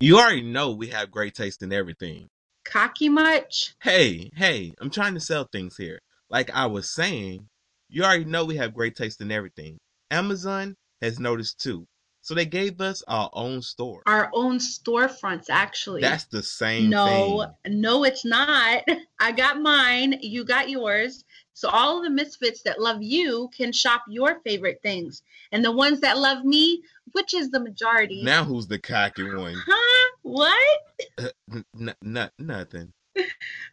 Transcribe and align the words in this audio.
You 0.00 0.18
already 0.18 0.42
know 0.42 0.72
we 0.72 0.88
have 0.88 1.12
great 1.12 1.34
taste 1.34 1.62
in 1.62 1.72
everything. 1.72 2.28
Cocky 2.64 3.08
much? 3.08 3.74
Hey, 3.80 4.30
hey, 4.34 4.74
I'm 4.80 4.90
trying 4.90 5.14
to 5.14 5.20
sell 5.20 5.44
things 5.44 5.76
here. 5.76 6.00
Like 6.28 6.50
I 6.50 6.66
was 6.66 6.92
saying, 6.92 7.48
you 7.88 8.02
already 8.02 8.24
know 8.24 8.44
we 8.44 8.56
have 8.56 8.74
great 8.74 8.96
taste 8.96 9.20
in 9.20 9.30
everything. 9.30 9.78
Amazon 10.10 10.74
has 11.00 11.20
noticed 11.20 11.60
too. 11.60 11.86
So 12.24 12.32
they 12.32 12.46
gave 12.46 12.80
us 12.80 13.02
our 13.06 13.28
own 13.34 13.60
store. 13.60 14.02
Our 14.06 14.30
own 14.32 14.56
storefronts, 14.56 15.50
actually. 15.50 16.00
That's 16.00 16.24
the 16.24 16.42
same 16.42 16.88
no, 16.88 17.44
thing. 17.66 17.80
no, 17.82 18.04
it's 18.04 18.24
not. 18.24 18.82
I 19.20 19.30
got 19.30 19.60
mine. 19.60 20.18
You 20.22 20.42
got 20.42 20.70
yours. 20.70 21.26
So 21.52 21.68
all 21.68 22.02
the 22.02 22.08
misfits 22.08 22.62
that 22.62 22.80
love 22.80 23.02
you 23.02 23.50
can 23.54 23.72
shop 23.72 24.04
your 24.08 24.40
favorite 24.40 24.80
things, 24.82 25.22
and 25.52 25.62
the 25.62 25.70
ones 25.70 26.00
that 26.00 26.16
love 26.16 26.46
me, 26.46 26.82
which 27.12 27.34
is 27.34 27.50
the 27.50 27.60
majority. 27.60 28.22
Now 28.22 28.42
who's 28.42 28.66
the 28.66 28.78
cocky 28.78 29.24
one? 29.24 29.54
Huh? 29.66 30.10
What? 30.22 30.80
Uh, 31.18 31.28
n- 31.52 31.94
n- 32.02 32.30
nothing. 32.38 32.94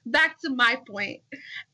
Back 0.05 0.41
to 0.41 0.49
my 0.49 0.77
point. 0.85 1.21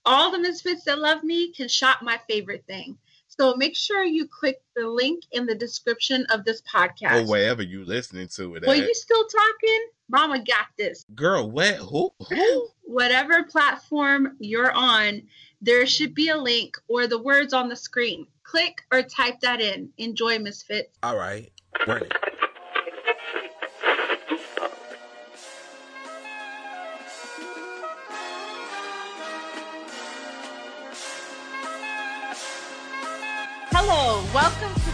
All 0.05 0.29
the 0.31 0.37
misfits 0.37 0.83
that 0.83 0.99
love 0.99 1.23
me 1.23 1.51
can 1.53 1.69
shop 1.69 2.03
my 2.03 2.19
favorite 2.29 2.65
thing. 2.67 2.99
So 3.39 3.55
make 3.55 3.75
sure 3.75 4.03
you 4.03 4.27
click 4.27 4.61
the 4.75 4.87
link 4.87 5.23
in 5.31 5.45
the 5.45 5.55
description 5.55 6.25
of 6.31 6.43
this 6.43 6.61
podcast. 6.61 7.23
Or 7.23 7.29
wherever 7.29 7.61
you 7.61 7.85
listening 7.85 8.27
to 8.29 8.55
it. 8.55 8.63
Well, 8.65 8.79
at. 8.79 8.87
you 8.87 8.93
still 8.95 9.25
talking? 9.27 9.87
Mama 10.09 10.39
got 10.39 10.67
this. 10.77 11.05
Girl, 11.13 11.49
what? 11.49 11.75
Who? 11.75 12.11
Who? 12.29 12.67
Whatever 12.83 13.43
platform 13.43 14.37
you're 14.39 14.71
on, 14.71 15.21
there 15.61 15.85
should 15.85 16.15
be 16.15 16.29
a 16.29 16.37
link 16.37 16.77
or 16.87 17.07
the 17.07 17.21
words 17.21 17.53
on 17.53 17.69
the 17.69 17.75
screen. 17.75 18.25
Click 18.43 18.81
or 18.91 19.03
type 19.03 19.39
that 19.41 19.61
in. 19.61 19.89
Enjoy, 19.97 20.39
Misfits. 20.39 20.97
All 21.03 21.17
right. 21.17 21.51
Run 21.85 22.03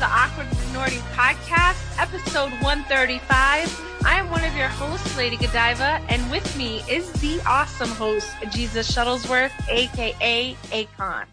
the 0.03 0.09
Awkward 0.09 0.47
Minority 0.67 0.97
Podcast, 1.15 1.97
episode 1.97 2.51
135. 2.61 4.01
I 4.03 4.19
am 4.19 4.29
one 4.29 4.43
of 4.43 4.53
your 4.53 4.67
hosts, 4.67 5.15
Lady 5.15 5.37
Godiva, 5.37 6.01
and 6.09 6.29
with 6.29 6.57
me 6.57 6.83
is 6.89 7.09
the 7.13 7.41
awesome 7.47 7.87
host, 7.87 8.29
Jesus 8.51 8.91
Shuttlesworth, 8.91 9.53
aka 9.69 10.57
Akon. 10.71 11.23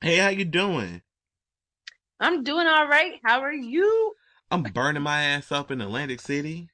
Hey, 0.00 0.16
how 0.16 0.28
you 0.28 0.46
doing? 0.46 1.02
I'm 2.18 2.42
doing 2.42 2.66
all 2.66 2.86
right. 2.86 3.20
How 3.22 3.40
are 3.40 3.52
you? 3.52 4.14
I'm 4.50 4.62
burning 4.62 5.02
my 5.02 5.20
ass 5.20 5.52
up 5.52 5.70
in 5.70 5.82
Atlantic 5.82 6.22
City. 6.22 6.70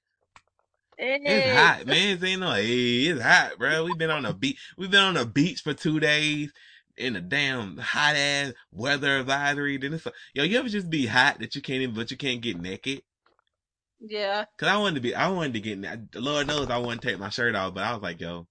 Hey. 0.97 1.19
It's 1.25 1.59
hot, 1.59 1.87
man. 1.87 2.19
It 2.19 2.23
ain't 2.23 2.41
no, 2.41 2.53
hey, 2.53 3.07
it's 3.07 3.21
hot, 3.21 3.59
bro. 3.59 3.83
We've 3.83 3.99
been 3.99 4.11
on 4.11 4.23
the 4.23 4.33
beach. 4.33 4.61
We've 4.79 4.93
been 4.93 5.01
on 5.01 5.15
the 5.15 5.27
beach 5.27 5.63
for 5.63 5.75
two 5.75 5.99
days 5.99 6.53
in 7.01 7.17
a 7.17 7.21
damn 7.21 7.79
hot 7.79 8.17
ass 8.17 8.53
weather 8.73 9.19
advisory. 9.19 9.79
Then 9.79 9.95
it's 9.95 10.07
yo, 10.35 10.45
you 10.45 10.59
ever 10.59 10.69
just 10.69 10.91
be 10.91 11.07
hot 11.07 11.39
that 11.41 11.55
you 11.55 11.63
can't 11.63 11.83
even, 11.83 11.95
but 11.95 12.11
you 12.11 12.17
can't 12.17 12.41
get 12.41 12.61
naked? 12.61 13.03
Yeah. 14.01 14.45
Cause 14.59 14.69
I 14.69 14.77
wanted 14.79 14.97
to 14.97 15.01
be, 15.01 15.15
I 15.15 15.29
wanted 15.29 15.55
to 15.55 15.61
get, 15.61 16.15
Lord 16.15 16.47
knows 16.47 16.71
I 16.71 16.79
wanted 16.79 17.03
to 17.03 17.09
take 17.09 17.19
my 17.19 17.29
shirt 17.29 17.55
off, 17.55 17.75
but 17.75 17.85
I 17.85 17.93
was 17.93 18.03
like, 18.03 18.21
yo, 18.21 18.47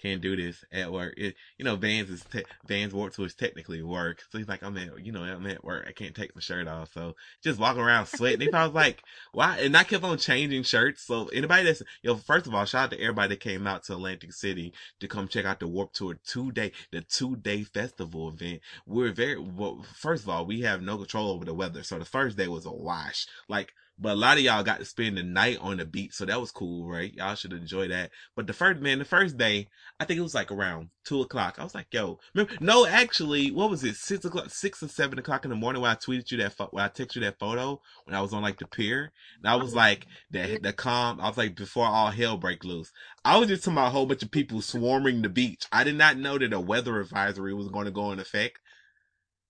can't 0.00 0.20
do 0.20 0.36
this 0.36 0.64
at 0.72 0.92
work. 0.92 1.14
It, 1.16 1.34
you 1.58 1.64
know, 1.64 1.76
Vans 1.76 2.10
is 2.10 2.24
te- 2.24 2.44
Vans 2.66 2.92
Warped 2.92 3.16
Tour 3.16 3.26
is 3.26 3.34
technically 3.34 3.82
work. 3.82 4.22
So 4.30 4.38
he's 4.38 4.48
like, 4.48 4.62
I'm 4.62 4.76
at, 4.76 5.04
you 5.04 5.12
know, 5.12 5.22
I'm 5.22 5.46
at 5.46 5.64
work. 5.64 5.86
I 5.88 5.92
can't 5.92 6.14
take 6.14 6.34
my 6.34 6.40
shirt 6.40 6.68
off. 6.68 6.92
So 6.92 7.14
just 7.42 7.58
walking 7.58 7.82
around 7.82 8.06
sweating. 8.06 8.46
if 8.46 8.54
I 8.54 8.64
was 8.64 8.74
like, 8.74 9.02
why? 9.32 9.58
And 9.58 9.76
I 9.76 9.84
kept 9.84 10.04
on 10.04 10.18
changing 10.18 10.62
shirts. 10.62 11.02
So 11.02 11.26
anybody 11.28 11.64
that's, 11.64 11.82
yo, 12.02 12.16
first 12.16 12.46
of 12.46 12.54
all, 12.54 12.64
shout 12.64 12.84
out 12.84 12.90
to 12.92 13.00
everybody 13.00 13.30
that 13.30 13.40
came 13.40 13.66
out 13.66 13.84
to 13.84 13.94
Atlantic 13.94 14.32
City 14.32 14.72
to 15.00 15.08
come 15.08 15.28
check 15.28 15.44
out 15.44 15.60
the 15.60 15.68
Warped 15.68 15.96
Tour 15.96 16.18
two 16.26 16.52
day, 16.52 16.72
the 16.92 17.00
two 17.00 17.36
day 17.36 17.62
festival 17.64 18.28
event. 18.28 18.60
We're 18.86 19.12
very, 19.12 19.38
well, 19.38 19.84
first 19.94 20.24
of 20.24 20.28
all, 20.28 20.46
we 20.46 20.60
have 20.62 20.82
no 20.82 20.96
control 20.96 21.30
over 21.30 21.44
the 21.44 21.54
weather. 21.54 21.82
So 21.82 21.98
the 21.98 22.04
first 22.04 22.36
day 22.36 22.48
was 22.48 22.66
a 22.66 22.72
wash. 22.72 23.26
Like, 23.48 23.72
but 23.98 24.12
a 24.12 24.16
lot 24.16 24.36
of 24.36 24.44
y'all 24.44 24.62
got 24.62 24.78
to 24.78 24.84
spend 24.84 25.16
the 25.16 25.22
night 25.22 25.58
on 25.60 25.78
the 25.78 25.86
beach, 25.86 26.12
so 26.12 26.26
that 26.26 26.40
was 26.40 26.50
cool, 26.52 26.86
right? 26.86 27.14
Y'all 27.14 27.34
should 27.34 27.52
enjoy 27.52 27.88
that. 27.88 28.10
But 28.34 28.46
the 28.46 28.52
first 28.52 28.80
man, 28.80 28.98
the 28.98 29.04
first 29.04 29.38
day, 29.38 29.68
I 29.98 30.04
think 30.04 30.18
it 30.18 30.22
was 30.22 30.34
like 30.34 30.52
around 30.52 30.90
two 31.04 31.22
o'clock. 31.22 31.56
I 31.58 31.64
was 31.64 31.74
like, 31.74 31.86
"Yo, 31.90 32.18
remember? 32.34 32.54
no, 32.60 32.86
actually, 32.86 33.50
what 33.50 33.70
was 33.70 33.84
it? 33.84 33.96
Six 33.96 34.24
o'clock, 34.24 34.50
six 34.50 34.82
or 34.82 34.88
seven 34.88 35.18
o'clock 35.18 35.44
in 35.44 35.50
the 35.50 35.56
morning 35.56 35.80
when 35.80 35.90
I 35.90 35.94
tweeted 35.94 36.30
you 36.30 36.38
that, 36.38 36.52
fo- 36.52 36.68
when 36.72 36.84
I 36.84 36.88
texted 36.88 37.16
you 37.16 37.20
that 37.22 37.38
photo 37.38 37.80
when 38.04 38.14
I 38.14 38.20
was 38.20 38.32
on 38.32 38.42
like 38.42 38.58
the 38.58 38.66
pier, 38.66 39.12
and 39.38 39.48
I 39.48 39.56
was 39.56 39.74
like, 39.74 40.06
the 40.30 40.58
the 40.62 40.72
calm. 40.72 41.20
I 41.20 41.28
was 41.28 41.38
like, 41.38 41.56
before 41.56 41.86
all 41.86 42.10
hell 42.10 42.36
break 42.36 42.64
loose. 42.64 42.92
I 43.24 43.38
was 43.38 43.48
just 43.48 43.64
talking 43.64 43.78
about 43.78 43.88
a 43.88 43.90
whole 43.90 44.06
bunch 44.06 44.22
of 44.22 44.30
people 44.30 44.60
swarming 44.60 45.22
the 45.22 45.28
beach. 45.28 45.64
I 45.72 45.84
did 45.84 45.96
not 45.96 46.18
know 46.18 46.38
that 46.38 46.52
a 46.52 46.60
weather 46.60 47.00
advisory 47.00 47.54
was 47.54 47.68
going 47.68 47.86
to 47.86 47.90
go 47.90 48.12
in 48.12 48.20
effect, 48.20 48.58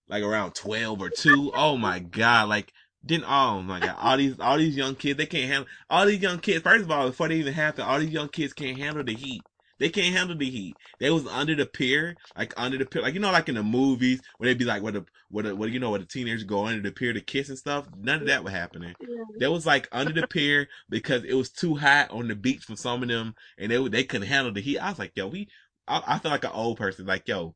like 0.09 0.23
around 0.23 0.55
twelve 0.55 1.01
or 1.03 1.11
two. 1.11 1.51
Oh 1.55 1.77
my 1.77 1.99
god, 1.99 2.49
like 2.49 2.73
then 3.07 3.25
oh 3.25 3.63
my 3.63 3.81
god, 3.81 3.97
all 3.99 4.17
these 4.17 4.39
all 4.41 4.59
these 4.59 4.77
young 4.77 4.95
kids 4.95 5.19
they 5.19 5.27
can't 5.27 5.49
handle 5.49 5.69
all 5.91 6.07
these 6.07 6.21
young 6.23 6.39
kids. 6.39 6.63
First 6.63 6.85
of 6.85 6.91
all, 6.91 7.09
before 7.09 7.29
they 7.29 7.37
even 7.37 7.53
happen, 7.53 7.85
all 7.85 7.99
these 7.99 8.11
young 8.11 8.29
kids 8.29 8.53
can't 8.53 8.79
handle 8.79 9.05
the 9.05 9.15
heat. 9.15 9.43
They 9.79 9.91
can't 9.91 10.15
handle 10.15 10.37
the 10.37 10.49
heat. 10.49 10.75
They 10.99 11.11
was 11.11 11.27
under 11.27 11.55
the 11.55 11.67
pier, 11.67 12.17
like 12.37 12.55
under 12.57 12.79
the 12.79 12.87
pier, 12.87 13.03
like 13.03 13.15
you 13.15 13.21
know, 13.21 13.31
like 13.31 13.49
in 13.49 13.57
the 13.57 13.63
movies 13.63 14.23
where 14.39 14.49
they 14.49 14.55
be 14.55 14.65
like, 14.65 14.83
where 14.83 14.93
the 14.93 15.05
where 15.31 15.45
the 15.45 15.57
where 15.57 15.69
you 15.69 15.79
know 15.79 15.91
where 15.91 15.99
the 15.99 16.07
teenagers 16.07 16.45
go 16.45 16.67
under 16.67 16.81
the 16.81 16.93
pier 16.93 17.13
to 17.13 17.21
kiss 17.21 17.49
and 17.51 17.59
stuff. 17.59 17.87
None 17.97 18.23
of 18.23 18.27
that 18.29 18.43
was 18.43 18.53
happening. 18.53 18.95
Yeah. 19.01 19.25
They 19.39 19.49
was 19.49 19.67
like 19.67 19.89
under 19.93 20.19
the 20.19 20.27
pier 20.27 20.69
because 20.89 21.25
it 21.25 21.35
was 21.35 21.51
too 21.51 21.77
hot 21.77 22.11
on 22.11 22.29
the 22.29 22.35
beach 22.35 22.65
for 22.65 22.77
some 22.77 23.03
of 23.03 23.09
them, 23.09 23.35
and 23.59 23.71
they 23.71 23.89
they 23.89 24.05
couldn't 24.05 24.29
handle 24.29 24.53
the 24.53 24.63
heat. 24.63 24.79
I 24.79 24.91
was 24.91 24.99
like, 24.99 25.13
yo, 25.15 25.29
we. 25.29 25.49
I, 25.89 26.03
I 26.07 26.19
feel 26.19 26.33
like 26.33 26.45
an 26.45 26.51
old 26.53 26.79
person, 26.79 27.07
like 27.07 27.29
yo. 27.29 27.55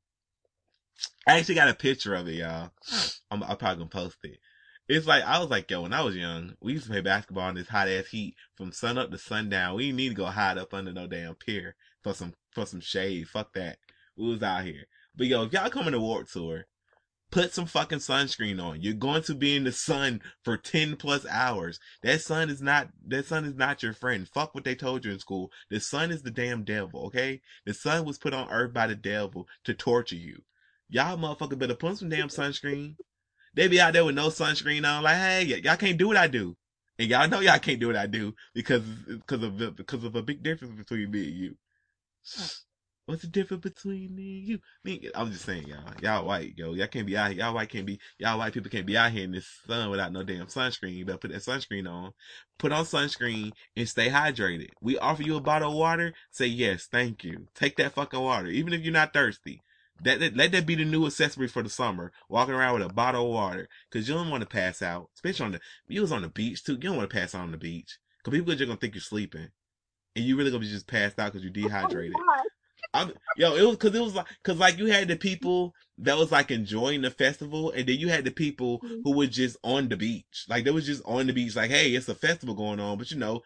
I 1.27 1.39
actually 1.39 1.55
got 1.55 1.71
a 1.71 1.75
picture 1.75 2.15
of 2.15 2.29
it, 2.29 2.35
y'all. 2.35 2.71
I'm, 3.31 3.43
I'm 3.43 3.57
probably 3.57 3.79
gonna 3.79 3.87
post 3.87 4.19
it. 4.25 4.39
It's 4.93 5.07
like 5.07 5.23
I 5.23 5.39
was 5.39 5.51
like, 5.51 5.71
yo, 5.71 5.83
when 5.83 5.93
I 5.93 6.03
was 6.03 6.17
young, 6.17 6.57
we 6.61 6.73
used 6.73 6.87
to 6.87 6.91
play 6.91 7.01
basketball 7.01 7.49
in 7.51 7.55
this 7.55 7.69
hot 7.69 7.87
ass 7.87 8.09
heat 8.09 8.35
from 8.57 8.73
sun 8.73 8.99
up 8.99 9.13
to 9.13 9.19
sundown. 9.19 9.77
We 9.77 9.93
need 9.93 10.09
to 10.09 10.15
go 10.17 10.25
hide 10.25 10.59
up 10.59 10.75
under 10.75 10.93
no 10.93 11.07
damn 11.07 11.37
pier 11.37 11.77
for 12.03 12.13
some 12.13 12.35
for 12.51 12.67
some 12.67 12.81
shade. 12.81 13.29
Fuck 13.29 13.53
that. 13.55 13.79
We 14.17 14.29
was 14.29 14.43
out 14.43 14.65
here. 14.65 14.89
But 15.15 15.29
yo, 15.29 15.45
if 15.45 15.53
y'all 15.53 15.71
coming 15.71 15.93
to 15.93 16.01
Warp 16.01 16.29
Tour, 16.29 16.67
put 17.31 17.55
some 17.55 17.67
fucking 17.67 18.01
sunscreen 18.01 18.61
on. 18.61 18.83
You're 18.83 18.95
going 18.95 19.23
to 19.23 19.35
be 19.37 19.55
in 19.55 19.63
the 19.63 19.71
sun 19.71 20.23
for 20.43 20.57
ten 20.57 20.97
plus 20.97 21.25
hours. 21.25 21.79
That 22.03 22.21
sun 22.21 22.51
is 22.51 22.61
not 22.61 22.89
that 23.07 23.27
sun 23.27 23.45
is 23.45 23.55
not 23.55 23.85
your 23.85 23.93
friend. 23.93 24.27
Fuck 24.27 24.57
what 24.57 24.65
they 24.65 24.75
told 24.75 25.05
you 25.05 25.13
in 25.13 25.21
school. 25.21 25.53
The 25.71 25.79
sun 25.79 26.11
is 26.11 26.23
the 26.23 26.33
damn 26.33 26.65
devil, 26.65 27.07
okay? 27.07 27.43
The 27.65 27.75
sun 27.75 28.05
was 28.05 28.19
put 28.19 28.35
on 28.35 28.51
earth 28.51 28.73
by 28.73 28.89
the 28.89 28.97
devil 28.97 29.47
to 29.67 29.73
torture 29.73 30.17
you. 30.17 30.43
Y'all 30.89 31.17
motherfuckers 31.17 31.61
better 31.61 31.77
put 31.77 31.99
some 31.99 32.09
damn 32.09 32.27
sunscreen. 32.27 32.97
They 33.55 33.69
be 33.69 33.81
out 33.81 33.95
there 33.95 34.05
with 34.05 34.15
no 34.17 34.29
sunscreen 34.29 34.87
on, 34.89 35.03
like, 35.05 35.17
hey, 35.17 35.47
y- 35.51 35.61
y'all 35.65 35.77
can't 35.77 35.99
do 35.99 36.09
what 36.09 36.17
I 36.19 36.29
do. 36.29 36.57
And 36.99 37.11
y'all 37.11 37.29
know 37.29 37.41
y'all 37.41 37.59
can't 37.59 37.81
do 37.81 37.89
what 37.89 37.97
I 37.97 38.07
do 38.07 38.35
because, 38.55 38.83
because 39.09 39.43
of, 39.43 39.59
the- 39.59 39.73
because 39.73 40.05
of 40.05 40.17
a 40.17 40.23
big 40.23 40.43
difference 40.43 40.75
between 40.77 41.11
me 41.11 41.25
and 41.29 41.37
you. 41.37 41.57
What's 43.07 43.23
the 43.23 43.29
difference 43.29 43.63
between 43.65 44.15
me 44.17 44.39
and 44.39 44.49
you? 44.49 44.61
Me, 44.85 45.11
I'm 45.15 45.33
just 45.33 45.45
saying, 45.45 45.67
y'all. 45.69 45.93
Y'all 46.03 46.27
white, 46.27 46.55
yo. 46.57 46.75
Y'all 46.75 46.87
can't 46.87 47.07
be 47.07 47.17
out 47.17 47.35
Y'all 47.37 47.55
white 47.55 47.69
can't 47.69 47.87
be, 47.87 48.01
y'all 48.19 48.39
white 48.39 48.53
people 48.55 48.71
can't 48.71 48.87
be 48.87 48.97
out 48.97 49.13
here 49.13 49.25
in 49.25 49.33
this 49.33 49.49
sun 49.67 49.91
without 49.91 50.13
no 50.13 50.23
damn 50.23 50.47
sunscreen. 50.47 50.95
You 50.95 51.05
better 51.05 51.19
put 51.19 51.33
that 51.33 51.43
sunscreen 51.43 51.91
on. 51.91 52.13
Put 52.59 52.73
on 52.73 52.85
sunscreen 52.87 53.53
and 53.77 53.89
stay 53.89 54.09
hydrated. 54.11 54.71
We 54.81 54.99
offer 54.99 55.23
you 55.23 55.37
a 55.37 55.41
bottle 55.41 55.73
of 55.73 55.77
water. 55.77 56.15
Say 56.31 56.47
yes, 56.47 56.89
thank 56.91 57.25
you. 57.25 57.49
Take 57.55 57.77
that 57.77 57.93
fucking 57.95 58.21
water. 58.21 58.49
Even 58.49 58.73
if 58.73 58.83
you're 58.83 58.93
not 58.95 59.13
thirsty. 59.13 59.63
That, 60.03 60.21
that 60.21 60.37
let 60.37 60.53
that 60.53 60.67
be 60.67 60.75
the 60.75 60.85
new 60.85 61.07
accessory 61.07 61.49
for 61.49 61.63
the 61.63 61.69
summer. 61.69 62.13
Walking 62.29 62.55
around 62.55 62.75
with 62.81 62.91
a 62.91 62.93
bottle 62.93 63.27
of 63.27 63.33
water, 63.33 63.69
cause 63.91 64.09
you 64.09 64.15
don't 64.15 64.31
want 64.31 64.43
to 64.43 64.49
pass 64.49 64.83
out. 64.83 65.11
Especially 65.15 65.47
on 65.47 65.53
the 65.53 65.61
you 65.89 66.01
was 66.01 66.13
on 66.13 66.23
the 66.23 66.29
beach 66.29 66.65
too. 66.65 66.73
You 66.73 66.79
don't 66.79 66.97
want 66.97 67.11
to 67.11 67.17
pass 67.17 67.35
out 67.35 67.43
on 67.43 67.53
the 67.53 67.59
beach, 67.59 67.99
cause 68.25 68.33
people 68.33 68.53
are 68.53 68.57
just 68.57 68.67
gonna 68.69 68.81
think 68.81 68.95
you're 68.95 69.03
sleeping, 69.03 69.49
and 70.17 70.25
you 70.25 70.37
really 70.37 70.51
gonna 70.51 70.61
be 70.61 70.71
just 70.71 70.87
passed 70.87 71.19
out 71.19 71.33
cause 71.33 71.43
you're 71.43 71.51
dehydrated. 71.53 72.17
I'm, 72.93 73.13
yo, 73.37 73.55
it 73.55 73.63
was 73.65 73.77
cause 73.77 73.95
it 73.95 74.01
was 74.03 74.15
like 74.15 74.27
cause 74.43 74.57
like 74.59 74.79
you 74.79 74.87
had 74.87 75.07
the 75.09 75.17
people 75.17 75.75
that 75.99 76.17
was 76.17 76.33
like 76.33 76.51
enjoying 76.51 77.03
the 77.03 77.11
festival, 77.11 77.71
and 77.71 77.87
then 77.87 77.99
you 77.99 78.09
had 78.09 78.25
the 78.25 78.31
people 78.31 78.81
Mhm. 78.81 79.03
who 79.05 79.17
were 79.17 79.27
just 79.27 79.57
on 79.63 79.89
the 79.89 79.97
beach. 79.97 80.47
Like 80.49 80.65
they 80.65 80.71
was 80.71 80.87
just 80.87 81.03
on 81.05 81.27
the 81.27 81.33
beach, 81.33 81.55
like 81.57 81.71
hey, 81.71 81.95
it's 81.95 82.09
a 82.09 82.15
festival 82.15 82.55
going 82.55 82.81
on, 82.81 82.99
but 82.99 83.11
you 83.11 83.19
know. 83.19 83.43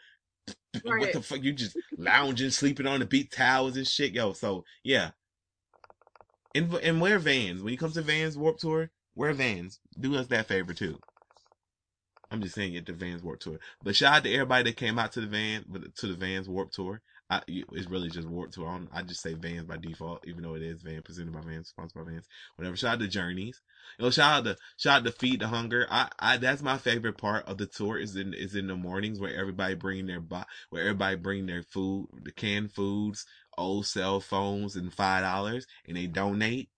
What 0.84 1.12
the 1.12 1.23
fuck? 1.23 1.43
You 1.43 1.52
just 1.52 1.76
lounging, 1.99 2.50
sleeping 2.50 2.87
on 2.87 3.00
the 3.00 3.06
beach 3.06 3.31
towels 3.31 3.76
and 3.76 3.87
shit, 3.87 4.12
yo. 4.12 4.32
So 4.32 4.64
yeah, 4.82 5.11
and 6.55 6.73
and 6.75 7.01
wear 7.01 7.19
Vans. 7.19 7.62
When 7.62 7.73
you 7.73 7.79
come 7.79 7.93
to 7.93 8.03
Vans 8.03 8.37
Warp 8.37 8.59
Tour, 8.59 8.91
wear 9.15 9.33
Vans. 9.33 9.81
Do 9.99 10.17
us 10.17 10.27
that 10.29 10.47
favor 10.49 10.75
too. 10.75 10.99
I'm 12.31 12.43
just 12.43 12.55
saying 12.55 12.75
it 12.75 12.87
the 12.87 12.93
Vans 12.93 13.23
Warp 13.23 13.41
Tour. 13.41 13.59
But 13.83 13.97
shout 13.97 14.17
out 14.17 14.25
to 14.25 14.33
everybody 14.33 14.65
that 14.71 14.77
came 14.77 14.99
out 14.99 15.12
to 15.12 15.21
the 15.21 15.27
van 15.27 15.65
to 15.97 16.06
the 16.06 16.15
Vans 16.15 16.49
Warp 16.49 16.73
Tour. 16.73 17.01
I, 17.31 17.41
it's 17.49 17.88
really 17.88 18.11
just 18.11 18.29
Warped 18.29 18.55
Tour. 18.55 18.69
I, 18.69 19.00
I 19.00 19.03
just 19.03 19.23
say 19.23 19.35
Vans 19.35 19.65
by 19.65 19.79
default, 19.79 20.26
even 20.26 20.43
though 20.43 20.55
it 20.55 20.62
is 20.62 20.82
Van 20.82 21.03
presented 21.03 21.32
by 21.32 21.41
Vans, 21.41 21.69
sponsored 21.69 22.05
by 22.05 22.11
Vans. 22.11 22.29
Whatever. 22.56 22.76
Shout 22.76 22.94
out 22.94 23.00
to 23.00 23.09
Journeys. 23.09 23.62
You 23.99 24.05
know, 24.05 24.11
shout 24.11 24.38
out 24.38 24.44
to 24.44 24.56
shout 24.76 24.99
out 24.99 25.05
to 25.06 25.12
Feed 25.12 25.41
the 25.41 25.49
Hunger. 25.49 25.87
I, 25.91 26.11
I 26.19 26.37
that's 26.37 26.62
my 26.62 26.76
favorite 26.76 27.17
part 27.17 27.47
of 27.47 27.59
the 27.59 27.67
tour 27.67 27.99
is 27.99 28.15
in 28.17 28.35
is 28.35 28.55
in 28.55 28.67
the 28.67 28.76
mornings 28.76 29.21
where 29.21 29.35
everybody 29.35 29.75
bring 29.75 30.06
their 30.06 30.21
where 30.21 30.82
everybody 30.82 31.17
bring 31.17 31.47
their 31.47 31.62
food, 31.62 32.09
the 32.23 32.32
canned 32.32 32.73
foods, 32.73 33.25
old 33.56 33.87
cell 33.87 34.20
phones, 34.20 34.77
and 34.77 34.93
five 34.93 35.23
dollars, 35.23 35.67
and 35.88 35.97
they 35.97 36.06
donate. 36.06 36.69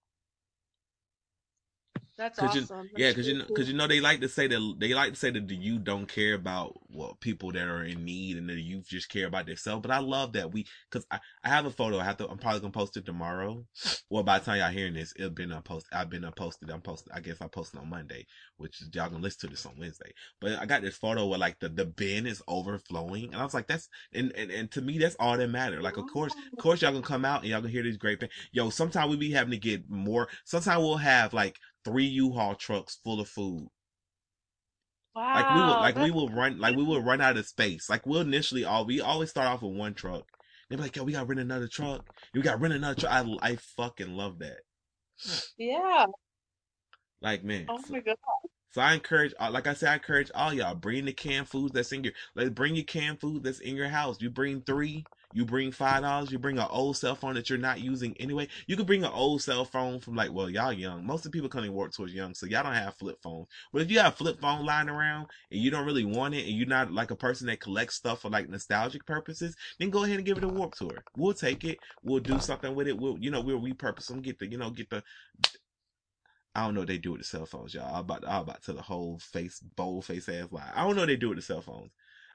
That's 2.18 2.38
'Cause 2.38 2.54
you- 2.54 2.62
awesome. 2.62 2.88
Yeah, 2.96 3.08
That's 3.08 3.14
because 3.16 3.28
you 3.28 3.34
know, 3.38 3.44
because 3.46 3.64
cool. 3.66 3.72
you 3.72 3.76
know 3.78 3.86
they 3.86 4.00
like 4.00 4.20
to 4.20 4.28
say 4.28 4.46
that 4.46 4.76
they 4.78 4.94
like 4.94 5.12
to 5.12 5.18
say 5.18 5.30
that 5.30 5.48
the 5.48 5.54
youth 5.54 5.84
don't 5.84 6.06
care 6.06 6.34
about 6.34 6.78
well 6.90 7.14
people 7.20 7.52
that 7.52 7.68
are 7.68 7.84
in 7.84 8.04
need 8.04 8.36
and 8.38 8.48
the 8.48 8.54
youth 8.60 8.88
just 8.88 9.08
care 9.10 9.26
about 9.26 9.46
themselves. 9.46 9.82
But 9.82 9.90
I 9.90 9.98
love 9.98 10.32
that 10.32 10.50
we 10.52 10.66
because 10.90 11.06
I, 11.10 11.20
I 11.44 11.48
have 11.50 11.66
a 11.66 11.70
photo. 11.70 11.98
I 11.98 12.04
have 12.04 12.16
to. 12.18 12.28
I'm 12.28 12.38
probably 12.38 12.60
gonna 12.60 12.72
post 12.72 12.96
it 12.96 13.04
tomorrow. 13.06 13.64
Well, 14.08 14.22
by 14.22 14.38
the 14.38 14.44
time 14.44 14.58
y'all 14.60 14.70
hearing 14.70 14.94
this, 14.94 15.12
it'll 15.16 15.30
been 15.30 15.50
post. 15.62 15.86
I've 15.92 16.08
been 16.08 16.24
posted. 16.36 16.70
I'm 16.70 16.80
posted. 16.80 17.12
I 17.12 17.18
guess 17.20 17.40
I 17.40 17.48
posted 17.48 17.80
on 17.80 17.90
Monday, 17.90 18.24
which 18.56 18.80
y'all 18.92 19.08
gonna 19.10 19.20
listen 19.22 19.40
to 19.40 19.54
this 19.54 19.66
on 19.66 19.76
Wednesday. 19.78 20.12
But 20.40 20.52
I 20.60 20.64
got 20.66 20.82
this 20.82 20.96
photo 20.96 21.26
where 21.26 21.38
like 21.40 21.58
the 21.58 21.68
the 21.68 21.86
bin 21.86 22.24
is 22.26 22.40
overflowing, 22.46 23.32
and 23.32 23.36
I 23.36 23.44
was 23.44 23.52
like, 23.54 23.66
that's 23.66 23.88
and 24.12 24.30
and, 24.36 24.50
and 24.52 24.70
to 24.72 24.80
me 24.80 24.98
that's 24.98 25.16
all 25.16 25.36
that 25.36 25.48
matter. 25.48 25.82
Like 25.82 25.96
of 25.96 26.06
course, 26.06 26.34
of 26.52 26.58
course 26.58 26.82
y'all 26.82 26.92
gonna 26.92 27.02
come 27.02 27.24
out 27.24 27.40
and 27.42 27.50
y'all 27.50 27.60
gonna 27.60 27.72
hear 27.72 27.82
these 27.82 27.96
great 27.96 28.20
things. 28.20 28.32
Yo, 28.52 28.70
sometimes 28.70 29.10
we 29.10 29.16
be 29.16 29.32
having 29.32 29.50
to 29.50 29.58
get 29.58 29.90
more. 29.90 30.28
Sometimes 30.44 30.80
we'll 30.82 30.96
have 30.98 31.32
like 31.34 31.58
three 31.86 32.04
U-Haul 32.04 32.56
trucks 32.56 32.98
full 33.02 33.20
of 33.20 33.28
food. 33.28 33.68
Wow. 35.14 35.34
Like 35.34 35.96
we 35.96 36.10
will, 36.10 36.26
like 36.26 36.30
we 36.30 36.36
run, 36.36 36.58
like 36.58 36.76
we 36.76 36.84
will 36.84 37.02
run 37.02 37.22
out 37.22 37.38
of 37.38 37.46
space. 37.46 37.88
Like 37.88 38.04
we'll 38.06 38.20
initially 38.20 38.64
all 38.64 38.84
we 38.84 39.00
always 39.00 39.30
start 39.30 39.46
off 39.46 39.62
with 39.62 39.74
one 39.74 39.94
truck. 39.94 40.24
They're 40.68 40.78
like, 40.78 40.96
yo, 40.96 41.04
we 41.04 41.12
got 41.12 41.20
to 41.20 41.26
rent 41.26 41.40
another 41.40 41.68
truck. 41.68 42.04
We 42.34 42.42
got 42.42 42.52
to 42.52 42.58
rent 42.58 42.74
another 42.74 43.00
truck. 43.00 43.12
I, 43.12 43.24
I 43.40 43.56
fucking 43.56 44.14
love 44.14 44.40
that. 44.40 44.58
Yeah. 45.56 46.06
Like 47.22 47.44
man, 47.44 47.66
Oh 47.70 47.78
so, 47.78 47.92
my 47.94 48.00
god. 48.00 48.16
so 48.72 48.82
I 48.82 48.92
encourage, 48.92 49.32
uh, 49.40 49.50
like 49.50 49.66
I 49.66 49.72
said, 49.72 49.88
I 49.88 49.94
encourage 49.94 50.30
all 50.34 50.52
y'all 50.52 50.74
bring 50.74 51.06
the 51.06 51.12
canned 51.14 51.48
foods 51.48 51.72
that's 51.72 51.92
in 51.92 52.04
your, 52.04 52.12
like 52.34 52.54
bring 52.54 52.74
your 52.74 52.84
canned 52.84 53.20
food 53.20 53.42
that's 53.42 53.60
in 53.60 53.74
your 53.76 53.88
house. 53.88 54.20
You 54.20 54.28
bring 54.28 54.60
three, 54.60 55.04
you 55.36 55.44
bring 55.44 55.70
five 55.70 56.00
dollars. 56.00 56.32
You 56.32 56.38
bring 56.38 56.58
an 56.58 56.66
old 56.70 56.96
cell 56.96 57.14
phone 57.14 57.34
that 57.34 57.50
you're 57.50 57.58
not 57.58 57.78
using 57.78 58.16
anyway. 58.18 58.48
You 58.66 58.74
could 58.74 58.86
bring 58.86 59.04
an 59.04 59.12
old 59.12 59.42
cell 59.42 59.66
phone 59.66 60.00
from 60.00 60.14
like, 60.14 60.32
well, 60.32 60.48
y'all 60.48 60.72
young. 60.72 61.04
Most 61.04 61.26
of 61.26 61.30
the 61.30 61.36
people 61.36 61.50
coming 61.50 61.74
work 61.74 61.92
towards 61.92 62.14
young, 62.14 62.32
so 62.32 62.46
y'all 62.46 62.62
don't 62.62 62.72
have 62.72 62.94
flip 62.94 63.18
phones. 63.22 63.46
But 63.70 63.82
if 63.82 63.90
you 63.90 63.98
have 63.98 64.14
a 64.14 64.16
flip 64.16 64.40
phone 64.40 64.64
lying 64.64 64.88
around 64.88 65.26
and 65.50 65.60
you 65.60 65.70
don't 65.70 65.84
really 65.84 66.06
want 66.06 66.32
it, 66.32 66.46
and 66.46 66.56
you're 66.56 66.66
not 66.66 66.90
like 66.90 67.10
a 67.10 67.16
person 67.16 67.48
that 67.48 67.60
collects 67.60 67.96
stuff 67.96 68.22
for 68.22 68.30
like 68.30 68.48
nostalgic 68.48 69.04
purposes, 69.04 69.54
then 69.78 69.90
go 69.90 70.04
ahead 70.04 70.16
and 70.16 70.24
give 70.24 70.38
it 70.38 70.44
a 70.44 70.48
warp 70.48 70.74
tour. 70.74 71.04
We'll 71.18 71.34
take 71.34 71.64
it. 71.64 71.80
We'll 72.02 72.20
do 72.20 72.40
something 72.40 72.74
with 72.74 72.88
it. 72.88 72.96
We'll, 72.96 73.18
you 73.18 73.30
know, 73.30 73.42
we'll 73.42 73.60
repurpose 73.60 74.06
them. 74.06 74.22
Get 74.22 74.38
the, 74.38 74.46
you 74.46 74.56
know, 74.56 74.70
get 74.70 74.88
the. 74.88 75.02
I 76.54 76.64
don't 76.64 76.72
know 76.72 76.80
what 76.80 76.88
they 76.88 76.96
do 76.96 77.12
with 77.12 77.20
the 77.20 77.26
cell 77.26 77.44
phones, 77.44 77.74
y'all. 77.74 77.94
I'm 77.94 78.00
about, 78.00 78.24
I'm 78.26 78.40
about 78.40 78.62
to 78.62 78.72
the 78.72 78.80
whole 78.80 79.18
face, 79.18 79.60
bold 79.60 80.06
face 80.06 80.30
ass 80.30 80.50
lie. 80.50 80.72
I 80.74 80.86
don't 80.86 80.96
know 80.96 81.02
what 81.02 81.08
they 81.08 81.16
do 81.16 81.28
with 81.28 81.36
the 81.36 81.42
cell 81.42 81.60
phones. 81.60 81.90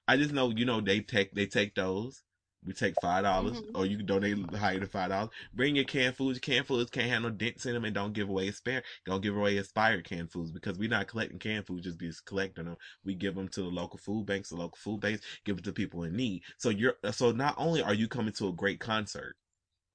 I 0.08 0.18
just 0.18 0.34
know, 0.34 0.52
you 0.52 0.66
know, 0.66 0.82
they 0.82 1.00
take, 1.00 1.34
they 1.34 1.48
take 1.48 1.74
those. 1.74 2.22
We 2.64 2.74
take 2.74 2.96
five 3.02 3.24
dollars, 3.24 3.60
Mhm. 3.60 3.72
or 3.74 3.86
you 3.88 3.98
can 3.98 4.06
donate 4.06 4.38
higher 4.56 4.78
than 4.80 4.88
five 4.88 5.10
dollars. 5.10 5.32
Bring 5.54 5.76
your 5.76 5.86
canned 5.86 6.16
foods. 6.16 6.40
Canned 6.40 6.68
foods 6.68 6.92
can't 6.92 7.10
have 7.10 7.24
no 7.24 7.32
dents 7.32 7.66
in 7.66 7.74
them, 7.74 7.86
and 7.86 7.96
don't 7.96 8.14
give 8.14 8.30
away 8.30 8.48
expired. 8.50 8.84
Don't 9.06 9.22
give 9.22 9.36
away 9.36 9.58
expired 9.58 10.04
canned 10.06 10.32
foods 10.32 10.52
because 10.52 10.78
we're 10.78 10.90
not 10.90 11.08
collecting 11.08 11.40
canned 11.40 11.66
foods 11.66 11.86
just 11.86 11.98
because 11.98 12.22
collecting 12.22 12.66
them. 12.66 12.78
We 13.04 13.16
give 13.16 13.34
them 13.34 13.48
to 13.50 13.62
the 13.62 13.70
local 13.70 13.98
food 13.98 14.28
banks. 14.28 14.50
The 14.50 14.58
local 14.58 14.78
food 14.78 15.00
banks 15.02 15.26
give 15.44 15.58
it 15.58 15.64
to 15.64 15.74
people 15.74 16.04
in 16.04 16.16
need. 16.16 16.44
So 16.58 16.70
you're 16.70 16.98
so 17.12 17.32
not 17.32 17.56
only 17.58 17.82
are 17.82 17.96
you 17.96 18.08
coming 18.08 18.34
to 18.34 18.50
a 18.50 18.54
great 18.54 18.80
concert, 18.80 19.38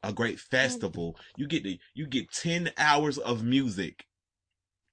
a 0.03 0.12
great 0.12 0.41
festival, 0.41 1.17
you 1.37 1.47
get 1.47 1.62
the 1.62 1.79
you 1.95 2.07
get 2.07 2.33
ten 2.33 2.73
hours 2.79 3.19
of 3.19 3.45
music. 3.45 4.07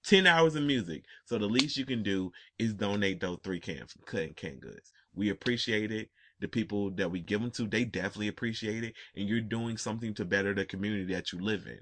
10 0.05 0.27
hours 0.27 0.55
of 0.55 0.63
music. 0.63 1.05
So 1.23 1.37
the 1.37 1.47
least 1.47 1.77
you 1.77 1.85
can 1.85 2.03
do 2.03 2.33
is 2.59 2.73
donate 2.73 3.21
those 3.21 3.39
three 3.41 3.61
cans, 3.61 3.93
canned, 4.05 4.35
canned 4.35 4.59
goods. 4.59 4.91
We 5.13 5.29
appreciate 5.29 5.93
it. 5.93 6.09
The 6.43 6.49
people 6.49 6.91
that 6.91 7.09
we 7.09 7.21
give 7.21 7.39
them 7.39 7.51
to, 7.51 7.67
they 7.67 7.85
definitely 7.85 8.27
appreciate 8.27 8.83
it. 8.83 8.95
And 9.15 9.29
you're 9.29 9.39
doing 9.39 9.77
something 9.77 10.13
to 10.15 10.25
better 10.25 10.53
the 10.53 10.65
community 10.65 11.13
that 11.13 11.31
you 11.31 11.39
live 11.39 11.65
in. 11.65 11.79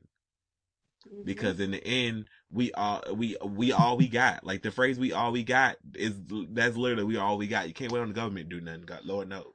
Mhm. 1.12 1.26
Because 1.26 1.60
in 1.60 1.72
the 1.72 1.84
end, 1.84 2.26
we 2.52 2.72
all, 2.74 3.02
we, 3.12 3.36
we 3.44 3.72
all 3.72 3.98
we 3.98 4.08
got. 4.08 4.44
Like 4.44 4.62
the 4.62 4.70
phrase 4.70 5.00
we 5.00 5.14
all 5.14 5.32
we 5.32 5.44
got 5.44 5.78
is, 5.96 6.14
that's 6.52 6.78
literally 6.78 7.06
we 7.06 7.18
all 7.18 7.40
we 7.40 7.48
got. 7.48 7.68
You 7.70 7.74
can't 7.74 7.92
wait 7.92 8.02
on 8.02 8.10
the 8.10 8.14
government 8.14 8.52
to 8.52 8.60
do 8.60 8.64
nothing. 8.64 8.84
God, 8.84 9.00
Lord 9.04 9.30
knows. 9.30 9.48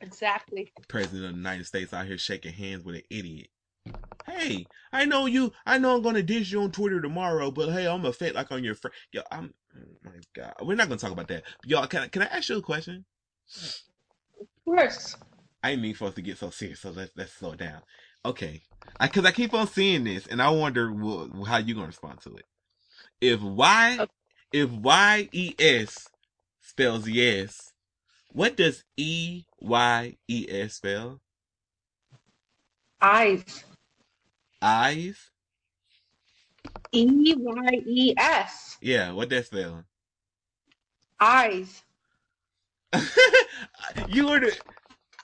Exactly. 0.00 0.72
President 0.88 1.26
of 1.26 1.30
the 1.30 1.36
United 1.36 1.66
States 1.66 1.94
out 1.94 2.06
here 2.06 2.18
shaking 2.18 2.54
hands 2.54 2.84
with 2.84 2.96
an 2.96 3.02
idiot. 3.08 3.50
Hey, 4.26 4.66
I 4.92 5.04
know 5.04 5.26
you. 5.26 5.52
I 5.64 5.78
know 5.78 5.94
I'm 5.94 6.02
gonna 6.02 6.24
dish 6.24 6.50
you 6.50 6.60
on 6.60 6.72
Twitter 6.72 7.00
tomorrow, 7.00 7.52
but 7.52 7.70
hey, 7.70 7.86
I'm 7.86 8.04
a 8.04 8.12
fit 8.12 8.34
like 8.34 8.50
on 8.50 8.64
your 8.64 8.74
friend. 8.74 8.94
Yo, 9.12 9.22
I'm. 9.30 9.54
Oh 9.76 9.98
my 10.04 10.12
God, 10.34 10.54
we're 10.62 10.76
not 10.76 10.88
gonna 10.88 11.00
talk 11.00 11.12
about 11.12 11.28
that. 11.28 11.44
Y'all, 11.64 11.86
can 11.88 12.02
I, 12.04 12.08
can 12.08 12.22
I 12.22 12.26
ask 12.26 12.48
you 12.48 12.58
a 12.58 12.62
question? 12.62 13.04
Of 14.40 14.48
course. 14.64 15.16
I 15.62 15.70
didn't 15.70 15.82
mean 15.82 15.94
for 15.94 16.08
us 16.08 16.14
to 16.14 16.22
get 16.22 16.38
so 16.38 16.50
serious, 16.50 16.80
so 16.80 16.90
let's 16.90 17.12
let's 17.16 17.32
slow 17.32 17.54
down. 17.54 17.82
Okay, 18.24 18.62
I 19.00 19.06
because 19.08 19.24
I 19.26 19.32
keep 19.32 19.54
on 19.54 19.66
seeing 19.68 20.04
this, 20.04 20.26
and 20.26 20.42
I 20.42 20.50
wonder 20.50 20.88
how 21.46 21.58
you're 21.58 21.76
gonna 21.76 21.88
respond 21.88 22.20
to 22.22 22.36
it. 22.36 22.46
If 23.20 23.42
Y, 23.42 24.00
Okay. 24.00 24.12
if 24.52 24.70
Y 24.70 25.28
E 25.32 25.54
S 25.58 26.08
spells 26.62 27.08
yes, 27.08 27.72
what 28.32 28.56
does 28.56 28.84
E 28.96 29.44
Y 29.60 30.16
E 30.28 30.46
S 30.50 30.74
spell? 30.74 31.20
Eyes. 33.00 33.64
Eyes. 34.62 35.30
E 36.92 37.34
Y 37.36 37.82
E 37.86 38.14
S. 38.16 38.76
Yeah, 38.80 39.12
what 39.12 39.28
that 39.30 39.46
spell? 39.46 39.84
Eyes. 41.20 41.82
you 44.08 44.28
were 44.28 44.40
the. 44.40 44.56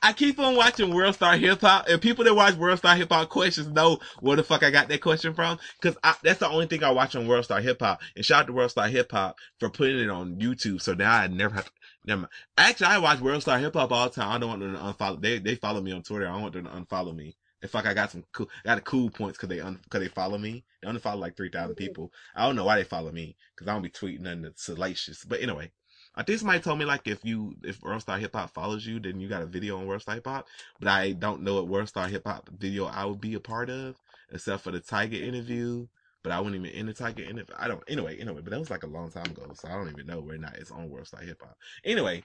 I 0.04 0.12
keep 0.12 0.40
on 0.40 0.56
watching 0.56 0.92
World 0.92 1.14
Star 1.14 1.36
Hip 1.36 1.60
Hop, 1.60 1.86
and 1.88 2.02
people 2.02 2.24
that 2.24 2.34
watch 2.34 2.56
World 2.56 2.78
Star 2.78 2.96
Hip 2.96 3.12
Hop 3.12 3.28
questions 3.28 3.68
know 3.68 4.00
where 4.18 4.36
the 4.36 4.42
fuck 4.42 4.64
I 4.64 4.72
got 4.72 4.88
that 4.88 5.00
question 5.00 5.32
from. 5.32 5.60
Cause 5.80 5.96
that's 6.24 6.40
the 6.40 6.48
only 6.48 6.66
thing 6.66 6.82
I 6.82 6.90
watch 6.90 7.14
on 7.14 7.28
World 7.28 7.44
Star 7.44 7.60
Hip 7.60 7.80
Hop. 7.80 8.00
And 8.16 8.24
shout 8.24 8.40
out 8.40 8.46
to 8.48 8.52
World 8.52 8.72
Star 8.72 8.88
Hip 8.88 9.12
Hop 9.12 9.36
for 9.60 9.70
putting 9.70 10.00
it 10.00 10.10
on 10.10 10.40
YouTube. 10.40 10.82
So 10.82 10.94
now 10.94 11.12
I 11.12 11.28
never 11.28 11.54
have 11.54 11.66
to, 11.66 11.70
never 12.04 12.22
mind. 12.22 12.32
Actually, 12.58 12.86
I 12.88 12.98
watch 12.98 13.20
World 13.20 13.42
Star 13.42 13.58
Hip 13.58 13.74
Hop 13.74 13.92
all 13.92 14.08
the 14.08 14.14
time. 14.14 14.32
I 14.32 14.38
don't 14.38 14.48
want 14.48 14.60
them 14.60 14.74
to 14.74 14.80
unfollow, 14.80 15.22
they, 15.22 15.38
they 15.38 15.54
follow 15.54 15.80
me 15.80 15.92
on 15.92 16.02
Twitter. 16.02 16.26
I 16.26 16.32
don't 16.32 16.42
want 16.42 16.54
them 16.54 16.64
to 16.64 16.70
unfollow 16.70 17.14
me. 17.14 17.36
In 17.62 17.68
fact, 17.68 17.86
I 17.86 17.94
got 17.94 18.10
some 18.10 18.24
cool, 18.32 18.50
got 18.64 18.78
a 18.78 18.82
cool 18.82 19.08
points 19.10 19.38
cause 19.38 19.48
they, 19.48 19.60
un, 19.60 19.78
cause 19.88 20.00
they 20.00 20.08
follow 20.08 20.38
me. 20.38 20.64
They 20.80 20.88
only 20.88 21.00
follow 21.00 21.20
like 21.20 21.36
3,000 21.36 21.70
mm-hmm. 21.70 21.74
people. 21.76 22.12
I 22.34 22.46
don't 22.46 22.56
know 22.56 22.64
why 22.64 22.76
they 22.76 22.84
follow 22.84 23.12
me. 23.12 23.36
Cause 23.56 23.68
I 23.68 23.72
don't 23.72 23.82
be 23.82 23.90
tweeting 23.90 24.20
nothing 24.20 24.42
that's 24.42 24.64
salacious. 24.64 25.24
But 25.24 25.40
anyway. 25.40 25.70
I 26.14 26.22
think 26.22 26.38
somebody 26.38 26.60
told 26.60 26.78
me 26.78 26.84
like 26.84 27.08
if 27.08 27.24
you 27.24 27.56
if 27.62 27.80
Worldstar 27.80 28.18
Hip 28.18 28.34
Hop 28.34 28.50
follows 28.50 28.84
you, 28.84 29.00
then 29.00 29.18
you 29.18 29.28
got 29.28 29.40
a 29.40 29.46
video 29.46 29.78
on 29.78 29.86
Worldstar 29.86 30.14
Hip 30.14 30.26
Hop. 30.26 30.46
But 30.78 30.88
I 30.88 31.12
don't 31.12 31.42
know 31.42 31.62
what 31.62 31.70
Worldstar 31.70 32.08
Hip 32.10 32.26
Hop 32.26 32.50
video 32.50 32.84
I 32.84 33.06
would 33.06 33.20
be 33.20 33.32
a 33.32 33.40
part 33.40 33.70
of, 33.70 33.96
except 34.30 34.62
for 34.62 34.72
the 34.72 34.80
Tiger 34.80 35.16
interview. 35.16 35.86
But 36.22 36.32
I 36.32 36.40
wouldn't 36.40 36.66
even 36.66 36.78
in 36.78 36.86
the 36.86 36.92
Tiger 36.92 37.22
interview. 37.22 37.54
I 37.58 37.66
don't. 37.66 37.82
Anyway, 37.88 38.18
anyway. 38.18 38.42
But 38.42 38.50
that 38.50 38.60
was 38.60 38.70
like 38.70 38.82
a 38.82 38.88
long 38.88 39.10
time 39.10 39.26
ago, 39.26 39.50
so 39.54 39.68
I 39.68 39.72
don't 39.72 39.88
even 39.88 40.06
know 40.06 40.20
where 40.20 40.36
not 40.36 40.56
it's 40.56 40.70
on 40.70 40.90
Worldstar 40.90 41.24
Hip 41.24 41.40
Hop. 41.40 41.56
Anyway, 41.82 42.24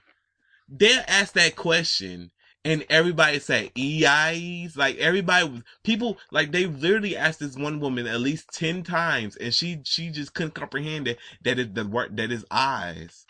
they 0.68 0.94
asked 1.08 1.34
that 1.34 1.56
question. 1.56 2.30
And 2.64 2.84
everybody 2.90 3.38
said 3.38 3.70
EIs, 3.78 4.76
like 4.76 4.98
everybody 4.98 5.62
people 5.84 6.18
like 6.30 6.52
they 6.52 6.66
literally 6.66 7.16
asked 7.16 7.40
this 7.40 7.56
one 7.56 7.80
woman 7.80 8.06
at 8.06 8.20
least 8.20 8.52
ten 8.52 8.82
times, 8.82 9.36
and 9.36 9.54
she 9.54 9.80
she 9.84 10.10
just 10.10 10.34
couldn't 10.34 10.54
comprehend 10.54 11.08
it 11.08 11.18
that 11.44 11.58
it 11.58 11.74
the 11.74 11.86
word 11.86 12.16
that 12.18 12.32
is 12.32 12.44
eyes. 12.50 13.26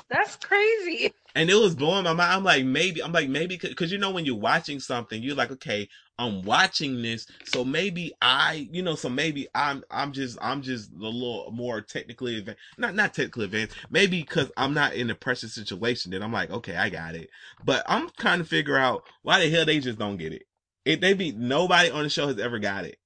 That's 0.08 0.36
crazy. 0.36 1.12
and 1.34 1.50
it 1.50 1.54
was 1.54 1.74
blowing 1.74 2.04
my 2.04 2.12
mind. 2.12 2.32
I'm 2.32 2.44
like, 2.44 2.64
maybe, 2.64 3.02
I'm 3.02 3.12
like, 3.12 3.28
maybe, 3.28 3.56
because 3.56 3.90
you 3.90 3.98
know, 3.98 4.10
when 4.12 4.24
you're 4.24 4.36
watching 4.36 4.78
something, 4.78 5.20
you're 5.22 5.34
like, 5.34 5.50
okay, 5.50 5.88
I'm 6.18 6.42
watching 6.42 7.02
this, 7.02 7.26
so 7.44 7.64
maybe 7.64 8.14
I, 8.22 8.68
you 8.72 8.82
know, 8.82 8.94
so 8.94 9.08
maybe 9.10 9.48
I'm, 9.54 9.84
I'm 9.90 10.12
just, 10.12 10.38
I'm 10.40 10.62
just 10.62 10.90
a 10.92 10.96
little 10.96 11.50
more 11.52 11.80
technically 11.82 12.38
advanced, 12.38 12.62
not, 12.78 12.94
not 12.94 13.12
technically 13.14 13.44
advanced, 13.46 13.76
maybe 13.90 14.22
because 14.22 14.50
I'm 14.56 14.72
not 14.72 14.94
in 14.94 15.10
a 15.10 15.14
pressure 15.14 15.48
situation. 15.48 16.12
Then 16.12 16.22
I'm 16.22 16.32
like, 16.32 16.50
okay, 16.50 16.76
I 16.76 16.88
got 16.88 17.16
it, 17.16 17.28
but 17.64 17.84
I'm 17.86 18.08
trying 18.18 18.38
to 18.38 18.44
figure 18.44 18.78
out 18.78 19.02
why 19.22 19.40
the 19.40 19.50
hell 19.50 19.66
they 19.66 19.80
just 19.80 19.98
don't 19.98 20.16
get 20.16 20.32
it. 20.32 20.44
It 20.86 21.00
they 21.00 21.14
be 21.14 21.32
nobody 21.32 21.90
on 21.90 22.04
the 22.04 22.08
show 22.08 22.28
has 22.28 22.38
ever 22.38 22.60
got 22.60 22.84
it. 22.84 22.96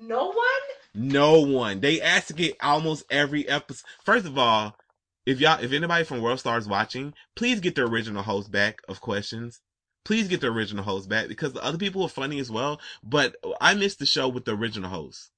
No 0.00 0.28
one? 0.28 0.36
No 0.94 1.40
one. 1.42 1.80
They 1.80 2.00
ask 2.00 2.38
it 2.40 2.56
almost 2.62 3.04
every 3.10 3.46
episode. 3.48 3.84
First 4.04 4.26
of 4.26 4.38
all, 4.38 4.74
if 5.28 5.40
y'all, 5.40 5.62
if 5.62 5.72
anybody 5.72 6.04
from 6.04 6.22
World 6.22 6.40
Stars 6.40 6.66
watching, 6.66 7.12
please 7.36 7.60
get 7.60 7.74
the 7.74 7.82
original 7.82 8.22
host 8.22 8.50
back 8.50 8.80
of 8.88 9.02
questions. 9.02 9.60
Please 10.02 10.26
get 10.26 10.40
the 10.40 10.46
original 10.46 10.82
host 10.82 11.06
back 11.06 11.28
because 11.28 11.52
the 11.52 11.62
other 11.62 11.76
people 11.76 12.02
are 12.02 12.08
funny 12.08 12.38
as 12.38 12.50
well. 12.50 12.80
But 13.02 13.36
I 13.60 13.74
missed 13.74 13.98
the 13.98 14.06
show 14.06 14.26
with 14.26 14.46
the 14.46 14.56
original 14.56 14.88
host. 14.88 15.30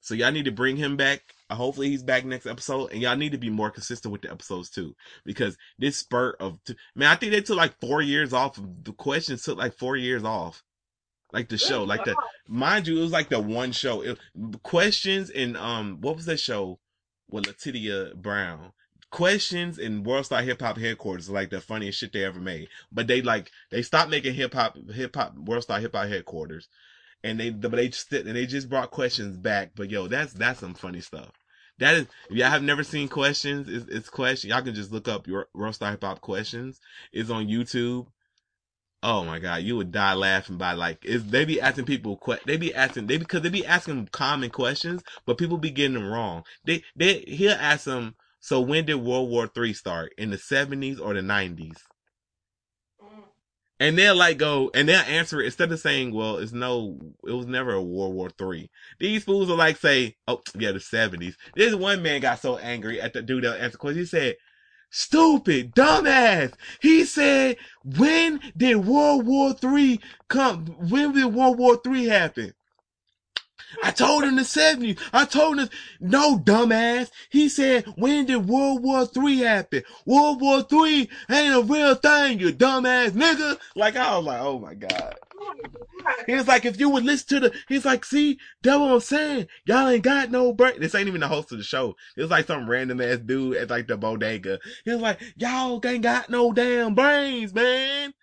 So 0.00 0.14
y'all 0.14 0.30
need 0.30 0.44
to 0.44 0.52
bring 0.52 0.76
him 0.76 0.96
back. 0.96 1.34
Uh, 1.50 1.56
hopefully 1.56 1.88
he's 1.88 2.04
back 2.04 2.24
next 2.24 2.46
episode, 2.46 2.92
and 2.92 3.02
y'all 3.02 3.16
need 3.16 3.32
to 3.32 3.38
be 3.38 3.50
more 3.50 3.70
consistent 3.70 4.12
with 4.12 4.22
the 4.22 4.30
episodes 4.30 4.70
too, 4.70 4.94
because 5.24 5.56
this 5.76 5.96
spurt 5.96 6.36
of 6.38 6.60
man, 6.94 7.08
I 7.08 7.16
think 7.16 7.32
they 7.32 7.40
took 7.40 7.56
like 7.56 7.80
four 7.80 8.00
years 8.00 8.32
off. 8.32 8.60
The 8.84 8.92
questions 8.92 9.42
took 9.42 9.58
like 9.58 9.76
four 9.76 9.96
years 9.96 10.22
off, 10.22 10.62
like 11.32 11.48
the 11.48 11.58
show, 11.58 11.82
like 11.82 12.04
the 12.04 12.14
mind 12.46 12.86
you, 12.86 12.98
it 12.98 13.02
was 13.02 13.10
like 13.10 13.28
the 13.28 13.40
one 13.40 13.72
show. 13.72 14.02
It, 14.02 14.20
questions 14.62 15.30
and 15.30 15.56
um, 15.56 16.00
what 16.00 16.14
was 16.14 16.26
that 16.26 16.38
show 16.38 16.78
with 17.30 17.44
Latitia 17.44 18.14
Brown? 18.14 18.72
Questions 19.10 19.78
and 19.78 20.06
World 20.06 20.24
Star 20.26 20.42
Hip 20.42 20.60
Hop 20.62 20.78
Headquarters 20.78 21.28
like 21.28 21.50
the 21.50 21.60
funniest 21.60 21.98
shit 21.98 22.12
they 22.12 22.24
ever 22.24 22.40
made. 22.40 22.68
But 22.90 23.06
they 23.06 23.20
like 23.20 23.50
they 23.70 23.82
stopped 23.82 24.10
making 24.10 24.34
hip 24.34 24.54
hop 24.54 24.76
hip 24.90 25.14
hop 25.14 25.36
World 25.36 25.64
Star 25.64 25.80
Hip 25.80 25.94
Hop 25.94 26.08
Headquarters, 26.08 26.68
and 27.22 27.38
they 27.38 27.50
but 27.50 27.72
they 27.72 27.88
just 27.88 28.10
and 28.12 28.34
they 28.34 28.46
just 28.46 28.70
brought 28.70 28.90
questions 28.90 29.36
back. 29.36 29.72
But 29.74 29.90
yo, 29.90 30.06
that's 30.08 30.32
that's 30.32 30.60
some 30.60 30.72
funny 30.74 31.00
stuff. 31.00 31.32
That 31.78 31.94
is, 31.94 32.06
if 32.30 32.36
y'all 32.36 32.48
have 32.48 32.62
never 32.62 32.84
seen 32.84 33.08
questions, 33.08 33.68
it's, 33.68 33.86
it's 33.88 34.08
question. 34.08 34.50
Y'all 34.50 34.62
can 34.62 34.74
just 34.74 34.92
look 34.92 35.08
up 35.08 35.26
your 35.26 35.48
World 35.52 35.74
Star 35.74 35.90
Hip 35.90 36.04
Hop 36.04 36.20
questions. 36.20 36.80
It's 37.12 37.28
on 37.28 37.48
YouTube. 37.48 38.06
Oh 39.02 39.24
my 39.24 39.38
god, 39.38 39.62
you 39.62 39.76
would 39.76 39.92
die 39.92 40.14
laughing 40.14 40.56
by 40.58 40.72
like 40.72 41.04
is 41.04 41.24
they 41.26 41.44
be 41.44 41.60
asking 41.60 41.84
people 41.86 42.16
que- 42.16 42.38
they 42.46 42.56
be 42.56 42.74
asking 42.74 43.06
they 43.06 43.16
because 43.16 43.42
they 43.42 43.48
be 43.48 43.66
asking 43.66 44.08
common 44.08 44.50
questions, 44.50 45.02
but 45.26 45.38
people 45.38 45.58
be 45.58 45.70
getting 45.70 45.94
them 45.94 46.06
wrong. 46.10 46.44
They 46.64 46.82
they 46.96 47.20
he'll 47.26 47.52
ask 47.52 47.84
them. 47.84 48.16
So 48.40 48.60
when 48.60 48.86
did 48.86 48.96
World 48.96 49.30
War 49.30 49.46
Three 49.48 49.72
start? 49.72 50.12
In 50.18 50.30
the 50.30 50.38
seventies 50.38 50.98
or 51.00 51.14
the 51.14 51.22
nineties? 51.22 51.78
And 53.80 53.98
they'll 53.98 54.14
like 54.14 54.38
go 54.38 54.70
and 54.74 54.88
they'll 54.88 55.00
answer 55.00 55.40
it 55.40 55.46
instead 55.46 55.72
of 55.72 55.80
saying, 55.80 56.14
"Well, 56.14 56.36
it's 56.38 56.52
no, 56.52 56.98
it 57.26 57.32
was 57.32 57.46
never 57.46 57.72
a 57.72 57.82
World 57.82 58.14
War 58.14 58.30
Three. 58.30 58.70
These 59.00 59.24
fools 59.24 59.48
will 59.48 59.56
like 59.56 59.76
say, 59.76 60.16
"Oh, 60.28 60.40
yeah, 60.56 60.70
the 60.72 60.78
seventies. 60.80 61.36
This 61.56 61.74
one 61.74 62.00
man 62.02 62.20
got 62.20 62.40
so 62.40 62.58
angry 62.58 63.00
at 63.00 63.12
the 63.12 63.22
dude 63.22 63.42
that 63.44 63.56
answered 63.60 63.72
because 63.72 63.96
he 63.96 64.04
said, 64.04 64.36
"Stupid, 64.94 65.74
dumbass." 65.74 66.52
He 66.80 67.04
said, 67.06 67.56
"When 67.82 68.40
did 68.56 68.86
World 68.86 69.26
War 69.26 69.54
Three 69.54 70.00
come? 70.28 70.66
When 70.90 71.12
did 71.14 71.26
World 71.34 71.58
War 71.58 71.80
Three 71.82 72.04
happen?" 72.06 72.52
I 73.82 73.90
told 73.90 74.24
him 74.24 74.36
the 74.36 74.42
70s. 74.42 74.98
I 75.12 75.24
told 75.24 75.58
him, 75.58 75.68
no, 76.00 76.38
dumbass. 76.38 77.10
He 77.30 77.48
said, 77.48 77.84
when 77.96 78.26
did 78.26 78.48
World 78.48 78.82
War 78.82 79.06
Three 79.06 79.38
happen? 79.38 79.82
World 80.06 80.40
War 80.40 80.62
Three 80.62 81.08
ain't 81.30 81.54
a 81.54 81.62
real 81.62 81.94
thing, 81.94 82.40
you 82.40 82.52
dumbass 82.52 83.10
nigga. 83.10 83.58
Like, 83.74 83.96
I 83.96 84.16
was 84.16 84.26
like, 84.26 84.40
oh 84.40 84.58
my 84.58 84.74
God. 84.74 85.14
He 86.26 86.34
was 86.34 86.48
like, 86.48 86.64
if 86.64 86.78
you 86.78 86.88
would 86.90 87.04
listen 87.04 87.28
to 87.28 87.48
the, 87.48 87.56
he's 87.68 87.84
like, 87.84 88.04
see, 88.04 88.38
that's 88.62 88.78
what 88.78 88.92
I'm 88.92 89.00
saying. 89.00 89.48
Y'all 89.66 89.88
ain't 89.88 90.02
got 90.02 90.30
no 90.30 90.52
brain. 90.52 90.74
This 90.78 90.94
ain't 90.94 91.08
even 91.08 91.20
the 91.20 91.28
host 91.28 91.52
of 91.52 91.58
the 91.58 91.64
show. 91.64 91.96
It 92.16 92.22
was 92.22 92.30
like 92.30 92.46
some 92.46 92.68
random 92.68 93.00
ass 93.00 93.18
dude 93.18 93.56
at 93.56 93.70
like 93.70 93.88
the 93.88 93.96
bodega. 93.96 94.58
He 94.84 94.90
was 94.90 95.00
like, 95.00 95.20
y'all 95.36 95.80
ain't 95.84 96.02
got 96.02 96.30
no 96.30 96.52
damn 96.52 96.94
brains, 96.94 97.52
man. 97.54 98.14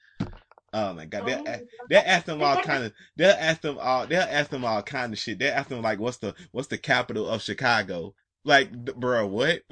Oh 0.74 0.94
my 0.94 1.06
god, 1.06 1.26
they'll, 1.26 1.40
oh, 1.40 1.52
a- 1.52 1.62
they'll 1.90 2.04
ask 2.06 2.26
them 2.26 2.42
all 2.42 2.58
kind 2.64 2.84
of, 2.86 2.94
they'll 3.18 3.36
ask 3.38 3.62
them 3.62 3.78
all, 3.80 4.08
they'll 4.08 4.22
ask 4.22 4.50
them 4.50 4.66
all 4.66 4.82
kind 4.82 5.14
of 5.14 5.20
shit. 5.20 5.40
They'll 5.40 5.54
ask 5.54 5.70
them 5.70 5.82
like, 5.82 6.00
what's 6.00 6.18
the, 6.18 6.36
what's 6.52 6.68
the 6.68 6.78
capital 6.78 7.28
of 7.28 7.42
Chicago? 7.42 8.14
Like, 8.46 8.72
bro, 8.72 9.28
what? 9.28 9.62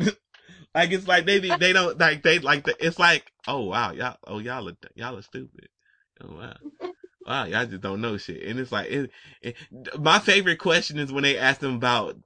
like, 0.75 0.91
it's 0.91 1.07
like 1.07 1.25
they, 1.25 1.39
they 1.39 1.73
don't, 1.73 1.99
like, 1.99 2.23
they, 2.23 2.39
like, 2.39 2.65
the, 2.65 2.75
it's 2.79 2.99
like, 2.99 3.31
oh 3.47 3.65
wow, 3.65 3.91
y'all, 3.91 4.17
oh 4.25 4.39
y'all 4.39 4.67
are, 4.69 4.77
y'all 4.95 5.17
are 5.17 5.21
stupid. 5.21 5.69
Oh 6.21 6.35
wow. 6.35 6.55
Wow, 7.27 7.43
y'all 7.43 7.65
just 7.65 7.81
don't 7.81 7.99
know 7.99 8.17
shit. 8.17 8.43
And 8.43 8.57
it's 8.57 8.71
like, 8.71 8.89
it, 8.89 9.11
it, 9.41 9.55
my 9.99 10.17
favorite 10.17 10.59
question 10.59 10.97
is 10.97 11.11
when 11.11 11.23
they 11.23 11.37
ask 11.37 11.59
them 11.59 11.75
about, 11.75 12.17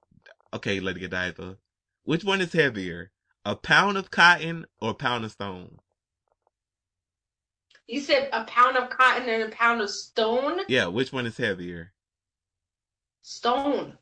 okay, 0.53 0.79
Lady 0.79 0.99
Godiva, 0.99 1.57
which 2.03 2.23
one 2.23 2.39
is 2.39 2.53
heavier? 2.53 3.11
A 3.43 3.55
pound 3.55 3.97
of 3.97 4.11
cotton 4.11 4.67
or 4.79 4.91
a 4.91 4.93
pound 4.93 5.25
of 5.25 5.31
stone? 5.31 5.79
You 7.91 7.99
said 7.99 8.29
a 8.31 8.45
pound 8.45 8.77
of 8.77 8.89
cotton 8.89 9.27
and 9.27 9.43
a 9.43 9.53
pound 9.53 9.81
of 9.81 9.89
stone? 9.89 10.61
Yeah, 10.69 10.85
which 10.85 11.11
one 11.11 11.25
is 11.25 11.35
heavier? 11.35 11.91
Stone. 13.21 13.97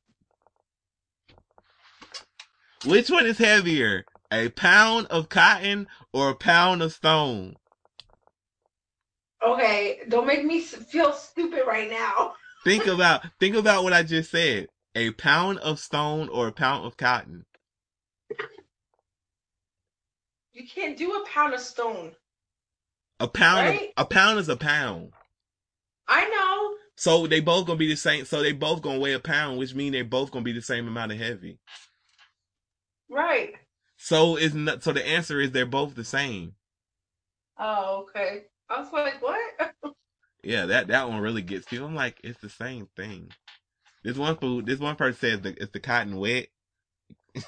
Which 2.86 3.10
one 3.10 3.26
is 3.26 3.40
heavier? 3.40 4.06
A 4.32 4.50
pound 4.50 5.08
of 5.08 5.28
cotton 5.30 5.88
or 6.14 6.30
a 6.30 6.36
pound 6.36 6.84
of 6.84 6.94
stone? 6.94 7.56
Okay, 9.44 10.02
don't 10.08 10.28
make 10.28 10.46
me 10.46 10.62
feel 10.62 11.12
stupid 11.12 11.64
right 11.66 11.90
now. 11.90 12.36
Think 12.64 12.86
about 12.86 13.26
think 13.40 13.56
about 13.56 13.84
what 13.84 13.94
I 13.94 14.04
just 14.04 14.30
said. 14.30 14.68
A 14.94 15.10
pound 15.12 15.58
of 15.60 15.80
stone 15.80 16.30
or 16.30 16.48
a 16.50 16.52
pound 16.52 16.86
of 16.86 16.96
cotton? 16.96 17.46
You 20.52 20.68
can't 20.68 20.96
do 20.96 21.14
a 21.14 21.26
pound 21.26 21.56
of 21.56 21.60
stone. 21.62 22.12
A 23.20 23.28
pound 23.28 23.68
Right? 23.68 23.94
of 23.98 24.06
a 24.06 24.08
pound 24.08 24.40
is 24.40 24.50
a 24.50 24.56
pound. 24.56 25.12
I 26.08 26.28
know. 26.30 26.76
So 26.96 27.28
they 27.28 27.40
both 27.40 27.66
gonna 27.68 27.78
be 27.78 27.88
the 27.90 27.96
same. 27.96 28.26
So 28.26 28.42
they 28.42 28.52
both 28.52 28.82
gonna 28.82 29.00
weigh 29.00 29.14
a 29.14 29.20
pound, 29.20 29.58
which 29.58 29.74
means 29.76 29.94
they 29.94 30.02
both 30.02 30.32
gonna 30.32 30.44
be 30.44 30.54
the 30.54 30.62
same 30.62 30.88
amount 30.88 31.12
of 31.12 31.18
heavy. 31.18 31.60
Right. 33.10 33.54
So 33.98 34.36
is 34.38 34.54
not. 34.54 34.84
So 34.84 34.94
the 34.94 35.06
answer 35.08 35.40
is 35.42 35.52
they're 35.52 35.66
both 35.66 35.96
the 35.96 36.04
same. 36.04 36.54
Oh, 37.58 38.06
okay. 38.10 38.44
I 38.70 38.80
was 38.82 38.92
like, 38.94 39.22
what? 39.22 39.74
Yeah, 40.42 40.68
that 40.68 40.88
that 40.88 41.10
one 41.10 41.20
really 41.20 41.42
gets 41.42 41.70
you. 41.74 41.84
I'm 41.84 41.96
like, 41.96 42.22
it's 42.24 42.40
the 42.40 42.50
same 42.50 42.88
thing. 42.96 43.30
This 44.06 44.16
one 44.18 44.38
food, 44.38 44.66
this 44.66 44.80
one 44.80 44.96
person 44.96 45.20
says 45.20 45.42
the, 45.42 45.50
it's 45.62 45.74
the 45.74 45.82
cotton 45.82 46.16
wet. 46.16 46.48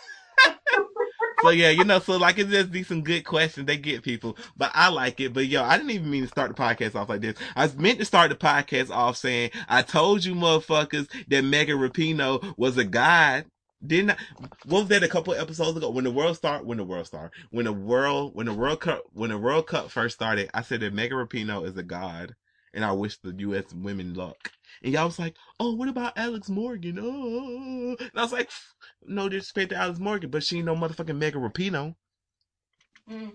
so 1.41 1.50
yeah, 1.50 1.69
you 1.69 1.83
know, 1.83 2.00
so 2.00 2.17
like 2.17 2.38
it's 2.38 2.51
just 2.51 2.71
these 2.71 2.88
some 2.88 3.03
good 3.03 3.24
questions 3.24 3.65
they 3.65 3.77
get 3.77 4.03
people, 4.03 4.38
but 4.57 4.71
I 4.74 4.89
like 4.89 5.19
it. 5.19 5.33
But 5.33 5.48
yo, 5.48 5.63
I 5.63 5.77
didn't 5.77 5.91
even 5.91 6.10
mean 6.10 6.24
to 6.24 6.27
start 6.27 6.55
the 6.55 6.62
podcast 6.62 6.95
off 6.95 7.10
like 7.10 7.21
this. 7.21 7.38
I 7.55 7.65
was 7.65 7.75
meant 7.75 8.00
to 8.00 8.05
start 8.05 8.29
the 8.29 8.36
podcast 8.36 8.89
off 8.89 9.17
saying, 9.17 9.51
I 9.67 9.81
told 9.81 10.24
you 10.24 10.36
motherfuckers 10.36 11.10
that 11.29 11.43
Megan 11.43 11.77
Rapinoe 11.77 12.57
was 12.57 12.77
a 12.77 12.83
god. 12.83 13.45
Didn't 13.86 14.12
I, 14.12 14.17
what 14.65 14.81
was 14.81 14.88
that 14.89 15.03
a 15.03 15.07
couple 15.07 15.33
episodes 15.33 15.75
ago 15.75 15.89
when 15.89 16.03
the 16.03 16.12
world 16.12 16.38
start 16.38 16.65
when 16.65 16.77
the 16.77 16.83
world 16.83 17.07
start 17.07 17.31
when 17.50 17.65
the 17.65 17.74
world 17.74 18.36
when 18.36 18.45
the 18.45 18.53
world 18.53 18.79
cup 18.79 19.03
when 19.13 19.31
the 19.31 19.39
world 19.39 19.65
cup 19.65 19.89
first 19.89 20.13
started 20.13 20.51
I 20.53 20.62
said 20.62 20.81
that 20.81 20.93
Megan 20.93 21.17
Rapinoe 21.17 21.65
is 21.65 21.75
a 21.77 21.81
god 21.81 22.36
and 22.74 22.86
I 22.86 22.92
wish 22.92 23.18
the 23.18 23.34
U.S. 23.40 23.74
women 23.74 24.13
luck. 24.13 24.51
And 24.84 24.94
y'all 24.94 25.06
was 25.06 25.20
like, 25.20 25.36
oh, 25.60 25.74
what 25.74 25.90
about 25.90 26.18
Alex 26.18 26.50
Morgan? 26.50 27.00
Oh, 27.01 27.96
and 28.00 28.12
I 28.16 28.24
was 28.24 28.32
like, 28.32 28.50
no 29.06 29.30
disrespect 29.30 29.70
to 29.72 29.75
Alex 29.75 30.00
Morgan, 30.00 30.30
but 30.30 30.44
she 30.44 30.58
ain't 30.58 30.66
no 30.66 30.75
motherfucking 30.75 31.18
Megan 31.18 31.42
Rapinoe. 31.42 31.96
Mm. 33.10 33.34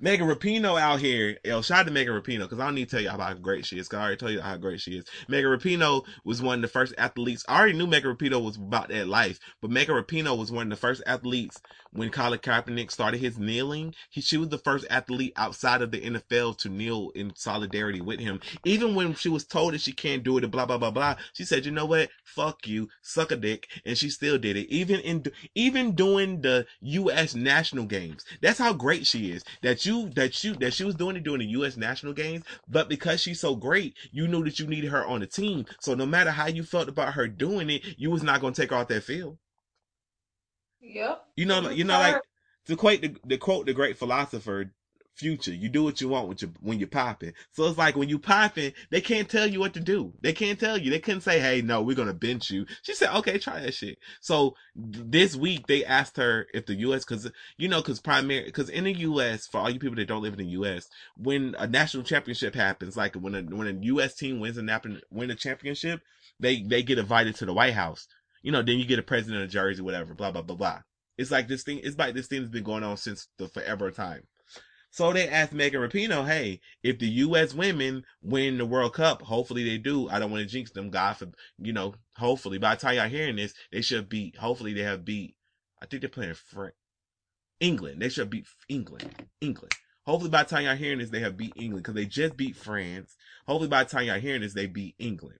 Megan 0.00 0.28
Rapinoe 0.28 0.80
out 0.80 1.00
here, 1.00 1.38
yo, 1.44 1.60
shout 1.60 1.80
out 1.80 1.86
to 1.86 1.92
Megan 1.92 2.14
Rapinoe, 2.14 2.42
because 2.42 2.60
I 2.60 2.66
don't 2.66 2.76
need 2.76 2.88
to 2.88 2.90
tell 2.90 3.00
you 3.00 3.10
how 3.10 3.34
great 3.34 3.66
she 3.66 3.80
is, 3.80 3.88
because 3.88 3.98
I 3.98 4.02
already 4.02 4.16
told 4.16 4.32
you 4.32 4.40
how 4.40 4.56
great 4.56 4.80
she 4.80 4.98
is. 4.98 5.06
Megan 5.26 5.50
Rapinoe 5.50 6.04
was 6.24 6.40
one 6.40 6.58
of 6.58 6.62
the 6.62 6.68
first 6.68 6.94
athletes. 6.96 7.44
I 7.48 7.58
already 7.58 7.76
knew 7.76 7.88
Megan 7.88 8.14
Rapinoe 8.14 8.44
was 8.44 8.56
about 8.56 8.90
that 8.90 9.08
life, 9.08 9.40
but 9.60 9.72
Megan 9.72 9.96
Rapinoe 9.96 10.38
was 10.38 10.52
one 10.52 10.68
of 10.68 10.70
the 10.70 10.76
first 10.76 11.02
athletes 11.04 11.60
when 11.92 12.10
Colin 12.10 12.38
Kaepernick 12.38 12.90
started 12.90 13.20
his 13.20 13.38
kneeling. 13.38 13.94
He, 14.10 14.20
she 14.20 14.36
was 14.36 14.48
the 14.48 14.58
first 14.58 14.86
athlete 14.90 15.32
outside 15.36 15.82
of 15.82 15.90
the 15.90 16.00
NFL 16.00 16.58
to 16.58 16.68
kneel 16.68 17.10
in 17.14 17.32
solidarity 17.34 18.00
with 18.00 18.20
him. 18.20 18.40
Even 18.64 18.94
when 18.94 19.14
she 19.14 19.28
was 19.28 19.44
told 19.44 19.74
that 19.74 19.80
she 19.80 19.92
can't 19.92 20.22
do 20.22 20.38
it 20.38 20.44
and 20.44 20.52
blah, 20.52 20.66
blah, 20.66 20.78
blah, 20.78 20.90
blah, 20.90 21.16
she 21.32 21.44
said, 21.44 21.64
you 21.64 21.72
know 21.72 21.86
what? 21.86 22.10
Fuck 22.24 22.66
you, 22.66 22.88
suck 23.02 23.30
a 23.30 23.36
dick. 23.36 23.68
And 23.84 23.96
she 23.96 24.10
still 24.10 24.38
did 24.38 24.56
it. 24.56 24.68
Even 24.68 25.00
in, 25.00 25.24
even 25.54 25.94
doing 25.94 26.40
the 26.40 26.66
U.S. 26.80 27.34
national 27.34 27.86
games. 27.86 28.24
That's 28.42 28.58
how 28.58 28.72
great 28.72 29.06
she 29.06 29.30
is. 29.30 29.44
That 29.62 29.86
you, 29.86 30.10
that 30.10 30.42
you, 30.44 30.54
that 30.56 30.74
she 30.74 30.84
was 30.84 30.94
doing 30.94 31.16
it 31.16 31.24
during 31.24 31.40
the 31.40 31.46
U.S. 31.46 31.76
national 31.76 32.12
games. 32.12 32.44
But 32.68 32.88
because 32.88 33.20
she's 33.20 33.40
so 33.40 33.56
great, 33.56 33.94
you 34.12 34.28
knew 34.28 34.44
that 34.44 34.58
you 34.58 34.66
needed 34.66 34.90
her 34.90 35.06
on 35.06 35.20
the 35.20 35.26
team. 35.26 35.66
So 35.80 35.94
no 35.94 36.06
matter 36.06 36.30
how 36.30 36.46
you 36.46 36.62
felt 36.62 36.88
about 36.88 37.14
her 37.14 37.26
doing 37.26 37.70
it, 37.70 37.82
you 37.96 38.10
was 38.10 38.22
not 38.22 38.40
going 38.40 38.52
to 38.52 38.60
take 38.60 38.70
her 38.70 38.76
off 38.76 38.88
that 38.88 39.04
field. 39.04 39.38
Yep. 40.80 41.24
You 41.36 41.46
know, 41.46 41.70
you 41.70 41.84
know, 41.84 41.98
like 41.98 42.22
to 42.66 42.76
quote 42.76 43.00
the, 43.00 43.16
the 43.24 43.38
quote 43.38 43.66
the 43.66 43.74
great 43.74 43.98
philosopher 43.98 44.70
Future, 45.18 45.52
you 45.52 45.68
do 45.68 45.82
what 45.82 46.00
you 46.00 46.06
want 46.08 46.28
with 46.28 46.42
your, 46.42 46.52
when 46.60 46.78
you're 46.78 46.86
popping. 46.86 47.32
So 47.50 47.66
it's 47.66 47.76
like 47.76 47.96
when 47.96 48.08
you 48.08 48.20
popping, 48.20 48.72
they 48.90 49.00
can't 49.00 49.28
tell 49.28 49.48
you 49.48 49.58
what 49.58 49.74
to 49.74 49.80
do. 49.80 50.12
They 50.20 50.32
can't 50.32 50.60
tell 50.60 50.78
you. 50.78 50.92
They 50.92 51.00
couldn't 51.00 51.22
say, 51.22 51.40
"Hey, 51.40 51.60
no, 51.60 51.82
we're 51.82 51.96
gonna 51.96 52.14
bench 52.14 52.52
you." 52.52 52.66
She 52.82 52.94
said, 52.94 53.12
"Okay, 53.16 53.36
try 53.36 53.58
that 53.58 53.74
shit." 53.74 53.98
So 54.20 54.54
this 54.76 55.34
week 55.34 55.66
they 55.66 55.84
asked 55.84 56.18
her 56.18 56.46
if 56.54 56.66
the 56.66 56.76
U.S. 56.76 57.04
because 57.04 57.28
you 57.56 57.66
know 57.66 57.82
because 57.82 57.98
primary 57.98 58.44
because 58.44 58.68
in 58.68 58.84
the 58.84 58.92
U.S. 58.92 59.48
for 59.48 59.58
all 59.58 59.68
you 59.70 59.80
people 59.80 59.96
that 59.96 60.06
don't 60.06 60.22
live 60.22 60.34
in 60.34 60.38
the 60.38 60.52
U.S. 60.52 60.88
when 61.16 61.56
a 61.58 61.66
national 61.66 62.04
championship 62.04 62.54
happens, 62.54 62.96
like 62.96 63.16
when 63.16 63.34
a 63.34 63.42
when 63.42 63.66
a 63.66 63.86
U.S. 63.86 64.14
team 64.14 64.38
wins 64.38 64.56
a 64.56 64.62
nap 64.62 64.86
win 65.10 65.32
a 65.32 65.34
championship, 65.34 66.00
they 66.38 66.62
they 66.62 66.84
get 66.84 66.96
invited 66.96 67.34
to 67.36 67.46
the 67.46 67.52
White 67.52 67.74
House. 67.74 68.06
You 68.42 68.52
know, 68.52 68.62
then 68.62 68.78
you 68.78 68.84
get 68.84 68.98
a 68.98 69.02
president 69.02 69.44
of 69.44 69.50
Jersey, 69.50 69.82
whatever, 69.82 70.14
blah 70.14 70.30
blah 70.30 70.42
blah 70.42 70.56
blah. 70.56 70.80
It's 71.16 71.30
like 71.30 71.48
this 71.48 71.64
thing. 71.64 71.80
It's 71.82 71.98
like 71.98 72.14
this 72.14 72.28
thing 72.28 72.40
has 72.40 72.50
been 72.50 72.64
going 72.64 72.84
on 72.84 72.96
since 72.96 73.28
the 73.38 73.48
forever 73.48 73.90
time. 73.90 74.22
So 74.90 75.12
they 75.12 75.28
asked 75.28 75.52
Megan 75.52 75.82
Rapinoe, 75.82 76.26
hey, 76.26 76.60
if 76.82 76.98
the 76.98 77.08
U.S. 77.08 77.52
women 77.52 78.04
win 78.22 78.56
the 78.56 78.64
World 78.64 78.94
Cup, 78.94 79.20
hopefully 79.20 79.62
they 79.62 79.76
do. 79.76 80.08
I 80.08 80.18
don't 80.18 80.30
want 80.30 80.42
to 80.42 80.48
jinx 80.48 80.70
them, 80.70 80.88
God, 80.88 81.16
for, 81.18 81.28
you 81.58 81.74
know, 81.74 81.94
hopefully 82.16 82.58
by 82.58 82.74
the 82.74 82.80
time 82.80 82.96
y'all 82.96 83.08
hearing 83.08 83.36
this, 83.36 83.52
they 83.70 83.82
should 83.82 84.08
beat, 84.08 84.36
hopefully 84.36 84.72
they 84.72 84.82
have 84.82 85.04
beat, 85.04 85.36
I 85.82 85.86
think 85.86 86.00
they're 86.00 86.08
playing 86.08 86.34
France. 86.34 86.74
England. 87.60 88.00
They 88.00 88.08
should 88.08 88.30
beat 88.30 88.46
England. 88.68 89.14
England. 89.40 89.72
Hopefully 90.06 90.30
by 90.30 90.44
the 90.44 90.48
time 90.48 90.64
y'all 90.64 90.76
hearing 90.76 91.00
this, 91.00 91.10
they 91.10 91.20
have 91.20 91.36
beat 91.36 91.52
England 91.56 91.82
because 91.84 91.94
they 91.94 92.06
just 92.06 92.36
beat 92.36 92.56
France. 92.56 93.14
Hopefully 93.46 93.68
by 93.68 93.84
the 93.84 93.90
time 93.90 94.06
y'all 94.06 94.18
hearing 94.18 94.40
this, 94.40 94.54
they 94.54 94.66
beat 94.66 94.94
England. 94.98 95.38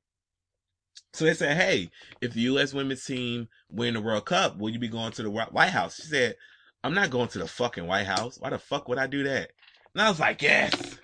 So 1.12 1.24
they 1.24 1.34
said, 1.34 1.56
hey, 1.56 1.90
if 2.20 2.34
the 2.34 2.40
U.S. 2.42 2.72
women's 2.72 3.04
team 3.04 3.48
win 3.70 3.94
the 3.94 4.00
World 4.00 4.26
Cup, 4.26 4.58
will 4.58 4.70
you 4.70 4.78
be 4.78 4.88
going 4.88 5.12
to 5.12 5.22
the 5.22 5.30
White 5.30 5.70
House? 5.70 5.96
She 5.96 6.02
said, 6.02 6.36
I'm 6.84 6.94
not 6.94 7.10
going 7.10 7.28
to 7.28 7.38
the 7.38 7.46
fucking 7.46 7.86
White 7.86 8.06
House. 8.06 8.38
Why 8.38 8.50
the 8.50 8.58
fuck 8.58 8.88
would 8.88 8.98
I 8.98 9.06
do 9.06 9.24
that? 9.24 9.50
And 9.94 10.02
I 10.02 10.08
was 10.08 10.20
like, 10.20 10.42
yes. 10.42 10.98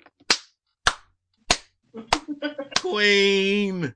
Queen. 2.79 3.95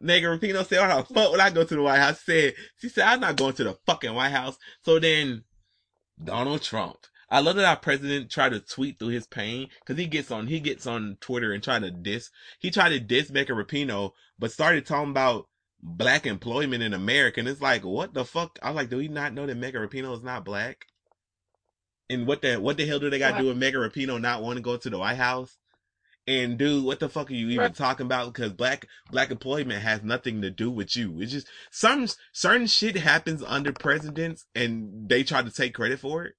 Megan 0.00 0.38
Rapinoe 0.38 0.66
said, 0.66 0.80
why 0.80 0.96
the 1.00 1.14
fuck 1.14 1.30
would 1.30 1.40
I 1.40 1.50
go 1.50 1.64
to 1.64 1.74
the 1.74 1.82
White 1.82 2.00
House? 2.00 2.18
She 2.20 2.32
said, 2.32 2.54
she 2.80 2.88
said, 2.88 3.06
I'm 3.06 3.20
not 3.20 3.36
going 3.36 3.54
to 3.54 3.64
the 3.64 3.78
fucking 3.86 4.14
White 4.14 4.32
House. 4.32 4.58
So 4.82 4.98
then 4.98 5.44
Donald 6.22 6.62
Trump. 6.62 6.98
I 7.28 7.40
love 7.40 7.56
that 7.56 7.64
our 7.64 7.76
president 7.76 8.30
tried 8.30 8.50
to 8.50 8.60
tweet 8.60 8.98
through 8.98 9.08
his 9.08 9.26
pain 9.26 9.68
because 9.80 9.98
he 9.98 10.06
gets 10.06 10.30
on 10.30 10.46
he 10.46 10.60
gets 10.60 10.86
on 10.86 11.18
Twitter 11.20 11.52
and 11.52 11.62
trying 11.62 11.82
to 11.82 11.90
diss. 11.90 12.30
He 12.60 12.70
tried 12.70 12.90
to 12.90 13.00
diss 13.00 13.30
Megan 13.30 13.56
Rapinoe, 13.56 14.12
but 14.38 14.52
started 14.52 14.86
talking 14.86 15.10
about 15.10 15.48
black 15.82 16.26
employment 16.26 16.82
in 16.82 16.94
America. 16.94 17.40
And 17.40 17.48
it's 17.48 17.60
like, 17.60 17.84
what 17.84 18.14
the 18.14 18.24
fuck? 18.24 18.58
I 18.62 18.70
was 18.70 18.76
like, 18.76 18.90
do 18.90 18.98
we 18.98 19.08
not 19.08 19.34
know 19.34 19.46
that 19.46 19.56
Megan 19.56 19.82
Rapinoe 19.82 20.16
is 20.16 20.22
not 20.22 20.44
black? 20.44 20.86
And 22.08 22.26
what 22.26 22.42
the 22.42 22.60
what 22.60 22.76
the 22.76 22.86
hell 22.86 23.00
do 23.00 23.10
they 23.10 23.18
got 23.18 23.36
to 23.36 23.42
do 23.42 23.48
with 23.48 23.56
Megan 23.56 23.80
Rapinoe 23.80 24.20
not 24.20 24.42
wanting 24.42 24.62
to 24.62 24.70
go 24.70 24.76
to 24.76 24.90
the 24.90 24.98
White 24.98 25.16
House? 25.16 25.58
And 26.28 26.58
dude, 26.58 26.84
what 26.84 26.98
the 26.98 27.08
fuck 27.08 27.30
are 27.30 27.34
you 27.34 27.50
even 27.50 27.72
talking 27.72 28.06
about? 28.06 28.32
Because 28.32 28.52
black 28.52 28.86
black 29.10 29.30
employment 29.30 29.82
has 29.82 30.02
nothing 30.02 30.42
to 30.42 30.50
do 30.50 30.70
with 30.70 30.96
you. 30.96 31.20
It's 31.20 31.32
just 31.32 31.48
some 31.70 32.06
certain 32.32 32.66
shit 32.66 32.96
happens 32.96 33.42
under 33.44 33.72
presidents, 33.72 34.46
and 34.54 35.08
they 35.08 35.22
try 35.24 35.42
to 35.42 35.50
take 35.50 35.74
credit 35.74 36.00
for 36.00 36.24
it. 36.24 36.34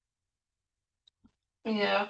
Yeah. 1.68 2.08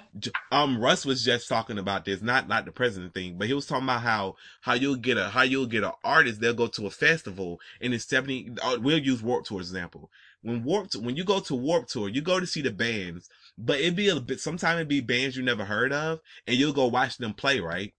Um, 0.52 0.80
Russ 0.80 1.04
was 1.04 1.24
just 1.24 1.48
talking 1.48 1.78
about 1.78 2.04
this, 2.04 2.22
not 2.22 2.48
not 2.48 2.64
the 2.64 2.70
president 2.70 3.12
thing, 3.12 3.36
but 3.36 3.48
he 3.48 3.54
was 3.54 3.66
talking 3.66 3.84
about 3.84 4.02
how 4.02 4.36
how 4.60 4.74
you'll 4.74 4.96
get 4.96 5.18
a 5.18 5.28
how 5.30 5.42
you'll 5.42 5.66
get 5.66 5.82
an 5.82 5.92
artist. 6.04 6.40
They'll 6.40 6.54
go 6.54 6.68
to 6.68 6.86
a 6.86 6.90
festival 6.90 7.60
and 7.80 7.92
it's 7.92 8.04
seventy. 8.04 8.50
Uh, 8.62 8.78
we'll 8.80 8.98
use 8.98 9.22
Warp 9.22 9.44
Tour 9.44 9.60
example. 9.60 10.10
When 10.42 10.62
Warp 10.62 10.94
when 10.94 11.16
you 11.16 11.24
go 11.24 11.40
to 11.40 11.54
Warp 11.54 11.88
Tour, 11.88 12.08
you 12.08 12.22
go 12.22 12.38
to 12.38 12.46
see 12.46 12.62
the 12.62 12.70
bands, 12.70 13.28
but 13.56 13.80
it'd 13.80 13.96
be 13.96 14.08
a 14.08 14.20
bit. 14.20 14.40
Sometimes 14.40 14.76
it'd 14.76 14.88
be 14.88 15.00
bands 15.00 15.36
you 15.36 15.42
never 15.42 15.64
heard 15.64 15.92
of, 15.92 16.20
and 16.46 16.56
you'll 16.56 16.72
go 16.72 16.86
watch 16.86 17.18
them 17.18 17.34
play, 17.34 17.58
right? 17.58 17.92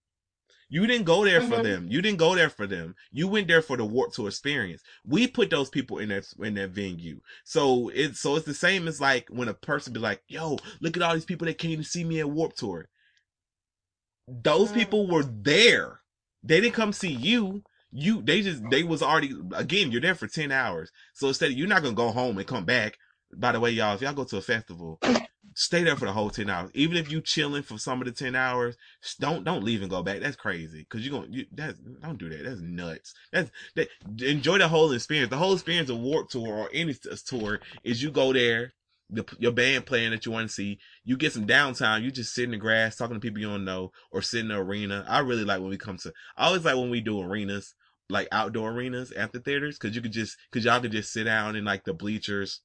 You 0.71 0.85
didn't 0.85 1.05
go 1.05 1.25
there 1.25 1.41
mm-hmm. 1.41 1.51
for 1.51 1.63
them. 1.63 1.87
You 1.89 2.01
didn't 2.01 2.19
go 2.19 2.35
there 2.35 2.49
for 2.49 2.67
them. 2.67 2.95
You 3.11 3.27
went 3.27 3.47
there 3.47 3.63
for 3.63 3.75
the 3.75 3.83
Warp 3.83 4.13
Tour 4.13 4.27
experience. 4.27 4.83
We 5.03 5.27
put 5.27 5.49
those 5.49 5.69
people 5.69 5.97
in 5.97 6.09
that 6.09 6.25
in 6.39 6.53
that 6.53 6.69
venue. 6.69 7.19
So 7.43 7.89
it's 7.89 8.19
so 8.19 8.35
it's 8.35 8.45
the 8.45 8.53
same 8.53 8.87
as 8.87 9.01
like 9.01 9.27
when 9.29 9.47
a 9.47 9.53
person 9.53 9.93
be 9.93 9.99
like, 9.99 10.21
"Yo, 10.27 10.57
look 10.79 10.95
at 10.95 11.03
all 11.03 11.15
these 11.15 11.25
people 11.25 11.47
that 11.47 11.57
came 11.57 11.79
to 11.79 11.83
see 11.83 12.03
me 12.03 12.19
at 12.19 12.29
Warp 12.29 12.53
Tour." 12.53 12.87
Those 14.27 14.69
mm-hmm. 14.69 14.79
people 14.79 15.07
were 15.07 15.23
there. 15.23 16.01
They 16.43 16.61
didn't 16.61 16.75
come 16.75 16.93
see 16.93 17.13
you. 17.13 17.63
You 17.91 18.21
they 18.21 18.41
just 18.41 18.61
they 18.69 18.83
was 18.83 19.01
already 19.01 19.33
again. 19.55 19.91
You're 19.91 20.01
there 20.01 20.13
for 20.13 20.27
ten 20.27 20.51
hours. 20.51 20.91
So 21.13 21.29
instead, 21.29 21.53
you're 21.53 21.67
not 21.67 21.81
gonna 21.81 21.95
go 21.95 22.11
home 22.11 22.37
and 22.37 22.47
come 22.47 22.65
back. 22.65 22.97
By 23.35 23.53
the 23.53 23.59
way, 23.59 23.71
y'all, 23.71 23.95
if 23.95 24.01
y'all 24.01 24.13
go 24.13 24.23
to 24.23 24.37
a 24.37 24.41
festival, 24.41 24.99
stay 25.55 25.83
there 25.83 25.95
for 25.95 26.05
the 26.05 26.11
whole 26.11 26.29
10 26.29 26.49
hours. 26.49 26.71
Even 26.73 26.97
if 26.97 27.11
you 27.11 27.21
chilling 27.21 27.63
for 27.63 27.77
some 27.77 28.01
of 28.01 28.05
the 28.05 28.11
10 28.11 28.35
hours, 28.35 28.77
don't, 29.19 29.43
don't 29.43 29.63
leave 29.63 29.81
and 29.81 29.89
go 29.89 30.03
back. 30.03 30.19
That's 30.19 30.35
crazy. 30.35 30.85
Cause 30.89 31.01
you're 31.01 31.19
going, 31.19 31.33
you, 31.33 31.45
that's, 31.51 31.77
don't 32.01 32.17
do 32.17 32.29
that. 32.29 32.43
That's 32.43 32.61
nuts. 32.61 33.13
That's, 33.31 33.51
that, 33.75 33.89
enjoy 34.21 34.57
the 34.57 34.67
whole 34.67 34.91
experience. 34.91 35.29
The 35.29 35.37
whole 35.37 35.53
experience 35.53 35.89
of 35.89 35.99
Warp 35.99 36.29
Tour 36.29 36.47
or 36.47 36.69
any 36.73 36.95
tour 37.25 37.59
is 37.83 38.01
you 38.01 38.11
go 38.11 38.33
there, 38.33 38.73
the, 39.09 39.25
your 39.39 39.51
band 39.51 39.85
playing 39.85 40.11
that 40.11 40.25
you 40.25 40.31
want 40.31 40.47
to 40.47 40.53
see, 40.53 40.79
you 41.03 41.17
get 41.17 41.33
some 41.33 41.47
downtime, 41.47 42.03
you 42.03 42.11
just 42.11 42.33
sit 42.33 42.45
in 42.45 42.51
the 42.51 42.57
grass 42.57 42.95
talking 42.95 43.15
to 43.15 43.19
people 43.19 43.39
you 43.39 43.49
don't 43.49 43.65
know 43.65 43.91
or 44.11 44.21
sit 44.21 44.41
in 44.41 44.49
the 44.49 44.57
arena. 44.57 45.05
I 45.07 45.19
really 45.19 45.45
like 45.45 45.61
when 45.61 45.69
we 45.69 45.77
come 45.77 45.97
to, 45.97 46.13
I 46.37 46.47
always 46.47 46.65
like 46.65 46.75
when 46.75 46.91
we 46.91 47.01
do 47.01 47.21
arenas, 47.21 47.73
like 48.09 48.27
outdoor 48.31 48.71
arenas, 48.71 49.13
amphitheaters, 49.15 49.77
cause 49.77 49.95
you 49.95 50.01
could 50.01 50.11
just, 50.11 50.37
cause 50.51 50.63
y'all 50.63 50.79
could 50.79 50.91
just 50.91 51.11
sit 51.11 51.23
down 51.23 51.55
in 51.55 51.65
like 51.65 51.85
the 51.85 51.93
bleachers 51.93 52.61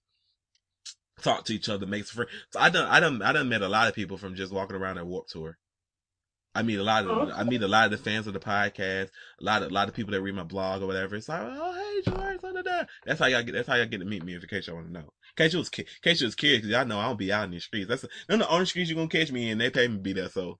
talk 1.22 1.44
to 1.44 1.54
each 1.54 1.68
other, 1.68 1.86
makes 1.86 2.10
friends. 2.10 2.30
So 2.50 2.60
I 2.60 2.70
done, 2.70 2.88
I 2.88 3.00
done, 3.00 3.22
I 3.22 3.32
done 3.32 3.48
met 3.48 3.62
a 3.62 3.68
lot 3.68 3.88
of 3.88 3.94
people 3.94 4.16
from 4.16 4.34
just 4.34 4.52
walking 4.52 4.76
around 4.76 4.98
at 4.98 5.06
Warp 5.06 5.28
Tour. 5.28 5.58
I 6.56 6.62
meet 6.62 6.78
a 6.78 6.84
lot 6.84 7.04
of, 7.04 7.10
oh. 7.10 7.32
I 7.34 7.42
meet 7.42 7.62
a 7.62 7.68
lot 7.68 7.86
of 7.86 7.90
the 7.90 7.98
fans 7.98 8.28
of 8.28 8.32
the 8.32 8.38
podcast, 8.38 9.08
a 9.40 9.44
lot 9.44 9.62
of, 9.62 9.70
a 9.70 9.74
lot 9.74 9.88
of 9.88 9.94
people 9.94 10.12
that 10.12 10.22
read 10.22 10.36
my 10.36 10.44
blog 10.44 10.82
or 10.82 10.86
whatever. 10.86 11.16
It's 11.16 11.28
like, 11.28 11.42
oh, 11.42 11.72
hey, 11.72 12.10
George, 12.10 12.40
da, 12.40 12.52
da, 12.52 12.62
da. 12.62 12.84
That's 13.04 13.18
how 13.18 13.26
y'all 13.26 13.42
get, 13.42 13.54
that's 13.54 13.66
how 13.66 13.74
y'all 13.74 13.86
get 13.86 13.98
to 13.98 14.04
meet 14.04 14.24
me, 14.24 14.34
in 14.34 14.40
case 14.42 14.68
y'all 14.68 14.76
want 14.76 14.86
to 14.86 14.92
know. 14.92 15.00
In 15.00 15.06
case 15.36 15.52
you 15.52 15.58
was, 15.58 15.70
in 15.76 15.84
case 16.02 16.20
you 16.20 16.26
was 16.26 16.36
curious, 16.36 16.62
cause 16.62 16.70
y'all 16.70 16.86
know 16.86 17.00
I 17.00 17.06
don't 17.06 17.18
be 17.18 17.32
out 17.32 17.44
in 17.44 17.50
the 17.50 17.58
streets. 17.58 17.88
That's, 17.88 18.04
none 18.28 18.40
of 18.40 18.46
the 18.46 18.52
only 18.52 18.66
streets 18.66 18.88
you're 18.88 18.96
gonna 18.96 19.08
catch 19.08 19.32
me 19.32 19.50
in, 19.50 19.58
they 19.58 19.70
pay 19.70 19.88
me 19.88 19.96
to 19.96 20.00
be 20.00 20.12
there, 20.12 20.28
so. 20.28 20.58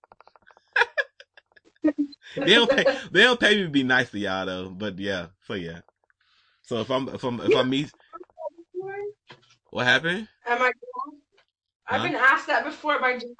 they 2.36 2.54
don't 2.54 2.70
pay, 2.70 2.84
they 3.12 3.22
don't 3.22 3.38
pay 3.38 3.56
me 3.56 3.62
to 3.62 3.68
be 3.68 3.84
nice 3.84 4.10
to 4.10 4.18
y'all 4.18 4.46
though, 4.46 4.70
but 4.70 4.98
yeah, 4.98 5.26
so 5.46 5.54
yeah. 5.54 5.80
So 6.62 6.80
if 6.80 6.90
I'm, 6.90 7.08
if 7.10 7.22
I'm, 7.22 7.40
if 7.40 7.54
I 7.54 7.62
meet, 7.62 7.92
what 9.74 9.86
happened? 9.86 10.28
Am 10.46 10.62
I? 10.62 10.70
I've 11.88 12.04
been 12.04 12.14
asked 12.14 12.46
that 12.46 12.64
before 12.64 12.94
at 12.94 13.00
my 13.00 13.14
job. 13.14 13.30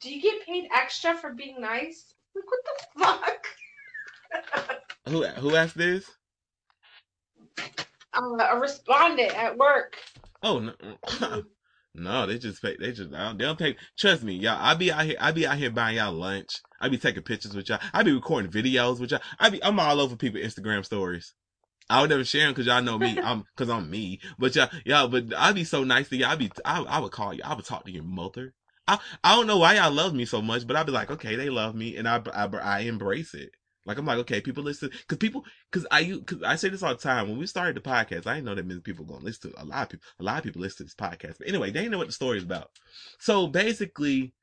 Do 0.00 0.12
you 0.12 0.22
get 0.22 0.46
paid 0.46 0.66
extra 0.74 1.14
for 1.14 1.34
being 1.34 1.60
nice? 1.60 2.14
Like 2.34 2.44
what 2.46 3.24
the 4.46 4.64
fuck? 4.64 4.80
who 5.06 5.26
who 5.40 5.54
asked 5.54 5.76
this? 5.76 6.10
Uh, 8.14 8.38
a 8.52 8.58
respondent 8.58 9.36
at 9.36 9.58
work. 9.58 9.98
Oh 10.42 10.60
no. 10.60 11.42
No, 11.94 12.26
they 12.26 12.38
just 12.38 12.62
pay. 12.62 12.74
They 12.80 12.92
just 12.92 13.10
they 13.10 13.18
don't 13.18 13.58
pay. 13.58 13.76
Trust 13.98 14.22
me, 14.22 14.32
y'all. 14.32 14.56
I 14.58 14.72
be 14.72 14.90
out 14.90 15.04
here. 15.04 15.16
I 15.20 15.30
be 15.32 15.46
out 15.46 15.58
here 15.58 15.70
buying 15.70 15.98
y'all 15.98 16.10
lunch. 16.10 16.62
I 16.80 16.88
be 16.88 16.96
taking 16.96 17.22
pictures 17.22 17.54
with 17.54 17.68
y'all. 17.68 17.80
I 17.92 18.02
be 18.02 18.12
recording 18.12 18.50
videos 18.50 18.98
with 18.98 19.10
y'all. 19.10 19.20
I 19.38 19.50
be. 19.50 19.62
I'm 19.62 19.78
all 19.78 20.00
over 20.00 20.16
people 20.16 20.40
Instagram 20.40 20.86
stories. 20.86 21.34
I 21.90 22.00
would 22.00 22.10
never 22.10 22.24
share 22.24 22.44
them 22.44 22.52
because 22.52 22.66
y'all 22.66 22.82
know 22.82 22.98
me. 22.98 23.18
I'm 23.22 23.44
because 23.56 23.70
I'm 23.70 23.90
me. 23.90 24.20
But 24.38 24.54
y'all, 24.56 24.70
y'all, 24.84 25.08
but 25.08 25.34
I'd 25.36 25.54
be 25.54 25.64
so 25.64 25.84
nice 25.84 26.08
to 26.08 26.16
y'all. 26.16 26.30
I'd 26.30 26.38
be, 26.38 26.50
I, 26.64 26.82
I 26.82 26.98
would 27.00 27.12
call 27.12 27.34
you. 27.34 27.42
I 27.44 27.54
would 27.54 27.64
talk 27.64 27.84
to 27.84 27.92
your 27.92 28.04
mother. 28.04 28.54
I, 28.88 28.98
I 29.22 29.36
don't 29.36 29.46
know 29.46 29.58
why 29.58 29.76
y'all 29.76 29.92
love 29.92 30.14
me 30.14 30.24
so 30.24 30.42
much, 30.42 30.66
but 30.66 30.76
I'd 30.76 30.86
be 30.86 30.92
like, 30.92 31.10
okay, 31.10 31.36
they 31.36 31.50
love 31.50 31.74
me, 31.74 31.96
and 31.96 32.08
I, 32.08 32.20
I, 32.32 32.46
I 32.46 32.78
embrace 32.80 33.34
it. 33.34 33.52
Like 33.84 33.98
I'm 33.98 34.06
like, 34.06 34.18
okay, 34.18 34.40
people 34.40 34.62
listen 34.62 34.90
because 34.90 35.18
people 35.18 35.44
because 35.70 35.86
I 35.90 36.20
cause 36.24 36.38
I 36.44 36.56
say 36.56 36.68
this 36.68 36.82
all 36.82 36.94
the 36.94 37.00
time. 37.00 37.28
When 37.28 37.38
we 37.38 37.46
started 37.46 37.76
the 37.76 37.80
podcast, 37.80 38.26
I 38.26 38.34
didn't 38.34 38.44
know 38.44 38.54
that 38.54 38.66
many 38.66 38.80
people 38.80 39.04
going 39.04 39.20
to 39.20 39.26
listen 39.26 39.52
to 39.52 39.62
a 39.62 39.64
lot 39.64 39.82
of 39.82 39.88
people. 39.88 40.06
A 40.20 40.22
lot 40.22 40.38
of 40.38 40.44
people 40.44 40.62
listen 40.62 40.78
to 40.78 40.84
this 40.84 40.94
podcast, 40.94 41.38
but 41.38 41.48
anyway, 41.48 41.72
they 41.72 41.88
know 41.88 41.98
what 41.98 42.06
the 42.06 42.12
story 42.12 42.38
is 42.38 42.44
about. 42.44 42.70
So 43.18 43.48
basically, 43.48 44.34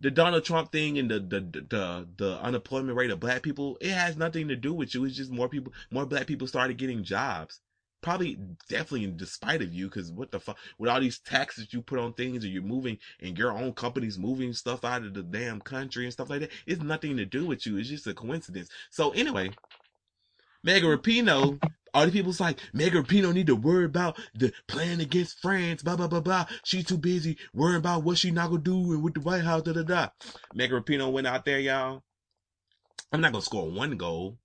the 0.00 0.10
Donald 0.10 0.44
Trump 0.44 0.70
thing 0.70 0.98
and 0.98 1.10
the, 1.10 1.18
the 1.18 1.40
the 1.40 2.08
the 2.16 2.38
unemployment 2.40 2.96
rate 2.96 3.10
of 3.10 3.20
black 3.20 3.42
people, 3.42 3.76
it 3.80 3.90
has 3.90 4.16
nothing 4.16 4.48
to 4.48 4.56
do 4.56 4.72
with 4.72 4.94
you. 4.94 5.04
It's 5.04 5.16
just 5.16 5.30
more 5.30 5.48
people, 5.48 5.72
more 5.90 6.06
black 6.06 6.26
people 6.26 6.46
started 6.46 6.78
getting 6.78 7.02
jobs. 7.02 7.60
Probably, 8.00 8.38
definitely, 8.68 9.04
in 9.04 9.16
despite 9.16 9.60
of 9.60 9.74
you, 9.74 9.88
because 9.88 10.12
what 10.12 10.30
the 10.30 10.38
fuck 10.38 10.56
with 10.78 10.88
all 10.88 11.00
these 11.00 11.18
taxes 11.18 11.72
you 11.72 11.82
put 11.82 11.98
on 11.98 12.12
things, 12.12 12.44
or 12.44 12.48
you're 12.48 12.62
moving 12.62 12.96
and 13.20 13.36
your 13.36 13.50
own 13.50 13.72
company's 13.72 14.16
moving 14.16 14.52
stuff 14.52 14.84
out 14.84 15.02
of 15.02 15.14
the 15.14 15.22
damn 15.24 15.60
country 15.60 16.04
and 16.04 16.12
stuff 16.12 16.30
like 16.30 16.40
that. 16.40 16.52
It's 16.64 16.80
nothing 16.80 17.16
to 17.16 17.24
do 17.26 17.44
with 17.44 17.66
you. 17.66 17.76
It's 17.76 17.88
just 17.88 18.06
a 18.06 18.14
coincidence. 18.14 18.68
So 18.90 19.10
anyway, 19.10 19.50
Megan 20.62 20.96
Rapinoe 20.96 21.60
all 21.94 22.06
the 22.06 22.12
people's 22.12 22.40
like, 22.40 22.58
Megan 22.72 23.04
Rapinoe 23.04 23.34
need 23.34 23.46
to 23.46 23.56
worry 23.56 23.84
about 23.84 24.18
the 24.34 24.52
plan 24.66 25.00
against 25.00 25.38
France, 25.40 25.82
blah, 25.82 25.96
blah, 25.96 26.08
blah, 26.08 26.20
blah. 26.20 26.46
She's 26.64 26.84
too 26.84 26.98
busy 26.98 27.36
worrying 27.54 27.78
about 27.78 28.04
what 28.04 28.18
she 28.18 28.30
not 28.30 28.50
gonna 28.50 28.62
do 28.62 28.92
and 28.92 29.02
with 29.02 29.14
the 29.14 29.20
White 29.20 29.44
House, 29.44 29.62
da, 29.62 29.72
da, 29.72 29.82
da. 29.82 30.08
Megan 30.54 30.82
Rapinoe 30.82 31.12
went 31.12 31.26
out 31.26 31.44
there, 31.44 31.58
y'all. 31.58 32.02
I'm 33.12 33.20
not 33.20 33.32
gonna 33.32 33.42
score 33.42 33.70
one 33.70 33.96
goal. 33.96 34.38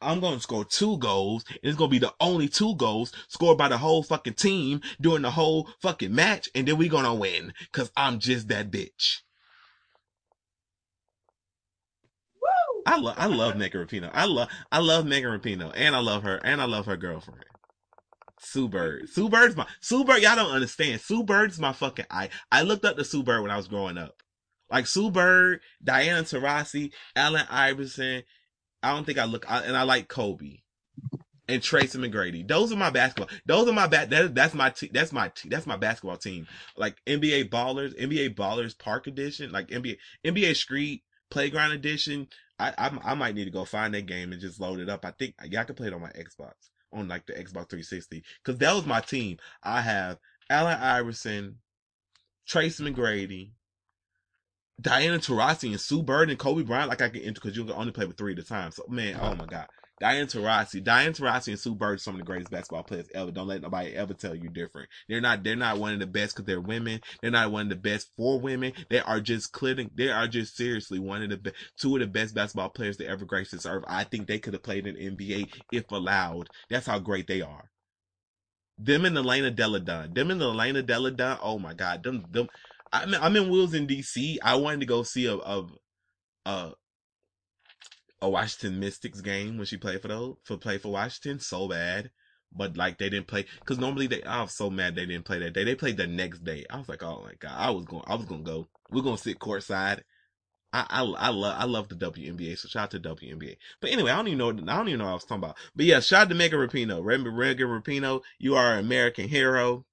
I'm 0.00 0.20
gonna 0.20 0.40
score 0.40 0.64
two 0.64 0.98
goals, 0.98 1.44
and 1.48 1.58
it's 1.62 1.76
gonna 1.76 1.90
be 1.90 1.98
the 1.98 2.14
only 2.20 2.48
two 2.48 2.74
goals 2.76 3.12
scored 3.28 3.58
by 3.58 3.68
the 3.68 3.78
whole 3.78 4.02
fucking 4.02 4.34
team 4.34 4.82
during 5.00 5.22
the 5.22 5.30
whole 5.30 5.70
fucking 5.80 6.14
match, 6.14 6.48
and 6.54 6.68
then 6.68 6.76
we 6.76 6.88
gonna 6.88 7.14
win, 7.14 7.54
cause 7.72 7.90
I'm 7.96 8.18
just 8.18 8.48
that 8.48 8.70
bitch. 8.70 9.22
I 12.86 12.98
love 12.98 13.14
I 13.18 13.26
love 13.26 13.56
Megan 13.56 13.86
Rapinoe. 13.86 14.10
I 14.14 14.24
love 14.26 14.48
I 14.70 14.78
love 14.78 15.06
Megan 15.06 15.30
Rapinoe, 15.30 15.72
and 15.74 15.94
I 15.94 15.98
love 15.98 16.22
her, 16.22 16.36
and 16.36 16.60
I 16.60 16.64
love 16.64 16.86
her 16.86 16.96
girlfriend. 16.96 17.44
Sue 18.38 18.68
Bird. 18.68 19.08
Sue 19.08 19.28
Bird's 19.28 19.56
my 19.56 19.66
Sue 19.80 20.04
Bird. 20.04 20.22
Y'all 20.22 20.36
don't 20.36 20.52
understand. 20.52 21.00
Sue 21.00 21.24
Bird's 21.24 21.58
my 21.58 21.72
fucking 21.72 22.06
I. 22.10 22.28
I 22.52 22.62
looked 22.62 22.84
up 22.84 22.96
to 22.96 23.04
Sue 23.04 23.22
Bird 23.22 23.42
when 23.42 23.50
I 23.50 23.56
was 23.56 23.68
growing 23.68 23.98
up. 23.98 24.22
Like 24.70 24.86
Sue 24.86 25.10
Bird, 25.10 25.60
Diana 25.82 26.22
Taurasi, 26.22 26.92
Allen 27.14 27.46
Iverson. 27.50 28.22
I 28.82 28.92
don't 28.92 29.04
think 29.04 29.18
I 29.18 29.24
look. 29.24 29.50
I, 29.50 29.62
and 29.62 29.76
I 29.76 29.82
like 29.82 30.08
Kobe 30.08 30.58
and 31.48 31.62
Tracy 31.62 31.98
McGrady. 31.98 32.46
Those 32.46 32.72
are 32.72 32.76
my 32.76 32.90
basketball. 32.90 33.36
Those 33.46 33.68
are 33.68 33.72
my 33.72 33.86
bat. 33.86 34.10
That, 34.10 34.34
that's 34.34 34.54
my 34.54 34.72
that's 34.92 35.12
my 35.12 35.32
that's 35.46 35.66
my 35.66 35.76
basketball 35.76 36.16
team. 36.16 36.46
Like 36.76 36.96
NBA 37.06 37.50
Ballers, 37.50 37.98
NBA 38.00 38.34
Ballers 38.34 38.78
Park 38.78 39.06
Edition, 39.06 39.50
like 39.50 39.68
NBA 39.68 39.96
NBA 40.24 40.56
Street 40.56 41.02
Playground 41.30 41.72
Edition. 41.72 42.28
I, 42.58 42.72
I, 42.78 42.98
I 43.12 43.14
might 43.14 43.34
need 43.34 43.44
to 43.44 43.50
go 43.50 43.64
find 43.64 43.92
that 43.94 44.06
game 44.06 44.32
and 44.32 44.40
just 44.40 44.60
load 44.60 44.80
it 44.80 44.88
up. 44.88 45.04
I 45.04 45.10
think 45.12 45.34
yeah, 45.44 45.60
I 45.60 45.64
can 45.64 45.74
play 45.74 45.88
it 45.88 45.92
on 45.92 46.00
my 46.00 46.10
Xbox 46.10 46.52
on 46.92 47.08
like 47.08 47.26
the 47.26 47.34
Xbox 47.34 47.68
360 47.68 48.24
because 48.44 48.58
that 48.58 48.74
was 48.74 48.86
my 48.86 49.00
team. 49.00 49.38
I 49.62 49.82
have 49.82 50.18
Allen 50.48 50.78
Iverson, 50.78 51.58
Trace 52.46 52.80
McGrady, 52.80 53.50
Diana 54.80 55.18
Taurasi, 55.18 55.70
and 55.70 55.80
Sue 55.80 56.02
Bird 56.02 56.30
and 56.30 56.38
Kobe 56.38 56.62
Bryant. 56.62 56.88
Like 56.88 57.02
I 57.02 57.08
can 57.08 57.22
enter 57.22 57.40
because 57.40 57.56
you 57.56 57.64
can 57.64 57.74
only 57.74 57.92
play 57.92 58.06
with 58.06 58.16
three 58.16 58.32
at 58.32 58.38
a 58.38 58.42
time. 58.42 58.70
So 58.70 58.84
man, 58.88 59.18
oh 59.20 59.34
my 59.34 59.46
god. 59.46 59.66
Diane 59.98 60.26
Taurasi, 60.26 60.84
Diane 60.84 61.12
Taurasi 61.12 61.48
and 61.48 61.58
Sue 61.58 61.74
Bird 61.74 61.94
are 61.94 61.98
some 61.98 62.14
of 62.14 62.18
the 62.18 62.26
greatest 62.26 62.50
basketball 62.50 62.82
players 62.82 63.08
ever. 63.14 63.30
Don't 63.30 63.46
let 63.46 63.62
nobody 63.62 63.94
ever 63.94 64.12
tell 64.12 64.34
you 64.34 64.50
different. 64.50 64.90
They're 65.08 65.22
not, 65.22 65.42
they're 65.42 65.56
not 65.56 65.78
one 65.78 65.94
of 65.94 66.00
the 66.00 66.06
best 66.06 66.34
because 66.34 66.46
they're 66.46 66.60
women. 66.60 67.00
They're 67.22 67.30
not 67.30 67.50
one 67.50 67.62
of 67.62 67.68
the 67.70 67.76
best 67.76 68.10
for 68.16 68.38
women. 68.38 68.72
They 68.90 69.00
are 69.00 69.20
just 69.20 69.52
clearing, 69.52 69.90
they 69.94 70.10
are 70.10 70.28
just 70.28 70.56
seriously 70.56 70.98
one 70.98 71.22
of 71.22 71.30
the 71.30 71.38
best, 71.38 71.56
two 71.78 71.96
of 71.96 72.00
the 72.00 72.06
best 72.06 72.34
basketball 72.34 72.68
players 72.68 72.98
to 72.98 73.06
ever 73.06 73.24
grace 73.24 73.52
this 73.52 73.64
earth. 73.64 73.84
I 73.88 74.04
think 74.04 74.26
they 74.26 74.38
could 74.38 74.52
have 74.52 74.62
played 74.62 74.86
in 74.86 74.96
NBA 74.96 75.48
if 75.72 75.90
allowed. 75.90 76.50
That's 76.68 76.86
how 76.86 76.98
great 76.98 77.26
they 77.26 77.40
are. 77.40 77.70
Them 78.78 79.06
and 79.06 79.16
Elena 79.16 79.50
Delle 79.50 79.80
Donne. 79.80 80.12
Them 80.12 80.30
and 80.30 80.42
Elena 80.42 80.82
Delle 80.82 81.10
Donne. 81.10 81.38
Oh 81.40 81.58
my 81.58 81.72
God. 81.72 82.02
Them, 82.02 82.26
them, 82.30 82.48
I'm, 82.92 83.14
I'm 83.14 83.36
in 83.36 83.48
Wills 83.48 83.72
in 83.72 83.86
DC. 83.86 84.36
I 84.42 84.56
wanted 84.56 84.80
to 84.80 84.86
go 84.86 85.02
see 85.02 85.26
a, 85.26 85.36
a, 85.36 85.66
a, 86.44 86.72
a 88.20 88.28
Washington 88.28 88.80
Mystics 88.80 89.20
game 89.20 89.56
when 89.56 89.66
she 89.66 89.76
played 89.76 90.02
for 90.02 90.08
those 90.08 90.36
for 90.44 90.56
play 90.56 90.78
for 90.78 90.92
Washington 90.92 91.40
so 91.40 91.68
bad. 91.68 92.10
But 92.52 92.76
like 92.76 92.98
they 92.98 93.10
didn't 93.10 93.26
play 93.26 93.44
because 93.60 93.78
normally 93.78 94.06
they 94.06 94.22
I 94.22 94.42
was 94.42 94.56
so 94.56 94.70
mad 94.70 94.94
they 94.94 95.06
didn't 95.06 95.24
play 95.24 95.38
that 95.40 95.52
day. 95.52 95.64
They 95.64 95.74
played 95.74 95.96
the 95.96 96.06
next 96.06 96.44
day. 96.44 96.64
I 96.70 96.78
was 96.78 96.88
like, 96.88 97.02
oh 97.02 97.22
my 97.24 97.34
god, 97.38 97.54
I 97.56 97.70
was 97.70 97.84
going 97.84 98.04
I 98.06 98.14
was 98.14 98.26
gonna 98.26 98.42
go. 98.42 98.68
We're 98.90 99.02
gonna 99.02 99.18
sit 99.18 99.38
courtside. 99.38 100.02
I 100.72 100.86
I 100.88 101.02
I 101.02 101.28
love 101.30 101.56
I 101.58 101.64
love 101.64 101.88
the 101.88 101.96
WNBA. 101.96 102.56
So 102.58 102.68
shout 102.68 102.94
out 102.94 103.02
to 103.02 103.14
WNBA. 103.14 103.56
But 103.80 103.90
anyway, 103.90 104.10
I 104.10 104.16
don't 104.16 104.28
even 104.28 104.38
know 104.38 104.72
I 104.72 104.76
don't 104.76 104.88
even 104.88 105.00
know 105.00 105.04
what 105.06 105.10
I 105.10 105.14
was 105.14 105.24
talking 105.24 105.44
about. 105.44 105.56
But 105.74 105.86
yeah, 105.86 106.00
shout 106.00 106.22
out 106.22 106.28
to 106.30 106.34
Megan. 106.34 106.58
Remember 106.58 107.32
Megan 107.32 107.68
Rapinoe? 107.68 108.22
You 108.38 108.54
are 108.54 108.74
an 108.74 108.78
American 108.78 109.28
hero. 109.28 109.84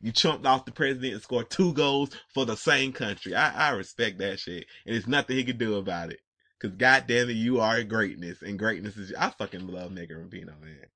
You 0.00 0.12
chumped 0.12 0.46
off 0.46 0.64
the 0.64 0.72
president 0.72 1.14
and 1.14 1.22
scored 1.22 1.50
two 1.50 1.72
goals 1.72 2.10
for 2.32 2.44
the 2.44 2.56
same 2.56 2.92
country. 2.92 3.34
I, 3.34 3.68
I 3.68 3.70
respect 3.70 4.18
that 4.18 4.38
shit. 4.38 4.66
And 4.86 4.94
there's 4.94 5.08
nothing 5.08 5.36
he 5.36 5.44
can 5.44 5.58
do 5.58 5.74
about 5.74 6.12
it. 6.12 6.20
Cause 6.60 6.72
goddamn 6.72 7.30
it, 7.30 7.34
you 7.34 7.60
are 7.60 7.84
greatness, 7.84 8.42
and 8.42 8.58
greatness 8.58 8.96
is. 8.96 9.14
I 9.16 9.30
fucking 9.30 9.68
love 9.68 9.92
Megan 9.92 10.16
Rapinoe, 10.28 10.60
man. 10.60 10.86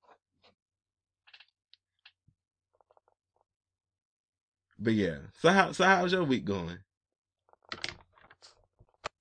But 4.79 4.95
yeah, 4.95 5.19
so 5.41 5.51
how 5.51 5.71
so 5.71 5.85
how's 5.85 6.13
your 6.13 6.25
week 6.25 6.45
going? 6.45 6.79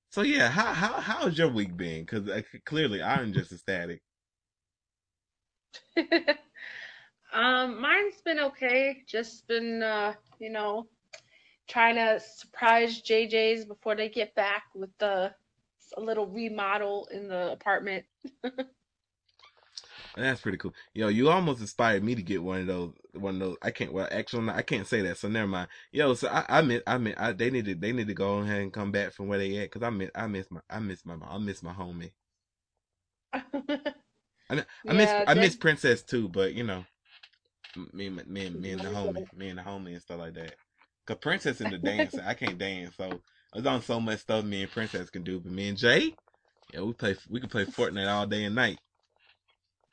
So 0.10 0.24
yeah, 0.24 0.50
how 0.50 0.74
how 0.74 0.94
how's 1.00 1.38
your 1.38 1.50
week 1.50 1.78
been? 1.78 2.02
Because 2.02 2.28
uh, 2.28 2.42
clearly 2.66 3.04
I'm 3.04 3.34
just 3.34 3.52
ecstatic. 3.52 4.02
um, 7.34 7.80
mine's 7.80 8.22
been 8.26 8.40
okay. 8.40 9.04
Just 9.08 9.48
been, 9.48 9.84
uh, 9.84 10.14
you 10.40 10.50
know, 10.50 10.88
trying 11.68 11.96
to 11.96 12.20
surprise 12.20 13.02
JJ's 13.02 13.66
before 13.66 13.96
they 13.96 14.10
get 14.10 14.34
back 14.36 14.64
with 14.74 14.90
the 14.98 15.34
a 15.98 16.02
little 16.02 16.28
remodel 16.28 17.08
in 17.12 17.28
the 17.28 17.52
apartment. 17.52 18.06
That's 20.16 20.42
pretty 20.42 20.58
cool. 20.58 20.74
Yo, 20.94 21.08
you 21.08 21.30
almost 21.30 21.62
inspired 21.62 22.04
me 22.04 22.16
to 22.16 22.22
get 22.22 22.44
one 22.44 22.62
of 22.62 22.68
those. 22.68 22.94
One 23.14 23.36
of 23.36 23.40
those. 23.40 23.58
I 23.62 23.72
can't. 23.72 23.94
Well, 23.94 24.08
actually, 24.12 24.50
I 24.50 24.62
can't 24.62 24.88
say 24.88 25.02
that. 25.02 25.18
So 25.18 25.30
never 25.30 25.48
mind. 25.48 25.70
Yo, 25.92 26.14
so 26.16 26.28
I, 26.28 26.46
I 26.50 26.62
miss. 26.62 26.82
I 26.86 26.98
mean, 26.98 27.16
I, 27.18 27.32
they 27.32 27.50
need 27.50 27.66
to. 27.66 27.76
They 27.76 27.94
need 27.94 28.08
to 28.08 28.14
go 28.14 28.40
ahead 28.40 28.62
and 28.62 28.74
come 28.74 28.92
back 28.92 29.14
from 29.14 29.28
where 29.28 29.40
they 29.40 29.58
at. 29.58 29.72
Cause 29.72 29.84
I 29.84 29.90
miss. 29.90 30.10
I 30.14 30.28
miss 30.28 30.52
my. 30.52 30.60
I 30.70 30.80
miss 30.80 31.06
my. 31.06 31.16
I 31.26 31.38
miss 31.38 31.64
my 31.64 31.74
homie. 31.74 32.12
I, 33.34 33.44
I 34.50 34.64
yeah, 34.84 34.94
miss. 34.94 35.14
I 35.28 35.34
miss 35.34 35.56
Princess 35.56 36.04
too. 36.04 36.28
But 36.28 36.54
you 36.54 36.64
know, 36.66 36.84
me, 37.94 38.10
me, 38.10 38.24
me, 38.28 38.50
me 38.50 38.72
and 38.72 38.82
the 38.82 38.90
homie, 38.90 39.26
me 39.34 39.50
and 39.50 39.60
the 39.60 39.64
homie 39.64 39.94
and 39.94 40.02
stuff 40.02 40.20
like 40.20 40.34
that. 40.34 40.56
Cause 41.08 41.18
Princess 41.22 41.62
in 41.62 41.72
the 41.72 41.78
dance, 41.78 42.18
I 42.18 42.34
can't 42.34 42.58
dance. 42.58 42.96
So 42.98 43.22
there's 43.54 43.66
on 43.66 43.82
so 43.82 44.00
much 44.00 44.20
stuff 44.20 44.46
me 44.46 44.64
and 44.64 44.72
Princess 44.72 45.10
can 45.10 45.24
do, 45.24 45.40
but 45.40 45.52
me 45.52 45.70
and 45.70 45.78
Jay, 45.78 46.16
yeah, 46.74 46.82
we 46.82 46.94
play. 46.94 47.16
We 47.30 47.40
can 47.40 47.50
play 47.50 47.66
Fortnite 47.66 48.08
all 48.08 48.26
day 48.26 48.46
and 48.46 48.56
night. 48.56 48.80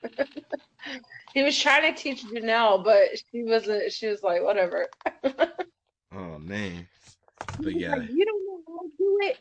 he 1.34 1.42
was 1.42 1.58
trying 1.58 1.92
to 1.92 2.00
teach 2.00 2.24
Janelle, 2.24 2.84
but 2.84 3.08
she 3.30 3.42
wasn't. 3.42 3.92
She 3.92 4.06
was 4.06 4.22
like, 4.22 4.42
whatever. 4.42 4.86
oh 6.14 6.38
man, 6.38 6.86
but 7.58 7.74
yeah, 7.74 7.96
like, 7.96 8.10
you 8.10 8.24
don't 8.24 8.46
know 8.46 8.60
how 8.66 8.82
to 8.82 8.90
do 8.96 9.18
it. 9.22 9.38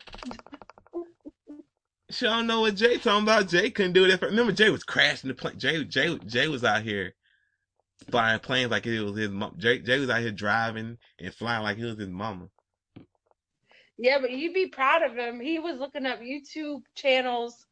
She 2.10 2.24
don't 2.24 2.46
know 2.46 2.62
what 2.62 2.74
Jay 2.74 2.96
talking 2.96 3.22
about. 3.22 3.48
Jay 3.48 3.70
couldn't 3.70 3.92
do 3.92 4.04
it. 4.06 4.22
Remember, 4.22 4.52
Jay 4.52 4.70
was 4.70 4.82
crashing 4.82 5.28
the 5.28 5.34
plane. 5.34 5.58
Jay, 5.58 5.84
Jay, 5.84 6.18
Jay 6.26 6.48
was 6.48 6.64
out 6.64 6.82
here 6.82 7.14
flying 8.10 8.40
planes 8.40 8.70
like 8.70 8.86
it 8.86 9.00
was 9.00 9.16
his 9.16 9.30
mom. 9.30 9.54
Jay, 9.58 9.78
Jay 9.78 9.98
was 9.98 10.10
out 10.10 10.22
here 10.22 10.32
driving 10.32 10.98
and 11.18 11.34
flying 11.34 11.62
like 11.62 11.76
he 11.76 11.84
was 11.84 11.98
his 11.98 12.08
mama. 12.08 12.48
Yeah, 13.98 14.18
but 14.20 14.30
you'd 14.30 14.54
be 14.54 14.68
proud 14.68 15.02
of 15.02 15.16
him. 15.16 15.40
He 15.40 15.58
was 15.58 15.78
looking 15.78 16.06
up 16.06 16.20
YouTube 16.20 16.82
channels 16.94 17.66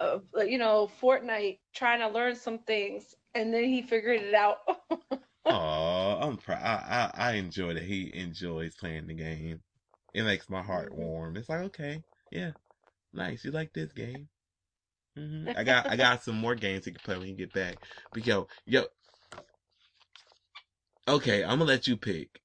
of, 0.00 0.24
you 0.46 0.58
know, 0.58 0.90
Fortnite, 1.00 1.58
trying 1.74 2.00
to 2.00 2.08
learn 2.08 2.34
some 2.34 2.58
things, 2.60 3.14
and 3.34 3.52
then 3.52 3.64
he 3.64 3.82
figured 3.82 4.22
it 4.22 4.34
out. 4.34 4.58
Oh, 5.48 6.18
I'm 6.20 6.36
proud. 6.38 6.60
I, 6.60 7.10
I, 7.14 7.30
I 7.30 7.32
enjoy 7.34 7.74
that 7.74 7.84
he 7.84 8.10
enjoys 8.14 8.74
playing 8.74 9.06
the 9.06 9.14
game. 9.14 9.60
It 10.12 10.24
makes 10.24 10.50
my 10.50 10.60
heart 10.60 10.90
mm-hmm. 10.90 11.02
warm. 11.02 11.36
It's 11.36 11.48
like, 11.48 11.60
okay, 11.66 12.02
yeah, 12.32 12.50
nice. 13.12 13.44
You 13.44 13.52
like 13.52 13.72
this 13.72 13.92
game? 13.92 14.28
Mm-hmm. 15.16 15.56
I 15.56 15.62
got 15.62 15.86
I 15.86 15.96
got 15.96 16.24
some 16.24 16.36
more 16.36 16.56
games 16.56 16.84
can 16.84 16.94
play 16.94 17.16
when 17.16 17.28
you 17.28 17.36
get 17.36 17.52
back. 17.52 17.76
But 18.12 18.26
yo, 18.26 18.48
yo, 18.64 18.86
okay, 21.06 21.44
I'm 21.44 21.58
gonna 21.58 21.64
let 21.64 21.86
you 21.86 21.96
pick. 21.96 22.40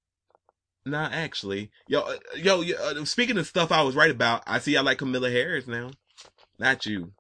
Nah, 0.86 1.10
actually, 1.12 1.70
yo, 1.88 2.02
uh, 2.02 2.18
yo, 2.36 2.62
yo 2.62 2.76
uh, 2.78 3.06
speaking 3.06 3.38
of 3.38 3.46
stuff 3.46 3.72
I 3.72 3.84
was 3.84 3.96
right 3.96 4.10
about, 4.10 4.44
I 4.48 4.60
see 4.60 4.76
I 4.76 4.82
like 4.82 4.98
Kamala 4.98 5.30
Harris 5.30 5.68
now. 5.68 5.92
Not 6.58 6.86
you, 6.86 7.12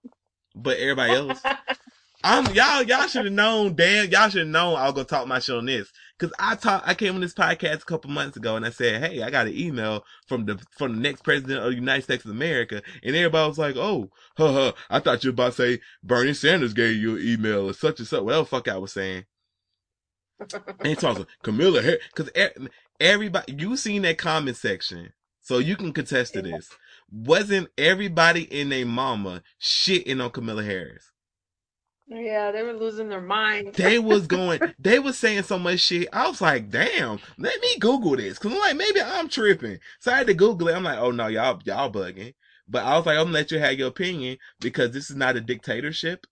but 0.56 0.78
everybody 0.78 1.13
else. 1.13 1.41
I'm 2.24 2.54
y'all. 2.54 2.84
Y'all 2.84 3.08
should 3.08 3.26
have 3.26 3.34
known. 3.34 3.76
Damn, 3.76 4.10
y'all 4.10 4.30
should 4.30 4.41
have 4.41 4.47
known. 4.47 4.76
I 4.76 4.86
was 4.86 4.93
gonna 4.93 5.06
talk 5.06 5.28
my 5.28 5.39
shit 5.39 5.56
on 5.56 5.65
this 5.65 5.91
because 6.17 6.34
I 6.39 6.56
talk. 6.56 6.84
I 6.86 6.93
came 6.93 7.15
on 7.15 7.21
this 7.21 7.34
podcast 7.34 7.82
a 7.82 7.86
couple 7.86 8.12
months 8.12 8.38
ago 8.38 8.56
and 8.56 8.65
I 8.65 8.69
said, 8.69 9.04
"Hey, 9.04 9.24
I 9.24 9.32
got 9.32 9.47
an 9.47 9.58
email 9.58 10.04
from 10.28 10.45
the 10.45 10.60
from 10.78 10.95
the 10.95 11.02
next 11.02 11.24
president 11.24 11.60
of 11.60 11.71
the 11.71 11.76
United 11.76 12.04
States 12.04 12.26
of 12.26 12.32
America," 12.32 12.82
and 13.04 13.15
everybody 13.15 13.47
was 13.47 13.58
like, 13.58 13.76
"Oh, 13.76 14.12
huh, 14.38 14.52
huh. 14.54 14.71
I 14.89 15.00
thought 15.00 15.24
you 15.24 15.30
were 15.32 15.34
about 15.34 15.54
to 15.54 15.78
say 15.78 15.82
Bernie 16.04 16.34
Sanders 16.34 16.74
gave 16.74 16.97
you 16.97 17.15
an 17.15 17.28
email 17.28 17.69
or 17.69 17.74
such 17.74 18.00
and 18.00 18.08
such." 18.08 18.21
Whatever 18.21 18.45
fuck 18.45 18.67
I 18.67 18.78
was 18.78 18.93
saying. 18.93 19.26
and 20.80 20.88
he 20.88 20.95
talks 20.95 21.21
Kamala 21.43 21.82
Harris 21.82 22.04
because 22.15 22.32
everybody, 23.01 23.55
you 23.57 23.75
seen 23.75 24.03
that 24.03 24.17
comment 24.17 24.55
section, 24.55 25.11
so 25.41 25.57
you 25.57 25.75
can 25.75 25.91
contest 25.91 26.33
to 26.33 26.41
this. 26.41 26.69
Wasn't 27.11 27.69
everybody 27.77 28.43
in 28.43 28.69
their 28.69 28.85
mama 28.85 29.41
shitting 29.59 30.23
on 30.23 30.29
Kamala 30.29 30.63
Harris? 30.63 31.11
Yeah, 32.07 32.51
they 32.51 32.61
were 32.61 32.73
losing 32.73 33.09
their 33.09 33.21
mind. 33.21 33.73
they 33.75 33.97
was 33.97 34.27
going, 34.27 34.59
they 34.77 34.99
was 34.99 35.17
saying 35.17 35.43
so 35.43 35.57
much 35.57 35.79
shit. 35.79 36.09
I 36.13 36.27
was 36.27 36.41
like, 36.41 36.69
damn, 36.69 37.19
let 37.37 37.59
me 37.61 37.79
Google 37.79 38.15
this. 38.17 38.37
Cause 38.37 38.51
I'm 38.51 38.59
like, 38.59 38.77
maybe 38.77 39.01
I'm 39.01 39.29
tripping. 39.29 39.79
So 39.99 40.11
I 40.11 40.17
had 40.17 40.27
to 40.27 40.33
Google 40.33 40.67
it. 40.67 40.75
I'm 40.75 40.83
like, 40.83 40.99
oh 40.99 41.11
no, 41.11 41.27
y'all, 41.27 41.59
y'all 41.65 41.91
bugging. 41.91 42.33
But 42.67 42.85
I 42.85 42.97
was 42.97 43.05
like, 43.05 43.17
I'm 43.17 43.25
gonna 43.25 43.33
let 43.33 43.51
you 43.51 43.59
have 43.59 43.73
your 43.73 43.87
opinion 43.87 44.37
because 44.59 44.91
this 44.91 45.09
is 45.09 45.15
not 45.15 45.35
a 45.35 45.41
dictatorship 45.41 46.27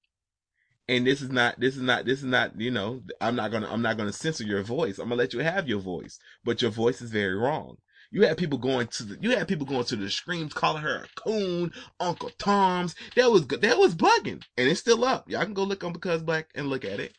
and 0.90 1.06
this 1.06 1.22
is 1.22 1.30
not 1.30 1.60
this 1.60 1.76
is 1.78 1.84
not 1.84 2.06
this 2.06 2.20
is 2.20 2.26
not 2.26 2.60
you 2.60 2.72
know 2.72 3.02
i'm 3.22 3.36
not 3.36 3.52
gonna 3.52 3.68
i'm 3.72 3.82
not 3.82 3.96
gonna 3.96 4.12
censor 4.12 4.44
your 4.44 4.64
voice. 4.64 4.98
I'm 4.98 5.06
gonna 5.06 5.16
let 5.16 5.34
you 5.34 5.40
have 5.40 5.70
your 5.70 5.80
voice 5.80 6.20
but 6.44 6.62
your 6.62 6.72
voice 6.72 7.02
is 7.02 7.12
very 7.12 7.36
wrong. 7.36 7.78
You 8.12 8.24
had 8.24 8.38
people 8.38 8.58
going 8.58 8.88
to 8.88 9.04
the 9.04 9.18
you 9.22 9.38
had 9.38 9.48
people 9.48 9.68
going 9.68 9.84
to 9.86 9.96
the 9.96 10.10
screams 10.10 10.54
calling 10.54 10.82
her 10.82 11.04
a 11.04 11.20
coon 11.20 11.72
uncle 12.00 12.32
tom's. 12.40 12.96
That 13.16 13.30
was 13.30 13.46
good. 13.46 13.62
That 13.62 13.78
was 13.78 13.94
bugging. 13.94 14.44
And 14.58 14.68
it's 14.68 14.80
still 14.80 15.06
up. 15.06 15.30
Y'all 15.30 15.44
can 15.44 15.54
go 15.54 15.64
look 15.64 15.84
on 15.84 15.94
because 15.94 16.24
black 16.24 16.48
and 16.56 16.68
look 16.68 16.84
at 16.84 17.00
it. 17.00 17.14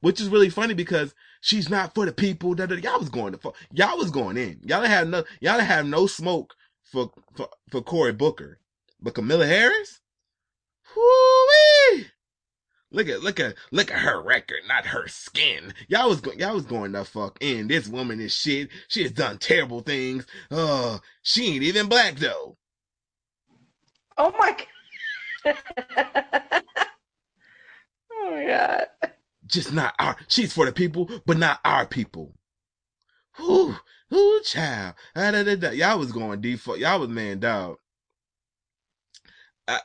Which 0.00 0.20
is 0.20 0.28
really 0.28 0.50
funny 0.50 0.74
because 0.74 1.14
she's 1.40 1.70
not 1.70 1.94
for 1.94 2.04
the 2.04 2.12
people. 2.12 2.56
That 2.56 2.70
y'all 2.82 2.98
was 2.98 3.10
going 3.10 3.32
to 3.34 3.52
y'all 3.72 3.96
was 3.96 4.10
going 4.10 4.36
in. 4.36 4.60
Y'all 4.64 4.82
have 4.82 5.06
no 5.06 5.22
y'all 5.40 5.60
have 5.60 5.86
no 5.86 6.08
smoke 6.08 6.54
for 6.82 7.12
for 7.36 7.48
for 7.70 7.80
cory 7.80 8.12
booker. 8.12 8.58
But 9.00 9.14
Kamala 9.14 9.46
Harris 9.46 10.00
Whoo-wee! 10.96 12.06
Look 12.92 13.08
at 13.08 13.22
look 13.22 13.40
at 13.40 13.54
look 13.70 13.90
at 13.90 13.98
her 14.00 14.20
record, 14.20 14.60
not 14.68 14.84
her 14.86 15.08
skin. 15.08 15.72
Y'all 15.88 16.10
was 16.10 16.20
going 16.20 16.38
y'all 16.38 16.54
was 16.54 16.66
going 16.66 16.92
the 16.92 17.04
fuck 17.04 17.38
in. 17.40 17.68
This 17.68 17.88
woman 17.88 18.20
is 18.20 18.34
shit. 18.34 18.68
She 18.88 19.02
has 19.02 19.12
done 19.12 19.38
terrible 19.38 19.80
things. 19.80 20.26
Uh, 20.50 20.98
she 21.22 21.54
ain't 21.54 21.62
even 21.62 21.88
black 21.88 22.16
though. 22.16 22.58
Oh 24.18 24.34
my 24.38 24.54
god. 25.44 25.56
oh 28.12 28.30
my 28.30 28.44
god. 28.46 28.86
Just 29.46 29.72
not 29.72 29.94
our 29.98 30.16
she's 30.28 30.52
for 30.52 30.66
the 30.66 30.72
people, 30.72 31.08
but 31.24 31.38
not 31.38 31.60
our 31.64 31.86
people. 31.86 32.34
Whoo, 33.38 33.74
whoo 34.10 34.40
child. 34.42 34.96
Da, 35.14 35.30
da, 35.30 35.56
da, 35.56 35.70
Y'all 35.70 35.98
was 35.98 36.12
going 36.12 36.42
default. 36.42 36.78
Y'all 36.78 37.00
was 37.00 37.08
man 37.08 37.40
dog 37.40 37.78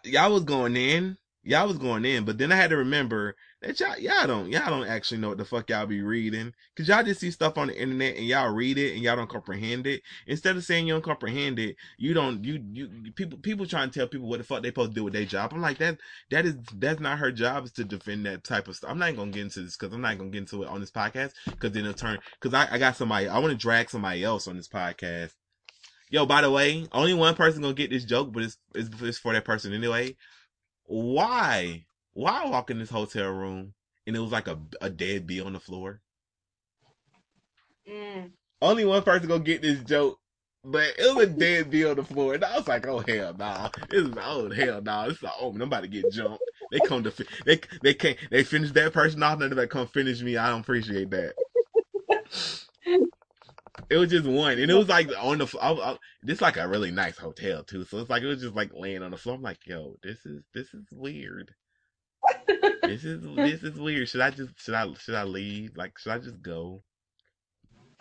y'all 0.03 0.33
was 0.33 0.43
going 0.43 0.75
in. 0.75 1.17
y'all 1.43 1.67
was 1.67 1.77
going 1.77 2.05
in, 2.05 2.25
but 2.25 2.37
then 2.37 2.51
I 2.51 2.55
had 2.55 2.69
to 2.71 2.77
remember 2.77 3.35
that 3.61 3.79
y'all 3.79 3.97
y'all 3.97 4.27
don't 4.27 4.51
y'all 4.51 4.69
don't 4.69 4.87
actually 4.87 5.19
know 5.19 5.29
what 5.29 5.37
the 5.37 5.45
fuck 5.45 5.69
y'all 5.69 5.85
be 5.87 6.01
reading 6.01 6.53
because 6.75 6.87
y'all 6.87 7.03
just 7.03 7.21
see 7.21 7.31
stuff 7.31 7.57
on 7.57 7.67
the 7.67 7.81
internet 7.81 8.15
and 8.15 8.25
y'all 8.25 8.53
read 8.53 8.77
it 8.77 8.93
and 8.93 9.01
y'all 9.01 9.15
don't 9.15 9.29
comprehend 9.29 9.87
it. 9.87 10.01
Instead 10.27 10.55
of 10.57 10.63
saying 10.63 10.85
you 10.87 10.93
don't 10.93 11.03
comprehend 11.03 11.57
it, 11.57 11.75
you 11.97 12.13
don't 12.13 12.43
you 12.43 12.63
you 12.73 13.11
people 13.13 13.39
people 13.39 13.65
trying 13.65 13.89
to 13.89 13.97
tell 13.97 14.07
people 14.07 14.27
what 14.27 14.37
the 14.39 14.43
fuck 14.43 14.61
they 14.61 14.69
supposed 14.69 14.91
to 14.91 14.95
do 14.95 15.03
with 15.05 15.13
their 15.13 15.25
job. 15.25 15.53
I'm 15.53 15.61
like 15.61 15.79
that 15.79 15.97
that 16.31 16.45
is 16.45 16.55
that's 16.75 16.99
not 16.99 17.17
her 17.19 17.31
job 17.31 17.65
is 17.65 17.71
to 17.73 17.83
defend 17.83 18.25
that 18.25 18.43
type 18.43 18.67
of 18.67 18.75
stuff. 18.75 18.91
I'm 18.91 18.99
not 18.99 19.15
gonna 19.15 19.31
get 19.31 19.43
into 19.43 19.61
this 19.61 19.77
because 19.77 19.93
I'm 19.93 20.01
not 20.01 20.17
gonna 20.17 20.29
get 20.29 20.39
into 20.39 20.63
it 20.63 20.69
on 20.69 20.81
this 20.81 20.91
podcast 20.91 21.31
because 21.45 21.71
then 21.71 21.83
it'll 21.83 21.93
turn 21.93 22.19
because 22.39 22.53
I, 22.53 22.75
I 22.75 22.77
got 22.77 22.97
somebody 22.97 23.27
I 23.27 23.39
want 23.39 23.51
to 23.51 23.57
drag 23.57 23.89
somebody 23.89 24.23
else 24.23 24.47
on 24.47 24.57
this 24.57 24.67
podcast. 24.67 25.31
Yo, 26.09 26.25
by 26.25 26.41
the 26.41 26.49
way, 26.49 26.87
only 26.93 27.13
one 27.13 27.35
person 27.35 27.61
gonna 27.61 27.73
get 27.73 27.89
this 27.89 28.05
joke, 28.05 28.31
but 28.31 28.43
it's 28.43 28.57
it's, 28.73 28.89
it's 29.01 29.17
for 29.17 29.33
that 29.33 29.43
person 29.43 29.73
anyway. 29.73 30.15
Why? 30.85 31.85
Why 32.13 32.45
walk 32.45 32.71
in 32.71 32.79
this 32.79 32.89
hotel 32.89 33.29
room 33.29 33.73
and 34.05 34.15
it 34.15 34.19
was 34.19 34.31
like 34.31 34.47
a 34.47 34.57
a 34.81 34.89
dead 34.89 35.27
bee 35.27 35.41
on 35.41 35.53
the 35.53 35.59
floor? 35.59 36.01
Mm. 37.89 38.31
Only 38.61 38.85
one 38.85 39.03
person 39.03 39.27
gonna 39.27 39.43
get 39.43 39.61
this 39.61 39.83
joke, 39.83 40.19
but 40.63 40.93
it 40.97 41.13
was 41.15 41.25
a 41.25 41.29
dead 41.29 41.69
bee 41.69 41.85
on 41.85 41.97
the 41.97 42.03
floor, 42.03 42.35
and 42.35 42.43
I 42.45 42.57
was 42.57 42.67
like, 42.67 42.87
"Oh 42.87 42.99
hell 42.99 43.33
no! 43.33 43.45
Nah. 43.45 43.69
This 43.89 44.03
is 44.03 44.13
oh 44.17 44.49
hell 44.49 44.75
no! 44.75 44.79
Nah. 44.79 45.07
This 45.07 45.17
is 45.17 45.29
oh 45.41 45.49
I'm 45.49 45.61
about 45.61 45.81
to 45.81 45.87
get 45.89 46.09
jumped. 46.11 46.41
They 46.71 46.79
come 46.79 47.03
to 47.03 47.13
they 47.45 47.59
they 47.83 47.93
can't 47.93 48.17
they 48.31 48.43
finish 48.43 48.71
that 48.71 48.93
person 48.93 49.21
off, 49.23 49.41
and 49.41 49.51
they 49.51 49.67
come 49.67 49.87
finish 49.87 50.21
me. 50.21 50.37
I 50.37 50.49
don't 50.49 50.61
appreciate 50.61 51.09
that. 51.11 51.33
it 53.89 53.97
was 53.97 54.09
just 54.09 54.25
one, 54.25 54.59
and 54.59 54.71
it 54.71 54.73
was 54.73 54.89
like 54.89 55.09
on 55.19 55.37
the 55.37 55.57
I, 55.61 55.71
I, 55.71 55.97
this 56.23 56.41
like 56.41 56.57
a 56.57 56.67
really 56.67 56.91
nice 56.91 57.17
hotel 57.17 57.63
too. 57.63 57.83
So 57.85 57.99
it's 57.99 58.09
like 58.09 58.23
it 58.23 58.27
was 58.27 58.41
just 58.41 58.55
like 58.55 58.71
laying 58.73 59.03
on 59.03 59.11
the 59.11 59.17
floor. 59.17 59.35
I'm 59.35 59.41
like, 59.41 59.65
yo, 59.65 59.95
this 60.03 60.25
is 60.25 60.43
this 60.53 60.73
is 60.73 60.85
weird. 60.91 61.53
this 62.83 63.03
is 63.05 63.23
this 63.35 63.63
is 63.63 63.79
weird. 63.79 64.09
Should 64.09 64.21
I 64.21 64.31
just 64.31 64.59
should 64.59 64.73
I 64.73 64.91
should 64.93 65.15
I 65.15 65.23
leave? 65.23 65.77
Like 65.77 65.97
should 65.97 66.11
I 66.11 66.19
just 66.19 66.41
go? 66.41 66.83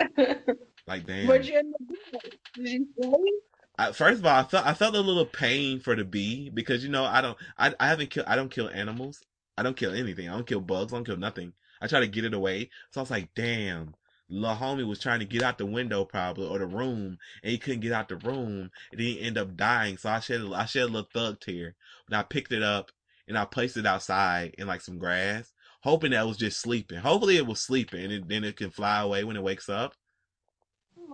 Like 0.87 1.07
damn. 1.07 1.27
You 1.27 1.59
end 1.59 1.75
up 1.75 1.97
doing? 2.21 2.33
Did 2.55 2.87
you? 2.99 3.41
I, 3.79 3.93
first 3.93 4.21
of 4.21 4.27
all, 4.27 4.39
I 4.39 4.45
felt 4.45 4.67
I 4.67 4.75
felt 4.75 4.95
a 4.95 5.01
little 5.01 5.27
pain 5.27 5.81
for 5.81 5.95
the 5.97 6.05
bee 6.05 6.49
because 6.49 6.83
you 6.85 6.91
know 6.91 7.05
I 7.05 7.21
don't 7.21 7.37
I 7.59 7.75
I 7.81 7.89
haven't 7.89 8.11
killed 8.11 8.27
I 8.29 8.37
don't 8.37 8.51
kill 8.51 8.69
animals. 8.69 9.21
I 9.59 9.63
don't 9.63 9.77
kill 9.77 9.93
anything. 9.93 10.29
I 10.29 10.33
don't 10.35 10.47
kill 10.47 10.61
bugs. 10.61 10.93
I 10.93 10.97
don't 10.97 11.05
kill 11.05 11.17
nothing. 11.17 11.53
I 11.81 11.89
try 11.89 12.01
to 12.01 12.07
get 12.07 12.25
it 12.25 12.35
away. 12.35 12.71
So 12.91 13.01
I 13.01 13.03
was 13.03 13.11
like, 13.11 13.31
damn. 13.35 13.95
Little 14.29 14.57
homie 14.57 14.87
was 14.87 14.99
trying 14.99 15.21
to 15.21 15.25
get 15.25 15.43
out 15.43 15.59
the 15.59 15.67
window 15.67 16.05
probably 16.05 16.49
or 16.49 16.59
the 16.59 16.67
room 16.67 17.19
and 17.43 17.51
he 17.53 17.59
couldn't 17.59 17.81
get 17.81 17.93
out 17.93 18.09
the 18.09 18.17
room 18.17 18.71
and 18.91 19.01
he 19.01 19.21
ended 19.21 19.39
up 19.43 19.57
dying. 19.57 19.97
So 19.99 20.11
I 20.11 20.21
shed 20.21 20.43
I 20.53 20.67
shed 20.67 20.85
a 20.85 20.87
little 20.87 21.09
thug 21.13 21.41
tear. 21.41 21.77
And 22.09 22.17
I 22.17 22.23
picked 22.23 22.53
it 22.53 22.63
up 22.63 22.91
and 23.29 23.39
I 23.39 23.45
placed 23.45 23.77
it 23.77 23.87
outside 23.87 24.55
in 24.59 24.67
like 24.67 24.81
some 24.81 24.99
grass, 24.99 25.53
hoping 25.83 26.13
that 26.13 26.27
was 26.27 26.37
just 26.37 26.61
sleeping. 26.61 26.99
Hopefully 26.99 27.37
it 27.37 27.47
was 27.47 27.61
sleeping 27.61 28.05
and 28.05 28.13
it, 28.13 28.29
then 28.29 28.45
it 28.45 28.57
can 28.57 28.71
fly 28.71 29.01
away 29.01 29.25
when 29.25 29.37
it 29.37 29.43
wakes 29.43 29.69
up. 29.69 29.95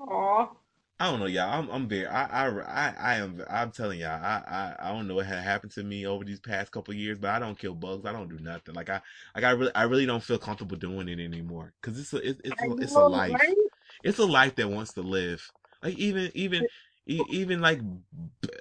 Aw. 0.09 0.62
I 1.03 1.11
don't 1.11 1.19
know, 1.19 1.27
y'all. 1.27 1.51
I'm 1.51 1.69
I'm 1.69 1.89
very 1.89 2.07
I 2.07 2.47
I 2.47 2.49
I, 2.61 2.95
I 2.97 3.15
am 3.17 3.45
I'm 3.51 3.73
telling 3.73 3.99
y'all 3.99 4.23
I, 4.23 4.41
I 4.47 4.77
I 4.79 4.93
don't 4.93 5.09
know 5.09 5.17
what 5.17 5.27
had 5.27 5.43
happened 5.43 5.73
to 5.73 5.83
me 5.83 6.07
over 6.07 6.25
these 6.25 6.39
past 6.39 6.71
couple 6.71 6.95
years, 6.95 7.19
but 7.19 7.31
I 7.31 7.41
don't 7.41 7.59
kill 7.59 7.75
bugs. 7.75 8.07
I 8.07 8.13
don't 8.13 8.29
do 8.29 8.39
nothing. 8.39 8.77
Like 8.77 8.89
I 8.89 9.01
like 9.35 9.43
I 9.43 9.51
really 9.51 9.75
I 9.75 9.83
really 9.83 10.07
don't 10.07 10.23
feel 10.23 10.39
comfortable 10.39 10.77
doing 10.77 11.09
it 11.09 11.19
anymore 11.19 11.73
because 11.83 11.99
it's 11.99 12.13
a 12.13 12.19
it's 12.19 12.41
it's 12.45 12.63
a, 12.63 12.77
it's 12.77 12.95
a 12.95 13.01
life. 13.01 13.41
It's 14.05 14.21
a 14.21 14.25
life 14.25 14.55
that 14.55 14.71
wants 14.71 14.93
to 14.93 15.03
live. 15.03 15.51
Like 15.83 15.99
even 15.99 16.31
even 16.35 16.69
even 17.09 17.61
like 17.61 17.81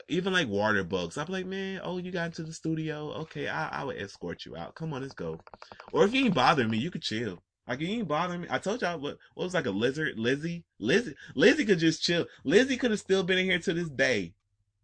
even 0.08 0.34
like 0.34 0.48
water 0.48 0.84
bugs. 0.84 1.20
I'm 1.20 1.28
like, 1.28 1.46
man, 1.46 1.82
oh, 1.84 2.00
you 2.00 2.10
got 2.10 2.26
into 2.26 2.42
the 2.42 2.54
studio. 2.54 3.12
Okay, 3.22 3.50
I 3.50 3.82
I 3.82 3.84
would 3.84 4.02
escort 4.02 4.48
you 4.48 4.58
out. 4.58 4.74
Come 4.74 4.94
on, 4.94 5.04
let's 5.04 5.14
go. 5.14 5.40
Or 5.94 6.06
if 6.06 6.14
you 6.16 6.26
ain't 6.26 6.34
bothering 6.34 6.72
me, 6.72 6.80
you 6.80 6.90
could 6.90 7.04
chill. 7.04 7.44
Like 7.68 7.80
you 7.80 7.88
ain't 7.88 8.08
bothering 8.08 8.42
me. 8.42 8.48
I 8.50 8.58
told 8.58 8.82
y'all 8.82 9.00
what, 9.00 9.18
what 9.36 9.44
was 9.44 9.54
like 9.54 9.66
a 9.66 9.72
lizard, 9.72 10.18
Lizzie, 10.18 10.64
Lizzie, 10.80 11.16
Lizzie 11.36 11.66
could 11.66 11.80
just 11.80 12.02
chill. 12.02 12.26
Lizzie 12.44 12.78
could 12.78 12.92
have 12.92 13.00
still 13.00 13.24
been 13.24 13.38
in 13.38 13.46
here 13.46 13.60
to 13.60 13.74
this 13.74 13.90
day, 13.90 14.34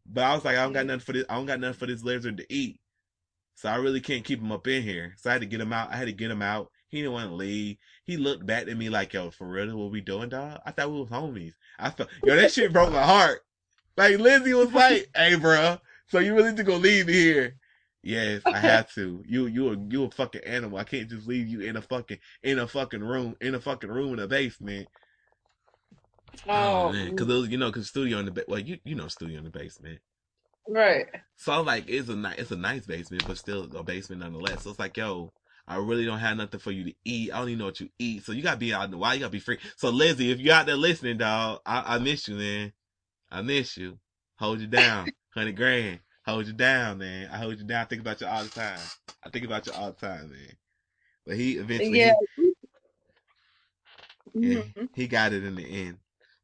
but 0.05 0.23
I 0.23 0.33
was 0.35 0.45
like, 0.45 0.57
I 0.57 0.63
don't 0.63 0.73
got 0.73 0.85
mm. 0.85 0.87
nothing 0.87 0.99
for 1.01 1.13
this. 1.13 1.25
I 1.29 1.35
don't 1.35 1.47
got 1.47 1.59
nothing 1.59 1.79
for 1.79 1.87
this 1.87 2.03
lizard 2.03 2.37
to 2.37 2.53
eat, 2.53 2.79
so 3.55 3.69
I 3.69 3.75
really 3.75 3.99
can't 3.99 4.23
keep 4.23 4.39
him 4.39 4.51
up 4.51 4.67
in 4.67 4.83
here. 4.83 5.15
So 5.17 5.29
I 5.29 5.33
had 5.33 5.41
to 5.41 5.47
get 5.47 5.61
him 5.61 5.73
out. 5.73 5.91
I 5.91 5.97
had 5.97 6.05
to 6.05 6.13
get 6.13 6.31
him 6.31 6.41
out. 6.41 6.71
He 6.89 6.99
didn't 6.99 7.13
want 7.13 7.29
to 7.29 7.35
leave. 7.35 7.77
He 8.05 8.15
looked 8.15 8.45
back 8.45 8.67
at 8.67 8.77
me 8.77 8.89
like, 8.89 9.11
yo, 9.13 9.31
for 9.31 9.47
real, 9.47 9.75
what 9.75 9.91
we 9.91 9.99
doing, 9.99 10.29
dog? 10.29 10.61
I 10.65 10.71
thought 10.71 10.91
we 10.91 10.99
was 10.99 11.09
homies. 11.09 11.53
I 11.77 11.89
felt, 11.89 12.09
yo, 12.23 12.35
that 12.35 12.51
shit 12.51 12.71
broke 12.71 12.93
my 12.93 13.03
heart. 13.03 13.41
Like 13.97 14.19
Lizzie 14.19 14.53
was 14.53 14.71
like, 14.73 15.09
hey, 15.15 15.35
bro, 15.35 15.77
so 16.07 16.19
you 16.19 16.35
really 16.35 16.53
just 16.53 16.65
gonna 16.65 16.77
leave 16.77 17.07
me 17.07 17.13
here? 17.13 17.57
Yes, 18.07 18.43
I 18.51 18.59
have 18.61 18.91
to. 18.93 19.23
You 19.27 19.47
you 19.47 19.71
a 19.73 19.77
you 19.89 20.05
a 20.05 20.11
fucking 20.11 20.43
animal. 20.45 20.79
I 20.79 20.85
can't 20.85 21.09
just 21.09 21.27
leave 21.27 21.47
you 21.49 21.61
in 21.61 21.77
a 21.77 21.83
fucking 21.83 22.19
in 22.43 22.59
a 22.59 22.67
fucking 22.67 23.03
room 23.03 23.35
in 23.41 23.55
a 23.55 23.61
fucking 23.61 23.91
room 23.91 24.13
in 24.13 24.19
a 24.19 24.27
basement. 24.27 24.89
Oh, 26.47 26.53
oh 26.53 26.93
man, 26.93 27.09
because 27.09 27.49
you 27.49 27.57
know, 27.57 27.67
because 27.69 27.89
studio 27.89 28.19
in 28.19 28.25
the 28.25 28.31
ba- 28.31 28.45
well, 28.47 28.59
you 28.59 28.79
you 28.85 28.95
know, 28.95 29.09
studio 29.09 29.39
in 29.39 29.45
the 29.45 29.51
basement. 29.51 29.99
right. 30.67 31.07
So 31.37 31.61
like, 31.63 31.85
it's 31.89 32.09
a 32.09 32.15
nice 32.15 32.39
it's 32.39 32.51
a 32.51 32.57
nice 32.57 32.85
basement, 32.87 33.27
but 33.27 33.37
still 33.37 33.65
a 33.75 33.83
basement 33.83 34.21
nonetheless. 34.21 34.63
So 34.63 34.71
it's 34.71 34.79
like, 34.79 34.97
yo, 34.97 35.33
I 35.67 35.77
really 35.77 36.05
don't 36.05 36.19
have 36.19 36.37
nothing 36.37 36.61
for 36.61 36.71
you 36.71 36.85
to 36.85 36.93
eat. 37.05 37.33
I 37.33 37.39
don't 37.39 37.49
even 37.49 37.59
know 37.59 37.65
what 37.67 37.81
you 37.81 37.89
eat. 37.99 38.23
So 38.25 38.33
you 38.33 38.43
gotta 38.43 38.57
be 38.57 38.73
out 38.73 38.85
in 38.85 38.91
the 38.91 38.97
wild. 38.99 39.15
You 39.15 39.21
gotta 39.21 39.31
be 39.33 39.39
free. 39.39 39.59
So 39.77 39.89
Lizzie, 39.89 40.31
if 40.31 40.39
you 40.39 40.51
out 40.53 40.67
there 40.67 40.77
listening, 40.77 41.17
dog, 41.17 41.61
I, 41.65 41.95
I 41.95 41.99
miss 41.99 42.27
you, 42.29 42.35
man. 42.35 42.73
I 43.31 43.41
miss 43.43 43.77
you. 43.77 43.99
Hold 44.39 44.61
you 44.61 44.67
down, 44.67 45.11
hundred 45.35 45.57
grand. 45.57 45.99
Hold 46.27 46.47
you 46.47 46.53
down, 46.53 46.99
man. 46.99 47.29
I 47.31 47.37
hold 47.37 47.59
you 47.59 47.65
down. 47.65 47.83
I 47.83 47.85
think 47.85 48.01
about 48.01 48.21
you 48.21 48.27
all 48.27 48.43
the 48.45 48.49
time. 48.51 48.91
I 49.25 49.29
think 49.29 49.45
about 49.45 49.67
you 49.67 49.73
all 49.73 49.93
the 49.93 50.07
time, 50.07 50.31
man. 50.31 50.57
But 51.25 51.37
he 51.37 51.53
eventually, 51.57 51.99
Yeah. 51.99 52.13
he, 52.37 52.53
yeah, 54.41 54.61
Mhm. 54.63 54.89
he 54.93 55.07
got 55.07 55.33
it 55.33 55.43
in 55.43 55.55
the 55.55 55.65
end. 55.87 55.99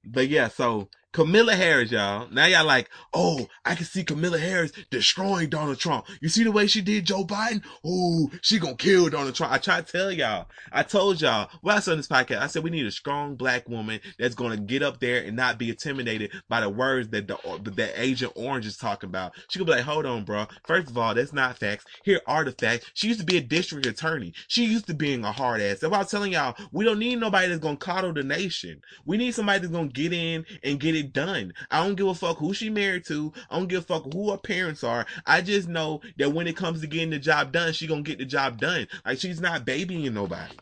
But 0.05 0.29
yeah, 0.29 0.49
so 0.49 0.89
Kamala 1.13 1.55
Harris, 1.55 1.91
y'all. 1.91 2.27
Now 2.31 2.47
y'all 2.47 2.65
like, 2.65 2.89
oh, 3.13 3.47
I 3.63 3.75
can 3.75 3.85
see 3.85 4.03
Kamala 4.03 4.39
Harris 4.39 4.71
destroying 4.89 5.47
Donald 5.47 5.77
Trump. 5.77 6.07
You 6.21 6.27
see 6.27 6.43
the 6.43 6.51
way 6.51 6.65
she 6.65 6.81
did 6.81 7.05
Joe 7.05 7.23
Biden? 7.23 7.63
Oh, 7.85 8.31
she 8.41 8.57
gonna 8.57 8.75
kill 8.75 9.09
Donald 9.09 9.35
Trump. 9.35 9.53
I 9.53 9.59
try 9.59 9.79
to 9.79 9.91
tell 9.91 10.11
y'all. 10.11 10.47
I 10.71 10.81
told 10.81 11.21
y'all, 11.21 11.51
well, 11.61 11.77
I 11.77 11.81
said 11.81 11.99
this 11.99 12.07
podcast, 12.07 12.39
I 12.39 12.47
said 12.47 12.63
we 12.63 12.71
need 12.71 12.87
a 12.87 12.91
strong 12.91 13.35
black 13.35 13.69
woman 13.69 13.99
that's 14.17 14.33
gonna 14.33 14.57
get 14.57 14.81
up 14.81 14.99
there 14.99 15.23
and 15.23 15.35
not 15.35 15.59
be 15.59 15.69
intimidated 15.69 16.31
by 16.49 16.61
the 16.61 16.69
words 16.69 17.09
that 17.09 17.27
the 17.27 17.37
that 17.75 17.93
Agent 17.95 18.31
Orange 18.35 18.65
is 18.65 18.77
talking 18.77 19.07
about. 19.07 19.33
She 19.49 19.59
gonna 19.59 19.71
be 19.71 19.77
like, 19.77 19.85
hold 19.85 20.07
on, 20.07 20.23
bro. 20.23 20.47
First 20.65 20.89
of 20.89 20.97
all, 20.97 21.13
that's 21.13 21.31
not 21.31 21.59
facts. 21.59 21.85
Here 22.03 22.21
are 22.25 22.43
the 22.43 22.53
facts. 22.53 22.89
She 22.95 23.07
used 23.07 23.19
to 23.19 23.25
be 23.25 23.37
a 23.37 23.41
district 23.41 23.85
attorney. 23.85 24.33
She 24.47 24.65
used 24.65 24.87
to 24.87 24.95
being 24.95 25.23
a 25.23 25.31
hard 25.31 25.61
ass. 25.61 25.79
That's 25.79 25.91
why 25.91 25.99
I'm 25.99 26.07
telling 26.07 26.31
y'all, 26.31 26.55
we 26.71 26.85
don't 26.85 26.97
need 26.97 27.19
nobody 27.19 27.49
that's 27.49 27.61
gonna 27.61 27.77
coddle 27.77 28.13
the 28.13 28.23
nation. 28.23 28.81
We 29.05 29.17
need 29.17 29.35
somebody 29.35 29.59
that's 29.59 29.71
gonna 29.71 29.89
get 29.89 30.11
in 30.11 30.47
and 30.63 30.79
get 30.79 30.95
it 30.95 31.02
done. 31.03 31.53
I 31.69 31.85
don't 31.85 31.95
give 31.95 32.07
a 32.07 32.15
fuck 32.15 32.37
who 32.37 32.53
she 32.53 32.69
married 32.69 33.05
to. 33.07 33.33
I 33.49 33.57
don't 33.57 33.67
give 33.67 33.83
a 33.83 33.85
fuck 33.85 34.11
who 34.13 34.31
her 34.31 34.37
parents 34.37 34.83
are. 34.83 35.05
I 35.25 35.41
just 35.41 35.67
know 35.67 36.01
that 36.17 36.33
when 36.33 36.47
it 36.47 36.57
comes 36.57 36.81
to 36.81 36.87
getting 36.87 37.09
the 37.11 37.19
job 37.19 37.51
done, 37.51 37.73
she 37.73 37.87
gonna 37.87 38.01
get 38.01 38.19
the 38.19 38.25
job 38.25 38.59
done. 38.59 38.87
Like 39.05 39.19
she's 39.19 39.41
not 39.41 39.65
babying 39.65 40.13
nobody. 40.13 40.55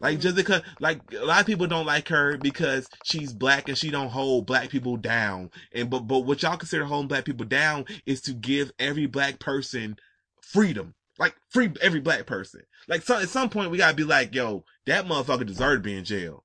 Like 0.00 0.20
just 0.20 0.36
mm-hmm. 0.36 0.36
because, 0.36 0.62
like 0.78 1.00
a 1.12 1.24
lot 1.24 1.40
of 1.40 1.46
people 1.46 1.66
don't 1.66 1.86
like 1.86 2.08
her 2.08 2.36
because 2.38 2.88
she's 3.04 3.32
black 3.32 3.68
and 3.68 3.76
she 3.76 3.90
don't 3.90 4.10
hold 4.10 4.46
black 4.46 4.68
people 4.68 4.96
down. 4.96 5.50
And 5.72 5.90
but 5.90 6.00
but 6.00 6.20
what 6.20 6.42
y'all 6.42 6.56
consider 6.56 6.84
holding 6.84 7.08
black 7.08 7.24
people 7.24 7.46
down 7.46 7.84
is 8.06 8.20
to 8.22 8.32
give 8.32 8.70
every 8.78 9.06
black 9.06 9.40
person 9.40 9.96
freedom. 10.40 10.94
Like 11.18 11.34
free 11.50 11.72
every 11.80 12.00
black 12.00 12.26
person. 12.26 12.62
Like 12.86 13.02
so, 13.02 13.18
at 13.18 13.28
some 13.28 13.50
point 13.50 13.72
we 13.72 13.78
gotta 13.78 13.96
be 13.96 14.04
like, 14.04 14.34
yo, 14.34 14.64
that 14.86 15.06
motherfucker 15.06 15.46
deserved 15.46 15.82
to 15.82 15.88
be 15.88 15.96
in 15.96 16.04
jail. 16.04 16.44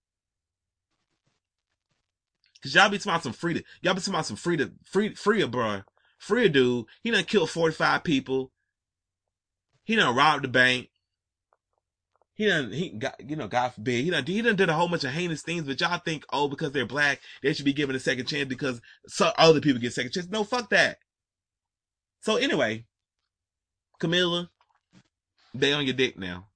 Cause 2.64 2.74
y'all 2.74 2.90
be 2.90 2.98
talking 2.98 3.12
about 3.12 3.24
some 3.24 3.34
freedom. 3.34 3.64
Y'all 3.82 3.94
be 3.94 4.00
talking 4.00 4.14
about 4.14 4.26
some 4.26 4.38
freedom, 4.38 4.80
free, 4.86 5.14
freer, 5.16 5.48
bro. 5.48 5.82
Freer 6.18 6.48
dude. 6.48 6.86
He 7.02 7.12
done 7.12 7.26
killed 7.26 7.50
45 7.50 8.04
people. 8.04 8.52
He 9.84 9.96
done 9.98 10.16
robbed 10.16 10.46
the 10.46 10.48
bank. 10.48 10.90
He 12.36 12.48
done, 12.48 12.72
he 12.72 12.90
got, 12.90 13.16
you 13.20 13.36
know, 13.36 13.48
God 13.48 13.74
forbid, 13.74 14.04
he 14.04 14.10
done, 14.10 14.26
he 14.26 14.42
done 14.42 14.56
did 14.56 14.70
a 14.70 14.74
whole 14.74 14.88
bunch 14.88 15.04
of 15.04 15.12
heinous 15.12 15.44
things, 15.44 15.66
but 15.66 15.80
y'all 15.80 16.00
think, 16.00 16.26
oh, 16.34 16.48
because 16.48 16.72
they're 16.72 16.86
black, 16.86 17.20
they 17.44 17.54
should 17.54 17.66
be 17.66 17.74
given 17.74 17.96
a 17.96 18.00
second 18.00 18.26
chance 18.26 18.50
because 18.50 18.82
so 19.08 19.32
other 19.38 19.62
people 19.62 19.80
get 19.80 19.94
second 19.94 20.14
chance. 20.14 20.28
No, 20.30 20.44
fuck 20.44 20.70
that. 20.72 20.98
So 22.22 22.38
anyway, 22.38 22.86
Kamala, 24.00 24.50
they 25.54 25.74
on 25.74 25.86
your 25.86 25.94
dick 25.94 26.18
now. 26.18 26.48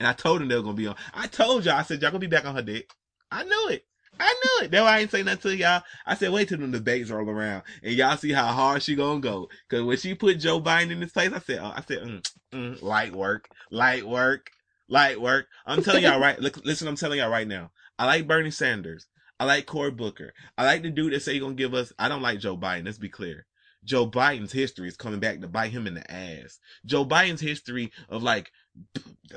And 0.00 0.06
I 0.06 0.12
told 0.12 0.40
them 0.40 0.48
they 0.48 0.54
were 0.54 0.62
gonna 0.62 0.74
be 0.74 0.86
on. 0.86 0.96
I 1.12 1.26
told 1.26 1.64
y'all, 1.64 1.74
I 1.74 1.82
said 1.82 2.00
y'all 2.00 2.10
gonna 2.10 2.20
be 2.20 2.26
back 2.28 2.46
on 2.46 2.54
her 2.54 2.62
dick. 2.62 2.90
I 3.30 3.44
knew 3.44 3.68
it. 3.68 3.84
I 4.20 4.34
knew 4.44 4.64
it. 4.64 4.70
That's 4.70 4.82
why 4.82 4.96
I 4.96 4.98
ain't 5.00 5.10
say 5.10 5.22
nothing 5.22 5.52
to 5.52 5.56
y'all. 5.56 5.82
I 6.06 6.14
said, 6.14 6.30
wait 6.30 6.48
till 6.48 6.58
the 6.58 6.66
debates 6.66 7.10
roll 7.10 7.28
around 7.28 7.62
and 7.82 7.94
y'all 7.94 8.16
see 8.16 8.32
how 8.32 8.46
hard 8.48 8.82
she 8.82 8.94
gonna 8.94 9.20
go. 9.20 9.48
Cause 9.68 9.82
when 9.82 9.96
she 9.96 10.14
put 10.14 10.38
Joe 10.38 10.60
Biden 10.60 10.90
in 10.90 11.00
this 11.00 11.12
place, 11.12 11.32
I 11.32 11.38
said, 11.38 11.60
oh, 11.60 11.72
I 11.74 11.82
said, 11.82 11.98
mm, 11.98 12.30
mm, 12.52 12.82
light 12.82 13.14
work, 13.14 13.48
light 13.70 14.06
work, 14.06 14.50
light 14.88 15.20
work. 15.20 15.46
I'm 15.66 15.82
telling 15.82 16.02
y'all 16.02 16.20
right. 16.20 16.38
Look, 16.40 16.64
listen, 16.64 16.88
I'm 16.88 16.96
telling 16.96 17.18
y'all 17.18 17.30
right 17.30 17.48
now. 17.48 17.70
I 17.98 18.06
like 18.06 18.28
Bernie 18.28 18.50
Sanders. 18.50 19.06
I 19.40 19.44
like 19.44 19.66
Cory 19.66 19.90
Booker. 19.90 20.32
I 20.56 20.64
like 20.64 20.82
the 20.82 20.90
dude 20.90 21.12
that 21.12 21.22
say 21.22 21.34
he 21.34 21.40
gonna 21.40 21.54
give 21.54 21.74
us. 21.74 21.92
I 21.98 22.08
don't 22.08 22.22
like 22.22 22.40
Joe 22.40 22.56
Biden. 22.56 22.84
Let's 22.86 22.98
be 22.98 23.08
clear. 23.08 23.46
Joe 23.84 24.08
Biden's 24.08 24.52
history 24.52 24.88
is 24.88 24.96
coming 24.96 25.20
back 25.20 25.40
to 25.40 25.48
bite 25.48 25.70
him 25.70 25.86
in 25.86 25.94
the 25.94 26.10
ass. 26.10 26.58
Joe 26.84 27.06
Biden's 27.06 27.40
history 27.40 27.92
of 28.08 28.22
like, 28.22 28.52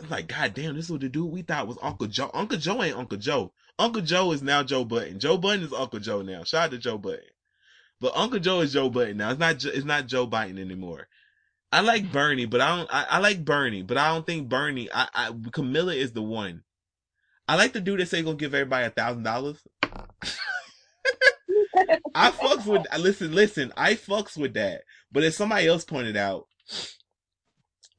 like, 0.10 0.28
God 0.28 0.54
damn, 0.54 0.76
this 0.76 0.86
is 0.86 0.92
what 0.92 1.02
the 1.02 1.10
dude 1.10 1.32
we 1.32 1.42
thought 1.42 1.68
was 1.68 1.78
Uncle 1.82 2.08
Joe. 2.08 2.32
Uncle 2.34 2.58
Joe 2.58 2.84
ain't 2.84 2.98
Uncle 2.98 3.18
Joe. 3.18 3.54
Uncle 3.82 4.04
Joe 4.04 4.32
is 4.32 4.44
now 4.44 4.62
Joe 4.62 4.86
Budden. 4.86 5.20
Joe 5.20 5.38
Budden 5.38 5.66
is 5.66 5.74
Uncle 5.74 6.00
Joe 6.00 6.22
now. 6.22 6.44
Shout 6.44 6.66
out 6.66 6.72
to 6.72 6.78
Joe 6.78 7.00
Budden. 7.00 7.26
But 8.00 8.16
Uncle 8.16 8.40
Joe 8.40 8.62
is 8.62 8.72
Joe 8.74 8.92
Budden 8.92 9.18
now. 9.18 9.32
It's 9.32 9.40
not, 9.40 9.66
it's 9.66 9.86
not 9.86 10.06
Joe 10.06 10.28
Biden 10.28 10.60
anymore. 10.60 11.08
I 11.72 11.82
like 11.82 12.12
Bernie, 12.12 12.46
but 12.46 12.62
I 12.62 12.78
don't, 12.78 12.94
I, 12.94 13.06
I 13.10 13.18
like 13.20 13.44
Bernie, 13.44 13.82
but 13.82 13.98
I 13.98 14.14
don't 14.14 14.26
think 14.26 14.50
Bernie, 14.50 14.88
I, 14.94 15.08
I, 15.16 15.32
Kamala 15.52 15.96
is 15.96 16.12
the 16.12 16.22
one. 16.22 16.62
I 17.48 17.56
like 17.56 17.74
the 17.74 17.82
dude 17.82 18.00
that 18.00 18.08
say 18.08 18.22
gonna 18.22 18.36
give 18.36 18.54
everybody 18.54 18.86
a 18.86 18.92
thousand 18.92 19.24
dollars. 19.24 19.58
I 22.14 22.32
fucks 22.32 22.68
with 22.68 22.86
listen, 23.00 23.34
listen, 23.34 23.74
I 23.76 23.96
fucks 23.96 24.38
with 24.38 24.54
that. 24.54 24.84
But 25.12 25.24
if 25.24 25.34
somebody 25.34 25.68
else 25.68 25.86
pointed 25.86 26.18
out, 26.18 26.48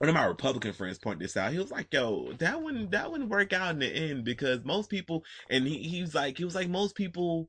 one 0.03 0.09
of 0.09 0.17
my 0.17 0.25
Republican 0.25 0.73
friends 0.73 0.99
pointed 0.99 1.21
this 1.23 1.37
out. 1.37 1.53
He 1.53 1.59
was 1.61 1.71
like, 1.71 1.95
"Yo, 1.95 2.33
that 2.39 2.61
wouldn't 2.61 2.91
that 2.91 3.13
wouldn't 3.13 3.31
work 3.31 3.53
out 3.53 3.71
in 3.71 3.79
the 3.79 3.87
end 3.87 4.25
because 4.25 4.65
most 4.65 4.91
people." 4.91 5.25
And 5.49 5.65
he, 5.65 5.79
he 5.79 6.01
was 6.01 6.13
like, 6.13 6.37
he 6.37 6.45
was 6.45 6.57
like, 6.57 6.69
most 6.69 6.97
people 6.97 7.49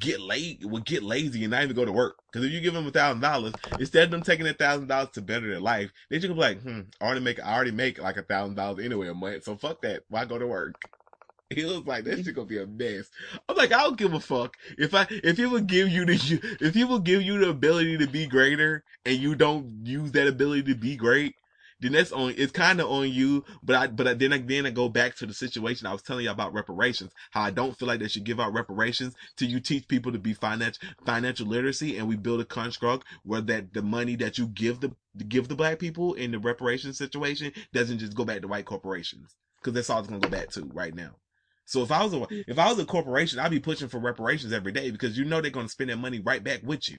get 0.00 0.20
late 0.20 0.64
would 0.64 0.84
get 0.84 1.04
lazy 1.04 1.44
and 1.44 1.52
not 1.52 1.62
even 1.62 1.76
go 1.76 1.84
to 1.84 1.92
work. 1.92 2.16
Because 2.32 2.44
if 2.44 2.52
you 2.52 2.60
give 2.60 2.74
them 2.74 2.88
a 2.88 2.90
thousand 2.90 3.20
dollars, 3.20 3.54
instead 3.78 4.02
of 4.02 4.10
them 4.10 4.24
taking 4.24 4.48
a 4.48 4.52
thousand 4.52 4.88
dollars 4.88 5.10
to 5.10 5.22
better 5.22 5.48
their 5.48 5.60
life, 5.60 5.92
they 6.10 6.18
just 6.18 6.34
be 6.34 6.40
like, 6.40 6.60
"Hmm, 6.60 6.80
I 7.00 7.04
already 7.04 7.20
make 7.20 7.38
I 7.38 7.54
already 7.54 7.70
make 7.70 8.02
like 8.02 8.16
a 8.16 8.24
thousand 8.24 8.56
dollars 8.56 8.84
anyway 8.84 9.06
a 9.06 9.14
month, 9.14 9.44
so 9.44 9.54
fuck 9.54 9.80
that. 9.82 10.02
Why 10.08 10.24
go 10.24 10.40
to 10.40 10.48
work?" 10.48 10.90
He 11.54 11.64
was 11.64 11.86
like, 11.86 12.02
"This 12.02 12.24
shit 12.24 12.34
gonna 12.34 12.48
be 12.48 12.58
a 12.58 12.66
mess." 12.66 13.10
I'm 13.48 13.56
like, 13.56 13.72
I 13.72 13.84
don't 13.84 13.96
give 13.96 14.12
a 14.12 14.18
fuck 14.18 14.56
if 14.76 14.92
I 14.92 15.06
if 15.08 15.36
he 15.36 15.46
would 15.46 15.68
give 15.68 15.88
you 15.88 16.04
the 16.04 16.58
if 16.60 16.74
he 16.74 16.82
would 16.82 17.04
give 17.04 17.22
you 17.22 17.38
the 17.38 17.50
ability 17.50 17.98
to 17.98 18.08
be 18.08 18.26
greater 18.26 18.82
and 19.04 19.16
you 19.16 19.36
don't 19.36 19.86
use 19.86 20.10
that 20.12 20.26
ability 20.26 20.64
to 20.64 20.74
be 20.74 20.96
great, 20.96 21.36
then 21.80 21.92
that's 21.92 22.12
on 22.12 22.34
it's 22.36 22.52
kind 22.52 22.80
of 22.80 22.90
on 22.90 23.10
you. 23.10 23.44
But 23.62 23.76
I 23.76 23.86
but 23.88 24.06
I, 24.06 24.14
then 24.14 24.32
again 24.32 24.66
I 24.66 24.70
go 24.70 24.88
back 24.88 25.16
to 25.16 25.26
the 25.26 25.34
situation 25.34 25.86
I 25.86 25.92
was 25.92 26.02
telling 26.02 26.24
you 26.24 26.30
about 26.30 26.52
reparations. 26.52 27.12
How 27.30 27.42
I 27.42 27.50
don't 27.50 27.76
feel 27.78 27.88
like 27.88 28.00
they 28.00 28.08
should 28.08 28.24
give 28.24 28.40
out 28.40 28.52
reparations 28.52 29.14
till 29.36 29.48
you 29.48 29.60
teach 29.60 29.88
people 29.88 30.12
to 30.12 30.18
be 30.18 30.34
financial 30.34 30.88
financial 31.04 31.46
literacy, 31.46 31.96
and 31.96 32.08
we 32.08 32.16
build 32.16 32.40
a 32.40 32.44
construct 32.44 33.06
where 33.24 33.40
that 33.42 33.72
the 33.72 33.82
money 33.82 34.16
that 34.16 34.38
you 34.38 34.46
give 34.48 34.80
the 34.80 34.94
give 35.28 35.48
the 35.48 35.56
black 35.56 35.78
people 35.78 36.14
in 36.14 36.30
the 36.30 36.38
reparations 36.38 36.98
situation 36.98 37.52
doesn't 37.72 37.98
just 37.98 38.14
go 38.14 38.24
back 38.24 38.42
to 38.42 38.48
white 38.48 38.66
corporations 38.66 39.36
because 39.60 39.74
that's 39.74 39.90
all 39.90 40.00
it's 40.00 40.08
gonna 40.08 40.20
go 40.20 40.28
back 40.28 40.50
to 40.50 40.64
right 40.72 40.94
now. 40.94 41.16
So 41.64 41.82
if 41.82 41.92
I 41.92 42.02
was 42.02 42.12
a 42.12 42.26
if 42.48 42.58
I 42.58 42.68
was 42.68 42.78
a 42.80 42.84
corporation, 42.84 43.38
I'd 43.38 43.50
be 43.50 43.60
pushing 43.60 43.88
for 43.88 44.00
reparations 44.00 44.52
every 44.52 44.72
day 44.72 44.90
because 44.90 45.16
you 45.16 45.24
know 45.24 45.40
they're 45.40 45.50
to 45.52 45.68
spend 45.68 45.90
that 45.90 45.98
money 45.98 46.18
right 46.18 46.42
back 46.42 46.60
with 46.64 46.88
you. 46.90 46.98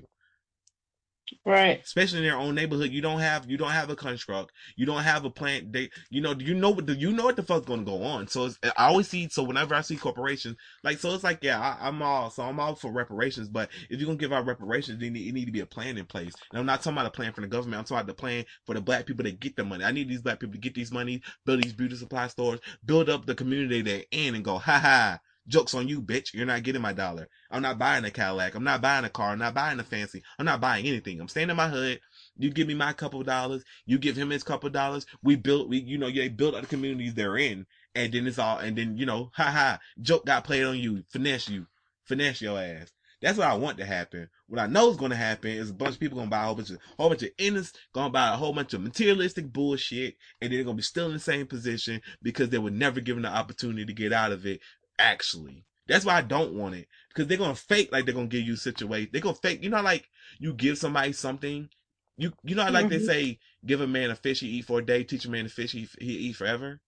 Right. 1.45 1.81
Especially 1.83 2.19
in 2.19 2.25
their 2.25 2.37
own 2.37 2.55
neighborhood, 2.55 2.91
you 2.91 3.01
don't 3.01 3.19
have 3.19 3.49
you 3.49 3.57
don't 3.57 3.71
have 3.71 3.89
a 3.89 3.95
construct, 3.95 4.51
you 4.75 4.85
don't 4.85 5.03
have 5.03 5.25
a 5.25 5.29
plant. 5.29 5.71
They, 5.71 5.89
you 6.09 6.21
know, 6.21 6.35
you 6.37 6.53
know 6.53 6.69
what 6.69 6.87
you 6.89 7.11
know 7.11 7.25
what 7.25 7.35
the 7.35 7.43
fuck's 7.43 7.65
to 7.65 7.77
go 7.77 8.03
on. 8.03 8.27
So 8.27 8.49
I 8.63 8.87
always 8.87 9.07
see. 9.07 9.27
So 9.29 9.43
whenever 9.43 9.73
I 9.73 9.81
see 9.81 9.95
corporations, 9.95 10.57
like 10.83 10.99
so, 10.99 11.13
it's 11.13 11.23
like 11.23 11.39
yeah, 11.41 11.59
I, 11.59 11.87
am 11.87 12.01
all 12.01 12.29
so 12.29 12.43
I'm 12.43 12.59
all 12.59 12.75
for 12.75 12.91
reparations. 12.91 13.49
But 13.49 13.69
if 13.89 13.99
you're 13.99 14.07
gonna 14.07 14.17
give 14.17 14.33
out 14.33 14.45
reparations, 14.45 14.99
then 14.99 15.15
it 15.15 15.33
need 15.33 15.45
to 15.45 15.51
be 15.51 15.61
a 15.61 15.65
plan 15.65 15.97
in 15.97 16.05
place. 16.05 16.33
And 16.51 16.59
I'm 16.59 16.65
not 16.65 16.81
talking 16.81 16.93
about 16.93 17.07
a 17.07 17.11
plan 17.11 17.33
from 17.33 17.43
the 17.43 17.47
government. 17.47 17.79
I'm 17.79 17.85
talking 17.85 17.97
about 17.97 18.07
the 18.07 18.13
plan 18.13 18.45
for 18.65 18.75
the 18.75 18.81
black 18.81 19.05
people 19.05 19.23
to 19.23 19.31
get 19.31 19.55
the 19.55 19.63
money. 19.63 19.83
I 19.83 19.91
need 19.91 20.09
these 20.09 20.21
black 20.21 20.39
people 20.39 20.53
to 20.53 20.59
get 20.59 20.75
these 20.75 20.91
money, 20.91 21.21
build 21.45 21.63
these 21.63 21.73
beauty 21.73 21.95
supply 21.95 22.27
stores, 22.27 22.59
build 22.85 23.09
up 23.09 23.25
the 23.25 23.35
community 23.35 23.81
they're 23.81 24.03
in, 24.11 24.35
and 24.35 24.43
go 24.43 24.57
ha 24.57 24.79
ha. 24.79 25.19
Joke's 25.47 25.73
on 25.73 25.87
you, 25.87 26.01
bitch. 26.01 26.33
You're 26.33 26.45
not 26.45 26.63
getting 26.63 26.81
my 26.81 26.93
dollar. 26.93 27.27
I'm 27.49 27.61
not 27.61 27.79
buying 27.79 28.05
a 28.05 28.11
Cadillac. 28.11 28.55
I'm 28.55 28.63
not 28.63 28.81
buying 28.81 29.05
a 29.05 29.09
car. 29.09 29.31
I'm 29.31 29.39
not 29.39 29.53
buying 29.53 29.79
a 29.79 29.83
fancy. 29.83 30.23
I'm 30.37 30.45
not 30.45 30.61
buying 30.61 30.85
anything. 30.85 31.19
I'm 31.19 31.27
staying 31.27 31.49
in 31.49 31.55
my 31.55 31.67
hood. 31.67 31.99
You 32.37 32.51
give 32.51 32.67
me 32.67 32.75
my 32.75 32.93
couple 32.93 33.23
dollars. 33.23 33.63
You 33.85 33.97
give 33.97 34.15
him 34.15 34.29
his 34.29 34.43
couple 34.43 34.69
dollars. 34.69 35.05
We 35.23 35.35
built, 35.35 35.67
we, 35.67 35.79
you 35.79 35.97
know, 35.97 36.11
they 36.11 36.29
built 36.29 36.55
up 36.55 36.61
the 36.61 36.67
communities 36.67 37.15
they're 37.15 37.37
in. 37.37 37.65
And 37.95 38.13
then 38.13 38.27
it's 38.27 38.39
all, 38.39 38.59
and 38.59 38.77
then, 38.77 38.97
you 38.97 39.05
know, 39.05 39.31
ha 39.35 39.45
ha, 39.45 39.79
joke 40.01 40.25
got 40.25 40.43
played 40.43 40.63
on 40.63 40.77
you, 40.77 41.03
finesse 41.09 41.49
you, 41.49 41.67
finesse 42.05 42.41
your 42.41 42.59
ass. 42.59 42.91
That's 43.21 43.37
what 43.37 43.47
I 43.47 43.53
want 43.53 43.77
to 43.77 43.85
happen. 43.85 44.29
What 44.47 44.59
I 44.59 44.65
know 44.65 44.89
is 44.89 44.97
going 44.97 45.11
to 45.11 45.17
happen 45.17 45.51
is 45.51 45.69
a 45.69 45.73
bunch 45.73 45.93
of 45.93 45.99
people 45.99 46.15
going 46.15 46.27
to 46.27 46.31
buy 46.31 46.41
a 46.41 46.45
whole 46.45 46.55
bunch 46.55 46.71
of, 46.71 46.79
whole 46.97 47.09
bunch 47.09 47.21
of 47.21 47.29
innocent, 47.37 47.77
going 47.93 48.07
to 48.07 48.11
buy 48.11 48.33
a 48.33 48.37
whole 48.37 48.51
bunch 48.51 48.73
of 48.73 48.81
materialistic 48.81 49.53
bullshit, 49.53 50.15
and 50.41 50.51
they're 50.51 50.63
going 50.63 50.75
to 50.75 50.79
be 50.79 50.83
still 50.83 51.05
in 51.05 51.13
the 51.13 51.19
same 51.19 51.45
position 51.45 52.01
because 52.23 52.49
they 52.49 52.57
were 52.57 52.71
never 52.71 52.99
given 52.99 53.21
the 53.21 53.29
opportunity 53.29 53.85
to 53.85 53.93
get 53.93 54.11
out 54.11 54.31
of 54.31 54.45
it 54.47 54.59
actually. 55.01 55.65
That's 55.87 56.05
why 56.05 56.15
I 56.15 56.21
don't 56.21 56.53
want 56.53 56.75
it. 56.75 56.87
Because 57.09 57.27
they're 57.27 57.37
gonna 57.37 57.55
fake 57.55 57.91
like 57.91 58.05
they're 58.05 58.13
gonna 58.13 58.27
give 58.27 58.43
you 58.43 58.53
a 58.53 58.57
situation. 58.57 59.09
They're 59.11 59.21
gonna 59.21 59.35
fake, 59.35 59.63
you 59.63 59.69
know, 59.69 59.81
like 59.81 60.07
you 60.39 60.53
give 60.53 60.77
somebody 60.77 61.11
something. 61.13 61.69
You 62.17 62.33
you 62.43 62.55
know, 62.55 62.69
like 62.69 62.85
mm-hmm. 62.85 62.89
they 62.89 62.99
say, 62.99 63.39
give 63.65 63.81
a 63.81 63.87
man 63.87 64.11
a 64.11 64.15
fish 64.15 64.41
he 64.41 64.47
eat 64.47 64.65
for 64.65 64.79
a 64.79 64.85
day, 64.85 65.03
teach 65.03 65.25
a 65.25 65.29
man 65.29 65.45
to 65.45 65.49
fish 65.49 65.71
he, 65.71 65.87
he 65.99 66.13
eat 66.13 66.35
forever. 66.35 66.79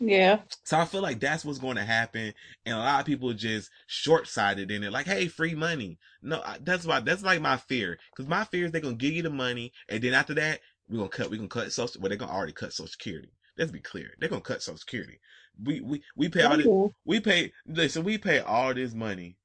Yeah. 0.00 0.40
So 0.64 0.78
I 0.78 0.84
feel 0.84 1.02
like 1.02 1.20
that's 1.20 1.44
what's 1.44 1.58
going 1.58 1.76
to 1.76 1.84
happen, 1.84 2.32
and 2.64 2.74
a 2.76 2.78
lot 2.78 3.00
of 3.00 3.06
people 3.06 3.32
just 3.32 3.70
short 3.86 4.28
sighted 4.28 4.70
in 4.70 4.84
it. 4.84 4.92
Like, 4.92 5.06
hey, 5.06 5.26
free 5.26 5.54
money. 5.54 5.98
No, 6.22 6.42
that's 6.60 6.86
why 6.86 7.00
that's 7.00 7.22
like 7.22 7.40
my 7.40 7.56
fear. 7.56 7.98
Because 8.10 8.28
my 8.28 8.44
fear 8.44 8.66
is 8.66 8.72
they're 8.72 8.80
gonna 8.80 8.94
give 8.94 9.12
you 9.12 9.22
the 9.22 9.30
money, 9.30 9.72
and 9.88 10.02
then 10.02 10.14
after 10.14 10.34
that, 10.34 10.60
we're 10.88 10.98
gonna 10.98 11.08
cut. 11.08 11.30
We're 11.30 11.36
gonna 11.36 11.48
cut 11.48 11.72
social. 11.72 12.00
Well, 12.00 12.10
they're 12.10 12.18
gonna 12.18 12.32
already 12.32 12.52
cut 12.52 12.72
Social 12.72 12.88
Security. 12.88 13.32
Let's 13.56 13.72
be 13.72 13.80
clear. 13.80 14.10
They're 14.18 14.28
gonna 14.28 14.40
cut 14.40 14.62
Social 14.62 14.78
Security. 14.78 15.18
We 15.62 15.80
we 15.80 16.02
we 16.16 16.28
pay 16.28 16.42
all 16.42 16.56
this. 16.56 16.66
We 17.04 17.20
pay. 17.20 17.52
Listen, 17.66 18.04
we 18.04 18.18
pay 18.18 18.40
all 18.40 18.74
this 18.74 18.94
money. 18.94 19.36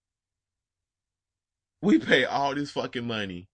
We 1.82 1.99
pay 1.99 2.26
all 2.26 2.56
this 2.56 2.71
fucking 2.71 3.06
money 3.06 3.49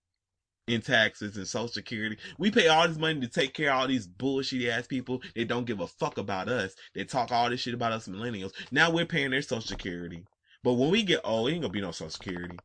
in 0.67 0.81
taxes 0.81 1.35
and 1.35 1.47
social 1.47 1.67
security. 1.67 2.17
We 2.37 2.51
pay 2.51 2.67
all 2.67 2.87
this 2.87 2.97
money 2.97 3.19
to 3.21 3.27
take 3.27 3.53
care 3.53 3.71
of 3.71 3.79
all 3.79 3.87
these 3.87 4.07
bullshit 4.07 4.69
ass 4.69 4.87
people 4.87 5.21
that 5.35 5.47
don't 5.47 5.65
give 5.65 5.79
a 5.79 5.87
fuck 5.87 6.17
about 6.17 6.47
us. 6.47 6.75
They 6.93 7.05
talk 7.05 7.31
all 7.31 7.49
this 7.49 7.61
shit 7.61 7.73
about 7.73 7.91
us 7.91 8.07
millennials. 8.07 8.51
Now 8.71 8.91
we're 8.91 9.05
paying 9.05 9.31
their 9.31 9.41
social 9.41 9.61
security. 9.61 10.25
But 10.63 10.73
when 10.73 10.91
we 10.91 11.03
get 11.03 11.21
old, 11.23 11.49
ain't 11.49 11.61
gonna 11.61 11.71
be 11.71 11.81
no 11.81 11.91
social 11.91 12.11
security. 12.11 12.57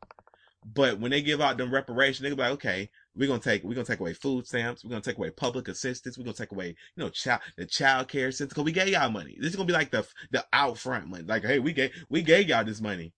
But 0.65 0.99
when 0.99 1.11
they 1.11 1.21
give 1.21 1.41
out 1.41 1.57
them 1.57 1.73
reparations, 1.73 2.21
they 2.21 2.29
be 2.29 2.35
like, 2.35 2.51
okay, 2.53 2.89
we're 3.15 3.27
gonna 3.27 3.39
take 3.39 3.63
we're 3.63 3.73
gonna 3.73 3.85
take 3.85 3.99
away 3.99 4.13
food 4.13 4.47
stamps. 4.47 4.83
We're 4.83 4.89
gonna 4.89 5.01
take 5.01 5.17
away 5.17 5.31
public 5.31 5.67
assistance. 5.67 6.17
We're 6.17 6.25
gonna 6.25 6.35
take 6.35 6.51
away 6.51 6.75
you 6.95 7.03
know 7.03 7.09
child 7.09 7.41
the 7.57 7.65
child 7.65 8.07
care 8.07 8.27
assistance 8.27 8.49
because 8.49 8.65
we 8.65 8.71
gave 8.71 8.89
y'all 8.89 9.09
money. 9.09 9.35
This 9.39 9.51
is 9.51 9.55
gonna 9.55 9.67
be 9.67 9.73
like 9.73 9.91
the 9.91 10.05
the 10.31 10.45
out 10.53 10.77
front 10.77 11.07
money. 11.07 11.23
Like 11.23 11.43
hey, 11.45 11.59
we 11.59 11.73
gave 11.73 11.91
we 12.09 12.21
gave 12.21 12.49
y'all 12.49 12.65
this 12.65 12.81
money. 12.81 13.13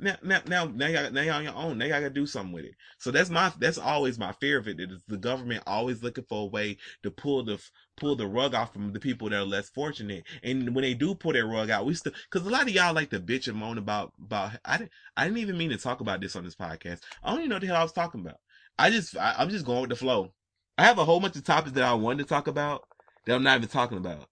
Now 0.00 0.16
now 0.24 0.40
now 0.46 0.64
now 0.66 0.86
y'all 0.88 1.10
now 1.12 1.22
y'all 1.22 1.34
on 1.36 1.44
your 1.44 1.54
own. 1.54 1.78
Now 1.78 1.86
y'all 1.86 2.00
gotta 2.00 2.10
do 2.10 2.26
something 2.26 2.52
with 2.52 2.64
it. 2.64 2.74
So 2.98 3.12
that's 3.12 3.30
my 3.30 3.52
that's 3.58 3.78
always 3.78 4.18
my 4.18 4.32
fear 4.32 4.58
of 4.58 4.66
it. 4.66 4.80
Is 4.80 5.02
the 5.06 5.16
government 5.16 5.62
always 5.66 6.02
looking 6.02 6.24
for 6.24 6.42
a 6.42 6.46
way 6.46 6.78
to 7.04 7.10
pull 7.12 7.44
the 7.44 7.62
pull 7.96 8.16
the 8.16 8.26
rug 8.26 8.54
off 8.54 8.72
from 8.72 8.92
the 8.92 8.98
people 8.98 9.30
that 9.30 9.40
are 9.40 9.44
less 9.44 9.70
fortunate. 9.70 10.24
And 10.42 10.74
when 10.74 10.82
they 10.82 10.94
do 10.94 11.14
pull 11.14 11.32
that 11.32 11.46
rug 11.46 11.70
out, 11.70 11.86
we 11.86 11.94
still 11.94 12.12
because 12.30 12.46
a 12.46 12.50
lot 12.50 12.62
of 12.62 12.70
y'all 12.70 12.92
like 12.92 13.10
to 13.10 13.20
bitch 13.20 13.46
and 13.46 13.56
moan 13.56 13.78
about 13.78 14.12
about. 14.18 14.58
I 14.64 14.78
didn't 14.78 14.90
I 15.16 15.24
didn't 15.24 15.38
even 15.38 15.56
mean 15.56 15.70
to 15.70 15.78
talk 15.78 16.00
about 16.00 16.20
this 16.20 16.34
on 16.34 16.44
this 16.44 16.56
podcast. 16.56 17.00
I 17.22 17.30
don't 17.30 17.38
even 17.38 17.50
know 17.50 17.60
the 17.60 17.68
hell 17.68 17.76
I 17.76 17.82
was 17.82 17.92
talking 17.92 18.20
about. 18.20 18.40
I 18.78 18.90
just 18.90 19.16
I, 19.16 19.34
I'm 19.38 19.50
just 19.50 19.66
going 19.66 19.82
with 19.82 19.90
the 19.90 19.96
flow. 19.96 20.32
I 20.78 20.84
have 20.84 20.98
a 20.98 21.04
whole 21.04 21.20
bunch 21.20 21.36
of 21.36 21.44
topics 21.44 21.72
that 21.74 21.84
I 21.84 21.94
wanted 21.94 22.24
to 22.24 22.28
talk 22.28 22.48
about 22.48 22.84
that 23.26 23.34
I'm 23.34 23.42
not 23.42 23.58
even 23.58 23.68
talking 23.68 23.98
about, 23.98 24.28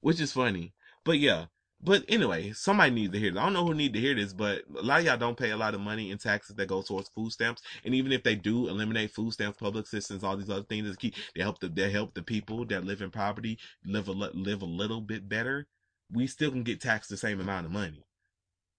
which 0.00 0.20
is 0.20 0.32
funny. 0.32 0.74
But 1.04 1.18
yeah. 1.18 1.46
But 1.82 2.04
anyway, 2.08 2.52
somebody 2.52 2.90
needs 2.90 3.12
to 3.12 3.18
hear 3.20 3.30
this. 3.30 3.38
I 3.38 3.44
don't 3.44 3.52
know 3.52 3.66
who 3.66 3.74
need 3.74 3.92
to 3.92 4.00
hear 4.00 4.14
this, 4.14 4.32
but 4.32 4.64
a 4.78 4.82
lot 4.82 5.00
of 5.00 5.06
y'all 5.06 5.18
don't 5.18 5.36
pay 5.38 5.50
a 5.50 5.58
lot 5.58 5.74
of 5.74 5.80
money 5.80 6.10
in 6.10 6.18
taxes 6.18 6.56
that 6.56 6.68
go 6.68 6.82
towards 6.82 7.10
food 7.10 7.32
stamps. 7.32 7.62
And 7.84 7.94
even 7.94 8.12
if 8.12 8.22
they 8.22 8.34
do 8.34 8.68
eliminate 8.68 9.12
food 9.12 9.34
stamps, 9.34 9.58
public 9.58 9.84
assistance, 9.84 10.24
all 10.24 10.38
these 10.38 10.50
other 10.50 10.64
things 10.64 10.88
that 10.88 10.98
keep 10.98 11.14
they 11.36 11.42
help 11.42 11.60
the 11.60 11.68
they 11.68 11.90
help 11.90 12.14
the 12.14 12.22
people 12.22 12.64
that 12.66 12.84
live 12.84 13.02
in 13.02 13.10
poverty 13.10 13.58
live 13.84 14.08
a 14.08 14.12
live 14.12 14.62
a 14.62 14.66
little 14.66 15.02
bit 15.02 15.28
better. 15.28 15.66
We 16.10 16.26
still 16.26 16.50
can 16.50 16.64
get 16.64 16.80
taxed 16.80 17.10
the 17.10 17.18
same 17.18 17.40
amount 17.40 17.66
of 17.66 17.72
money. 17.72 18.05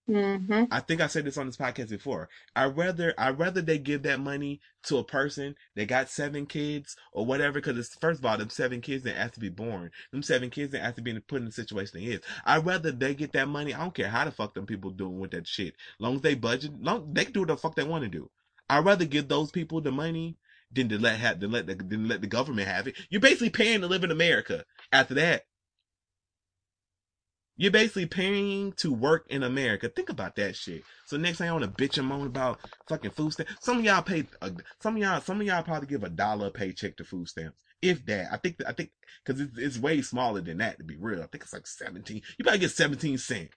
Mm-hmm. 0.10 0.66
I 0.72 0.80
think 0.80 1.02
I 1.02 1.08
said 1.08 1.26
this 1.26 1.38
on 1.38 1.48
this 1.48 1.58
podcast 1.58 1.90
before. 1.90 2.30
I 2.56 2.66
rather 2.66 3.14
I 3.18 3.32
rather 3.32 3.62
they 3.62 3.78
give 3.78 4.04
that 4.04 4.20
money 4.22 4.62
to 4.84 4.98
a 4.98 5.04
person 5.04 5.56
that 5.76 5.88
got 5.88 6.10
seven 6.10 6.46
kids 6.46 6.96
or 7.12 7.26
whatever. 7.26 7.54
Because 7.54 7.78
it's 7.78 7.96
first 7.96 8.20
of 8.20 8.26
all, 8.26 8.38
them 8.38 8.50
seven 8.50 8.80
kids 8.80 9.04
that 9.04 9.18
have 9.18 9.34
to 9.34 9.40
be 9.40 9.50
born. 9.50 9.92
Them 10.12 10.24
seven 10.24 10.50
kids 10.50 10.72
that 10.72 10.82
have 10.82 10.96
to 10.96 11.02
be 11.02 11.20
put 11.20 11.40
in 11.40 11.46
the 11.46 11.52
situation 11.52 12.00
they 12.00 12.06
is. 12.06 12.22
I 12.46 12.58
rather 12.60 12.92
they 12.92 13.16
get 13.16 13.34
that 13.34 13.50
money. 13.50 13.74
I 13.74 13.80
don't 13.80 13.94
care 13.94 14.08
how 14.08 14.26
the 14.26 14.32
fuck 14.32 14.54
them 14.54 14.66
people 14.66 14.92
doing 14.92 15.20
with 15.20 15.32
that 15.32 15.48
shit. 15.48 15.76
Long 16.00 16.16
as 16.16 16.22
they 16.22 16.36
budget, 16.36 16.82
long 16.82 17.14
they 17.14 17.26
do 17.26 17.42
what 17.42 17.50
the 17.50 17.58
fuck 17.58 17.76
they 17.76 17.84
want 17.84 18.04
to 18.04 18.10
do. 18.10 18.30
I'd 18.70 18.86
rather 18.86 19.06
give 19.06 19.28
those 19.28 19.52
people 19.52 19.82
the 19.82 19.92
money 19.92 20.38
than 20.72 20.90
to 20.90 21.00
let 21.00 21.20
have 21.20 21.40
than 21.40 21.52
let 21.52 21.68
the 21.68 21.76
than 21.76 22.08
let 22.08 22.22
the 22.22 22.28
government 22.28 22.68
have 22.68 22.88
it. 22.88 22.96
You're 23.10 23.22
basically 23.22 23.50
paying 23.50 23.82
to 23.82 23.88
live 23.88 24.04
in 24.04 24.12
America. 24.12 24.64
After 24.92 25.16
that, 25.16 25.44
you're 27.58 27.72
basically 27.72 28.06
paying 28.06 28.72
to 28.74 28.94
work 28.94 29.26
in 29.30 29.44
America. 29.44 29.90
Think 29.90 30.10
about 30.10 30.36
that 30.36 30.56
shit. 30.56 30.84
So 31.06 31.18
next 31.18 31.40
thing 31.40 31.50
I 31.50 31.54
want 31.54 31.64
to 31.66 31.84
bitch 31.84 31.98
and 31.98 32.08
moan 32.08 32.28
about 32.28 32.60
fucking 32.88 33.12
food 33.12 33.34
stamps. 33.34 33.54
Some 33.60 33.80
of 33.80 33.84
y'all 33.84 34.04
pay, 34.04 34.26
uh, 34.42 34.52
some 34.80 34.96
of 34.96 35.02
y'all, 35.02 35.22
some 35.22 35.42
of 35.42 35.48
y'all 35.48 35.64
probably 35.64 35.88
give 35.88 36.04
a 36.04 36.10
dollar 36.10 36.52
paycheck 36.52 36.98
to 36.98 37.04
food 37.04 37.28
stamps. 37.28 37.58
If 37.82 38.06
that, 38.06 38.30
I 38.32 38.38
think, 38.38 38.58
I 38.68 38.74
think, 38.74 38.92
cause 39.26 39.40
it's, 39.40 39.58
it's 39.58 39.78
way 39.78 40.02
smaller 40.02 40.42
than 40.42 40.58
that 40.60 40.78
to 40.78 40.84
be 40.84 40.98
real. 40.98 41.22
I 41.22 41.28
think 41.28 41.44
it's 41.44 41.54
like 41.54 41.68
17. 41.68 42.22
You 42.38 42.44
probably 42.44 42.60
get 42.60 42.72
17 42.72 43.18
cent. 43.18 43.50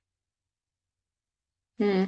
Hmm. 1.79 2.05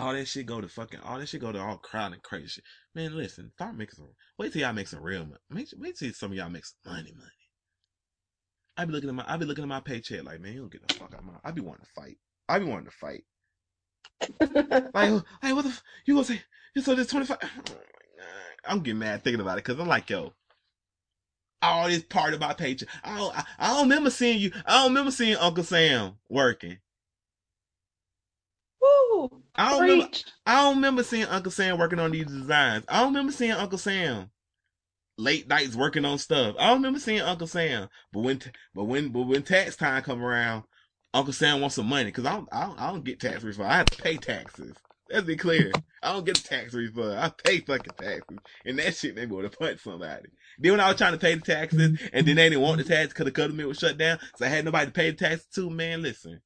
All 0.00 0.12
that 0.12 0.28
shit 0.28 0.46
go 0.46 0.60
to 0.60 0.68
fucking. 0.68 1.00
All 1.00 1.18
that 1.18 1.28
shit 1.28 1.40
go 1.40 1.50
to 1.50 1.60
all 1.60 1.76
crowd 1.76 2.12
and 2.12 2.22
crazy 2.22 2.48
shit. 2.48 2.64
Man, 2.94 3.16
listen. 3.16 3.50
Start 3.54 3.76
making 3.76 3.96
some. 3.96 4.08
Wait 4.38 4.52
till 4.52 4.62
y'all 4.62 4.72
make 4.72 4.86
some 4.86 5.02
real 5.02 5.24
money. 5.24 5.38
Wait, 5.50 5.74
wait 5.76 5.96
till 5.96 6.12
some 6.12 6.30
of 6.30 6.36
y'all 6.36 6.48
make 6.50 6.64
some 6.64 6.92
money, 6.92 7.12
money. 7.16 7.30
I 8.78 8.84
be 8.84 8.92
looking 8.92 9.08
at 9.08 9.14
my. 9.16 9.24
I 9.26 9.36
be 9.36 9.44
looking 9.44 9.64
at 9.64 9.68
my 9.68 9.80
paycheck 9.80 10.24
like, 10.24 10.40
man, 10.40 10.52
you 10.54 10.60
don't 10.60 10.72
get 10.72 10.86
the 10.86 10.94
fuck 10.94 11.12
out 11.12 11.20
of 11.20 11.26
my. 11.26 11.32
I 11.44 11.50
be 11.50 11.60
wanting 11.60 11.84
to 11.84 12.00
fight. 12.00 12.16
I 12.48 12.60
be 12.60 12.64
wanting 12.64 12.86
to 12.86 12.92
fight. 12.92 13.24
like, 14.94 15.24
hey, 15.42 15.52
what 15.52 15.62
the? 15.64 15.70
F- 15.70 15.82
you 16.06 16.14
gonna 16.14 16.24
say? 16.24 16.40
You 16.76 16.82
said 16.82 16.96
this 16.96 17.08
twenty 17.08 17.26
five? 17.26 17.38
Oh 17.42 17.74
I'm 18.64 18.80
getting 18.80 19.00
mad 19.00 19.24
thinking 19.24 19.40
about 19.40 19.58
it 19.58 19.64
because 19.64 19.80
I'm 19.80 19.88
like, 19.88 20.08
yo, 20.08 20.32
all 21.60 21.88
this 21.88 22.04
part 22.04 22.34
of 22.34 22.40
my 22.40 22.52
paycheck. 22.52 22.88
I 23.02 23.16
don't, 23.16 23.36
I, 23.36 23.44
I 23.58 23.66
don't 23.68 23.88
remember 23.88 24.10
seeing 24.10 24.38
you. 24.40 24.52
I 24.64 24.78
don't 24.78 24.90
remember 24.90 25.10
seeing 25.10 25.36
Uncle 25.36 25.64
Sam 25.64 26.12
working. 26.28 26.78
Woo! 28.80 29.42
I 29.56 29.70
don't 29.70 29.82
remember. 29.82 30.08
I 30.46 30.62
don't 30.62 30.76
remember 30.76 31.02
seeing 31.02 31.24
Uncle 31.24 31.50
Sam 31.50 31.78
working 31.78 31.98
on 31.98 32.12
these 32.12 32.26
designs. 32.26 32.84
I 32.88 33.00
don't 33.00 33.12
remember 33.12 33.32
seeing 33.32 33.52
Uncle 33.52 33.78
Sam 33.78 34.30
late 35.18 35.48
nights 35.48 35.76
working 35.76 36.04
on 36.04 36.18
stuff. 36.18 36.54
I 36.58 36.68
don't 36.68 36.78
remember 36.78 37.00
seeing 37.00 37.20
Uncle 37.20 37.46
Sam. 37.46 37.88
But 38.12 38.20
when, 38.20 38.40
but 38.74 38.84
when, 38.84 39.08
but 39.10 39.22
when 39.22 39.42
tax 39.42 39.76
time 39.76 40.02
come 40.02 40.22
around, 40.24 40.64
Uncle 41.12 41.32
Sam 41.32 41.60
wants 41.60 41.76
some 41.76 41.86
money 41.86 42.06
because 42.06 42.24
I 42.24 42.32
don't, 42.32 42.48
I 42.52 42.66
don't, 42.66 42.80
I 42.80 42.90
don't 42.90 43.04
get 43.04 43.20
tax 43.20 43.42
refund. 43.42 43.68
I 43.68 43.76
have 43.76 43.86
to 43.86 44.02
pay 44.02 44.16
taxes. 44.16 44.76
Let's 45.10 45.26
be 45.26 45.36
clear. 45.36 45.72
I 46.02 46.12
don't 46.12 46.26
get 46.26 46.38
a 46.38 46.42
tax 46.42 46.74
refund. 46.74 47.18
I 47.18 47.30
pay 47.30 47.60
fucking 47.60 47.94
taxes, 47.98 48.38
and 48.64 48.78
that 48.78 48.94
shit 48.94 49.14
made 49.14 49.30
me 49.30 49.36
want 49.36 49.50
to 49.50 49.58
punch 49.58 49.80
somebody. 49.80 50.28
Then 50.58 50.72
when 50.72 50.80
I 50.80 50.88
was 50.88 50.96
trying 50.96 51.12
to 51.12 51.18
pay 51.18 51.34
the 51.34 51.40
taxes, 51.40 51.98
and 52.12 52.26
then 52.26 52.36
they 52.36 52.48
didn't 52.50 52.60
want 52.60 52.78
the 52.78 52.84
tax 52.84 53.08
because 53.08 53.24
the 53.24 53.30
government 53.30 53.68
was 53.68 53.78
shut 53.78 53.96
down, 53.96 54.18
so 54.36 54.44
I 54.44 54.48
had 54.48 54.64
nobody 54.64 54.86
to 54.86 54.92
pay 54.92 55.10
the 55.10 55.16
taxes 55.16 55.46
to. 55.54 55.70
Man, 55.70 56.02
listen. 56.02 56.42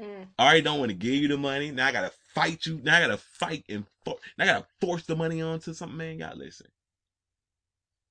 Mm. 0.00 0.26
I 0.38 0.44
already 0.44 0.62
don't 0.62 0.80
want 0.80 0.90
to 0.90 0.96
give 0.96 1.14
you 1.14 1.28
the 1.28 1.36
money. 1.36 1.70
Now 1.70 1.86
I 1.86 1.92
gotta 1.92 2.12
fight 2.34 2.66
you. 2.66 2.80
Now 2.82 2.96
I 2.96 3.00
gotta 3.00 3.18
fight 3.18 3.64
and 3.68 3.86
for- 4.04 4.18
I 4.38 4.46
gotta 4.46 4.66
force 4.80 5.04
the 5.04 5.16
money 5.16 5.42
onto 5.42 5.74
something. 5.74 5.96
Man, 5.96 6.18
God, 6.18 6.36
listen. 6.36 6.66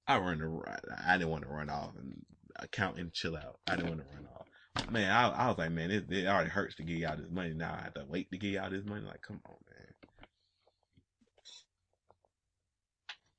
I 0.08 0.18
run 0.18 0.40
the 0.40 0.48
run. 0.48 0.80
I 1.06 1.18
didn't 1.18 1.30
want 1.30 1.44
to 1.44 1.50
run 1.50 1.70
off 1.70 1.96
and 1.98 2.26
account 2.58 2.98
and 2.98 3.14
chill 3.14 3.36
out. 3.36 3.60
I 3.68 3.76
didn't 3.76 3.90
want 3.90 4.02
to 4.02 4.08
run 4.16 4.28
off. 4.36 4.48
Man, 4.92 5.12
I, 5.12 5.30
I 5.30 5.48
was 5.48 5.58
like, 5.58 5.72
man, 5.72 5.92
it, 5.92 6.12
it 6.12 6.28
already 6.28 6.50
hurts 6.50 6.76
to 6.76 6.84
give 6.84 6.98
y'all 6.98 7.18
this 7.18 7.30
money. 7.30 7.54
Now 7.54 7.74
I 7.80 7.84
have 7.84 7.94
to 7.96 8.06
wait 8.08 8.32
to 8.32 8.38
give 8.38 8.52
y'all 8.54 8.70
this 8.70 8.86
money. 8.86 9.06
Like, 9.06 9.22
come 9.22 9.42
on, 9.46 9.56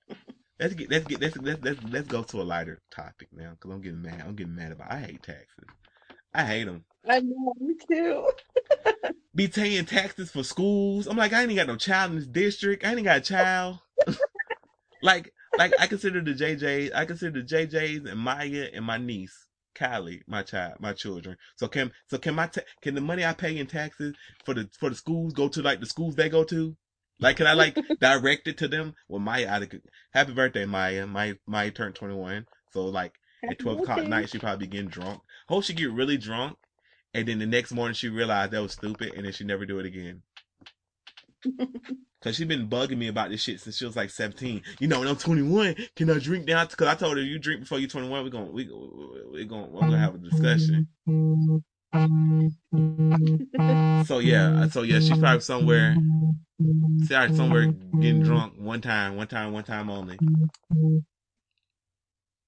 man. 0.09 0.17
Let's 0.61 0.75
get 0.75 0.91
let's 0.91 1.07
get 1.07 1.21
let's 1.21 1.37
let's 1.39 1.63
let's, 1.65 1.83
let's 1.85 2.07
go 2.07 2.23
to 2.23 2.41
a 2.41 2.45
lighter 2.45 2.81
topic 2.91 3.29
now 3.33 3.51
because 3.53 3.73
I'm 3.73 3.81
getting 3.81 4.03
mad. 4.03 4.23
I'm 4.25 4.37
getting 4.37 4.55
mad 4.55 4.71
about. 4.71 4.93
I 4.93 5.01
hate 5.01 5.23
taxes. 5.23 5.65
I 6.33 6.45
hate 6.45 6.65
them. 6.65 6.85
I 7.09 7.21
know, 7.21 7.55
me 7.59 7.75
too. 7.91 8.29
be 9.35 9.49
paying 9.49 9.85
taxes 9.87 10.31
for 10.31 10.43
schools. 10.43 11.07
I'm 11.07 11.17
like, 11.17 11.33
I 11.33 11.43
ain't 11.43 11.57
got 11.57 11.67
no 11.67 11.77
child 11.77 12.13
in 12.13 12.19
this 12.19 12.27
district. 12.27 12.85
I 12.85 12.95
ain't 12.95 13.05
got 13.05 13.19
a 13.19 13.21
child. 13.21 13.79
like, 15.03 15.33
like 15.59 15.73
I 15.79 15.87
consider 15.87 16.21
the 16.21 16.33
JJs, 16.33 16.95
I 16.95 17.05
consider 17.05 17.43
the 17.43 17.47
JJs 17.47 18.11
and 18.11 18.21
Maya 18.21 18.69
and 18.73 18.85
my 18.85 18.99
niece, 18.99 19.47
Kylie, 19.75 20.21
my 20.27 20.43
child, 20.43 20.75
my 20.81 20.93
children. 20.93 21.37
So 21.57 21.69
can, 21.69 21.93
so 22.09 22.19
can 22.19 22.35
my, 22.35 22.47
ta- 22.47 22.63
can 22.83 22.95
the 22.95 23.01
money 23.01 23.25
I 23.25 23.33
pay 23.33 23.57
in 23.57 23.67
taxes 23.67 24.15
for 24.45 24.55
the, 24.55 24.69
for 24.79 24.91
the 24.91 24.97
schools 24.97 25.33
go 25.33 25.49
to 25.49 25.63
like 25.63 25.81
the 25.81 25.87
schools 25.87 26.15
they 26.15 26.29
go 26.29 26.45
to? 26.45 26.77
Like, 27.19 27.37
can 27.37 27.47
I 27.47 27.55
like 27.55 27.79
direct 28.01 28.49
it 28.49 28.59
to 28.59 28.69
them? 28.69 28.95
Well, 29.09 29.21
Maya, 29.21 29.49
I, 29.49 29.69
happy 30.13 30.33
birthday, 30.33 30.67
Maya. 30.67 31.07
My, 31.07 31.35
Maya 31.47 31.71
turned 31.71 31.95
21. 31.95 32.47
So 32.73 32.85
like 32.87 33.15
at 33.49 33.59
12 33.59 33.81
o'clock 33.81 33.99
at 33.99 34.09
night, 34.09 34.31
she 34.31 34.39
probably 34.39 34.67
be 34.67 34.73
getting 34.73 34.89
drunk. 34.89 35.21
Hope 35.49 35.65
she 35.65 35.75
get 35.75 35.93
really 35.93 36.17
drunk. 36.17 36.57
And 37.15 37.29
then 37.29 37.39
the 37.39 37.47
next 37.47 37.73
morning 37.73 37.95
she 37.95 38.09
realized 38.09 38.53
that 38.53 38.63
was 38.63 38.73
stupid 38.73 39.13
and 39.15 39.25
then 39.25 39.33
she 39.33 39.45
never 39.45 39.67
do 39.67 39.79
it 39.79 39.87
again. 39.87 40.23
Cause 42.23 42.37
she 42.37 42.45
been 42.45 42.69
bugging 42.69 42.99
me 42.99 43.09
about 43.09 43.31
this 43.31 43.43
shit 43.43 43.59
since 43.59 43.77
she 43.77 43.85
was 43.85 43.97
like 43.97 44.09
17. 44.09 44.63
You 44.79 44.87
know, 44.87 45.01
when 45.01 45.09
I'm 45.09 45.17
21, 45.17 45.75
can 45.97 46.09
I 46.09 46.21
drink 46.21 46.47
now? 46.47 46.65
Cause 46.67 46.87
I 46.87 46.95
told 46.95 47.17
her 47.17 47.23
you 47.23 47.41
drink 47.41 47.63
before 47.63 47.81
you're 47.81 47.89
21. 47.89 48.23
We're 48.23 48.31
gonna, 48.31 48.45
we, 48.45 48.71
we 49.33 49.45
gonna, 49.45 49.67
we're 49.67 49.81
gonna 49.81 49.99
have 49.99 50.15
a 50.15 50.19
discussion. 50.19 50.87
So 54.07 54.21
yeah, 54.21 54.63
uh, 54.63 54.69
so 54.69 54.83
yeah, 54.83 55.01
she's 55.01 55.19
probably 55.19 55.41
somewhere, 55.41 55.97
sorry, 57.07 57.35
somewhere 57.35 57.67
getting 58.01 58.23
drunk 58.23 58.55
one 58.57 58.81
time, 58.81 59.17
one 59.17 59.27
time, 59.27 59.53
one 59.53 59.65
time 59.65 59.91
only. 59.91 60.19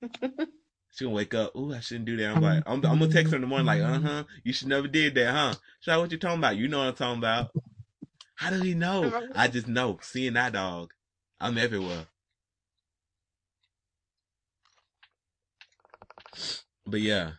She 0.94 1.04
gonna 1.04 1.16
wake 1.16 1.34
up. 1.34 1.56
Ooh, 1.56 1.74
I 1.74 1.80
shouldn't 1.80 2.04
do 2.04 2.16
that. 2.18 2.36
I'm 2.36 2.40
like, 2.40 2.62
I'm, 2.66 2.74
I'm 2.86 3.00
gonna 3.00 3.08
text 3.08 3.32
her 3.32 3.36
in 3.36 3.40
the 3.40 3.48
morning, 3.48 3.66
like, 3.66 3.82
uh 3.82 3.98
huh. 3.98 4.24
You 4.44 4.52
should 4.52 4.68
never 4.68 4.86
did 4.86 5.16
that, 5.16 5.32
huh? 5.32 5.54
Like, 5.88 5.98
what 5.98 6.12
you 6.12 6.18
talking 6.18 6.38
about? 6.38 6.56
You 6.56 6.68
know 6.68 6.78
what 6.78 6.86
I'm 6.86 6.94
talking 6.94 7.18
about. 7.18 7.50
How 8.36 8.50
did 8.50 8.62
he 8.62 8.74
know? 8.74 9.28
I 9.34 9.48
just 9.48 9.66
know. 9.66 9.98
Seeing 10.02 10.34
that 10.34 10.52
dog, 10.52 10.92
I'm 11.40 11.58
everywhere. 11.58 12.06
But 16.86 17.00
yeah, 17.00 17.32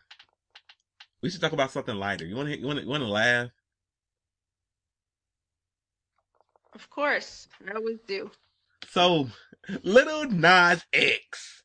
we 1.22 1.30
should 1.30 1.40
talk 1.40 1.52
about 1.52 1.70
something 1.70 1.96
lighter. 1.96 2.26
You 2.26 2.36
want 2.36 2.50
to? 2.50 2.58
You 2.58 2.66
want 2.66 2.78
to? 2.80 2.84
You 2.84 2.90
want 2.90 3.04
to 3.04 3.08
laugh? 3.08 3.48
Of 6.74 6.90
course, 6.90 7.48
I 7.66 7.72
always 7.74 8.00
do. 8.06 8.30
So, 8.90 9.28
Lil 9.82 10.30
Nas 10.30 10.84
X. 10.92 11.55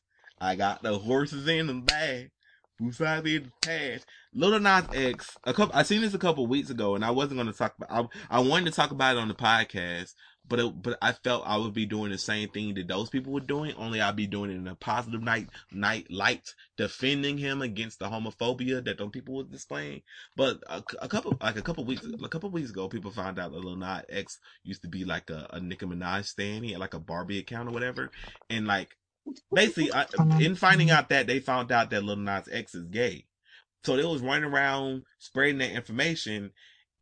I 0.42 0.56
got 0.56 0.82
the 0.82 0.98
horses 0.98 1.46
in 1.46 1.68
the 1.68 1.74
bag. 1.74 2.30
Besides 2.78 3.22
the 3.22 3.44
past. 3.60 4.04
Lil 4.34 4.58
Nas 4.58 4.84
X, 4.92 5.36
a 5.44 5.54
couple, 5.54 5.76
I 5.76 5.84
seen 5.84 6.00
this 6.00 6.14
a 6.14 6.18
couple 6.18 6.46
weeks 6.48 6.68
ago 6.68 6.96
and 6.96 7.04
I 7.04 7.12
wasn't 7.12 7.36
going 7.36 7.46
to 7.46 7.56
talk 7.56 7.74
about, 7.76 8.10
I, 8.28 8.38
I 8.38 8.40
wanted 8.40 8.64
to 8.64 8.70
talk 8.72 8.90
about 8.90 9.16
it 9.16 9.20
on 9.20 9.28
the 9.28 9.34
podcast, 9.34 10.14
but 10.48 10.58
it, 10.58 10.82
but 10.82 10.98
I 11.00 11.12
felt 11.12 11.44
I 11.46 11.58
would 11.58 11.74
be 11.74 11.86
doing 11.86 12.10
the 12.10 12.18
same 12.18 12.48
thing 12.48 12.74
that 12.74 12.88
those 12.88 13.08
people 13.08 13.32
were 13.32 13.40
doing, 13.40 13.72
only 13.74 14.00
I'd 14.00 14.16
be 14.16 14.26
doing 14.26 14.50
it 14.50 14.54
in 14.54 14.66
a 14.66 14.74
positive 14.74 15.22
night, 15.22 15.48
night 15.70 16.10
light, 16.10 16.54
defending 16.76 17.38
him 17.38 17.62
against 17.62 18.00
the 18.00 18.06
homophobia 18.06 18.84
that 18.84 18.98
those 18.98 19.10
people 19.10 19.36
were 19.36 19.44
displaying. 19.44 20.02
But 20.34 20.58
a, 20.66 20.82
a 21.00 21.08
couple, 21.08 21.36
like 21.40 21.56
a 21.56 21.62
couple 21.62 21.84
weeks, 21.84 22.04
a 22.04 22.28
couple 22.28 22.50
weeks 22.50 22.70
ago, 22.70 22.88
people 22.88 23.12
found 23.12 23.38
out 23.38 23.52
that 23.52 23.60
Lil 23.60 23.76
Nas 23.76 24.02
X 24.08 24.40
used 24.64 24.82
to 24.82 24.88
be 24.88 25.04
like 25.04 25.30
a, 25.30 25.46
a 25.50 25.60
Nicki 25.60 25.86
Minaj 25.86 26.24
stan. 26.24 26.64
He 26.64 26.72
had 26.72 26.80
like 26.80 26.94
a 26.94 26.98
Barbie 26.98 27.38
account 27.38 27.68
or 27.68 27.72
whatever. 27.72 28.10
And 28.50 28.66
like, 28.66 28.96
basically, 29.52 29.92
I, 29.92 30.06
in 30.40 30.54
finding 30.54 30.90
out 30.90 31.08
that 31.10 31.26
they 31.26 31.40
found 31.40 31.72
out 31.72 31.90
that 31.90 32.04
Lil 32.04 32.16
Nas 32.16 32.48
X 32.50 32.74
is 32.74 32.86
gay. 32.88 33.26
So 33.84 33.96
they 33.96 34.04
was 34.04 34.22
running 34.22 34.44
around 34.44 35.02
spreading 35.18 35.58
that 35.58 35.72
information 35.72 36.52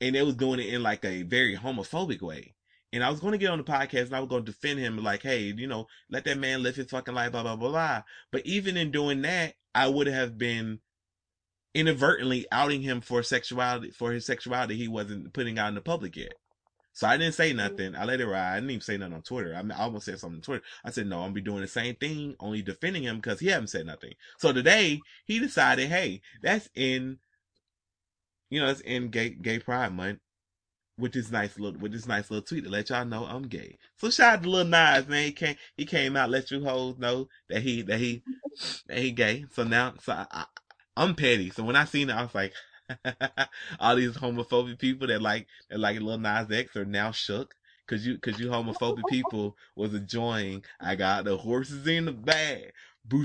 and 0.00 0.14
they 0.14 0.22
was 0.22 0.34
doing 0.34 0.60
it 0.60 0.72
in 0.72 0.82
like 0.82 1.04
a 1.04 1.22
very 1.22 1.56
homophobic 1.56 2.22
way. 2.22 2.54
And 2.92 3.04
I 3.04 3.10
was 3.10 3.20
going 3.20 3.32
to 3.32 3.38
get 3.38 3.50
on 3.50 3.58
the 3.58 3.64
podcast 3.64 4.06
and 4.06 4.16
I 4.16 4.20
was 4.20 4.28
going 4.28 4.44
to 4.44 4.50
defend 4.50 4.80
him 4.80 4.96
like, 4.96 5.22
hey, 5.22 5.52
you 5.56 5.66
know, 5.66 5.86
let 6.10 6.24
that 6.24 6.38
man 6.38 6.62
live 6.62 6.76
his 6.76 6.90
fucking 6.90 7.14
life, 7.14 7.32
blah, 7.32 7.42
blah, 7.42 7.56
blah, 7.56 7.70
blah. 7.70 8.02
But 8.32 8.46
even 8.46 8.76
in 8.76 8.90
doing 8.90 9.22
that, 9.22 9.54
I 9.74 9.86
would 9.88 10.08
have 10.08 10.38
been 10.38 10.80
inadvertently 11.74 12.46
outing 12.50 12.82
him 12.82 13.00
for 13.00 13.22
sexuality, 13.22 13.90
for 13.90 14.10
his 14.12 14.26
sexuality 14.26 14.76
he 14.76 14.88
wasn't 14.88 15.32
putting 15.32 15.58
out 15.58 15.68
in 15.68 15.76
the 15.76 15.80
public 15.80 16.16
yet. 16.16 16.32
So 17.01 17.07
I 17.07 17.16
didn't 17.16 17.32
say 17.32 17.48
mm-hmm. 17.48 17.57
nothing. 17.57 17.96
I 17.96 18.05
let 18.05 18.20
it 18.20 18.26
ride. 18.26 18.53
I 18.53 18.55
didn't 18.57 18.72
even 18.72 18.82
say 18.82 18.98
nothing 18.98 19.14
on 19.14 19.22
Twitter. 19.22 19.55
I, 19.57 19.62
mean, 19.62 19.72
I 19.72 19.84
almost 19.84 20.05
said 20.05 20.18
something 20.18 20.36
on 20.36 20.42
Twitter. 20.42 20.62
I 20.84 20.90
said, 20.90 21.07
no, 21.07 21.16
I'm 21.20 21.28
gonna 21.28 21.32
be 21.32 21.40
doing 21.40 21.62
the 21.62 21.66
same 21.66 21.94
thing, 21.94 22.36
only 22.38 22.61
defending 22.61 23.05
him 23.05 23.16
because 23.16 23.40
he 23.40 23.46
haven't 23.46 23.68
said 23.68 23.86
nothing. 23.86 24.12
So 24.36 24.53
today 24.53 25.01
he 25.24 25.38
decided, 25.38 25.88
hey, 25.88 26.20
that's 26.42 26.68
in, 26.74 27.16
you 28.51 28.61
know, 28.61 28.68
it's 28.68 28.82
in 28.82 29.09
gay, 29.09 29.30
gay 29.30 29.61
pride 29.61 29.94
month 29.94 30.18
with 30.98 31.14
this 31.14 31.30
nice 31.30 31.59
little, 31.59 31.80
with 31.80 31.92
this 31.92 32.07
nice 32.07 32.30
little 32.30 32.44
tweet 32.44 32.64
to 32.64 32.70
let 32.70 32.90
y'all 32.90 33.07
know 33.07 33.24
I'm 33.24 33.44
gay. 33.44 33.78
So 33.96 34.11
shout 34.11 34.34
out 34.34 34.42
to 34.42 34.51
Lil 34.51 34.66
Nas, 34.66 35.09
man. 35.09 35.24
He 35.24 35.32
came, 35.32 35.57
he 35.78 35.86
came 35.86 36.18
out, 36.18 36.28
let 36.28 36.51
you 36.51 36.62
hoes 36.62 36.98
know 36.98 37.28
that 37.48 37.62
he, 37.62 37.80
that 37.80 37.98
he, 37.98 38.22
that 38.88 38.98
he 38.98 39.11
gay. 39.12 39.46
So 39.55 39.64
now, 39.64 39.94
so 40.03 40.12
I, 40.12 40.26
I, 40.30 40.44
I'm 40.98 41.14
petty. 41.14 41.48
So 41.48 41.64
when 41.64 41.76
I 41.76 41.86
seen 41.86 42.11
it, 42.11 42.14
I 42.14 42.20
was 42.20 42.34
like, 42.34 42.53
all 43.80 43.97
these 43.97 44.16
homophobic 44.16 44.78
people 44.78 45.07
that 45.09 45.22
like 45.22 45.47
that 45.68 45.78
like 45.78 46.01
Lil 46.01 46.18
Nas 46.18 46.51
X 46.51 46.76
are 46.76 46.84
now 46.84 47.11
shook 47.11 47.55
because 47.86 48.07
you 48.07 48.14
because 48.14 48.38
you 48.41 48.49
homophobic 48.49 49.07
people 49.09 49.57
was 49.76 49.95
enjoying. 49.95 50.64
I 50.80 50.95
got 50.95 51.24
the 51.24 51.36
horses 51.36 51.86
in 51.86 52.07
the 52.07 52.12
bag. 52.12 52.72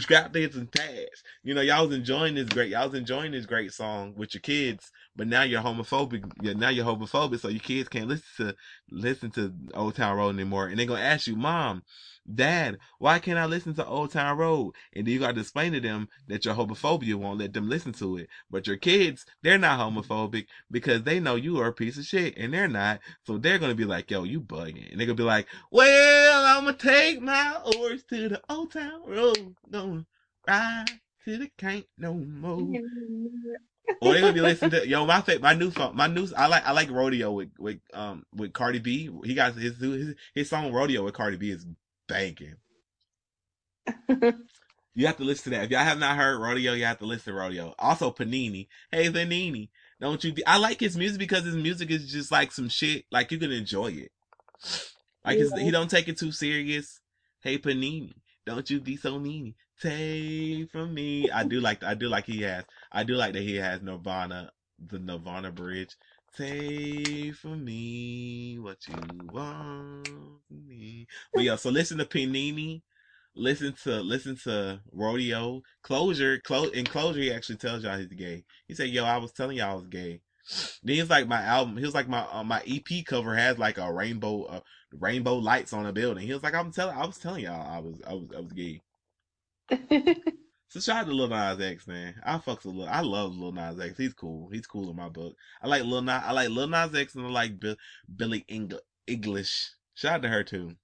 Got 0.07 0.33
this 0.33 0.55
and 0.55 0.71
tags. 0.71 1.23
You 1.43 1.53
know, 1.53 1.61
y'all 1.61 1.85
was 1.87 1.95
enjoying 1.95 2.35
this 2.35 2.49
great. 2.49 2.71
Y'all 2.71 2.89
was 2.89 2.97
enjoying 2.97 3.33
this 3.33 3.45
great 3.45 3.71
song 3.71 4.13
with 4.15 4.33
your 4.33 4.41
kids, 4.41 4.91
but 5.15 5.27
now 5.27 5.43
you're 5.43 5.61
homophobic. 5.61 6.31
Yeah, 6.41 6.53
now 6.53 6.69
you're 6.69 6.85
homophobic, 6.85 7.39
so 7.39 7.47
your 7.47 7.59
kids 7.59 7.89
can't 7.89 8.07
listen 8.07 8.25
to 8.37 8.55
listen 8.91 9.31
to 9.31 9.53
Old 9.73 9.95
Town 9.95 10.17
Road 10.17 10.35
anymore. 10.35 10.67
And 10.67 10.77
they're 10.77 10.85
gonna 10.85 11.01
ask 11.01 11.27
you, 11.27 11.35
Mom, 11.35 11.83
Dad, 12.33 12.79
why 12.97 13.19
can't 13.19 13.37
I 13.37 13.45
listen 13.45 13.75
to 13.75 13.85
Old 13.85 14.11
Town 14.11 14.37
Road? 14.37 14.73
And 14.93 15.05
then 15.05 15.13
you 15.13 15.19
got 15.19 15.35
to 15.35 15.41
explain 15.41 15.73
to 15.73 15.79
them 15.79 16.09
that 16.27 16.43
your 16.43 16.55
homophobia 16.55 17.15
won't 17.15 17.39
let 17.39 17.53
them 17.53 17.69
listen 17.69 17.93
to 17.93 18.17
it. 18.17 18.29
But 18.49 18.65
your 18.67 18.77
kids, 18.77 19.25
they're 19.43 19.59
not 19.59 19.79
homophobic 19.79 20.47
because 20.71 21.03
they 21.03 21.19
know 21.19 21.35
you 21.35 21.59
are 21.59 21.67
a 21.67 21.73
piece 21.73 21.97
of 21.97 22.05
shit 22.05 22.35
and 22.37 22.53
they're 22.53 22.67
not. 22.67 22.99
So 23.25 23.37
they're 23.37 23.59
to 23.59 23.75
be 23.75 23.85
like, 23.85 24.09
yo, 24.09 24.23
you 24.23 24.41
bugging. 24.41 24.91
And 24.91 24.99
they're 24.99 25.07
to 25.07 25.13
be 25.13 25.23
like, 25.23 25.47
well, 25.71 26.45
I'm 26.57 26.65
to 26.65 26.73
take 26.73 27.21
my 27.21 27.59
horse 27.63 28.03
to 28.09 28.29
the 28.29 28.41
Old 28.49 28.71
Town 28.71 29.01
Road. 29.05 29.55
Gonna 29.69 30.05
ride 30.47 30.85
till 31.23 31.41
it 31.43 31.55
can't 31.57 31.85
no 31.97 32.13
more. 32.15 32.81
or 34.01 34.13
they 34.13 34.21
gonna 34.21 34.33
be 34.33 34.41
listening 34.41 34.71
to 34.71 34.87
yo 34.87 35.05
my 35.05 35.23
my 35.41 35.53
new 35.53 35.71
song 35.71 35.95
my 35.95 36.07
new 36.07 36.27
I 36.35 36.47
like 36.47 36.65
I 36.65 36.71
like 36.71 36.89
rodeo 36.89 37.31
with 37.31 37.49
with 37.57 37.79
um 37.93 38.25
with 38.35 38.53
Cardi 38.53 38.79
B. 38.79 39.09
He 39.23 39.33
got 39.33 39.55
his 39.55 39.77
his, 39.77 40.15
his 40.33 40.49
song 40.49 40.71
rodeo 40.71 41.03
with 41.03 41.13
Cardi 41.13 41.37
B 41.37 41.51
is 41.51 41.65
banking. 42.07 42.55
You 44.95 45.07
have 45.07 45.17
to 45.17 45.25
listen 45.25 45.51
to 45.51 45.57
that. 45.57 45.65
If 45.65 45.71
y'all 45.71 45.81
have 45.81 45.99
not 45.99 46.15
heard 46.15 46.39
Rodeo, 46.39 46.71
you 46.71 46.85
have 46.85 46.99
to 46.99 47.05
listen 47.05 47.33
to 47.33 47.39
Rodeo. 47.39 47.75
Also 47.77 48.11
Panini. 48.11 48.67
Hey 48.89 49.09
Panini. 49.09 49.69
Don't 49.99 50.23
you 50.23 50.33
be, 50.33 50.45
I 50.45 50.57
like 50.57 50.79
his 50.79 50.97
music 50.97 51.19
because 51.19 51.43
his 51.43 51.55
music 51.55 51.91
is 51.91 52.09
just 52.09 52.31
like 52.31 52.51
some 52.53 52.69
shit. 52.69 53.03
Like 53.11 53.31
you 53.31 53.37
can 53.37 53.51
enjoy 53.51 53.87
it. 53.87 54.11
Like 55.25 55.37
his, 55.37 55.53
he 55.53 55.69
don't 55.69 55.89
take 55.89 56.07
it 56.07 56.17
too 56.17 56.31
serious. 56.31 57.01
Hey 57.41 57.57
Panini. 57.57 58.13
Don't 58.45 58.69
you 58.69 58.79
be 58.79 58.95
so 58.95 59.19
meany. 59.19 59.55
Take 59.81 60.71
from 60.71 60.93
me. 60.93 61.29
I 61.31 61.43
do 61.43 61.59
like 61.59 61.83
I 61.83 61.93
do 61.95 62.07
like 62.07 62.25
he 62.25 62.41
has 62.43 62.63
I 62.91 63.03
do 63.03 63.15
like 63.15 63.33
that 63.33 63.43
he 63.43 63.55
has 63.55 63.81
Nirvana 63.81 64.51
the 64.79 64.99
Nirvana 64.99 65.51
bridge. 65.51 65.95
Take 66.37 67.35
from 67.35 67.63
me 67.65 68.57
what 68.59 68.77
you 68.87 68.95
want 69.31 70.07
from 70.07 70.67
me. 70.67 71.07
But 71.33 71.43
yeah, 71.43 71.55
so 71.55 71.69
listen 71.69 71.97
to 71.99 72.05
Panini 72.05 72.81
listen 73.35 73.73
to 73.83 74.01
listen 74.01 74.37
to 74.37 74.79
rodeo 74.93 75.61
closure 75.83 76.39
close 76.39 76.71
in 76.71 76.85
closure 76.85 77.19
he 77.19 77.33
actually 77.33 77.57
tells 77.57 77.83
y'all 77.83 77.97
he's 77.97 78.07
gay 78.07 78.43
he 78.67 78.73
said 78.73 78.89
yo 78.89 79.03
i 79.03 79.17
was 79.17 79.33
telling 79.33 79.57
y'all 79.57 79.71
i 79.71 79.75
was 79.75 79.87
gay 79.87 80.21
then 80.83 80.95
he's 80.95 81.09
like 81.09 81.27
my 81.27 81.41
album 81.41 81.75
he 81.75 81.83
was 81.83 81.93
like 81.93 82.07
my 82.07 82.25
uh, 82.31 82.43
my 82.43 82.61
ep 82.65 83.05
cover 83.05 83.35
has 83.35 83.57
like 83.57 83.77
a 83.77 83.91
rainbow 83.91 84.43
uh, 84.43 84.59
rainbow 84.99 85.35
lights 85.35 85.73
on 85.73 85.85
a 85.85 85.91
building 85.91 86.25
he 86.25 86.33
was 86.33 86.43
like 86.43 86.53
i'm 86.53 86.71
telling 86.71 86.95
i 86.95 87.05
was 87.05 87.17
telling 87.17 87.43
y'all 87.43 87.69
i 87.69 87.79
was 87.79 88.01
i 88.07 88.13
was 88.13 88.29
i 88.35 88.39
was 88.39 88.53
gay 88.53 88.81
so 89.71 90.79
shout 90.79 90.97
out 90.97 91.05
to 91.07 91.13
Lil 91.13 91.27
Nas 91.29 91.59
X, 91.61 91.87
man. 91.87 92.15
I 92.23 92.37
fucks 92.37 92.65
with 92.65 92.75
Lil. 92.75 92.87
I 92.87 93.01
love 93.01 93.35
Lil 93.35 93.51
Nas 93.51 93.79
X. 93.79 93.97
He's 93.97 94.13
cool. 94.13 94.49
He's 94.51 94.67
cool 94.67 94.89
in 94.89 94.95
my 94.95 95.09
book. 95.09 95.35
I 95.61 95.67
like 95.67 95.83
Lil 95.83 96.01
Nas. 96.01 96.21
I 96.25 96.31
like 96.31 96.49
Lil 96.49 96.67
Nas 96.67 96.93
X, 96.95 97.15
and 97.15 97.25
I 97.25 97.29
like 97.29 97.59
Bill, 97.59 97.75
Billy 98.15 98.45
Eng- 98.49 98.79
English. 99.07 99.71
Shout 99.95 100.13
out 100.15 100.21
to 100.23 100.29
her 100.29 100.43
too. 100.43 100.75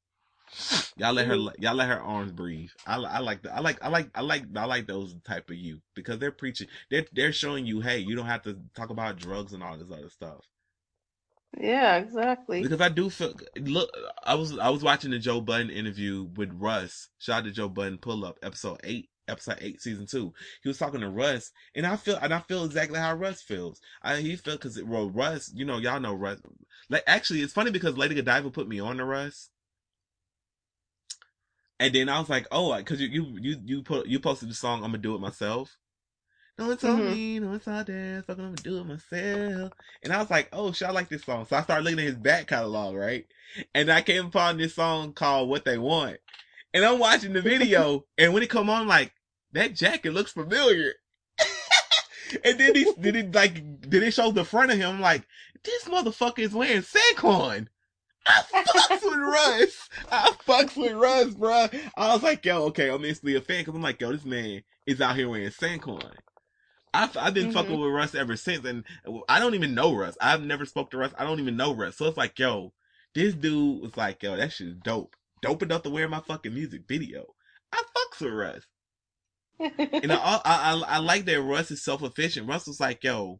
Y'all 0.97 1.13
let 1.13 1.27
her. 1.27 1.37
Y'all 1.59 1.75
let 1.75 1.87
her 1.89 2.01
arms 2.01 2.31
breathe. 2.31 2.71
I, 2.85 2.97
I 2.97 3.19
like. 3.19 3.43
The, 3.43 3.53
I 3.53 3.59
like. 3.59 3.83
I 3.83 3.87
like. 3.89 4.09
I 4.15 4.21
like. 4.21 4.43
I 4.55 4.65
like 4.65 4.87
those 4.87 5.15
type 5.23 5.49
of 5.49 5.55
you 5.55 5.81
because 5.95 6.19
they're 6.19 6.31
preaching. 6.31 6.67
They're 6.89 7.05
they're 7.13 7.33
showing 7.33 7.65
you, 7.65 7.81
hey, 7.81 7.99
you 7.99 8.15
don't 8.15 8.25
have 8.25 8.43
to 8.43 8.59
talk 8.75 8.89
about 8.89 9.17
drugs 9.17 9.53
and 9.53 9.63
all 9.63 9.77
this 9.77 9.91
other 9.91 10.09
stuff. 10.09 10.45
Yeah, 11.59 11.97
exactly. 11.97 12.61
Because 12.61 12.81
I 12.81 12.89
do 12.89 13.09
feel. 13.09 13.33
Look, 13.57 13.89
I 14.23 14.35
was 14.35 14.57
I 14.57 14.69
was 14.69 14.83
watching 14.83 15.11
the 15.11 15.19
Joe 15.19 15.41
Budden 15.41 15.69
interview 15.69 16.27
with 16.35 16.51
Russ. 16.53 17.09
Shout 17.19 17.39
out 17.39 17.43
to 17.45 17.51
Joe 17.51 17.69
Budden. 17.69 17.97
Pull 17.97 18.23
up 18.25 18.39
episode 18.41 18.79
eight 18.83 19.09
episode 19.27 19.57
eight, 19.61 19.81
season 19.81 20.05
two. 20.05 20.33
He 20.63 20.69
was 20.69 20.77
talking 20.77 21.01
to 21.01 21.09
Russ, 21.09 21.51
and 21.75 21.85
I 21.85 21.95
feel 21.95 22.17
and 22.21 22.33
I 22.33 22.39
feel 22.39 22.65
exactly 22.65 22.99
how 22.99 23.15
Russ 23.15 23.41
feels. 23.41 23.81
I 24.01 24.17
he 24.17 24.35
felt 24.35 24.59
because 24.59 24.77
it 24.77 24.87
well, 24.87 25.09
Russ, 25.09 25.51
you 25.53 25.65
know, 25.65 25.77
y'all 25.77 25.99
know 25.99 26.13
Russ. 26.13 26.39
Like 26.89 27.03
actually, 27.07 27.41
it's 27.41 27.53
funny 27.53 27.71
because 27.71 27.97
Lady 27.97 28.15
Godiva 28.15 28.49
put 28.51 28.67
me 28.67 28.79
on 28.79 28.97
to 28.97 29.05
Russ, 29.05 29.49
and 31.79 31.93
then 31.93 32.09
I 32.09 32.19
was 32.19 32.29
like, 32.29 32.47
oh, 32.51 32.75
because 32.77 33.01
you 33.01 33.07
you 33.07 33.37
you 33.41 33.57
you 33.65 33.83
put 33.83 34.07
you 34.07 34.19
posted 34.19 34.49
the 34.49 34.53
song, 34.53 34.83
I'm 34.83 34.91
gonna 34.91 34.99
do 34.99 35.15
it 35.15 35.21
myself. 35.21 35.77
No, 36.61 36.69
it's 36.69 36.83
on 36.83 36.99
Mhm. 36.99 37.11
me. 37.15 37.39
No, 37.39 37.53
it's 37.55 37.67
all 37.67 37.83
there. 37.83 38.21
Fucking, 38.21 38.43
I'm 38.43 38.53
gonna 38.53 38.61
do 38.61 38.77
it 38.77 38.83
myself. 38.83 39.73
And 40.03 40.13
I 40.13 40.19
was 40.19 40.29
like, 40.29 40.47
oh, 40.53 40.71
shit, 40.71 40.87
I 40.87 40.91
like 40.91 41.09
this 41.09 41.23
song. 41.23 41.47
So 41.47 41.55
I 41.55 41.63
started 41.63 41.83
looking 41.83 41.97
at 41.97 42.05
his 42.05 42.15
back 42.17 42.45
catalog, 42.45 42.93
right? 42.95 43.25
And 43.73 43.91
I 43.91 44.03
came 44.03 44.27
upon 44.27 44.57
this 44.57 44.75
song 44.75 45.13
called 45.13 45.49
"What 45.49 45.65
They 45.65 45.79
Want," 45.79 46.17
and 46.71 46.85
I'm 46.85 46.99
watching 46.99 47.33
the 47.33 47.41
video, 47.41 48.05
and 48.19 48.31
when 48.31 48.43
it 48.43 48.49
come 48.51 48.69
on, 48.69 48.83
I'm 48.83 48.87
like 48.87 49.11
that 49.53 49.73
jacket 49.73 50.13
looks 50.13 50.33
familiar. 50.33 50.93
and 52.45 52.59
then 52.59 52.75
he 52.75 52.93
did 53.01 53.15
it 53.15 53.33
like 53.33 53.55
did 53.89 54.03
it 54.03 54.13
show 54.13 54.29
the 54.29 54.45
front 54.45 54.71
of 54.71 54.77
him. 54.77 54.87
I'm 54.91 55.01
like, 55.01 55.23
this 55.63 55.85
motherfucker 55.85 56.39
is 56.39 56.53
wearing 56.53 56.83
Sanquon. 56.83 57.69
I 58.27 58.43
fucks 58.53 59.01
with 59.03 59.17
Russ. 59.19 59.89
I 60.11 60.31
fucks 60.47 60.77
with 60.77 60.93
Russ, 60.93 61.33
bro. 61.33 61.69
I 61.97 62.13
was 62.13 62.21
like, 62.21 62.45
yo, 62.45 62.65
okay, 62.65 62.89
I'm 62.89 63.03
instantly 63.03 63.35
a 63.35 63.41
fan 63.41 63.61
because 63.61 63.73
I'm 63.73 63.81
like, 63.81 63.99
yo, 63.99 64.11
this 64.11 64.23
man 64.25 64.61
is 64.85 65.01
out 65.01 65.15
here 65.15 65.27
wearing 65.27 65.49
Sanquon. 65.49 66.13
I've, 66.93 67.15
I've 67.15 67.33
been 67.33 67.47
Mhm. 67.47 67.53
fucking 67.53 67.79
with 67.79 67.91
Russ 67.93 68.15
ever 68.15 68.35
since, 68.35 68.65
and 68.65 68.83
I 69.29 69.39
don't 69.39 69.55
even 69.55 69.73
know 69.73 69.93
Russ. 69.95 70.17
I've 70.19 70.43
never 70.43 70.65
spoke 70.65 70.91
to 70.91 70.97
Russ. 70.97 71.13
I 71.17 71.23
don't 71.23 71.39
even 71.39 71.55
know 71.55 71.73
Russ. 71.73 71.95
So 71.97 72.05
it's 72.07 72.17
like, 72.17 72.37
yo, 72.37 72.73
this 73.13 73.33
dude 73.33 73.81
was 73.81 73.95
like, 73.97 74.21
yo, 74.23 74.35
that 74.35 74.51
shit 74.51 74.67
is 74.67 74.75
dope. 74.75 75.15
Dope 75.41 75.63
enough 75.63 75.83
to 75.83 75.89
wear 75.89 76.07
my 76.09 76.19
fucking 76.19 76.53
music 76.53 76.81
video. 76.87 77.33
I 77.71 77.81
fucks 77.95 78.21
with 78.21 78.33
Russ. 78.33 78.67
And 79.59 80.11
I, 80.11 80.15
I, 80.17 80.41
I, 80.45 80.83
I 80.87 80.97
like 80.99 81.25
that 81.25 81.41
Russ 81.41 81.71
is 81.71 81.83
self-efficient. 81.83 82.47
Russ 82.47 82.67
was 82.67 82.79
like, 82.79 83.03
yo, 83.03 83.39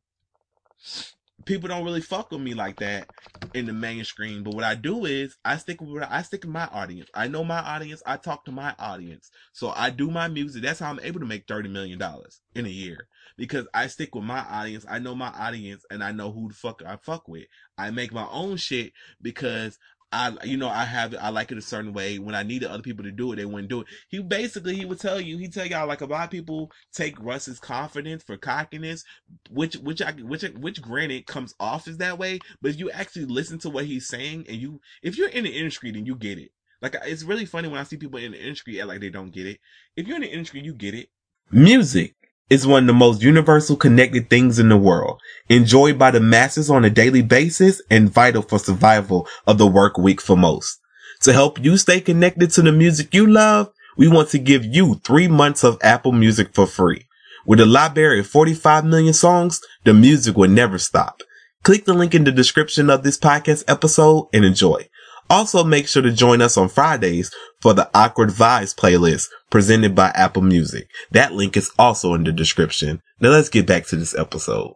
people 1.46 1.70
don't 1.70 1.84
really 1.84 2.02
fuck 2.02 2.32
with 2.32 2.42
me 2.42 2.54
like 2.54 2.78
that 2.78 3.10
in 3.54 3.66
the 3.66 3.74
mainstream. 3.74 4.44
But 4.44 4.56
what 4.56 4.64
I 4.64 4.76
do 4.76 5.06
is 5.06 5.38
I 5.44 5.58
stick 5.58 5.82
with 5.82 6.04
I 6.04 6.22
stick 6.22 6.44
with 6.44 6.54
my 6.54 6.68
audience. 6.68 7.10
I 7.14 7.28
know 7.28 7.44
my 7.44 7.60
audience. 7.60 8.02
I 8.06 8.18
talk 8.18 8.46
to 8.46 8.52
my 8.52 8.76
audience. 8.80 9.32
So 9.54 9.74
I 9.76 9.90
do 9.90 10.10
my 10.10 10.28
music. 10.28 10.64
That's 10.64 10.80
how 10.80 10.90
I'm 10.90 11.00
able 11.02 11.20
to 11.20 11.26
make 11.26 11.48
thirty 11.48 11.70
million 11.70 12.00
dollars 12.00 12.42
in 12.56 12.66
a 12.66 12.70
year 12.70 13.08
because 13.38 13.68
I 13.74 13.88
stick 13.88 14.16
with 14.16 14.24
my 14.24 14.40
audience. 14.40 14.86
I 14.90 15.00
know 15.00 15.16
my 15.16 15.30
audience, 15.30 15.86
and 15.90 16.04
I 16.04 16.12
know 16.12 16.32
who 16.32 16.50
the 16.50 16.56
fuck 16.56 16.82
I 16.86 16.98
fuck 16.98 17.28
with. 17.28 17.46
I 17.78 17.92
make 17.92 18.14
my 18.14 18.28
own 18.32 18.58
shit 18.58 18.94
because. 19.22 19.78
I, 20.12 20.34
you 20.44 20.58
know, 20.58 20.68
I 20.68 20.84
have, 20.84 21.16
I 21.20 21.30
like 21.30 21.52
it 21.52 21.58
a 21.58 21.62
certain 21.62 21.94
way. 21.94 22.20
When 22.20 22.36
I 22.36 22.44
needed 22.44 22.70
other 22.70 22.84
people 22.84 23.04
to 23.06 23.12
do 23.12 23.32
it, 23.32 23.38
they 23.38 23.46
wouldn't 23.46 23.70
do 23.70 23.82
it. 23.82 23.88
He 24.10 24.20
basically, 24.20 24.76
he 24.76 24.86
would 24.86 25.00
tell 25.00 25.22
you, 25.22 25.38
he 25.38 25.48
tell 25.48 25.66
y'all 25.66 25.88
like 25.88 26.02
a 26.02 26.06
lot 26.06 26.26
of 26.26 26.32
people 26.32 26.72
take 26.94 27.22
Russ's 27.22 27.60
confidence 27.60 28.24
for 28.24 28.36
cockiness, 28.36 29.06
which 29.50 29.76
which 29.78 30.02
I 30.02 30.12
which 30.12 30.44
which 30.44 30.82
granted 30.82 31.28
comes 31.28 31.54
off 31.60 31.88
as 31.88 31.98
that 31.98 32.20
way, 32.20 32.40
but 32.62 32.72
if 32.72 32.80
you 32.80 32.92
actually 32.92 33.26
listen 33.26 33.60
to 33.60 33.70
what 33.70 33.86
he's 33.86 34.08
saying 34.08 34.46
and 34.50 34.58
you 34.58 34.82
if 35.02 35.18
you're 35.18 35.30
in 35.30 35.46
the 35.46 35.52
industry 35.52 35.92
then 35.92 36.06
you 36.06 36.16
get 36.16 36.38
it. 36.38 36.52
Like 36.82 36.96
it's 37.06 37.24
really 37.24 37.46
funny 37.46 37.68
when 37.68 37.80
I 37.80 37.84
see 37.84 37.98
people 37.98 38.20
in 38.20 38.32
the 38.32 38.42
industry 38.42 38.80
act 38.80 38.90
like 38.90 39.02
they 39.02 39.10
don't 39.10 39.32
get 39.32 39.46
it. 39.46 39.60
If 39.96 40.08
you're 40.08 40.18
in 40.18 40.24
the 40.24 40.32
industry, 40.32 40.62
you 40.62 40.74
get 40.74 40.96
it. 40.96 41.10
Music 41.52 42.16
is 42.52 42.68
one 42.68 42.84
of 42.84 42.88
the 42.88 42.94
most 42.94 43.22
universal 43.22 43.78
connected 43.78 44.30
things 44.30 44.60
in 44.60 44.68
the 44.68 44.76
world, 44.76 45.22
enjoyed 45.48 45.98
by 45.98 46.12
the 46.12 46.20
masses 46.20 46.70
on 46.70 46.84
a 46.84 46.90
daily 46.90 47.22
basis 47.22 47.82
and 47.90 48.10
vital 48.10 48.42
for 48.42 48.60
survival 48.60 49.26
of 49.48 49.58
the 49.58 49.66
work 49.66 49.98
week 49.98 50.20
for 50.20 50.36
most. 50.36 50.78
To 51.22 51.32
help 51.32 51.64
you 51.64 51.78
stay 51.78 52.02
connected 52.02 52.52
to 52.52 52.62
the 52.62 52.74
music 52.74 53.14
you 53.14 53.26
love, 53.26 53.72
we 53.96 54.10
want 54.10 54.28
to 54.32 54.38
give 54.38 54.66
you 54.66 54.96
three 54.96 55.30
months 55.30 55.64
of 55.64 55.78
Apple 55.82 56.12
Music 56.12 56.54
for 56.54 56.68
free. 56.68 57.06
With 57.46 57.62
a 57.62 57.66
library 57.66 58.20
of 58.20 58.28
45 58.28 58.84
million 58.84 59.14
songs, 59.14 59.62
the 59.86 59.94
music 59.94 60.36
will 60.36 60.50
never 60.50 60.78
stop. 60.78 61.22
Click 61.64 61.86
the 61.86 61.94
link 61.94 62.14
in 62.14 62.26
the 62.26 62.34
description 62.34 62.90
of 62.90 63.04
this 63.04 63.18
podcast 63.18 63.64
episode 63.70 64.28
and 64.34 64.44
enjoy. 64.44 64.90
Also 65.30 65.64
make 65.64 65.88
sure 65.88 66.02
to 66.02 66.12
join 66.12 66.42
us 66.42 66.58
on 66.58 66.68
Fridays 66.70 67.32
for 67.62 67.74
the 67.74 67.90
Awkward 67.94 68.30
Vibes 68.30 68.76
playlist 68.76 69.30
presented 69.50 69.96
by 69.96 70.10
Apple 70.10 70.42
Music. 70.42 70.90
That 71.12 71.34
link 71.34 71.56
is 71.56 71.72
also 71.80 72.14
in 72.14 72.24
the 72.24 72.32
description. 72.34 73.02
Now 73.20 73.30
let's 73.30 73.50
get 73.50 73.66
back 73.68 73.86
to 73.88 73.96
this 73.96 74.18
episode. 74.18 74.76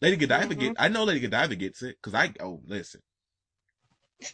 Lady 0.00 0.16
Godiva 0.16 0.54
Mhm. 0.54 0.58
get, 0.58 0.76
I 0.78 0.88
know 0.88 1.04
Lady 1.04 1.20
Godiva 1.20 1.54
gets 1.56 1.82
it, 1.82 1.96
cause 2.02 2.14
I, 2.14 2.32
oh, 2.40 2.60
listen. 2.66 3.00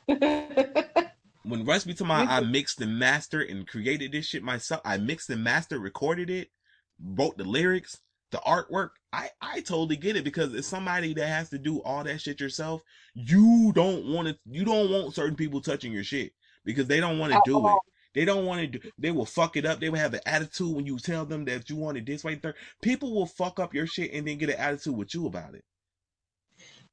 When 1.45 1.64
Russ 1.64 1.84
be 1.84 1.95
talking 1.95 2.07
about 2.11 2.28
I 2.28 2.41
mixed 2.47 2.80
and 2.82 2.99
mastered 2.99 3.49
and 3.49 3.66
created 3.66 4.12
this 4.12 4.26
shit 4.26 4.43
myself, 4.43 4.82
I 4.84 4.99
mixed 4.99 5.30
and 5.30 5.43
mastered, 5.43 5.80
recorded 5.80 6.28
it, 6.28 6.49
wrote 7.03 7.39
the 7.39 7.45
lyrics, 7.45 7.99
the 8.32 8.39
artwork. 8.39 8.91
I, 9.13 9.31
I 9.41 9.61
totally 9.61 9.97
get 9.97 10.17
it 10.17 10.25
because 10.25 10.55
it's 10.55 10.69
somebody 10.69 11.15
that 11.15 11.27
has 11.27 11.49
to 11.51 11.59
do 11.59 11.81
all 11.83 12.05
that 12.05 12.21
shit 12.21 12.41
yourself. 12.41 12.83
You 13.15 13.73
don't 13.75 14.07
want 14.07 14.29
to, 14.29 14.39
you 14.45 14.65
don't 14.65 14.91
want 14.91 15.15
certain 15.15 15.37
people 15.37 15.61
touching 15.61 15.93
your 15.93 16.05
shit 16.05 16.33
because 16.65 16.87
they 16.87 17.01
don't 17.01 17.19
want 17.19 17.33
to 17.33 17.41
do 17.45 17.67
it. 17.67 17.77
They 18.15 18.25
don't 18.25 18.45
want 18.45 18.61
to 18.61 18.67
do, 18.67 18.91
they 18.99 19.11
will 19.11 19.27
fuck 19.27 19.57
it 19.57 19.65
up. 19.65 19.81
They 19.81 19.91
will 19.91 19.99
have 19.99 20.15
an 20.15 20.21
attitude 20.27 20.75
when 20.75 20.87
you 20.87 20.99
tell 20.99 21.25
them 21.25 21.45
that 21.47 21.71
you 21.71 21.77
want 21.77 21.99
it 21.99 22.07
this 22.07 22.25
way. 22.25 22.35
Third. 22.35 22.57
People 22.83 23.15
will 23.15 23.27
fuck 23.27 23.61
up 23.61 23.75
your 23.75 23.87
shit 23.87 24.13
and 24.13 24.27
then 24.27 24.39
get 24.39 24.51
an 24.51 24.57
attitude 24.57 24.97
with 24.97 25.15
you 25.15 25.27
about 25.27 25.55
it. 25.55 25.65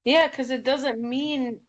yeah, 0.03 0.27
because 0.27 0.51
it 0.51 0.63
doesn't 0.63 1.01
mean 1.01 1.61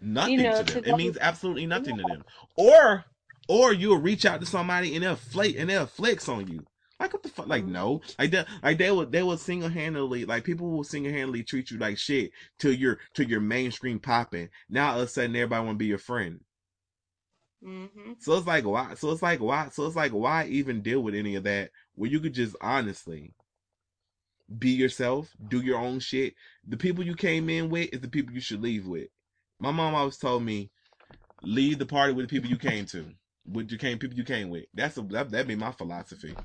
Nothing 0.00 0.42
know, 0.42 0.58
to 0.58 0.64
to 0.64 0.74
them. 0.74 0.84
It 0.84 0.86
them- 0.86 0.96
means 0.96 1.18
absolutely 1.20 1.66
nothing 1.66 1.96
to 1.96 2.02
them. 2.02 2.24
Or, 2.56 3.04
or 3.48 3.72
you'll 3.72 3.98
reach 3.98 4.24
out 4.24 4.40
to 4.40 4.46
somebody 4.46 4.94
and 4.94 5.04
they'll 5.04 5.16
flake 5.16 5.56
and 5.58 5.68
they'll 5.68 5.86
flex 5.86 6.28
on 6.28 6.48
you. 6.48 6.64
Like 7.02 7.12
what 7.14 7.24
the 7.24 7.30
fuck? 7.30 7.48
Like 7.48 7.64
no, 7.64 8.00
like 8.16 8.30
that, 8.30 8.46
like 8.62 8.78
they 8.78 8.92
will, 8.92 9.04
they 9.04 9.24
will 9.24 9.36
single 9.36 9.68
handedly, 9.68 10.24
like 10.24 10.44
people 10.44 10.70
will 10.70 10.84
single 10.84 11.10
handedly 11.10 11.42
treat 11.42 11.68
you 11.72 11.76
like 11.76 11.98
shit 11.98 12.30
till 12.60 12.72
you're 12.72 13.00
till 13.12 13.26
your 13.26 13.40
mainstream 13.40 13.98
popping. 13.98 14.50
Now 14.70 14.92
all 14.92 15.00
of 15.00 15.06
a 15.06 15.08
sudden 15.08 15.34
everybody 15.34 15.66
want 15.66 15.74
to 15.74 15.82
be 15.82 15.86
your 15.86 15.98
friend. 15.98 16.38
Mhm. 17.60 18.22
So 18.22 18.36
it's 18.36 18.46
like 18.46 18.64
why? 18.64 18.94
So 18.94 19.10
it's 19.10 19.20
like 19.20 19.40
why? 19.40 19.70
So 19.72 19.84
it's 19.84 19.96
like 19.96 20.12
why 20.12 20.46
even 20.46 20.80
deal 20.80 21.00
with 21.00 21.16
any 21.16 21.34
of 21.34 21.42
that 21.42 21.72
where 21.96 22.08
you 22.08 22.20
could 22.20 22.34
just 22.34 22.54
honestly 22.60 23.34
be 24.56 24.70
yourself, 24.70 25.34
do 25.48 25.60
your 25.60 25.80
own 25.80 25.98
shit. 25.98 26.34
The 26.68 26.76
people 26.76 27.04
you 27.04 27.16
came 27.16 27.50
in 27.50 27.68
with 27.68 27.92
is 27.92 28.00
the 28.00 28.08
people 28.08 28.32
you 28.32 28.40
should 28.40 28.62
leave 28.62 28.86
with. 28.86 29.08
My 29.58 29.72
mom 29.72 29.96
always 29.96 30.18
told 30.18 30.44
me, 30.44 30.70
leave 31.42 31.80
the 31.80 31.86
party 31.86 32.12
with 32.12 32.28
the 32.28 32.30
people 32.30 32.48
you 32.48 32.58
came 32.58 32.86
to, 32.86 33.06
with 33.44 33.72
you 33.72 33.78
came 33.78 33.98
people 33.98 34.16
you 34.16 34.24
came 34.24 34.50
with. 34.50 34.66
That's 34.72 34.96
a, 34.98 35.02
that 35.02 35.32
that 35.32 35.48
be 35.48 35.56
my 35.56 35.72
philosophy. 35.72 36.36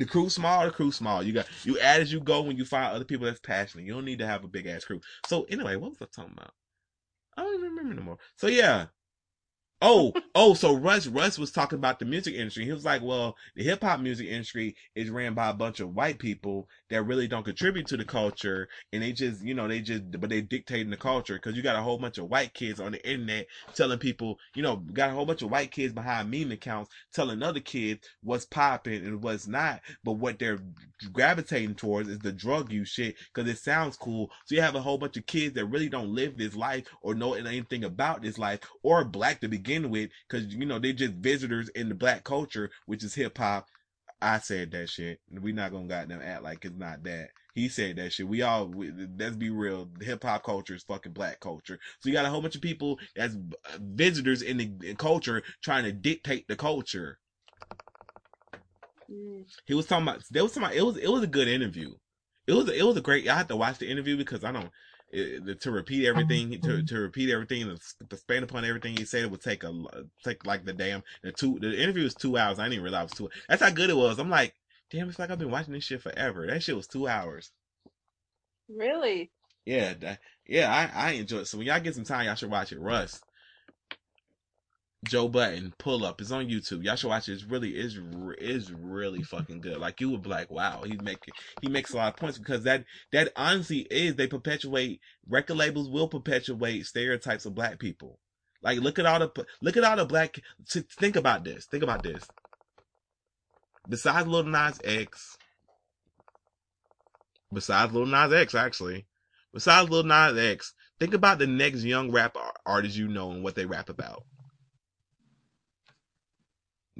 The 0.00 0.06
crew 0.06 0.30
small, 0.30 0.64
the 0.64 0.70
crew 0.70 0.90
small. 0.92 1.22
You 1.22 1.34
got 1.34 1.46
you 1.62 1.78
add 1.78 2.00
as 2.00 2.10
you 2.10 2.20
go 2.20 2.40
when 2.40 2.56
you 2.56 2.64
find 2.64 2.90
other 2.90 3.04
people 3.04 3.26
that's 3.26 3.38
passionate. 3.38 3.84
You 3.84 3.92
don't 3.92 4.06
need 4.06 4.20
to 4.20 4.26
have 4.26 4.44
a 4.44 4.48
big 4.48 4.66
ass 4.66 4.82
crew. 4.82 5.02
So 5.26 5.42
anyway, 5.50 5.76
what 5.76 5.90
was 5.90 5.98
I 6.00 6.06
talking 6.06 6.32
about? 6.38 6.52
I 7.36 7.42
don't 7.42 7.54
even 7.56 7.66
remember 7.66 7.92
anymore. 7.92 8.16
So 8.36 8.46
yeah, 8.46 8.86
Oh, 9.82 10.12
oh, 10.34 10.52
so 10.52 10.74
Russ, 10.74 11.06
Russ 11.06 11.38
was 11.38 11.50
talking 11.50 11.78
about 11.78 11.98
the 11.98 12.04
music 12.04 12.34
industry. 12.34 12.66
He 12.66 12.72
was 12.72 12.84
like, 12.84 13.00
well, 13.00 13.34
the 13.56 13.64
hip 13.64 13.82
hop 13.82 14.00
music 14.00 14.26
industry 14.26 14.76
is 14.94 15.08
ran 15.08 15.32
by 15.32 15.48
a 15.48 15.54
bunch 15.54 15.80
of 15.80 15.94
white 15.94 16.18
people 16.18 16.68
that 16.90 17.04
really 17.04 17.26
don't 17.26 17.46
contribute 17.46 17.86
to 17.86 17.96
the 17.96 18.04
culture. 18.04 18.68
And 18.92 19.02
they 19.02 19.12
just, 19.12 19.42
you 19.42 19.54
know, 19.54 19.68
they 19.68 19.80
just, 19.80 20.20
but 20.20 20.28
they 20.28 20.42
dictating 20.42 20.90
the 20.90 20.98
culture 20.98 21.36
because 21.36 21.56
you 21.56 21.62
got 21.62 21.76
a 21.76 21.82
whole 21.82 21.96
bunch 21.96 22.18
of 22.18 22.28
white 22.28 22.52
kids 22.52 22.78
on 22.78 22.92
the 22.92 23.08
internet 23.08 23.46
telling 23.74 23.98
people, 23.98 24.38
you 24.54 24.62
know, 24.62 24.76
got 24.76 25.08
a 25.08 25.14
whole 25.14 25.24
bunch 25.24 25.40
of 25.40 25.50
white 25.50 25.70
kids 25.70 25.94
behind 25.94 26.30
meme 26.30 26.52
accounts 26.52 26.90
telling 27.14 27.42
other 27.42 27.60
kids 27.60 28.06
what's 28.22 28.44
popping 28.44 29.06
and 29.06 29.22
what's 29.22 29.46
not. 29.46 29.80
But 30.04 30.14
what 30.14 30.38
they're 30.38 30.58
gravitating 31.10 31.76
towards 31.76 32.10
is 32.10 32.18
the 32.18 32.32
drug 32.32 32.70
use 32.70 32.90
shit 32.90 33.14
because 33.32 33.48
it 33.48 33.56
sounds 33.56 33.96
cool. 33.96 34.30
So 34.44 34.56
you 34.56 34.60
have 34.60 34.74
a 34.74 34.82
whole 34.82 34.98
bunch 34.98 35.16
of 35.16 35.24
kids 35.24 35.54
that 35.54 35.64
really 35.64 35.88
don't 35.88 36.14
live 36.14 36.36
this 36.36 36.54
life 36.54 36.86
or 37.00 37.14
know 37.14 37.32
anything 37.32 37.84
about 37.84 38.20
this 38.20 38.36
life 38.36 38.60
or 38.82 39.06
black 39.06 39.40
to 39.40 39.48
begin 39.48 39.69
with 39.78 40.10
because 40.28 40.54
you 40.54 40.66
know 40.66 40.78
they 40.78 40.92
just 40.92 41.14
visitors 41.14 41.68
in 41.70 41.88
the 41.88 41.94
black 41.94 42.24
culture, 42.24 42.70
which 42.86 43.04
is 43.04 43.14
hip 43.14 43.38
hop. 43.38 43.66
I 44.22 44.38
said 44.38 44.70
that 44.72 44.90
shit. 44.90 45.20
we 45.30 45.52
not 45.52 45.72
gonna 45.72 45.86
goddamn 45.86 46.20
act 46.22 46.42
like 46.42 46.64
it's 46.64 46.76
not 46.76 47.02
that. 47.04 47.28
He 47.54 47.68
said 47.68 47.96
that 47.96 48.12
shit. 48.12 48.28
We 48.28 48.42
all, 48.42 48.66
we, 48.66 48.92
let's 49.18 49.36
be 49.36 49.50
real. 49.50 49.88
Hip 50.00 50.22
hop 50.22 50.44
culture 50.44 50.74
is 50.74 50.82
fucking 50.84 51.12
black 51.12 51.40
culture. 51.40 51.78
So 52.00 52.08
you 52.08 52.14
got 52.14 52.26
a 52.26 52.28
whole 52.28 52.42
bunch 52.42 52.54
of 52.54 52.62
people 52.62 52.98
as 53.16 53.36
visitors 53.80 54.42
in 54.42 54.58
the 54.58 54.70
in 54.82 54.96
culture 54.96 55.42
trying 55.62 55.84
to 55.84 55.92
dictate 55.92 56.46
the 56.48 56.56
culture. 56.56 57.18
Mm. 59.10 59.44
He 59.66 59.74
was 59.74 59.86
talking 59.86 60.06
about, 60.06 60.22
there 60.30 60.42
was 60.42 60.56
about, 60.56 60.74
it 60.74 60.82
was, 60.82 60.96
it 60.96 61.08
was 61.08 61.22
a 61.22 61.28
good 61.28 61.48
interview. 61.48 61.92
It 62.46 62.52
was, 62.52 62.68
it 62.68 62.84
was 62.84 62.96
a 62.96 63.00
great, 63.00 63.28
I 63.28 63.36
had 63.36 63.48
to 63.48 63.56
watch 63.56 63.78
the 63.78 63.90
interview 63.90 64.16
because 64.16 64.44
I 64.44 64.52
don't, 64.52 64.70
it, 65.12 65.60
to 65.62 65.70
repeat 65.70 66.06
everything 66.06 66.50
to, 66.50 66.58
mm-hmm. 66.58 66.84
to 66.86 66.98
repeat 66.98 67.30
everything 67.30 67.64
to, 67.64 68.06
to 68.06 68.16
span 68.16 68.42
upon 68.42 68.64
everything 68.64 68.96
he 68.96 69.04
said 69.04 69.24
it 69.24 69.30
would 69.30 69.40
take 69.40 69.64
a 69.64 69.72
take 70.24 70.46
like 70.46 70.64
the 70.64 70.72
damn 70.72 71.02
the 71.22 71.32
two 71.32 71.58
the 71.58 71.80
interview 71.80 72.04
was 72.04 72.14
two 72.14 72.36
hours. 72.36 72.58
I 72.58 72.68
didn't 72.68 72.84
realize 72.84 73.02
it 73.02 73.10
was 73.10 73.18
two 73.18 73.40
that's 73.48 73.62
how 73.62 73.70
good 73.70 73.90
it 73.90 73.96
was. 73.96 74.18
I'm 74.18 74.30
like 74.30 74.54
damn 74.90 75.08
it's 75.08 75.18
like 75.18 75.30
I've 75.30 75.38
been 75.38 75.50
watching 75.50 75.74
this 75.74 75.84
shit 75.84 76.02
forever. 76.02 76.46
That 76.46 76.62
shit 76.62 76.76
was 76.76 76.86
two 76.86 77.08
hours. 77.08 77.50
Really? 78.68 79.30
Yeah 79.64 79.94
yeah 80.46 80.72
I 80.94 81.08
I 81.08 81.10
enjoy 81.12 81.38
it 81.38 81.46
so 81.46 81.58
when 81.58 81.66
y'all 81.66 81.80
get 81.80 81.94
some 81.94 82.04
time 82.04 82.26
y'all 82.26 82.34
should 82.34 82.50
watch 82.50 82.72
it. 82.72 82.80
Russ 82.80 83.20
Joe 85.04 85.28
Budden 85.28 85.72
pull 85.78 86.04
up. 86.04 86.20
It's 86.20 86.30
on 86.30 86.48
YouTube. 86.48 86.84
Y'all 86.84 86.94
should 86.94 87.08
watch 87.08 87.28
it. 87.28 87.32
It's 87.32 87.44
really 87.44 87.70
is 87.70 87.98
is 88.38 88.70
really 88.70 89.22
fucking 89.22 89.62
good. 89.62 89.78
Like 89.78 90.00
you 90.00 90.10
would 90.10 90.22
be 90.22 90.28
like, 90.28 90.50
wow, 90.50 90.82
he's 90.84 91.00
making 91.00 91.32
he 91.62 91.68
makes 91.68 91.92
a 91.92 91.96
lot 91.96 92.12
of 92.12 92.16
points 92.16 92.36
because 92.36 92.64
that 92.64 92.84
that 93.12 93.32
honestly 93.34 93.86
is 93.90 94.16
they 94.16 94.26
perpetuate 94.26 95.00
record 95.26 95.56
labels 95.56 95.88
will 95.88 96.08
perpetuate 96.08 96.84
stereotypes 96.84 97.46
of 97.46 97.54
black 97.54 97.78
people. 97.78 98.18
Like 98.62 98.78
look 98.80 98.98
at 98.98 99.06
all 99.06 99.18
the 99.18 99.46
look 99.62 99.78
at 99.78 99.84
all 99.84 99.96
the 99.96 100.04
black. 100.04 100.38
Think 100.68 101.16
about 101.16 101.44
this. 101.44 101.64
Think 101.64 101.82
about 101.82 102.02
this. 102.02 102.28
Besides 103.88 104.28
Lil 104.28 104.44
Nas 104.44 104.78
X, 104.84 105.38
besides 107.50 107.94
Lil 107.94 108.04
Nas 108.04 108.34
X, 108.34 108.54
actually, 108.54 109.06
besides 109.54 109.88
Lil 109.88 110.02
Nas 110.02 110.36
X, 110.36 110.74
think 110.98 111.14
about 111.14 111.38
the 111.38 111.46
next 111.46 111.84
young 111.84 112.10
rap 112.10 112.36
artist 112.66 112.98
you 112.98 113.08
know 113.08 113.30
and 113.30 113.42
what 113.42 113.54
they 113.54 113.64
rap 113.64 113.88
about. 113.88 114.24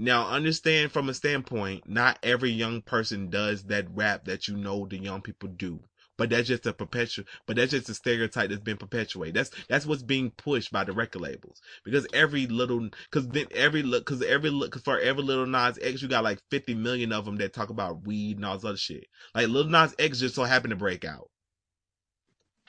Now, 0.00 0.28
understand 0.28 0.92
from 0.92 1.10
a 1.10 1.14
standpoint, 1.14 1.86
not 1.86 2.18
every 2.22 2.50
young 2.50 2.80
person 2.80 3.28
does 3.28 3.64
that 3.64 3.94
rap 3.94 4.24
that 4.24 4.48
you 4.48 4.56
know 4.56 4.86
the 4.86 4.96
young 4.96 5.20
people 5.20 5.50
do. 5.50 5.78
But 6.16 6.30
that's 6.30 6.48
just 6.48 6.64
a 6.64 6.72
perpetual, 6.72 7.26
but 7.44 7.56
that's 7.56 7.72
just 7.72 7.90
a 7.90 7.94
stereotype 7.94 8.48
that's 8.48 8.62
been 8.62 8.78
perpetuated. 8.78 9.34
That's, 9.34 9.50
that's 9.68 9.84
what's 9.84 10.02
being 10.02 10.30
pushed 10.30 10.72
by 10.72 10.84
the 10.84 10.94
record 10.94 11.20
labels. 11.20 11.60
Because 11.84 12.06
every 12.14 12.46
little, 12.46 12.88
cause 13.10 13.28
then 13.28 13.44
every, 13.54 13.82
look, 13.82 14.06
cause 14.06 14.22
every, 14.22 14.48
look, 14.48 14.72
cause 14.72 14.80
for 14.80 14.98
every 14.98 15.22
little 15.22 15.44
Nas 15.44 15.78
X, 15.82 16.00
you 16.00 16.08
got 16.08 16.24
like 16.24 16.40
50 16.50 16.76
million 16.76 17.12
of 17.12 17.26
them 17.26 17.36
that 17.36 17.52
talk 17.52 17.68
about 17.68 18.06
weed 18.06 18.36
and 18.36 18.46
all 18.46 18.54
this 18.54 18.64
other 18.64 18.78
shit. 18.78 19.04
Like 19.34 19.48
little 19.48 19.70
Nas 19.70 19.94
X 19.98 20.20
just 20.20 20.34
so 20.34 20.44
happened 20.44 20.70
to 20.70 20.76
break 20.76 21.04
out. 21.04 21.28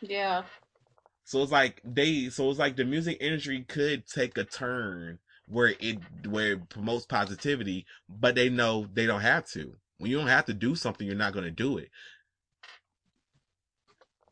Yeah. 0.02 0.44
So 1.24 1.42
it's 1.44 1.52
like 1.54 1.82
they, 1.86 2.28
so 2.28 2.50
it's 2.50 2.60
like 2.60 2.76
the 2.76 2.84
music 2.84 3.20
industry 3.22 3.64
could 3.70 4.06
take 4.06 4.38
a 4.38 4.44
turn 4.44 5.20
where 5.52 5.74
it 5.80 6.00
where 6.28 6.54
it 6.54 6.70
promotes 6.70 7.06
positivity, 7.06 7.86
but 8.10 8.36
they 8.36 8.50
know 8.50 8.88
they 8.94 9.06
don't 9.06 9.22
have 9.22 9.46
to. 9.50 9.74
When 9.98 10.10
you 10.10 10.18
don't 10.18 10.28
have 10.28 10.46
to 10.46 10.54
do 10.54 10.76
something, 10.76 11.06
you're 11.06 11.16
not 11.16 11.34
going 11.34 11.46
to 11.46 11.52
do 11.52 11.78
it. 11.78 11.90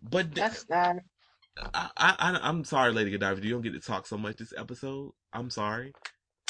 But 0.02 0.34
that's 0.34 0.64
bad. 0.64 1.02
I, 1.74 1.90
I, 1.98 2.40
I'm 2.42 2.64
sorry, 2.64 2.94
Lady 2.94 3.12
Godiva. 3.12 3.42
You 3.44 3.52
don't 3.52 3.62
get 3.62 3.74
to 3.74 3.80
talk 3.82 4.08
so 4.08 4.18
much 4.18 4.38
this 4.38 4.54
episode. 4.58 5.12
I'm 5.34 5.50
sorry. 5.50 5.94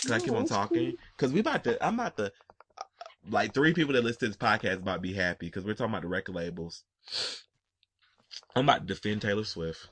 Cause 0.04 0.12
I 0.12 0.20
keep 0.20 0.34
on 0.34 0.46
talking. 0.46 0.94
Cause 1.18 1.34
we 1.34 1.40
about 1.40 1.64
to, 1.66 1.84
I'm 1.86 1.96
about 1.96 2.16
to, 2.18 2.26
uh, 2.26 2.84
like 3.30 3.54
three 3.54 3.74
people 3.74 3.94
that 3.94 4.04
listen 4.04 4.20
to 4.20 4.28
this 4.28 4.38
podcast 4.38 4.78
about 4.78 4.96
to 4.96 5.00
be 5.02 5.14
happy 5.14 5.48
because 5.48 5.66
we're 5.66 5.74
talking 5.74 5.92
about 5.92 6.04
the 6.04 6.08
record 6.08 6.36
labels. 6.36 6.84
I'm 8.56 8.66
about 8.66 8.88
to 8.88 8.94
defend 8.94 9.22
Taylor 9.22 9.44
Swift. 9.44 9.90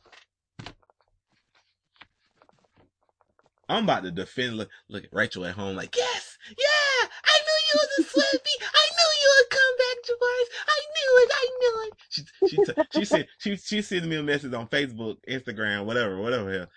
I'm 3.70 3.84
about 3.84 4.04
to 4.04 4.12
defend. 4.12 4.58
Look, 4.58 4.70
look 4.90 5.04
at 5.04 5.14
Rachel 5.14 5.46
at 5.46 5.56
home, 5.56 5.76
like, 5.76 5.96
yes, 5.96 6.38
yeah, 6.50 7.08
I 7.26 7.38
knew 7.44 7.60
you 7.68 7.76
was 7.76 7.90
a 8.00 8.04
Swiftie. 8.04 8.64
I 8.64 8.86
knew 8.96 9.12
you 9.22 9.32
would 9.38 9.50
come 9.50 9.78
back, 9.78 9.98
Joyce. 10.08 10.52
I 10.68 10.80
knew 10.96 11.12
it. 11.24 11.32
I 11.34 11.50
knew 11.60 11.74
it. 11.84 11.94
She 12.10 12.48
she 12.48 12.58
t- 12.58 12.82
she 12.94 13.06
said 13.06 13.28
she 13.38 13.56
she 13.58 13.82
sent 13.82 14.06
me 14.06 14.16
a 14.16 14.24
message 14.24 14.54
on 14.54 14.68
Facebook, 14.68 15.18
Instagram, 15.28 15.86
whatever, 15.86 16.20
whatever. 16.22 16.52
Hell. 16.52 16.68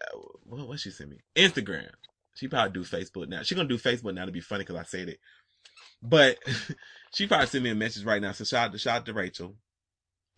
Uh, 0.00 0.18
what 0.44 0.68
what 0.68 0.80
she 0.80 0.90
sent 0.90 1.10
me? 1.10 1.18
Instagram. 1.36 1.90
She 2.34 2.48
probably 2.48 2.72
do 2.72 2.88
Facebook 2.88 3.28
now. 3.28 3.42
She 3.42 3.54
gonna 3.54 3.68
do 3.68 3.78
Facebook 3.78 4.14
now 4.14 4.24
to 4.24 4.32
be 4.32 4.40
funny 4.40 4.62
because 4.62 4.76
I 4.76 4.84
said 4.84 5.08
it. 5.08 5.18
But 6.02 6.38
she 7.14 7.26
probably 7.26 7.48
sent 7.48 7.64
me 7.64 7.70
a 7.70 7.74
message 7.74 8.04
right 8.04 8.22
now. 8.22 8.32
So 8.32 8.44
shout 8.44 8.66
out 8.66 8.72
to 8.72 8.78
shout 8.78 8.96
out 8.98 9.06
to 9.06 9.12
Rachel 9.12 9.56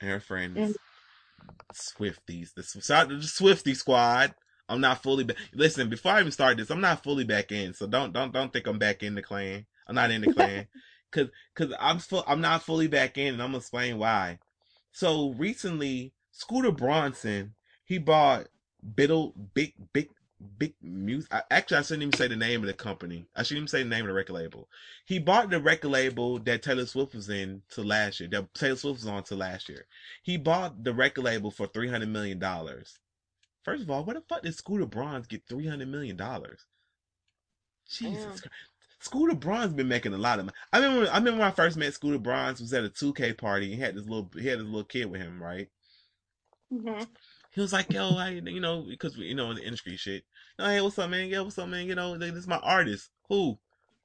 and 0.00 0.10
her 0.10 0.20
friends. 0.20 0.76
Swifties. 1.74 2.54
The 2.54 2.62
shout 2.62 3.04
out 3.04 3.08
to 3.10 3.16
the 3.16 3.22
Swiftie 3.22 3.76
squad. 3.76 4.34
I'm 4.68 4.80
not 4.80 5.02
fully 5.02 5.24
back. 5.24 5.36
Listen, 5.54 5.88
before 5.88 6.12
I 6.12 6.20
even 6.20 6.32
start 6.32 6.56
this, 6.56 6.70
I'm 6.70 6.80
not 6.80 7.02
fully 7.04 7.24
back 7.24 7.52
in. 7.52 7.74
So 7.74 7.86
don't 7.86 8.12
don't 8.12 8.32
don't 8.32 8.52
think 8.52 8.66
I'm 8.66 8.78
back 8.78 9.02
in 9.02 9.14
the 9.14 9.22
clan. 9.22 9.66
I'm 9.86 9.94
not 9.94 10.10
in 10.10 10.22
the 10.22 10.32
clan. 10.32 10.68
Cause 11.12 11.28
cause 11.54 11.74
I'm 11.78 11.98
full, 11.98 12.24
I'm 12.26 12.40
not 12.40 12.62
fully 12.62 12.88
back 12.88 13.18
in, 13.18 13.34
and 13.34 13.42
I'm 13.42 13.48
gonna 13.48 13.58
explain 13.58 13.98
why. 13.98 14.38
So 14.92 15.34
recently, 15.36 16.14
Scooter 16.30 16.72
Braun's, 16.72 17.26
he 17.84 17.98
bought 17.98 18.48
Biddle 18.94 19.34
Big 19.54 19.74
Big 19.92 20.08
Big 20.58 20.74
Music. 20.82 21.30
Actually, 21.50 21.76
I 21.76 21.82
shouldn't 21.82 22.02
even 22.04 22.18
say 22.18 22.28
the 22.28 22.36
name 22.36 22.62
of 22.62 22.66
the 22.66 22.72
company. 22.72 23.26
I 23.36 23.42
shouldn't 23.42 23.58
even 23.58 23.68
say 23.68 23.82
the 23.82 23.88
name 23.90 24.02
of 24.02 24.08
the 24.08 24.14
record 24.14 24.32
label. 24.32 24.68
He 25.04 25.18
bought 25.18 25.50
the 25.50 25.60
record 25.60 25.90
label 25.90 26.38
that 26.40 26.62
Taylor 26.62 26.86
Swift 26.86 27.14
was 27.14 27.28
in 27.28 27.62
to 27.70 27.82
last 27.82 28.20
year. 28.20 28.28
That 28.30 28.54
Taylor 28.54 28.76
Swift 28.76 29.00
was 29.00 29.06
on 29.06 29.22
to 29.24 29.36
last 29.36 29.68
year. 29.68 29.86
He 30.22 30.36
bought 30.36 30.82
the 30.82 30.94
record 30.94 31.24
label 31.24 31.50
for 31.50 31.66
three 31.66 31.88
hundred 31.88 32.08
million 32.08 32.38
dollars. 32.38 32.98
First 33.64 33.82
of 33.82 33.90
all, 33.90 34.04
where 34.04 34.14
the 34.14 34.22
fuck 34.22 34.42
did 34.42 34.54
Scooter 34.54 34.86
Braun's 34.86 35.26
get 35.26 35.42
three 35.48 35.66
hundred 35.66 35.88
million 35.88 36.16
dollars? 36.16 36.66
Jesus 37.88 38.40
Christ. 38.40 38.48
Scooter 39.00 39.34
Braun's 39.34 39.72
been 39.72 39.88
making 39.88 40.14
a 40.14 40.18
lot 40.18 40.38
of 40.38 40.46
money. 40.46 40.56
I 40.72 40.78
remember, 40.78 41.10
I 41.10 41.18
remember 41.18 41.40
when 41.40 41.48
I 41.48 41.50
first 41.50 41.76
met 41.76 41.92
Scooter 41.92 42.18
Braun's 42.18 42.60
was 42.60 42.72
at 42.72 42.84
a 42.84 42.88
2K 42.88 43.36
party. 43.36 43.74
He 43.74 43.80
had 43.80 43.96
this 43.96 44.04
little, 44.04 44.30
he 44.38 44.46
had 44.46 44.60
this 44.60 44.66
little 44.66 44.84
kid 44.84 45.10
with 45.10 45.20
him, 45.20 45.42
right? 45.42 45.68
Mm-hmm. 46.72 47.02
He 47.52 47.60
was 47.60 47.72
like, 47.72 47.92
"Yo, 47.92 48.16
I, 48.16 48.30
you 48.30 48.60
know, 48.60 48.86
because 48.88 49.16
you 49.16 49.34
know 49.34 49.50
in 49.50 49.56
the 49.56 49.64
industry 49.64 49.96
shit. 49.96 50.24
Hey, 50.56 50.80
what's 50.80 50.98
up, 50.98 51.10
man? 51.10 51.28
Yeah, 51.28 51.40
what's 51.40 51.58
up, 51.58 51.68
man? 51.68 51.86
You 51.86 51.94
know, 51.94 52.16
this 52.16 52.32
is 52.32 52.48
my 52.48 52.58
artist. 52.58 53.10
Who? 53.28 53.58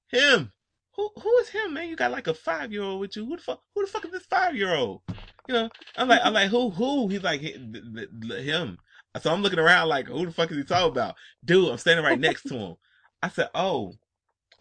Him. 0.10 0.51
Who? 0.95 1.10
Who 1.22 1.38
is 1.38 1.49
him, 1.49 1.74
man? 1.74 1.88
You 1.88 1.95
got 1.95 2.12
like 2.12 2.28
a 2.28 2.34
five 2.34 2.74
year 2.74 2.84
old 2.84 2.99
with 2.99 3.16
you. 3.16 3.26
Who 3.26 3.38
the 3.38 3.41
fuck? 3.41 3.62
Who 3.74 3.86
the 3.86 3.91
fuck 3.91 4.03
is 4.03 4.12
this 4.12 4.26
five 4.26 4.55
year 4.55 4.76
old? 4.76 5.01
You 5.47 5.53
know, 5.53 5.70
I'm 5.95 6.10
like, 6.10 6.22
I'm 6.24 6.34
like, 6.34 6.49
who? 6.49 6.72
Who? 6.72 7.08
He's 7.08 7.24
like, 7.24 7.39
him. 7.39 8.80
So 9.22 9.32
I'm 9.32 9.41
looking 9.41 9.60
around 9.60 9.89
like, 9.89 10.08
who 10.08 10.26
the 10.26 10.32
fuck 10.32 10.51
is 10.51 10.58
he 10.58 10.64
talking 10.64 10.91
about? 10.91 11.16
Dude, 11.43 11.70
I'm 11.72 11.78
standing 11.78 12.05
right 12.05 12.20
next 12.20 12.43
to 12.43 12.55
him. 12.55 12.76
I 13.24 13.30
said, 13.30 13.49
oh, 13.55 13.93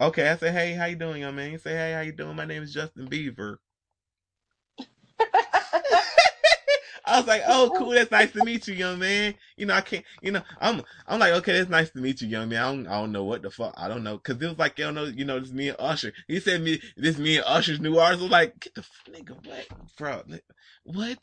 okay. 0.01 0.29
I 0.29 0.37
said, 0.37 0.53
hey, 0.53 0.73
how 0.73 0.85
you 0.85 0.95
doing, 0.95 1.21
young 1.21 1.35
man? 1.35 1.51
He 1.51 1.57
said, 1.57 1.77
hey, 1.77 1.93
how 1.93 2.01
you 2.01 2.11
doing? 2.11 2.35
My 2.35 2.45
name 2.45 2.63
is 2.63 2.73
Justin 2.73 3.07
Bieber. 3.07 3.57
I 7.07 7.19
was 7.19 7.27
like, 7.27 7.43
oh, 7.47 7.71
cool. 7.77 7.91
That's 7.91 8.11
nice 8.11 8.31
to 8.33 8.43
meet 8.43 8.67
you, 8.67 8.73
young 8.73 8.99
man. 8.99 9.33
You 9.55 9.67
know, 9.67 9.75
I 9.75 9.81
can't, 9.81 10.03
you 10.21 10.31
know, 10.31 10.41
I'm, 10.59 10.81
I'm 11.07 11.19
like, 11.19 11.33
okay, 11.33 11.53
that's 11.53 11.69
nice 11.69 11.89
to 11.91 11.99
meet 11.99 12.21
you, 12.21 12.27
young 12.27 12.49
man. 12.49 12.61
I 12.61 12.71
don't, 12.71 12.87
I 12.87 12.99
don't 12.99 13.11
know 13.13 13.23
what 13.23 13.43
the 13.43 13.49
fuck. 13.49 13.73
I 13.77 13.87
don't 13.87 14.03
know. 14.03 14.17
Cause 14.17 14.35
it 14.41 14.47
was 14.47 14.57
like, 14.57 14.77
you 14.77 14.85
don't 14.85 14.95
know, 14.95 15.05
you 15.05 15.23
know, 15.23 15.39
this 15.39 15.51
me 15.51 15.69
and 15.69 15.77
Usher. 15.79 16.11
He 16.27 16.39
said 16.39 16.61
me, 16.61 16.81
this 16.97 17.17
me 17.17 17.37
and 17.37 17.45
Usher's 17.47 17.79
new 17.79 17.97
artist. 17.97 18.19
I 18.19 18.23
was 18.23 18.31
like, 18.31 18.59
get 18.59 18.75
the 18.75 18.83
nigga, 19.09 19.35
what, 19.45 19.67
bro? 19.97 20.23
What? 20.83 21.19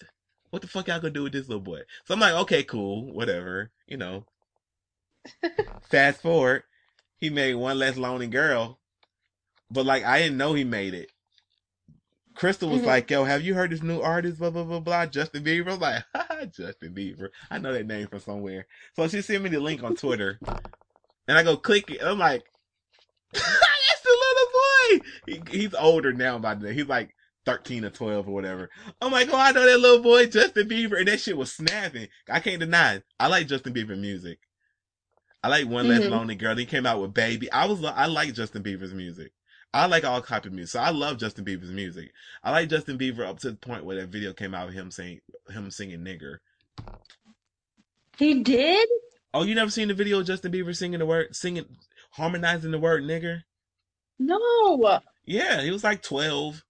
What 0.55 0.62
the 0.62 0.68
fuck 0.68 0.86
y'all 0.86 1.00
gonna 1.00 1.12
do 1.12 1.24
with 1.24 1.32
this 1.32 1.48
little 1.48 1.61
boy? 1.61 1.80
So 2.05 2.14
I'm 2.14 2.20
like, 2.20 2.34
okay, 2.34 2.62
cool, 2.62 3.12
whatever, 3.12 3.72
you 3.88 3.96
know. 3.96 4.24
Fast 5.90 6.22
forward, 6.22 6.62
he 7.18 7.28
made 7.28 7.55
one 7.57 7.76
less 7.76 7.96
lonely 7.96 8.28
girl, 8.28 8.78
but 9.68 9.84
like 9.84 10.05
I 10.05 10.20
didn't 10.22 10.38
know 10.38 10.55
he 10.55 10.62
made 10.62 10.94
it. 10.94 11.11
Crystal 12.36 12.68
was 12.68 12.82
Mhm. 12.82 12.86
like, 12.86 13.11
"Yo, 13.11 13.24
have 13.24 13.42
you 13.42 13.55
heard 13.55 13.70
this 13.72 13.82
new 13.82 14.00
artist? 14.00 14.38
Blah 14.38 14.50
blah 14.50 14.62
blah 14.62 14.78
blah." 14.78 15.07
Justin 15.07 15.42
Bieber. 15.42 15.72
I'm 15.72 15.80
like, 15.80 16.05
Justin 16.52 16.94
Bieber. 16.94 17.30
I 17.50 17.59
know 17.59 17.72
that 17.72 17.86
name 17.86 18.07
from 18.07 18.20
somewhere. 18.20 18.66
So 18.94 19.09
she 19.09 19.22
sent 19.22 19.42
me 19.42 19.50
the 19.50 19.59
link 19.61 19.82
on 19.82 19.96
Twitter, 19.96 20.38
and 21.26 21.36
I 21.36 21.42
go 21.42 21.57
click 21.57 21.90
it. 21.90 22.00
I'm 22.00 22.18
like, 22.18 22.44
"That's 23.32 24.02
the 24.05 24.16
little 24.20 24.52
boy." 24.52 25.07
He, 25.52 25.59
he's 25.59 25.74
older 25.74 26.12
now 26.12 26.38
by 26.38 26.55
the 26.55 26.68
day. 26.68 26.74
He's 26.74 26.86
like 26.88 27.14
13 27.47 27.84
or 27.84 27.90
12 27.90 28.28
or 28.28 28.34
whatever. 28.34 28.70
I'm 29.01 29.12
like, 29.12 29.28
"Oh, 29.32 29.36
I 29.38 29.53
know 29.53 29.64
that 29.64 29.78
little 29.78 30.03
boy, 30.03 30.26
Justin 30.26 30.68
Bieber," 30.68 30.99
and 30.99 31.09
that 31.09 31.20
shit 31.20 31.36
was 31.36 31.53
snapping. 31.53 32.09
I 32.28 32.40
can't 32.40 32.61
deny. 32.61 32.95
It. 32.95 33.05
I 33.20 33.28
like 33.28 33.49
Justin 33.49 33.74
Bieber 33.74 33.99
music. 33.99 34.38
I 35.42 35.49
like 35.49 35.66
One 35.66 35.88
Less 35.88 36.03
Mhm. 36.03 36.11
Lonely 36.11 36.34
Girl. 36.36 36.57
He 36.57 36.64
came 36.64 36.86
out 36.86 37.01
with 37.01 37.12
Baby. 37.12 37.51
I 37.53 37.66
was 37.66 37.84
I 37.84 38.07
like 38.07 38.32
Justin 38.34 38.62
Bieber's 38.62 38.95
music. 38.95 39.32
I 39.74 39.86
like 39.86 40.05
all 40.05 40.22
type 40.22 40.47
of 40.47 40.53
music. 40.53 40.72
So 40.72 40.80
I 40.80 40.90
love 40.90 41.18
Justin 41.18 41.45
Bieber's 41.45 41.70
music. 41.70 42.12
I 42.42 42.51
like 42.51 42.68
Justin 42.70 42.97
Bieber 42.97 43.26
up 43.26 43.40
to 43.40 43.51
the 43.51 43.57
point 43.57 43.84
where 43.84 43.97
that 43.97 44.09
video 44.09 44.32
came 44.32 44.55
out 44.55 44.68
of 44.68 44.74
him 44.74 44.90
saying 44.90 45.20
him 45.51 45.70
singing 45.70 46.01
nigger. 46.01 46.38
He 48.16 48.42
did? 48.42 48.88
Oh, 49.34 49.42
you 49.42 49.55
never 49.55 49.70
seen 49.70 49.88
the 49.88 49.95
video 49.95 50.20
of 50.20 50.26
Justin 50.26 50.53
Bieber 50.53 50.74
singing 50.76 51.01
the 51.01 51.07
word 51.07 51.34
singing 51.34 51.76
harmonizing 52.12 52.70
the 52.70 52.78
word 52.78 53.03
nigger? 53.03 53.42
No. 54.18 55.01
Yeah, 55.24 55.61
he 55.62 55.70
was 55.70 55.82
like 55.82 56.03
12, 56.03 56.64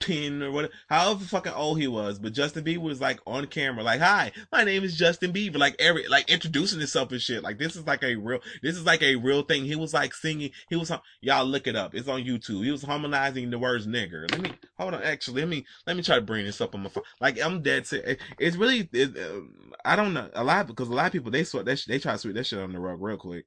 10 0.00 0.42
or 0.42 0.50
whatever, 0.50 0.72
however 0.88 1.24
fucking 1.24 1.52
old 1.52 1.80
he 1.80 1.88
was. 1.88 2.18
But 2.18 2.32
Justin 2.32 2.64
Bieber 2.64 2.78
was 2.78 3.00
like 3.00 3.20
on 3.26 3.46
camera, 3.46 3.82
like, 3.82 4.00
hi, 4.00 4.32
my 4.52 4.64
name 4.64 4.84
is 4.84 4.96
Justin 4.96 5.32
Bieber. 5.32 5.58
Like 5.58 5.76
every, 5.78 6.06
like 6.08 6.30
introducing 6.30 6.78
himself 6.78 7.12
and 7.12 7.20
shit. 7.20 7.42
Like 7.42 7.58
this 7.58 7.76
is 7.76 7.86
like 7.86 8.02
a 8.02 8.16
real, 8.16 8.40
this 8.62 8.76
is 8.76 8.84
like 8.84 9.02
a 9.02 9.16
real 9.16 9.42
thing. 9.42 9.64
He 9.64 9.76
was 9.76 9.94
like 9.94 10.14
singing, 10.14 10.50
he 10.68 10.76
was, 10.76 10.92
y'all 11.20 11.46
look 11.46 11.66
it 11.66 11.76
up. 11.76 11.94
It's 11.94 12.08
on 12.08 12.24
YouTube. 12.24 12.64
He 12.64 12.70
was 12.70 12.82
harmonizing 12.82 13.50
the 13.50 13.58
words 13.58 13.86
nigger. 13.86 14.30
Let 14.30 14.40
me, 14.40 14.52
hold 14.78 14.94
on, 14.94 15.02
actually, 15.02 15.42
let 15.42 15.48
me, 15.48 15.64
let 15.86 15.96
me 15.96 16.02
try 16.02 16.16
to 16.16 16.22
bring 16.22 16.44
this 16.44 16.60
up 16.60 16.74
on 16.74 16.82
my 16.82 16.88
phone. 16.88 17.04
Like 17.20 17.40
I'm 17.42 17.62
dead 17.62 17.86
serious. 17.86 18.18
It's 18.38 18.56
really, 18.56 18.88
it, 18.92 19.16
um, 19.16 19.72
I 19.84 19.96
don't 19.96 20.14
know, 20.14 20.28
a 20.34 20.44
lot, 20.44 20.66
because 20.66 20.88
a 20.88 20.92
lot 20.92 21.06
of 21.06 21.12
people, 21.12 21.30
they 21.30 21.44
sweat 21.44 21.64
that, 21.66 21.82
they 21.86 21.98
try 21.98 22.12
to 22.12 22.18
sweep 22.18 22.34
that 22.34 22.46
shit 22.46 22.58
on 22.58 22.72
the 22.72 22.80
rug 22.80 23.00
real 23.00 23.16
quick. 23.16 23.46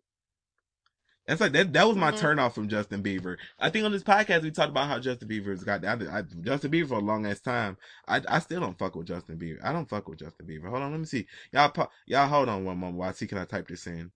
That's 1.30 1.41
like 1.41 1.51
that. 1.51 1.71
That 1.73 1.88
was 1.88 1.95
my 1.95 2.11
Mhm. 2.11 2.17
turn 2.17 2.39
off 2.39 2.55
from 2.55 2.67
Justin 2.67 3.03
Bieber. 3.03 3.38
I 3.59 3.69
think 3.69 3.86
on 3.86 3.91
this 3.91 4.01
podcast 4.03 4.41
we 4.41 4.49
talked 4.49 4.71
about 4.71 4.88
how 4.88 4.97
Justin 4.99 5.30
Bieber's 5.30 5.63
got. 5.63 5.86
I, 5.86 5.93
I, 6.11 6.21
Justin 6.41 6.71
Bieber 6.71 6.88
for 6.88 6.95
a 6.95 6.99
long 6.99 7.27
ass 7.27 7.39
time. 7.39 7.77
I 8.07 8.19
I 8.27 8.39
still 8.39 8.59
don't 8.61 8.77
fuck 8.80 8.95
with 8.95 9.05
Justin 9.05 9.38
Bieber. 9.38 9.63
I 9.63 9.71
don't 9.71 9.88
fuck 9.88 10.09
with 10.09 10.17
Justin 10.17 10.47
Bieber. 10.47 10.67
Hold 10.69 10.82
on, 10.82 10.89
let 10.91 10.99
me 10.99 11.05
see. 11.05 11.27
Y'all 11.53 11.71
y'all 12.07 12.27
hold 12.27 12.49
on 12.49 12.65
one 12.65 12.80
moment 12.80 12.97
while 12.97 13.09
I 13.09 13.11
see 13.11 13.27
can 13.27 13.38
I 13.38 13.45
type 13.45 13.67
this 13.67 13.86
in. 13.86 14.11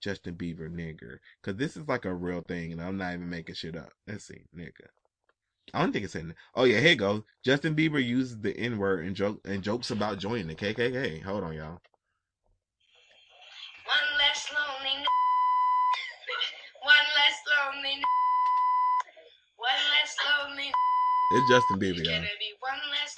Justin 0.00 0.34
Bieber 0.34 0.68
nigger, 0.68 1.18
because 1.40 1.56
this 1.56 1.76
is 1.76 1.86
like 1.88 2.04
a 2.04 2.12
real 2.14 2.42
thing, 2.42 2.72
and 2.72 2.82
I'm 2.82 2.98
not 2.98 3.14
even 3.14 3.30
making 3.30 3.54
shit 3.54 3.76
up. 3.76 3.92
Let's 4.06 4.24
see, 4.26 4.42
nigga. 4.54 4.88
I 5.72 5.80
don't 5.80 5.92
think 5.92 6.04
it's 6.04 6.14
in. 6.16 6.34
Oh 6.54 6.64
yeah, 6.64 6.80
here 6.80 6.90
you 6.90 6.96
go. 6.96 7.24
Justin 7.44 7.74
Bieber 7.76 8.04
uses 8.04 8.40
the 8.40 8.56
N 8.58 8.76
word 8.78 9.04
and 9.06 9.14
joke 9.16 9.40
and 9.44 9.62
jokes 9.62 9.90
about 9.92 10.18
joining 10.18 10.48
the 10.48 10.54
KKK. 10.56 11.22
Hold 11.22 11.44
on, 11.44 11.54
y'all. 11.54 11.80
One 13.86 14.18
less 14.18 14.46
lonely. 14.52 14.96
n- 15.00 15.06
One 16.82 17.06
less 17.16 17.38
lonely. 17.50 17.92
n- 17.94 18.02
One 19.56 19.82
less 19.90 20.16
lonely. 20.28 20.68
n- 20.68 20.72
It's 21.32 21.48
Justin 21.48 21.78
Bieber, 21.80 21.96
Can 21.96 22.04
y'all. 22.04 22.20
be 22.38 22.52
one 22.60 22.78
less? 22.90 23.12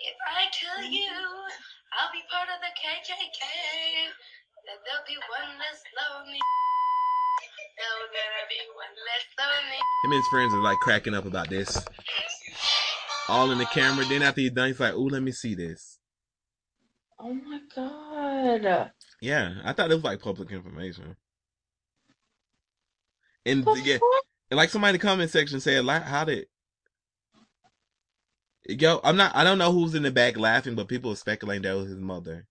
If 0.00 0.16
I 0.28 0.44
tell 0.52 0.84
you, 0.84 1.08
I'll 1.08 2.12
be 2.12 2.20
part 2.30 2.48
of 2.48 2.60
the 2.60 2.72
KKK. 2.76 3.40
Then 4.66 4.76
there'll 4.84 5.06
be 5.08 5.16
one 5.16 5.58
less 5.58 5.80
lonely. 5.96 6.38
There'll 7.78 8.08
gonna 8.12 8.46
be 8.48 8.60
one 8.76 8.94
less 9.08 9.26
lonely. 9.38 9.80
Him 10.04 10.12
and 10.12 10.14
his 10.20 10.28
friends 10.28 10.54
are 10.54 10.62
like 10.62 10.78
cracking 10.80 11.14
up 11.14 11.24
about 11.24 11.48
this. 11.48 11.82
All 13.28 13.50
in 13.52 13.58
the 13.58 13.66
camera. 13.66 14.04
Then 14.04 14.22
after 14.22 14.40
he's 14.42 14.50
done, 14.50 14.68
he's 14.68 14.80
like, 14.80 14.94
"Ooh, 14.94 15.08
let 15.08 15.22
me 15.22 15.32
see 15.32 15.54
this." 15.54 15.98
Oh 17.18 17.32
my 17.32 17.60
god. 17.74 18.90
Yeah, 19.22 19.54
I 19.64 19.72
thought 19.72 19.90
it 19.90 19.94
was 19.94 20.04
like 20.04 20.20
public 20.20 20.50
information. 20.50 21.16
And 23.46 23.64
The 23.64 23.80
yeah, 23.84 23.94
fuck? 23.98 24.02
and 24.02 24.29
like 24.50 24.70
somebody 24.70 24.90
in 24.90 25.00
the 25.00 25.06
comment 25.06 25.30
section 25.30 25.60
said, 25.60 25.84
like, 25.84 26.02
how 26.02 26.24
did? 26.24 26.46
Yo, 28.66 29.00
I'm 29.02 29.16
not. 29.16 29.34
I 29.34 29.44
don't 29.44 29.58
know 29.58 29.72
who's 29.72 29.94
in 29.94 30.02
the 30.02 30.10
back 30.10 30.36
laughing, 30.36 30.74
but 30.74 30.88
people 30.88 31.12
are 31.12 31.16
speculating 31.16 31.62
that 31.62 31.76
was 31.76 31.88
his 31.88 31.98
mother. 31.98 32.46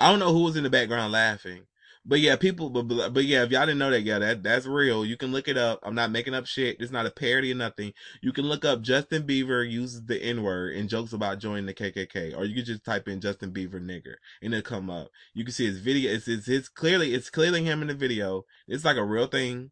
I 0.00 0.10
don't 0.10 0.18
know 0.18 0.32
who 0.32 0.42
was 0.42 0.56
in 0.56 0.64
the 0.64 0.70
background 0.70 1.12
laughing, 1.12 1.62
but 2.04 2.20
yeah, 2.20 2.36
people. 2.36 2.68
But 2.68 3.12
but, 3.14 3.24
yeah, 3.24 3.44
if 3.44 3.50
y'all 3.50 3.64
didn't 3.64 3.78
know 3.78 3.90
that, 3.90 4.02
yeah, 4.02 4.18
that 4.18 4.42
that's 4.42 4.66
real. 4.66 5.06
You 5.06 5.16
can 5.16 5.32
look 5.32 5.48
it 5.48 5.56
up. 5.56 5.80
I'm 5.82 5.94
not 5.94 6.10
making 6.10 6.34
up 6.34 6.46
shit. 6.46 6.76
It's 6.80 6.92
not 6.92 7.06
a 7.06 7.10
parody 7.10 7.52
or 7.52 7.54
nothing. 7.54 7.92
You 8.20 8.32
can 8.32 8.44
look 8.44 8.64
up 8.64 8.82
Justin 8.82 9.22
Bieber 9.22 9.68
uses 9.68 10.04
the 10.04 10.22
N 10.22 10.42
word 10.42 10.74
and 10.76 10.88
jokes 10.88 11.12
about 11.12 11.38
joining 11.38 11.66
the 11.66 11.74
KKK, 11.74 12.36
or 12.36 12.44
you 12.44 12.56
can 12.56 12.64
just 12.64 12.84
type 12.84 13.08
in 13.08 13.20
Justin 13.20 13.52
Bieber 13.52 13.80
nigger 13.80 14.16
and 14.42 14.52
it'll 14.52 14.62
come 14.68 14.90
up. 14.90 15.08
You 15.34 15.44
can 15.44 15.54
see 15.54 15.66
his 15.66 15.78
video. 15.78 16.12
It's 16.12 16.28
it's, 16.28 16.48
it's 16.48 16.68
clearly 16.68 17.14
it's 17.14 17.30
clearly 17.30 17.64
him 17.64 17.80
in 17.80 17.88
the 17.88 17.94
video. 17.94 18.44
It's 18.68 18.84
like 18.84 18.96
a 18.96 19.04
real 19.04 19.28
thing. 19.28 19.70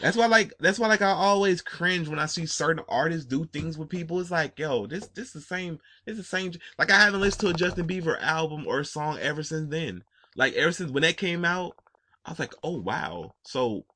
That's 0.00 0.16
why, 0.16 0.26
like, 0.26 0.52
that's 0.60 0.78
why, 0.78 0.86
like, 0.86 1.02
I 1.02 1.10
always 1.10 1.60
cringe 1.60 2.08
when 2.08 2.20
I 2.20 2.26
see 2.26 2.46
certain 2.46 2.84
artists 2.88 3.26
do 3.26 3.44
things 3.46 3.76
with 3.76 3.88
people. 3.88 4.20
It's 4.20 4.30
like, 4.30 4.58
yo, 4.58 4.86
this, 4.86 5.08
this 5.08 5.28
is 5.28 5.32
the 5.32 5.40
same, 5.40 5.80
it's 6.06 6.18
the 6.18 6.24
same. 6.24 6.52
Like, 6.78 6.90
I 6.90 7.00
haven't 7.00 7.20
listened 7.20 7.40
to 7.40 7.48
a 7.48 7.54
Justin 7.54 7.86
Bieber 7.88 8.20
album 8.20 8.64
or 8.66 8.84
song 8.84 9.18
ever 9.18 9.42
since 9.42 9.70
then. 9.70 10.04
Like, 10.36 10.54
ever 10.54 10.70
since 10.70 10.92
when 10.92 11.02
that 11.02 11.16
came 11.16 11.44
out, 11.44 11.76
I 12.24 12.30
was 12.30 12.38
like, 12.38 12.54
oh 12.62 12.80
wow. 12.80 13.34
So, 13.42 13.86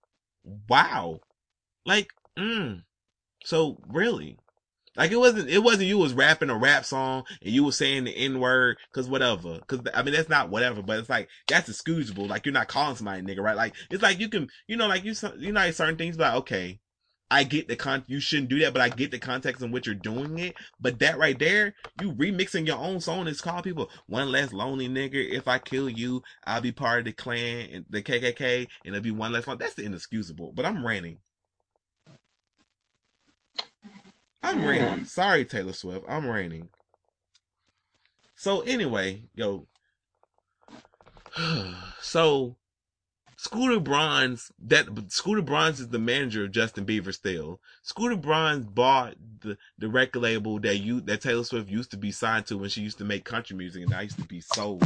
wow. 0.69 1.21
Like, 1.87 2.13
mm. 2.37 2.83
So 3.45 3.79
really, 3.89 4.39
like 4.97 5.11
it 5.11 5.17
wasn't, 5.17 5.49
it 5.49 5.61
wasn't 5.61 5.89
you 5.89 5.99
was 5.99 6.15
rapping 6.15 6.51
a 6.51 6.57
rap 6.57 6.85
song 6.85 7.25
and 7.43 7.53
you 7.53 7.65
was 7.65 7.77
saying 7.77 8.05
the 8.05 8.17
N 8.17 8.41
word, 8.41 8.79
cause 8.93 9.09
whatever. 9.09 9.59
Cause 9.67 9.81
I 9.95 10.03
mean, 10.03 10.15
that's 10.15 10.29
not 10.29 10.51
whatever, 10.51 10.83
but 10.83 10.99
it's 10.99 11.11
like, 11.11 11.29
that's 11.49 11.69
excusable. 11.69 12.27
Like 12.27 12.47
you're 12.47 12.53
not 12.53 12.69
calling 12.69 12.97
somebody 12.97 13.23
nigga, 13.23 13.41
right? 13.41 13.57
Like, 13.57 13.75
it's 13.91 14.03
like 14.03 14.21
you 14.21 14.29
can, 14.29 14.49
you 14.67 14.77
know, 14.77 14.87
like 14.89 15.05
you, 15.05 15.15
you 15.39 15.53
know, 15.53 15.61
like 15.61 15.75
certain 15.75 15.97
things, 15.97 16.17
but 16.17 16.35
okay. 16.35 16.81
I 17.33 17.45
get 17.45 17.67
the 17.67 17.77
con, 17.77 18.05
you 18.09 18.21
shouldn't 18.21 18.51
do 18.51 18.59
that, 18.59 18.75
but 18.75 18.83
I 18.83 18.91
get 18.91 19.11
the 19.11 19.19
context 19.19 19.63
in 19.63 19.73
which 19.73 19.87
you're 19.87 19.95
doing 19.95 20.39
it. 20.39 20.55
But 20.79 20.99
that 20.99 21.17
right 21.17 21.39
there, 21.39 21.75
you 21.99 22.13
remixing 22.13 22.67
your 22.67 22.77
own 22.77 23.01
song 23.01 23.27
is 23.27 23.41
called 23.41 23.65
people 23.65 23.89
one 24.07 24.31
less 24.31 24.53
lonely 24.53 24.87
nigga. 24.87 25.31
If 25.33 25.49
I 25.49 25.59
kill 25.59 25.89
you, 25.89 26.23
I'll 26.45 26.61
be 26.61 26.73
part 26.73 26.99
of 26.99 27.05
the 27.07 27.13
clan 27.13 27.71
and 27.73 27.87
the 27.89 28.03
KKK, 28.03 28.69
and 28.85 28.95
it'll 28.95 29.03
be 29.03 29.13
one 29.13 29.33
less. 29.33 29.47
Fun. 29.47 29.57
That's 29.57 29.73
the 29.73 29.85
inexcusable. 29.85 30.53
But 30.53 30.67
I'm 30.67 30.87
ranting. 30.87 31.21
I'm 34.43 34.65
raining. 34.65 35.05
Sorry, 35.05 35.45
Taylor 35.45 35.73
Swift. 35.73 36.05
I'm 36.09 36.27
raining. 36.27 36.69
So 38.35 38.61
anyway, 38.63 39.23
yo. 39.35 39.67
so 42.01 42.57
Scooter 43.37 43.81
Braun's 43.81 44.53
that 44.67 44.87
Scooter 45.09 45.43
Braun's 45.43 45.81
is 45.81 45.89
the 45.89 45.99
manager 45.99 46.45
of 46.45 46.53
Justin 46.53 46.87
Bieber 46.87 47.13
still. 47.13 47.61
Scooter 47.83 48.17
Braun's 48.17 48.67
bought 48.67 49.15
the 49.41 49.59
the 49.79 49.89
record 49.89 50.23
label 50.23 50.61
that 50.61 50.77
you 50.77 51.01
that 51.03 51.23
Taylor 51.23 51.45
Swift 51.45 51.69
used 51.69 51.91
to 51.93 51.97
be 51.97 52.13
signed 52.13 52.47
to 52.47 52.59
when 52.59 52.71
she 52.71 52.83
used 52.83 52.99
to 52.99 53.05
make 53.05 53.25
country 53.25 53.57
music 53.57 53.83
and 53.83 53.95
I 53.95 54.03
used 54.03 54.19
to 54.19 54.25
be 54.25 54.41
so 54.41 54.79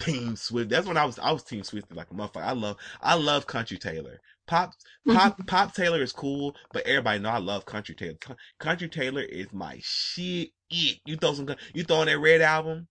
Team 0.00 0.36
Swift. 0.36 0.70
That's 0.70 0.86
when 0.86 0.96
I 0.96 1.04
was 1.04 1.18
I 1.18 1.32
was 1.32 1.42
Team 1.42 1.62
Swift 1.62 1.94
like 1.94 2.10
a 2.10 2.14
motherfucker. 2.14 2.42
I 2.42 2.52
love 2.52 2.76
I 3.02 3.14
love 3.14 3.46
Country 3.46 3.76
Taylor. 3.76 4.20
Pop 4.50 4.74
Pop 5.08 5.46
Pop 5.46 5.74
Taylor 5.74 6.02
is 6.02 6.12
cool, 6.12 6.56
but 6.72 6.84
everybody 6.84 7.20
know 7.20 7.30
I 7.30 7.38
love 7.38 7.64
Country 7.64 7.94
Taylor. 7.94 8.16
Country 8.58 8.88
Taylor 8.88 9.22
is 9.22 9.52
my 9.52 9.78
shit. 9.80 10.50
You 10.68 11.16
throw 11.16 11.34
some 11.34 11.48
you 11.72 11.84
throw 11.84 11.98
on 11.98 12.06
that 12.06 12.18
red 12.18 12.40
album. 12.40 12.88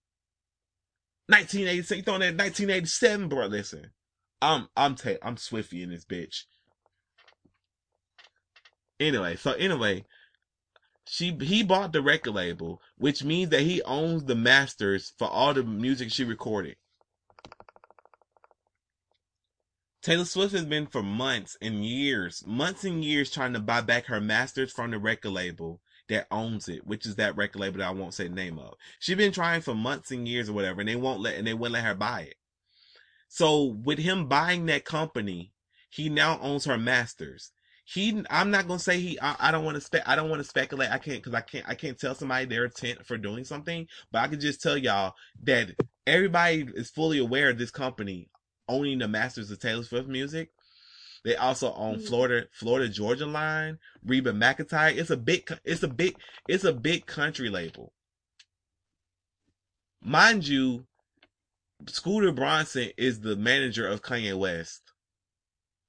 1986, 1.28 1.97
you 1.97 2.03
throwing 2.03 2.22
that 2.22 2.41
1987, 2.41 3.28
bro. 3.28 3.45
Listen. 3.47 3.91
I'm 4.41 4.70
I'm 4.78 4.95
ta- 4.95 5.20
I'm 5.22 5.36
Swiftie 5.36 5.84
in 5.84 5.89
this 5.89 6.05
bitch. 6.05 6.43
Anyway, 9.01 9.36
so 9.36 9.51
anyway, 9.51 10.05
she 11.07 11.38
he 11.41 11.62
bought 11.62 11.91
the 11.91 12.01
record 12.01 12.36
label, 12.36 12.82
which 12.97 13.24
means 13.24 13.49
that 13.49 13.62
he 13.62 13.82
owns 13.84 14.24
the 14.24 14.36
masters 14.36 15.12
for 15.20 15.28
all 15.28 15.53
the 15.53 15.64
music 15.64 16.10
she 16.10 16.24
recorded. 16.24 16.78
Taylor 20.02 20.24
Swift 20.24 20.54
has 20.54 20.66
been 20.66 20.88
for 20.88 21.04
months 21.04 21.58
and 21.62 21.84
years, 21.84 22.41
months 22.47 22.86
and 22.86 23.04
years 23.04 23.30
trying 23.30 23.52
to 23.52 23.60
buy 23.60 23.82
back 23.82 24.06
her 24.06 24.22
masters 24.22 24.72
from 24.72 24.91
the 24.91 24.97
record 24.97 25.32
label 25.32 25.82
that 26.08 26.26
owns 26.32 26.70
it, 26.70 26.88
which 26.88 27.06
is 27.06 27.18
that 27.18 27.36
record 27.36 27.60
label 27.60 27.80
that 27.80 27.88
I 27.88 27.91
won't 27.91 28.14
say 28.14 28.30
the 28.30 28.34
name 28.34 28.60
of. 28.60 28.76
She's 29.00 29.18
been 29.18 29.34
trying 29.34 29.60
for 29.60 29.76
months 29.76 30.12
and 30.12 30.26
years 30.26 30.47
or 30.47 30.54
whatever, 30.54 30.80
and 30.80 30.88
they 30.88 30.95
won't 30.95 31.20
let 31.20 31.36
and 31.36 31.45
they 31.45 31.54
wouldn't 31.54 31.74
let 31.74 31.84
her 31.84 31.95
buy 31.95 32.22
it. 32.22 32.36
So 33.28 33.78
with 33.84 34.00
him 34.00 34.28
buying 34.28 34.68
that 34.68 34.86
company, 34.86 35.52
he 35.89 36.08
now 36.08 36.39
owns 36.41 36.64
her 36.64 36.78
masters. 36.78 37.52
He, 37.84 38.24
I'm 38.30 38.52
not 38.52 38.68
gonna 38.68 38.80
say 38.80 39.02
he. 39.02 39.20
I, 39.22 39.36
I 39.39 39.52
don't 39.52 39.66
want 39.66 39.76
to 39.76 39.82
spec. 39.82 40.04
I 40.08 40.16
don't 40.16 40.30
want 40.30 40.41
to 40.41 40.47
speculate. 40.47 40.91
I 40.91 40.97
can't 40.97 41.22
because 41.22 41.34
I 41.34 41.41
can't. 41.41 41.68
I 41.68 41.76
can't 41.76 42.00
tell 42.00 42.16
somebody 42.16 42.45
their 42.45 42.66
intent 42.66 43.06
for 43.06 43.18
doing 43.18 43.43
something. 43.43 43.88
But 44.12 44.20
I 44.20 44.28
can 44.28 44.39
just 44.39 44.62
tell 44.62 44.78
y'all 44.78 45.16
that 45.43 45.72
everybody 46.08 46.70
is 46.74 46.89
fully 46.89 47.18
aware 47.18 47.50
of 47.50 47.58
this 47.58 47.72
company 47.72 48.30
owning 48.70 48.99
the 48.99 49.07
masters 49.09 49.51
of 49.51 49.59
Taylor 49.59 49.84
Swift 49.84 50.07
music. 50.07 50.51
They 51.26 51.36
also 51.36 51.74
own 51.74 51.97
Mhm. 51.97 52.07
Florida, 52.07 52.47
Florida 52.53 52.88
Georgia 52.88 53.26
Line, 53.26 53.80
Reba 54.03 54.32
McEntire. 54.32 54.95
It's 54.95 55.09
a 55.09 55.17
big, 55.17 55.51
it's 55.65 55.84
a 55.84 55.88
big, 55.89 56.15
it's 56.47 56.63
a 56.63 56.72
big 56.72 57.05
country 57.05 57.49
label. 57.49 57.93
Mind 60.01 60.47
you, 60.47 60.88
Scooter 61.88 62.32
Braun's 62.32 62.76
is 62.76 63.20
the 63.20 63.36
manager 63.36 63.86
of 63.88 64.01
Kanye 64.01 64.38
West. 64.38 64.93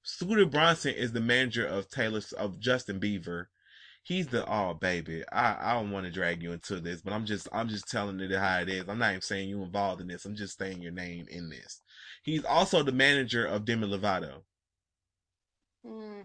Scooter 0.02 0.46
Braun's 0.46 0.84
is 0.84 1.12
the 1.12 1.20
manager 1.20 1.64
of 1.64 1.88
Taylor 1.88 2.22
of 2.36 2.58
Justin 2.58 2.98
Bieber. 2.98 3.46
He's 4.02 4.28
the 4.28 4.44
oh 4.50 4.74
baby. 4.74 5.22
I, 5.30 5.56
I 5.60 5.74
don't 5.74 5.90
want 5.90 6.06
to 6.06 6.12
drag 6.12 6.42
you 6.42 6.52
into 6.52 6.80
this, 6.80 7.02
but 7.02 7.12
I'm 7.12 7.26
just 7.26 7.48
I'm 7.52 7.68
just 7.68 7.88
telling 7.88 8.20
it 8.20 8.32
how 8.32 8.60
it 8.60 8.68
is. 8.68 8.88
I'm 8.88 8.98
not 8.98 9.10
even 9.10 9.20
saying 9.20 9.48
you 9.48 9.62
involved 9.62 10.00
in 10.00 10.08
this. 10.08 10.24
I'm 10.24 10.34
just 10.34 10.58
saying 10.58 10.82
your 10.82 10.92
name 10.92 11.26
in 11.30 11.50
this. 11.50 11.82
He's 12.22 12.44
also 12.44 12.82
the 12.82 12.92
manager 12.92 13.44
of 13.46 13.64
Demi 13.64 13.86
Lovato. 13.86 14.42
Mm. 15.86 16.24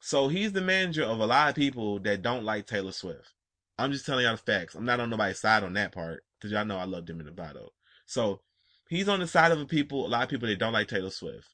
So 0.00 0.28
he's 0.28 0.52
the 0.52 0.60
manager 0.60 1.04
of 1.04 1.20
a 1.20 1.26
lot 1.26 1.50
of 1.50 1.54
people 1.54 1.98
that 2.00 2.22
don't 2.22 2.44
like 2.44 2.66
Taylor 2.66 2.92
Swift. 2.92 3.32
I'm 3.78 3.92
just 3.92 4.06
telling 4.06 4.24
y'all 4.24 4.36
the 4.36 4.42
facts. 4.52 4.74
I'm 4.74 4.84
not 4.84 5.00
on 5.00 5.10
nobody's 5.10 5.40
side 5.40 5.64
on 5.64 5.72
that 5.74 5.92
part 5.92 6.22
because 6.38 6.52
y'all 6.52 6.64
know 6.64 6.78
I 6.78 6.84
love 6.84 7.06
Demi 7.06 7.24
Lovato. 7.24 7.68
So 8.06 8.40
he's 8.88 9.08
on 9.08 9.20
the 9.20 9.26
side 9.26 9.52
of 9.52 9.58
the 9.58 9.66
people, 9.66 10.06
a 10.06 10.08
lot 10.08 10.22
of 10.22 10.28
people 10.28 10.48
that 10.48 10.58
don't 10.58 10.72
like 10.72 10.88
Taylor 10.88 11.10
Swift. 11.10 11.48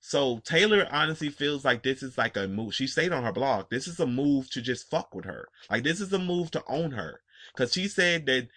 So 0.00 0.38
Taylor 0.44 0.86
honestly 0.90 1.30
feels 1.30 1.64
like 1.64 1.82
this 1.82 2.02
is 2.02 2.16
like 2.16 2.36
a 2.36 2.46
move. 2.46 2.74
She 2.74 2.86
stayed 2.86 3.12
on 3.12 3.24
her 3.24 3.32
blog. 3.32 3.70
This 3.70 3.88
is 3.88 3.98
a 3.98 4.06
move 4.06 4.50
to 4.50 4.62
just 4.62 4.90
fuck 4.90 5.14
with 5.14 5.24
her. 5.24 5.48
Like 5.70 5.84
this 5.84 6.00
is 6.00 6.12
a 6.12 6.18
move 6.18 6.50
to 6.52 6.62
own 6.68 6.92
her. 6.92 7.20
Cause 7.56 7.72
she 7.72 7.88
said 7.88 8.26
that 8.26 8.48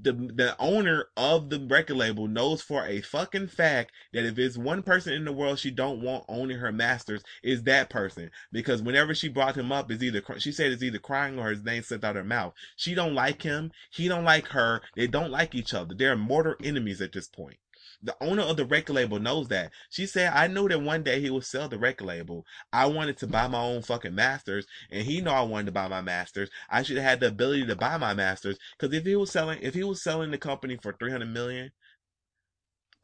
the 0.00 0.12
the 0.12 0.56
owner 0.58 1.06
of 1.16 1.50
the 1.50 1.60
record 1.60 1.96
label 1.96 2.26
knows 2.26 2.62
for 2.62 2.86
a 2.86 3.00
fucking 3.00 3.46
fact 3.48 3.92
that 4.12 4.24
if 4.24 4.38
it's 4.38 4.56
one 4.56 4.82
person 4.82 5.12
in 5.12 5.24
the 5.24 5.32
world 5.32 5.58
she 5.58 5.70
don't 5.70 6.00
want 6.02 6.24
owning 6.28 6.58
her 6.58 6.72
masters 6.72 7.22
is 7.42 7.62
that 7.64 7.90
person 7.90 8.30
because 8.52 8.82
whenever 8.82 9.14
she 9.14 9.28
brought 9.28 9.56
him 9.56 9.72
up 9.72 9.90
is 9.90 10.02
either 10.02 10.22
she 10.38 10.52
said 10.52 10.72
it's 10.72 10.82
either 10.82 10.98
crying 10.98 11.38
or 11.38 11.50
his 11.50 11.64
name 11.64 11.82
slipped 11.82 12.04
out 12.04 12.16
her 12.16 12.24
mouth 12.24 12.52
she 12.76 12.94
don't 12.94 13.14
like 13.14 13.42
him 13.42 13.70
he 13.90 14.08
don't 14.08 14.24
like 14.24 14.48
her 14.48 14.80
they 14.96 15.06
don't 15.06 15.30
like 15.30 15.54
each 15.54 15.74
other 15.74 15.94
they're 15.94 16.16
mortal 16.16 16.54
enemies 16.62 17.00
at 17.00 17.12
this 17.12 17.28
point 17.28 17.58
the 18.02 18.16
owner 18.20 18.42
of 18.42 18.56
the 18.56 18.64
record 18.64 18.94
label 18.94 19.18
knows 19.18 19.48
that. 19.48 19.72
She 19.90 20.06
said, 20.06 20.32
I 20.32 20.46
knew 20.46 20.68
that 20.68 20.80
one 20.80 21.02
day 21.02 21.20
he 21.20 21.30
would 21.30 21.44
sell 21.44 21.68
the 21.68 21.78
record 21.78 22.06
label. 22.06 22.44
I 22.72 22.86
wanted 22.86 23.16
to 23.18 23.26
buy 23.26 23.48
my 23.48 23.60
own 23.60 23.82
fucking 23.82 24.14
masters, 24.14 24.66
and 24.90 25.04
he 25.04 25.20
know 25.20 25.32
I 25.32 25.42
wanted 25.42 25.66
to 25.66 25.72
buy 25.72 25.88
my 25.88 26.00
masters. 26.00 26.48
I 26.70 26.82
should 26.82 26.96
have 26.96 27.04
had 27.04 27.20
the 27.20 27.28
ability 27.28 27.66
to 27.66 27.76
buy 27.76 27.96
my 27.98 28.14
masters, 28.14 28.58
because 28.78 28.94
if 28.96 29.04
he 29.04 29.16
was 29.16 29.32
selling, 29.32 29.58
if 29.62 29.74
he 29.74 29.82
was 29.82 30.02
selling 30.02 30.30
the 30.30 30.38
company 30.38 30.78
for 30.80 30.92
300 30.92 31.26
million, 31.26 31.72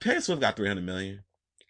Taylor 0.01 0.21
Swift 0.21 0.41
got 0.41 0.57
300 0.57 0.85
million. 0.85 1.25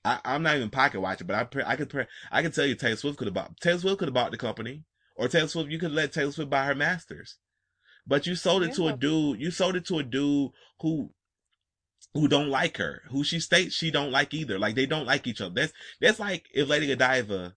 I, 0.04 0.20
I'm 0.24 0.42
not 0.42 0.56
even 0.56 0.68
pocket 0.68 1.00
watching, 1.00 1.26
but 1.26 1.36
I, 1.36 1.44
pre- 1.44 1.64
I 1.64 1.76
could, 1.76 1.88
pre- 1.88 2.06
I 2.30 2.42
could 2.42 2.52
tell 2.52 2.66
you 2.66 2.74
Taylor 2.74 2.96
Swift 2.96 3.16
could 3.16 3.26
have 3.26 3.34
bought, 3.34 3.58
Taylor 3.60 3.78
Swift 3.78 3.98
could 4.00 4.08
have 4.08 4.14
bought 4.14 4.32
the 4.32 4.36
company, 4.36 4.84
or 5.16 5.28
Taylor 5.28 5.48
Swift, 5.48 5.70
you 5.70 5.78
could 5.78 5.92
let 5.92 6.12
Taylor 6.12 6.32
Swift 6.32 6.50
buy 6.50 6.66
her 6.66 6.74
masters. 6.74 7.38
But 8.06 8.26
you 8.26 8.34
sold 8.34 8.64
it 8.64 8.74
to 8.74 8.88
a 8.88 8.92
dude, 8.94 9.40
you 9.40 9.50
sold 9.50 9.76
it 9.76 9.86
to 9.86 9.98
a 9.98 10.02
dude 10.02 10.50
who 10.80 11.10
who 12.14 12.28
don't 12.28 12.48
like 12.48 12.76
her, 12.76 13.02
who 13.10 13.24
she 13.24 13.40
states 13.40 13.74
she 13.74 13.90
don't 13.90 14.12
like 14.12 14.32
either. 14.32 14.58
Like 14.58 14.76
they 14.76 14.86
don't 14.86 15.06
like 15.06 15.26
each 15.26 15.40
other. 15.40 15.54
That's 15.54 15.72
that's 16.00 16.20
like 16.20 16.46
if 16.54 16.68
Lady 16.68 16.86
Godiva, 16.86 17.54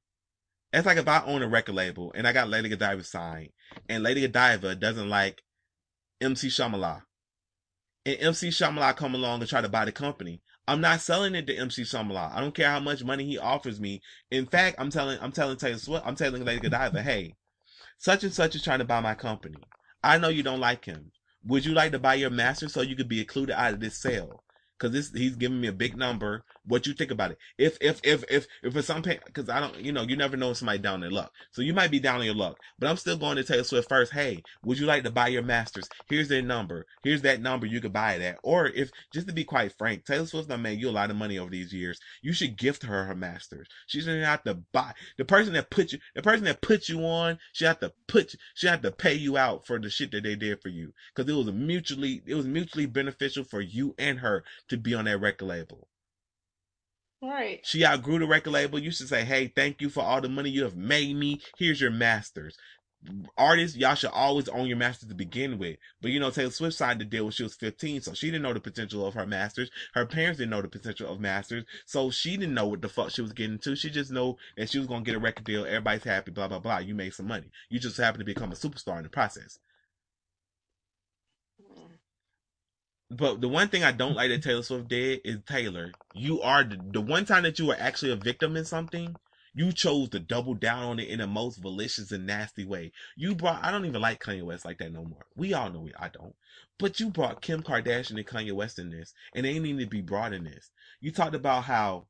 that's 0.74 0.86
like 0.86 0.98
if 0.98 1.08
I 1.08 1.24
own 1.24 1.44
a 1.44 1.48
record 1.48 1.76
label 1.76 2.12
and 2.16 2.28
I 2.28 2.34
got 2.34 2.50
Lady 2.50 2.68
Godiva 2.68 3.04
signed, 3.04 3.50
and 3.88 4.04
Lady 4.04 4.22
Godiva 4.22 4.76
doesn't 4.76 5.10
like 5.10 5.44
MC 6.20 6.48
Shamala, 6.48 7.04
and 8.06 8.18
MC 8.20 8.50
Shamala 8.50 8.96
come 8.98 9.14
along 9.14 9.42
and 9.42 9.50
try 9.50 9.62
to 9.62 9.70
buy 9.70 9.86
the 9.86 9.92
company. 9.92 10.42
I'm 10.68 10.82
not 10.82 11.02
selling 11.02 11.36
it 11.36 11.48
to 11.48 11.56
MC 11.56 11.84
Shamala. 11.84 12.36
I 12.36 12.42
don't 12.42 12.56
care 12.56 12.70
how 12.70 12.80
much 12.80 13.04
money 13.04 13.26
he 13.26 13.38
offers 13.38 13.80
me. 13.80 14.02
In 14.32 14.48
fact, 14.48 14.78
I'm 14.80 14.90
telling 14.90 15.20
I'm 15.22 15.32
telling 15.32 15.58
Taylor 15.58 15.78
Swift, 15.78 16.06
I'm 16.06 16.16
telling 16.16 16.44
Lady 16.44 16.62
Godiva, 16.62 17.04
hey, 17.04 17.36
such 18.00 18.24
and 18.24 18.34
such 18.34 18.56
is 18.56 18.64
trying 18.64 18.80
to 18.80 18.86
buy 18.86 19.02
my 19.02 19.14
company. 19.14 19.58
I 20.04 20.18
know 20.18 20.30
you 20.30 20.42
don't 20.42 20.60
like 20.60 20.86
him. 20.86 21.12
Would 21.46 21.64
you 21.66 21.76
like 21.76 21.92
to 21.92 22.00
buy 22.00 22.16
your 22.16 22.32
master 22.32 22.68
so 22.68 22.82
you 22.82 22.96
could 22.96 23.08
be 23.08 23.20
included 23.20 23.58
out 23.58 23.74
of 23.74 23.80
this 23.80 23.98
sale? 23.98 24.44
Cause 24.80 24.92
this, 24.92 25.12
he's 25.12 25.36
giving 25.36 25.60
me 25.60 25.68
a 25.68 25.74
big 25.74 25.98
number. 25.98 26.44
What 26.68 26.86
you 26.86 26.94
think 26.94 27.12
about 27.12 27.32
it? 27.32 27.38
If, 27.58 27.78
if, 27.82 28.00
if, 28.04 28.24
if, 28.30 28.48
if 28.62 28.76
it's 28.76 28.88
some, 28.88 29.02
pa- 29.02 29.16
cause 29.34 29.50
I 29.50 29.60
don't, 29.60 29.78
you 29.80 29.92
know, 29.92 30.04
you 30.04 30.16
never 30.16 30.38
know 30.38 30.54
somebody 30.54 30.80
down 30.80 31.04
in 31.04 31.12
luck. 31.12 31.32
So 31.52 31.62
you 31.62 31.74
might 31.74 31.92
be 31.92 32.00
down 32.00 32.20
in 32.20 32.26
your 32.26 32.36
luck, 32.36 32.58
but 32.78 32.90
I'm 32.90 32.98
still 32.98 33.18
going 33.18 33.38
to 33.38 33.44
Taylor 33.44 33.64
Swift 33.64 33.90
first. 33.90 34.12
Hey, 34.12 34.44
would 34.64 34.78
you 34.78 34.86
like 34.86 35.04
to 35.04 35.12
buy 35.12 35.30
your 35.30 35.44
masters? 35.44 35.88
Here's 36.10 36.28
their 36.28 36.42
number. 36.42 36.86
Here's 37.04 37.22
that 37.24 37.42
number 37.42 37.66
you 37.66 37.82
could 37.82 37.94
buy 37.94 38.14
it 38.14 38.22
at. 38.22 38.38
Or 38.44 38.68
if, 38.68 38.92
just 39.14 39.28
to 39.28 39.34
be 39.34 39.44
quite 39.44 39.78
frank, 39.78 40.06
Taylor 40.06 40.26
Swift 40.26 40.50
done 40.50 40.62
made 40.62 40.80
you 40.80 40.90
a 40.90 40.92
lot 40.92 41.10
of 41.10 41.16
money 41.16 41.40
over 41.40 41.50
these 41.50 41.74
years. 41.74 42.00
You 42.22 42.34
should 42.34 42.58
gift 42.58 42.84
her 42.84 43.06
her 43.06 43.16
masters. 43.16 43.68
She 43.88 44.02
shouldn't 44.02 44.26
have 44.26 44.44
to 44.44 44.56
buy 44.74 44.94
the 45.18 45.26
person 45.26 45.54
that 45.54 45.70
put 45.70 45.94
you, 45.94 46.00
the 46.16 46.22
person 46.22 46.46
that 46.46 46.62
put 46.62 46.90
you 46.90 47.00
on, 47.06 47.40
she 47.54 47.66
have 47.66 47.80
to 47.80 47.94
put, 48.08 48.36
she 48.54 48.68
have 48.68 48.82
to 48.82 48.92
pay 48.92 49.14
you 49.14 49.38
out 49.38 49.66
for 49.66 49.80
the 49.80 49.90
shit 49.90 50.12
that 50.12 50.24
they 50.24 50.36
did 50.36 50.62
for 50.62 50.70
you. 50.70 50.94
Cause 51.16 51.28
it 51.28 51.34
was 51.34 51.52
mutually, 51.52 52.22
it 52.26 52.36
was 52.36 52.46
mutually 52.46 52.86
beneficial 52.86 53.44
for 53.44 53.62
you 53.62 53.96
and 53.98 54.20
her 54.20 54.44
to 54.70 54.78
be 54.78 54.94
on 54.94 55.06
that 55.06 55.20
record 55.20 55.46
label. 55.46 55.88
Right. 57.22 57.62
She 57.64 57.86
outgrew 57.86 58.20
the 58.20 58.28
record 58.28 58.52
label. 58.52 58.80
You 58.80 58.92
should 58.92 59.10
say, 59.10 59.24
hey, 59.26 59.48
thank 59.48 59.82
you 59.82 59.90
for 59.90 60.04
all 60.04 60.22
the 60.22 60.30
money 60.30 60.50
you 60.50 60.64
have 60.64 60.76
made 60.76 61.16
me. 61.16 61.42
Here's 61.58 61.82
your 61.82 61.92
masters. 61.92 62.58
Artists, 63.38 63.78
y'all 63.78 63.96
should 63.96 64.12
always 64.12 64.50
own 64.50 64.68
your 64.68 64.78
masters 64.78 65.10
to 65.10 65.16
begin 65.16 65.58
with. 65.58 65.78
But 66.02 66.12
you 66.12 66.20
know, 66.20 66.30
Taylor 66.30 66.52
Swift 66.52 66.76
signed 66.76 67.00
the 67.00 67.06
deal 67.06 67.24
when 67.24 67.32
she 67.32 67.44
was 67.44 67.56
15, 67.56 68.02
so 68.02 68.14
she 68.14 68.28
didn't 68.28 68.42
know 68.42 68.54
the 68.54 68.60
potential 68.60 69.06
of 69.06 69.14
her 69.14 69.26
masters. 69.26 69.70
Her 69.94 70.06
parents 70.06 70.40
didn't 70.40 70.52
know 70.52 70.62
the 70.62 70.68
potential 70.68 71.10
of 71.12 71.20
masters, 71.20 71.64
so 71.86 72.10
she 72.12 72.38
didn't 72.38 72.56
know 72.56 72.68
what 72.68 72.82
the 72.82 72.90
fuck 72.90 73.12
she 73.12 73.22
was 73.22 73.34
getting 73.34 73.54
into. 73.54 73.76
She 73.76 73.90
just 73.90 74.12
know 74.12 74.38
that 74.58 74.70
she 74.70 74.80
was 74.80 74.88
gonna 74.88 75.06
get 75.06 75.16
a 75.16 75.20
record 75.20 75.46
deal. 75.46 75.66
Everybody's 75.66 76.04
happy, 76.04 76.32
blah 76.32 76.48
blah 76.48 76.60
blah. 76.60 76.80
You 76.80 76.96
made 76.96 77.14
some 77.14 77.28
money. 77.28 77.52
You 77.70 77.80
just 77.80 77.98
happen 77.98 78.20
to 78.20 78.26
become 78.26 78.52
a 78.52 78.56
superstar 78.56 78.98
in 78.98 79.04
the 79.04 79.10
process. 79.10 79.60
But 83.10 83.40
the 83.40 83.48
one 83.48 83.70
thing 83.70 83.84
I 83.84 83.94
don't 83.94 84.16
like 84.16 84.30
that 84.30 84.44
Taylor 84.44 84.64
Swift 84.64 84.90
did 84.90 85.22
is 85.24 85.38
Taylor, 85.46 85.92
you 86.14 86.42
are 86.42 86.64
the, 86.64 86.78
the 86.92 87.02
one 87.02 87.26
time 87.26 87.44
that 87.44 87.58
you 87.58 87.68
were 87.68 87.78
actually 87.80 88.12
a 88.12 88.18
victim 88.18 88.58
in 88.58 88.66
something, 88.66 89.16
you 89.54 89.72
chose 89.72 90.10
to 90.10 90.20
double 90.20 90.54
down 90.54 90.84
on 90.84 91.00
it 91.00 91.08
in 91.08 91.20
the 91.20 91.28
most 91.28 91.64
malicious 91.64 92.12
and 92.12 92.28
nasty 92.28 92.66
way. 92.66 92.92
You 93.16 93.34
brought, 93.34 93.64
I 93.64 93.72
don't 93.72 93.86
even 93.86 94.02
like 94.02 94.22
Kanye 94.22 94.44
West 94.44 94.66
like 94.66 94.78
that 94.80 94.92
no 94.92 95.04
more. 95.06 95.26
We 95.36 95.54
all 95.54 95.72
know 95.72 95.80
we, 95.80 95.94
I 95.98 96.10
don't. 96.10 96.36
But 96.78 97.00
you 97.00 97.10
brought 97.10 97.42
Kim 97.42 97.64
Kardashian 97.64 98.18
and 98.18 98.28
Kanye 98.28 98.54
West 98.54 98.78
in 98.78 98.92
this, 98.92 99.14
and 99.34 99.46
they 99.46 99.58
need 99.58 99.80
to 99.80 99.88
be 99.88 100.02
brought 100.02 100.34
in 100.34 100.44
this. 100.44 100.70
You 101.00 101.12
talked 101.12 101.34
about 101.34 101.64
how 101.64 102.06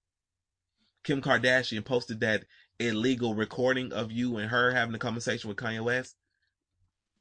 Kim 1.04 1.22
Kardashian 1.22 1.86
posted 1.86 2.20
that 2.20 2.44
illegal 2.80 3.34
recording 3.34 3.94
of 3.94 4.12
you 4.12 4.38
and 4.38 4.50
her 4.50 4.72
having 4.72 4.96
a 4.96 5.00
conversation 5.00 5.48
with 5.48 5.58
Kanye 5.58 5.84
West. 5.84 6.16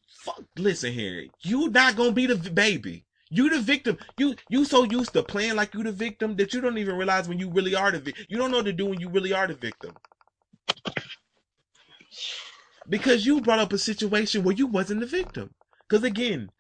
Fuck, 0.09 0.43
listen 0.57 0.93
here. 0.93 1.27
You 1.43 1.69
not 1.69 1.95
gonna 1.95 2.13
be 2.13 2.27
the 2.27 2.37
baby. 2.51 3.06
You 3.31 3.51
the 3.51 3.61
victim. 3.61 3.99
You 4.17 4.37
you 4.49 4.65
so 4.65 4.85
used 4.85 5.13
to 5.15 5.23
playing 5.23 5.57
like 5.57 5.75
you 5.75 5.83
the 5.83 5.93
victim 5.93 6.37
that 6.37 6.53
you 6.55 6.61
don't 6.61 6.79
even 6.79 6.97
realize 6.97 7.29
when 7.29 7.39
you 7.39 7.51
really 7.51 7.75
are 7.75 7.91
the 7.91 7.99
victim. 7.99 8.27
You 8.29 8.39
don't 8.39 8.51
know 8.51 8.59
what 8.59 8.67
to 8.67 8.73
do 8.73 8.87
when 8.87 9.01
you 9.01 9.11
really 9.11 9.33
are 9.33 9.47
the 9.47 9.55
victim. 9.55 9.97
Because 12.89 13.27
you 13.27 13.41
brought 13.41 13.59
up 13.59 13.73
a 13.73 13.79
situation 13.79 14.45
where 14.45 14.55
you 14.55 14.67
wasn't 14.67 15.01
the 15.01 15.07
victim. 15.07 15.55
Because 15.89 16.05
again, 16.05 16.51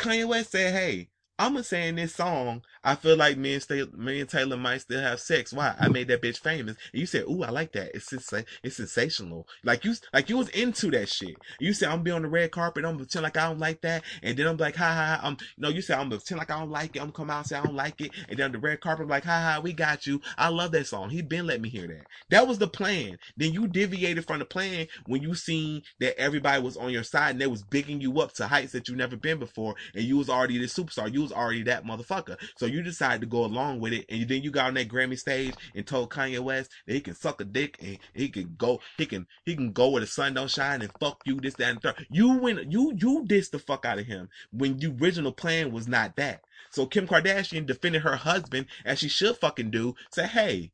Kanye 0.00 0.26
West 0.26 0.50
said, 0.50 0.74
"Hey, 0.74 1.10
I'm 1.38 1.52
gonna 1.52 1.64
say 1.64 1.88
in 1.88 1.96
this 1.96 2.14
song, 2.14 2.62
I 2.86 2.94
feel 2.94 3.16
like 3.16 3.36
me 3.36 3.54
and, 3.54 3.62
Sta- 3.62 3.90
me 3.96 4.20
and 4.20 4.28
Taylor 4.28 4.56
might 4.56 4.78
still 4.78 5.00
have 5.00 5.18
sex. 5.18 5.52
Why? 5.52 5.74
I 5.78 5.88
made 5.88 6.06
that 6.08 6.22
bitch 6.22 6.38
famous." 6.38 6.76
And 6.92 7.00
you 7.00 7.06
said, 7.06 7.24
"Ooh, 7.24 7.42
I 7.42 7.50
like 7.50 7.72
that. 7.72 7.94
It's 7.94 8.08
sensa- 8.10 8.44
it's 8.62 8.76
sensational." 8.76 9.48
Like 9.64 9.84
you, 9.84 9.94
like 10.14 10.28
you 10.30 10.36
was 10.36 10.48
into 10.50 10.92
that 10.92 11.08
shit. 11.08 11.36
You 11.58 11.72
said, 11.72 11.88
"I'm 11.88 11.96
gonna 11.96 12.04
be 12.04 12.10
on 12.12 12.22
the 12.22 12.28
red 12.28 12.52
carpet. 12.52 12.84
I'm 12.84 12.92
gonna 12.92 13.04
pretend 13.04 13.24
like 13.24 13.36
I 13.36 13.48
don't 13.48 13.58
like 13.58 13.80
that," 13.80 14.04
and 14.22 14.38
then 14.38 14.46
I'm 14.46 14.56
like, 14.56 14.76
"Ha 14.76 14.84
ha." 14.84 15.18
ha. 15.20 15.26
Um, 15.26 15.36
no, 15.58 15.68
you 15.68 15.82
said, 15.82 15.98
"I'm 15.98 16.08
gonna 16.08 16.20
pretend 16.20 16.38
like 16.38 16.50
I 16.50 16.60
don't 16.60 16.70
like 16.70 16.94
it." 16.94 17.00
I'm 17.00 17.06
gonna 17.06 17.12
come 17.12 17.30
out 17.30 17.38
and 17.38 17.46
say 17.48 17.56
I 17.56 17.62
don't 17.64 17.74
like 17.74 18.00
it, 18.00 18.12
and 18.28 18.38
then 18.38 18.46
on 18.46 18.52
the 18.52 18.58
red 18.58 18.80
carpet, 18.80 19.02
I'm 19.04 19.08
like, 19.10 19.24
"Ha 19.24 19.54
ha, 19.54 19.60
we 19.60 19.72
got 19.72 20.06
you." 20.06 20.20
I 20.38 20.48
love 20.48 20.70
that 20.72 20.86
song. 20.86 21.10
He 21.10 21.22
been 21.22 21.46
let 21.46 21.60
me 21.60 21.68
hear 21.68 21.88
that. 21.88 22.06
That 22.30 22.46
was 22.46 22.58
the 22.58 22.68
plan. 22.68 23.18
Then 23.36 23.52
you 23.52 23.66
deviated 23.66 24.24
from 24.26 24.38
the 24.38 24.44
plan 24.44 24.86
when 25.06 25.22
you 25.22 25.34
seen 25.34 25.82
that 26.00 26.18
everybody 26.18 26.62
was 26.62 26.76
on 26.76 26.90
your 26.90 27.02
side 27.02 27.30
and 27.32 27.40
they 27.40 27.46
was 27.46 27.62
bigging 27.62 28.00
you 28.00 28.20
up 28.20 28.32
to 28.34 28.46
heights 28.46 28.72
that 28.72 28.88
you 28.88 28.94
never 28.96 29.16
been 29.16 29.38
before, 29.38 29.74
and 29.94 30.04
you 30.04 30.16
was 30.16 30.28
already 30.28 30.58
the 30.58 30.66
superstar. 30.66 31.12
You 31.12 31.22
was 31.22 31.32
already 31.32 31.62
that 31.64 31.84
motherfucker. 31.84 32.38
So 32.56 32.66
you 32.66 32.75
decided 32.82 33.20
to 33.20 33.26
go 33.26 33.44
along 33.44 33.80
with 33.80 33.92
it, 33.92 34.06
and 34.08 34.28
then 34.28 34.42
you 34.42 34.50
got 34.50 34.66
on 34.66 34.74
that 34.74 34.88
Grammy 34.88 35.18
stage 35.18 35.54
and 35.74 35.86
told 35.86 36.10
Kanye 36.10 36.40
West 36.40 36.70
that 36.86 36.94
he 36.94 37.00
can 37.00 37.14
suck 37.14 37.40
a 37.40 37.44
dick 37.44 37.76
and 37.80 37.98
he 38.14 38.28
can 38.28 38.54
go, 38.56 38.80
he 38.96 39.06
can 39.06 39.26
he 39.44 39.54
can 39.54 39.72
go 39.72 39.90
where 39.90 40.00
the 40.00 40.06
sun 40.06 40.34
don't 40.34 40.50
shine 40.50 40.82
and 40.82 40.92
fuck 41.00 41.20
you 41.24 41.40
this 41.40 41.54
that 41.54 41.70
and 41.70 41.82
third. 41.82 42.06
You 42.10 42.38
went 42.38 42.70
you 42.70 42.92
you 42.96 43.24
dissed 43.26 43.50
the 43.50 43.58
fuck 43.58 43.84
out 43.84 43.98
of 43.98 44.06
him 44.06 44.28
when 44.50 44.78
the 44.78 44.94
original 45.00 45.32
plan 45.32 45.72
was 45.72 45.88
not 45.88 46.16
that. 46.16 46.42
So 46.70 46.86
Kim 46.86 47.06
Kardashian 47.06 47.66
defended 47.66 48.02
her 48.02 48.16
husband 48.16 48.66
as 48.84 48.98
she 48.98 49.08
should 49.08 49.36
fucking 49.36 49.70
do. 49.70 49.94
Say, 50.12 50.26
hey, 50.26 50.72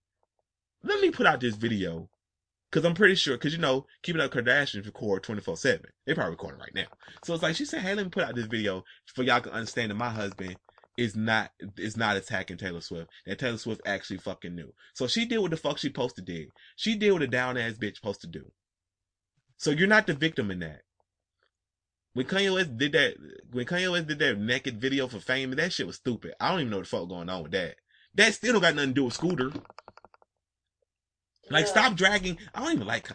let 0.83 1.01
me 1.01 1.11
put 1.11 1.27
out 1.27 1.41
this 1.41 1.57
video. 1.57 2.09
Cause 2.71 2.87
I'm 2.87 2.95
pretty 2.95 3.17
sure, 3.17 3.37
cause 3.37 3.53
you 3.53 3.59
know, 3.59 3.87
keeping 4.03 4.23
up 4.23 4.33
Kardashians 4.33 4.87
record 4.87 5.23
24 5.23 5.59
seven. 5.59 5.91
They 6.07 6.15
probably 6.15 6.31
recording 6.31 6.61
right 6.61 6.75
now. 6.75 6.87
So 7.23 7.35
it's 7.35 7.43
like, 7.43 7.55
she 7.55 7.67
said, 7.67 7.83
hey, 7.83 7.95
let 7.95 8.07
me 8.07 8.11
put 8.11 8.25
out 8.25 8.35
this 8.35 8.47
video 8.47 8.83
for 9.05 9.23
y'all 9.23 9.43
to 9.43 9.53
understand 9.53 9.91
that 9.91 9.97
my 9.97 10.09
husband 10.09 10.57
is 10.99 11.17
not 11.17 11.51
is 11.79 11.97
not 11.97 12.17
attacking 12.17 12.59
Taylor 12.59 12.81
Swift. 12.81 13.11
That 13.27 13.39
Taylor 13.39 13.59
Swift 13.59 13.81
actually 13.87 14.19
fucking 14.19 14.55
knew. 14.55 14.73
So 14.95 15.07
she 15.07 15.25
did 15.25 15.39
what 15.39 15.51
the 15.51 15.57
fuck 15.57 15.79
she 15.79 15.89
supposed 15.89 16.17
to 16.17 16.23
do. 16.23 16.47
She 16.77 16.95
did 16.97 17.13
what 17.13 17.23
a 17.23 17.27
down 17.27 17.57
ass 17.57 17.75
bitch 17.75 17.97
supposed 17.97 18.21
to 18.23 18.27
do. 18.27 18.53
So 19.57 19.71
you're 19.71 19.89
not 19.89 20.07
the 20.07 20.15
victim 20.15 20.51
in 20.51 20.59
that. 20.61 20.83
When 22.15 22.27
Kanye 22.27 22.53
West 22.53 22.77
did 22.77 22.93
that, 22.93 23.15
when 23.53 23.65
Kanye 23.65 23.91
West 23.91 24.09
did 24.09 24.19
that 24.19 24.39
naked 24.39 24.81
video 24.81 25.09
for 25.09 25.19
fame, 25.19 25.51
that 25.53 25.73
shit 25.73 25.87
was 25.87 25.97
stupid. 25.97 26.35
I 26.39 26.51
don't 26.51 26.61
even 26.61 26.71
know 26.71 26.77
what 26.79 26.85
the 26.85 26.97
fuck 26.97 27.09
going 27.09 27.31
on 27.31 27.43
with 27.43 27.53
that. 27.53 27.77
That 28.15 28.35
still 28.35 28.53
don't 28.53 28.63
got 28.63 28.75
nothing 28.75 28.91
to 28.91 28.95
do 28.95 29.05
with 29.05 29.15
Scooter. 29.15 29.51
Like, 31.51 31.65
Yeah. 31.65 31.71
stop 31.71 31.97
dragging. 31.97 32.39
I 32.55 32.63
don't 32.63 32.75
even 32.75 32.87
like. 32.87 33.09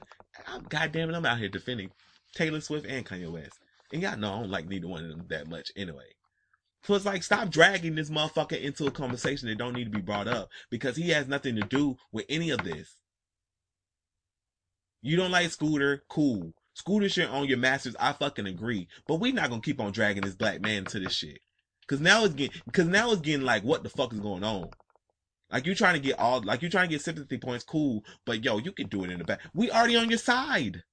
I'm, 0.47 0.63
God 0.63 0.91
damn 0.91 1.09
it, 1.09 1.15
I'm 1.15 1.25
out 1.25 1.37
here 1.37 1.49
defending 1.49 1.91
Taylor 2.33 2.61
Swift 2.61 2.85
and 2.87 3.05
Kanye 3.05 3.31
West, 3.31 3.59
and 3.91 4.01
y'all 4.01 4.17
know 4.17 4.33
I 4.33 4.39
don't 4.39 4.49
like 4.49 4.67
neither 4.67 4.87
one 4.87 5.03
of 5.03 5.09
them 5.09 5.25
that 5.29 5.47
much 5.47 5.71
anyway. 5.75 6.15
So 6.83 6.93
it's 6.95 7.05
like, 7.05 7.23
stop 7.23 7.49
dragging 7.49 7.95
this 7.95 8.09
motherfucker 8.09 8.61
into 8.61 8.87
a 8.87 8.91
conversation 8.91 9.49
that 9.49 9.57
don't 9.57 9.73
need 9.73 9.85
to 9.85 9.97
be 9.97 10.01
brought 10.01 10.27
up 10.27 10.49
because 10.69 10.95
he 10.95 11.09
has 11.09 11.27
nothing 11.27 11.55
to 11.55 11.61
do 11.61 11.97
with 12.11 12.25
any 12.29 12.49
of 12.49 12.63
this. 12.63 12.97
You 15.01 15.17
don't 15.17 15.31
like 15.31 15.51
Scooter, 15.51 16.03
cool. 16.09 16.53
Scooter 16.73 17.09
shit 17.09 17.29
on 17.29 17.47
your 17.47 17.57
masters, 17.57 17.95
I 17.99 18.13
fucking 18.13 18.47
agree. 18.47 18.87
But 19.07 19.19
we 19.19 19.31
not 19.31 19.49
gonna 19.49 19.61
keep 19.61 19.81
on 19.81 19.91
dragging 19.91 20.23
this 20.23 20.35
black 20.35 20.61
man 20.61 20.85
to 20.85 20.99
this 20.99 21.13
shit. 21.13 21.39
Cause 21.87 21.99
now 21.99 22.23
it's 22.25 22.33
getting, 22.33 22.61
cause 22.71 22.85
now 22.85 23.11
it's 23.11 23.21
getting 23.21 23.45
like, 23.45 23.63
what 23.63 23.83
the 23.83 23.89
fuck 23.89 24.13
is 24.13 24.19
going 24.19 24.43
on? 24.43 24.69
Like 25.49 25.65
you 25.65 25.75
trying 25.75 25.93
to 25.93 25.99
get 25.99 26.19
all, 26.19 26.41
like 26.41 26.61
you 26.61 26.69
trying 26.69 26.89
to 26.89 26.93
get 26.93 27.01
sympathy 27.01 27.37
points, 27.37 27.63
cool. 27.63 28.03
But 28.25 28.43
yo, 28.43 28.57
you 28.57 28.71
can 28.71 28.87
do 28.87 29.03
it 29.03 29.11
in 29.11 29.19
the 29.19 29.23
back. 29.23 29.41
We 29.53 29.71
already 29.71 29.95
on 29.95 30.09
your 30.09 30.19
side. 30.19 30.83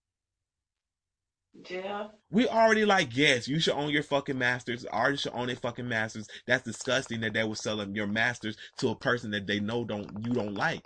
Yeah. 1.54 2.08
We 2.30 2.48
already 2.48 2.84
like, 2.84 3.16
yes, 3.16 3.46
you 3.46 3.60
should 3.60 3.74
own 3.74 3.90
your 3.90 4.02
fucking 4.02 4.38
masters. 4.38 4.84
Artists 4.86 5.24
should 5.24 5.34
own 5.34 5.46
their 5.46 5.56
fucking 5.56 5.88
masters. 5.88 6.28
That's 6.46 6.64
disgusting 6.64 7.20
that 7.20 7.32
they 7.32 7.44
were 7.44 7.54
selling 7.54 7.94
your 7.94 8.08
masters 8.08 8.56
to 8.78 8.88
a 8.88 8.96
person 8.96 9.30
that 9.30 9.46
they 9.46 9.60
know 9.60 9.84
don't 9.84 10.10
you 10.24 10.32
don't 10.32 10.54
like. 10.54 10.82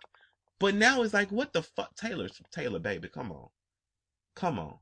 But 0.61 0.75
now 0.75 1.03
it's 1.03 1.15
like, 1.15 1.31
what 1.33 1.53
the 1.53 1.63
fuck, 1.63 1.95
Taylor, 1.97 2.29
Taylor, 2.53 2.81
baby, 2.81 3.09
come 3.09 3.31
on, 3.33 3.49
come 4.35 4.59
on, 4.59 4.79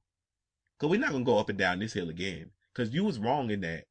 cause 0.79 0.91
we're 0.91 1.01
not 1.01 1.13
gonna 1.13 1.25
go 1.25 1.39
up 1.39 1.51
and 1.51 1.59
down 1.59 1.79
this 1.79 1.93
hill 1.93 2.09
again. 2.09 2.51
Cause 2.75 2.91
you 2.93 3.05
was 3.05 3.19
wrong 3.19 3.51
in 3.51 3.61
that, 3.61 3.85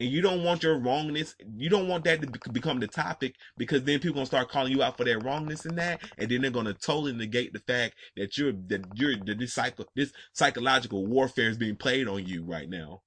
and 0.00 0.10
you 0.10 0.20
don't 0.20 0.44
want 0.44 0.62
your 0.62 0.78
wrongness. 0.78 1.34
You 1.56 1.68
don't 1.68 1.88
want 1.88 2.04
that 2.04 2.20
to 2.20 2.50
become 2.50 2.80
the 2.80 2.86
topic 2.86 3.36
because 3.56 3.84
then 3.84 4.00
people 4.00 4.14
gonna 4.14 4.26
start 4.26 4.50
calling 4.50 4.72
you 4.72 4.82
out 4.82 4.96
for 4.96 5.04
their 5.04 5.18
wrongness 5.18 5.64
and 5.64 5.78
that, 5.78 6.02
and 6.16 6.30
then 6.30 6.42
they're 6.42 6.50
gonna 6.50 6.74
totally 6.74 7.12
negate 7.12 7.52
the 7.52 7.60
fact 7.60 7.94
that 8.16 8.36
you're 8.38 8.52
that 8.68 8.86
you're 8.94 9.16
that 9.16 9.38
this 9.38 9.58
this 9.94 10.12
psychological 10.32 11.06
warfare 11.06 11.48
is 11.48 11.58
being 11.58 11.76
played 11.76 12.08
on 12.08 12.26
you 12.26 12.44
right 12.44 12.68
now 12.68 13.02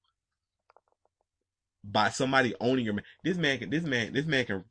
by 1.83 2.09
somebody 2.09 2.53
owning 2.59 2.85
your 2.85 2.93
man. 2.93 3.05
This 3.23 3.37
man 3.37 3.59
can 3.59 3.69
this 3.69 3.83
man 3.83 4.13
this 4.13 4.25
man 4.25 4.45
can 4.45 4.63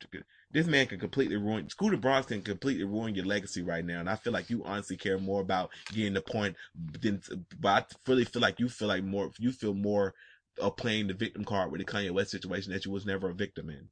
this 0.53 0.67
man 0.67 0.87
can 0.87 0.99
completely 0.99 1.37
ruin 1.37 1.69
Scooter 1.69 1.97
Braun 1.97 2.23
can 2.25 2.43
completely 2.43 2.85
ruin 2.85 3.15
your 3.15 3.25
legacy 3.25 3.63
right 3.63 3.85
now, 3.85 4.01
and 4.01 4.11
I 4.11 4.17
feel 4.17 4.33
like 4.33 4.51
you 4.51 4.63
honestly 4.65 4.97
care 4.97 5.19
more 5.19 5.41
about 5.41 5.71
getting 5.93 6.15
the 6.15 6.21
point 6.21 6.57
than. 6.75 7.23
But 7.59 7.93
I 7.93 8.11
really 8.11 8.25
feel 8.25 8.43
like 8.43 8.61
you 8.61 8.69
feel 8.69 8.89
like 8.89 9.05
more 9.05 9.31
you 9.39 9.53
feel 9.53 9.75
more 9.75 10.15
of 10.61 10.77
playing 10.77 11.09
the 11.09 11.15
victim 11.15 11.45
card 11.45 11.71
with 11.73 11.81
the 11.81 11.85
Kanye 11.85 12.11
West 12.11 12.31
situation 12.31 12.73
that 12.73 12.85
you 12.85 12.91
was 12.91 13.07
never 13.07 13.31
a 13.31 13.35
victim 13.35 13.71
in. 13.71 13.89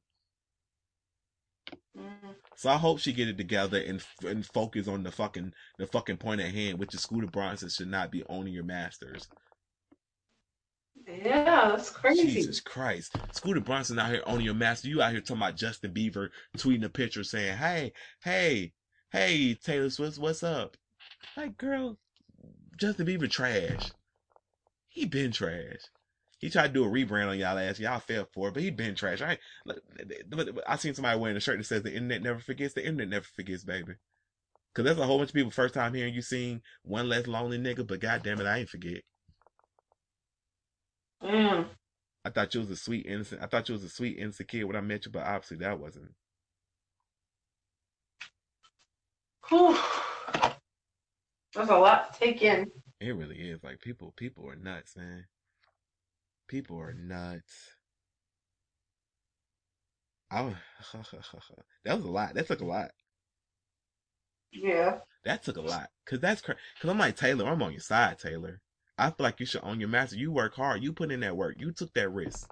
So 2.55 2.69
I 2.69 2.77
hope 2.77 2.99
she 2.99 3.13
get 3.13 3.29
it 3.29 3.37
together 3.37 3.79
and 3.81 4.03
and 4.25 4.45
focus 4.45 4.87
on 4.87 5.03
the 5.03 5.11
fucking 5.11 5.53
the 5.77 5.87
fucking 5.87 6.17
point 6.17 6.41
at 6.41 6.53
hand, 6.53 6.79
which 6.79 6.93
is 6.93 7.01
Scooter 7.01 7.27
Bronson 7.27 7.69
should 7.69 7.87
not 7.87 8.11
be 8.11 8.23
owning 8.29 8.53
your 8.53 8.63
masters. 8.65 9.29
Yeah, 11.07 11.69
that's 11.69 11.89
crazy. 11.89 12.27
Jesus 12.27 12.59
Christ. 12.59 13.15
Scooter 13.31 13.61
Bronson 13.61 13.99
out 13.99 14.11
here 14.11 14.23
owning 14.27 14.45
your 14.45 14.53
master. 14.55 14.87
You 14.87 15.01
out 15.01 15.11
here 15.11 15.21
talking 15.21 15.37
about 15.37 15.55
Justin 15.55 15.93
Bieber 15.93 16.29
tweeting 16.57 16.83
a 16.85 16.89
picture 16.89 17.23
saying, 17.23 17.57
Hey, 17.57 17.93
hey, 18.23 18.73
hey, 19.11 19.55
Taylor 19.55 19.89
Swift, 19.89 20.19
what's 20.19 20.43
up? 20.43 20.77
Like, 21.37 21.57
girl, 21.57 21.97
Justin 22.77 23.07
Bieber 23.07 23.29
trash. 23.29 23.91
He 24.89 25.05
been 25.05 25.31
trash. 25.31 25.81
He 26.39 26.49
tried 26.49 26.67
to 26.67 26.73
do 26.73 26.85
a 26.85 26.87
rebrand 26.87 27.27
on 27.27 27.37
y'all 27.37 27.57
ass. 27.57 27.79
Y'all 27.79 27.99
fell 27.99 28.25
for 28.33 28.47
it, 28.47 28.53
but 28.53 28.63
he 28.63 28.71
been 28.71 28.95
trash. 28.95 29.21
I, 29.21 29.37
but 29.65 29.79
I 30.67 30.77
seen 30.77 30.93
somebody 30.93 31.19
wearing 31.19 31.35
a 31.35 31.41
shirt 31.41 31.57
that 31.57 31.65
says 31.65 31.83
the 31.83 31.93
internet 31.93 32.23
never 32.23 32.39
forgets. 32.39 32.73
The 32.73 32.85
internet 32.85 33.09
never 33.09 33.25
forgets, 33.35 33.65
baby. 33.65 33.93
Cause 34.73 34.85
that's 34.85 34.99
a 34.99 35.05
whole 35.05 35.17
bunch 35.17 35.31
of 35.31 35.35
people 35.35 35.51
first 35.51 35.73
time 35.73 35.93
hearing 35.93 36.13
you 36.13 36.21
sing 36.21 36.61
one 36.83 37.09
less 37.09 37.27
lonely 37.27 37.57
nigga, 37.57 37.85
but 37.85 37.99
goddamn 37.99 38.39
it, 38.39 38.45
I 38.45 38.59
ain't 38.59 38.69
forget. 38.69 39.01
Mm. 41.21 41.65
I 42.23 42.29
thought 42.29 42.53
you 42.53 42.61
was 42.61 42.69
a 42.69 42.77
sweet 42.77 43.05
innocent. 43.05 43.41
I 43.41 43.47
thought 43.47 43.67
you 43.67 43.73
was 43.73 43.83
a 43.83 43.89
sweet 43.89 44.17
innocent 44.17 44.47
kid 44.47 44.63
when 44.63 44.75
I 44.75 44.81
met 44.81 45.05
you, 45.05 45.11
but 45.11 45.23
obviously 45.23 45.57
that 45.57 45.79
wasn't. 45.79 46.11
Whew. 49.49 49.77
That's 51.55 51.69
a 51.69 51.77
lot 51.77 52.13
to 52.13 52.19
take 52.19 52.41
in. 52.41 52.67
It 53.01 53.15
really 53.15 53.37
is. 53.37 53.63
Like 53.63 53.81
people, 53.81 54.13
people 54.15 54.47
are 54.47 54.55
nuts, 54.55 54.95
man. 54.95 55.25
People 56.49 56.79
are 56.79 56.93
nuts. 56.93 57.75
I 60.31 60.41
was- 60.41 60.55
that 61.85 61.95
was 61.95 62.05
a 62.05 62.11
lot. 62.11 62.33
That 62.33 62.47
took 62.47 62.61
a 62.61 62.65
lot. 62.65 62.91
Yeah. 64.51 64.99
That 65.25 65.43
took 65.43 65.57
a 65.57 65.61
lot. 65.61 65.89
Cause 66.05 66.19
that's 66.19 66.41
Cause 66.41 66.55
I'm 66.83 66.97
like 66.97 67.15
Taylor. 67.15 67.47
I'm 67.47 67.61
on 67.61 67.71
your 67.71 67.81
side, 67.81 68.17
Taylor. 68.19 68.61
I 68.97 69.11
feel 69.11 69.23
like 69.23 69.39
you 69.39 69.45
should 69.45 69.63
own 69.63 69.79
your 69.79 69.89
master. 69.89 70.17
You 70.17 70.31
work 70.31 70.55
hard. 70.55 70.83
You 70.83 70.91
put 70.91 71.11
in 71.11 71.19
that 71.21 71.37
work. 71.37 71.55
You 71.59 71.71
took 71.71 71.93
that 71.93 72.09
risk. 72.09 72.49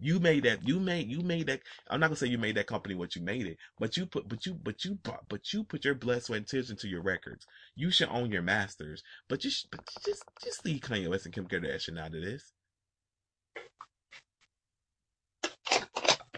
You 0.00 0.18
made 0.20 0.44
that. 0.44 0.66
You 0.66 0.80
made. 0.80 1.08
You 1.08 1.20
made 1.20 1.46
that. 1.46 1.60
I'm 1.88 2.00
not 2.00 2.08
gonna 2.08 2.16
say 2.16 2.26
you 2.26 2.38
made 2.38 2.56
that 2.56 2.66
company 2.66 2.94
what 2.94 3.14
you 3.14 3.22
made 3.22 3.46
it, 3.46 3.58
but 3.78 3.96
you 3.96 4.06
put. 4.06 4.28
But 4.28 4.44
you. 4.46 4.54
But 4.54 4.84
you. 4.84 4.98
But 5.28 5.52
you 5.52 5.64
put 5.64 5.84
your 5.84 5.94
blood, 5.94 6.22
sweat, 6.22 6.38
and 6.38 6.46
tears 6.48 6.70
into 6.70 6.88
your 6.88 7.02
records. 7.02 7.46
You 7.76 7.90
should 7.90 8.08
own 8.08 8.32
your 8.32 8.42
masters. 8.42 9.02
But 9.28 9.40
just. 9.40 9.70
But 9.70 9.80
just. 10.04 10.24
Just 10.42 10.64
leave 10.64 10.80
Kanye 10.80 11.08
West 11.08 11.26
and 11.26 11.34
Kim 11.34 11.46
Kardashian 11.46 11.98
out 12.00 12.14
of 12.14 12.22
this. 12.22 12.52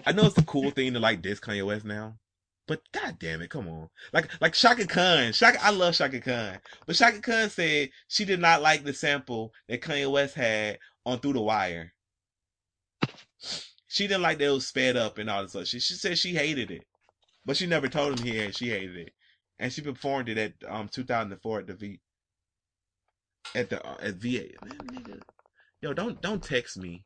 I 0.06 0.12
know 0.12 0.24
it's 0.26 0.36
the 0.36 0.42
cool 0.42 0.70
thing 0.70 0.92
to 0.92 1.00
like 1.00 1.22
this 1.22 1.40
Kanye 1.40 1.66
West 1.66 1.84
now, 1.84 2.16
but 2.68 2.80
god 2.92 3.18
damn 3.18 3.42
it, 3.42 3.50
come 3.50 3.68
on. 3.68 3.88
Like 4.12 4.30
like 4.40 4.52
Chaka 4.54 4.86
Khan. 4.86 5.32
Chaka 5.32 5.58
I 5.62 5.70
love 5.70 5.94
Chaka 5.94 6.20
Khan. 6.20 6.58
But 6.86 6.96
Chaka 6.96 7.20
Khan 7.20 7.50
said 7.50 7.90
she 8.08 8.24
did 8.24 8.40
not 8.40 8.62
like 8.62 8.84
the 8.84 8.94
sample 8.94 9.52
that 9.68 9.82
Kanye 9.82 10.10
West 10.10 10.34
had 10.36 10.78
on 11.04 11.18
Through 11.18 11.34
the 11.34 11.42
Wire. 11.42 11.92
She 13.88 14.06
didn't 14.06 14.22
like 14.22 14.38
that 14.38 14.46
it 14.46 14.50
was 14.50 14.68
sped 14.68 14.96
up 14.96 15.18
and 15.18 15.28
all 15.28 15.42
this 15.42 15.54
other 15.54 15.64
shit. 15.64 15.82
She 15.82 15.94
said 15.94 16.18
she 16.18 16.34
hated 16.34 16.70
it. 16.70 16.84
But 17.44 17.56
she 17.56 17.66
never 17.66 17.88
told 17.88 18.18
him 18.18 18.26
he 18.26 18.36
had 18.36 18.56
she 18.56 18.68
hated 18.70 18.96
it. 18.96 19.12
And 19.58 19.72
she 19.72 19.80
performed 19.80 20.28
it 20.28 20.38
at 20.38 20.52
um 20.68 20.88
2004 20.88 21.60
at 21.60 21.66
the 21.66 21.74
V 21.74 22.00
at 23.54 23.70
the 23.70 23.84
uh, 23.84 23.96
at 24.00 24.14
VA. 24.14 24.50
Man, 24.64 24.78
nigga. 24.92 25.20
Yo, 25.80 25.92
don't 25.92 26.20
don't 26.20 26.42
text 26.42 26.76
me. 26.76 27.02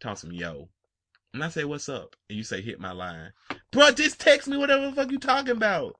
Talk 0.00 0.18
some 0.18 0.32
yo. 0.32 0.68
And 1.34 1.42
I 1.42 1.48
say, 1.48 1.64
what's 1.64 1.88
up? 1.88 2.14
And 2.30 2.38
you 2.38 2.44
say, 2.44 2.62
hit 2.62 2.78
my 2.78 2.92
line. 2.92 3.32
Bro, 3.72 3.90
just 3.90 4.20
text 4.20 4.46
me 4.46 4.56
whatever 4.56 4.86
the 4.86 4.92
fuck 4.92 5.10
you 5.10 5.18
talking 5.18 5.56
about. 5.56 5.96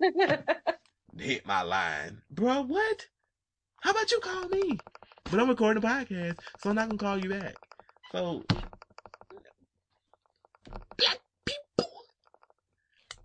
Hit 1.18 1.44
my 1.44 1.62
line. 1.62 2.22
Bro, 2.30 2.62
what? 2.62 3.06
How 3.80 3.90
about 3.90 4.12
you 4.12 4.20
call 4.20 4.48
me? 4.48 4.78
But 5.24 5.40
I'm 5.40 5.48
recording 5.48 5.82
a 5.82 5.86
podcast, 5.86 6.38
so 6.60 6.70
I'm 6.70 6.76
not 6.76 6.88
gonna 6.88 6.98
call 6.98 7.18
you 7.18 7.28
back. 7.28 7.56
So, 8.12 8.44
black 10.96 11.18
people. 11.44 11.90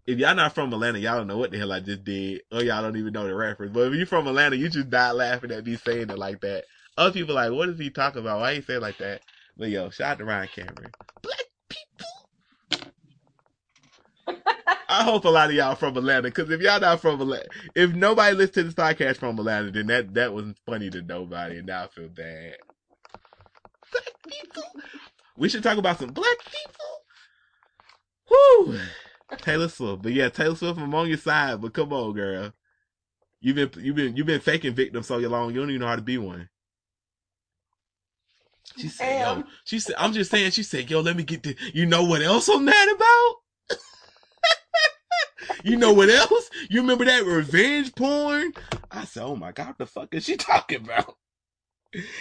If 0.08 0.18
y'all 0.18 0.36
not 0.36 0.56
from 0.56 0.74
Atlanta, 0.74 0.98
y'all 0.98 1.20
don't 1.20 1.28
know 1.28 1.38
what 1.38 1.52
the 1.52 1.60
hell 1.60 1.72
I 1.72 1.82
just 1.82 2.04
did, 2.04 2.42
or 2.52 2.64
y'all 2.64 2.82
don't 2.82 2.98
even 2.98 3.14
know 3.14 3.28
the 3.28 3.36
reference. 3.36 3.74
But 3.74 3.92
if 3.92 3.94
you 3.94 4.08
from 4.08 4.28
Atlanta, 4.28 4.58
you 4.58 4.70
just 4.70 4.90
die 4.90 5.12
laughing 5.12 5.52
at 5.52 5.66
me 5.66 5.76
saying 5.76 6.10
it 6.10 6.18
like 6.18 6.42
that. 6.42 6.64
Other 6.98 7.14
people 7.14 7.36
like, 7.36 7.52
what 7.52 7.70
is 7.70 7.78
he 7.78 7.92
talking 7.92 8.22
about? 8.22 8.40
Why 8.40 8.56
he 8.56 8.62
say 8.62 8.76
it 8.76 8.82
like 8.82 8.98
that? 8.98 9.22
But 9.58 9.70
yo, 9.70 9.90
shout 9.90 10.12
out 10.12 10.18
to 10.20 10.26
Ryan 10.26 10.50
Cameron. 10.54 10.92
Black 11.24 11.46
people. 11.70 12.06
I 14.90 15.04
hope 15.04 15.26
a 15.26 15.30
lot 15.30 15.50
of 15.50 15.56
y'all 15.56 15.76
from 15.76 15.98
Atlanta, 15.98 16.30
because 16.30 16.52
if 16.52 16.62
y'all 16.62 16.80
not 16.80 17.02
from 17.02 17.20
Atlanta, 17.20 17.48
if 17.76 17.94
nobody 17.94 18.36
listens 18.36 18.54
to 18.54 18.64
this 18.64 18.74
podcast 18.76 19.18
from 19.18 19.40
Atlanta, 19.40 19.72
then 19.72 19.88
that 19.88 20.14
that 20.14 20.34
wasn't 20.34 20.58
funny 20.66 20.90
to 20.92 21.02
nobody, 21.02 21.58
and 21.58 21.68
now 21.68 21.86
I 21.86 21.88
feel 21.88 22.08
bad. 22.08 22.58
Black 23.92 24.14
people. 24.28 24.64
We 25.38 25.50
should 25.50 25.64
talk 25.64 25.78
about 25.78 25.98
some 26.00 26.10
black 26.10 26.38
people. 26.46 26.86
Whoo, 28.30 28.80
Taylor 29.38 29.70
Swift. 29.70 30.04
But 30.04 30.14
yeah, 30.14 30.30
Taylor 30.30 30.56
Swift, 30.56 30.80
I'm 30.80 30.94
on 30.94 31.08
your 31.08 31.18
side. 31.18 31.62
But 31.62 31.74
come 31.74 31.92
on, 31.94 32.14
girl. 32.14 32.54
You've 33.40 33.56
been 33.56 33.72
you've 33.84 33.96
been 33.96 34.16
you've 34.16 34.28
been 34.28 34.42
faking 34.42 34.74
victim 34.74 35.04
so 35.04 35.18
long, 35.18 35.54
you 35.54 35.60
don't 35.60 35.70
even 35.70 35.82
know 35.82 35.88
how 35.88 35.96
to 35.96 36.02
be 36.02 36.18
one. 36.18 36.50
She 38.76 38.90
said, 38.90 39.20
yo, 39.20 39.44
she 39.64 39.80
said, 39.80 39.96
I'm 39.98 40.14
just 40.14 40.30
saying, 40.30 40.52
she 40.52 40.64
said, 40.64 40.90
yo, 40.90 41.02
let 41.02 41.16
me 41.16 41.24
get 41.24 41.44
the, 41.44 41.56
you 41.74 41.86
know 41.86 42.04
what 42.04 42.22
else 42.22 42.48
I'm 42.50 42.66
mad 42.66 42.90
about? 42.90 43.36
you 45.64 45.78
know 45.78 45.94
what 45.94 46.10
else? 46.10 46.50
You 46.70 46.82
remember 46.82 47.06
that 47.06 47.26
revenge 47.26 47.96
porn? 47.96 48.54
I 48.92 49.06
said, 49.06 49.24
oh 49.24 49.36
my 49.36 49.52
God, 49.52 49.68
what 49.68 49.78
the 49.78 49.86
fuck 49.86 50.14
is 50.14 50.26
she 50.26 50.38
talking 50.38 50.84
about? 50.84 51.16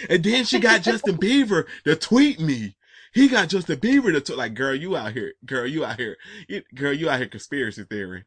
And 0.09 0.23
then 0.23 0.45
she 0.45 0.59
got 0.59 0.81
Justin 0.81 1.17
Bieber 1.19 1.65
to 1.83 1.95
tweet 1.95 2.39
me. 2.39 2.75
he 3.13 3.27
got 3.27 3.49
Justin 3.49 3.79
Bieber 3.79 4.11
to 4.13 4.21
tweet, 4.21 4.37
Like, 4.37 4.53
girl, 4.53 4.73
you 4.75 4.95
out 4.95 5.13
here, 5.13 5.33
girl, 5.45 5.67
you 5.67 5.85
out 5.85 5.99
here, 5.99 6.17
you, 6.47 6.63
girl, 6.73 6.93
you 6.93 7.09
out 7.09 7.19
here 7.19 7.27
conspiracy 7.27 7.83
theory. 7.83 8.23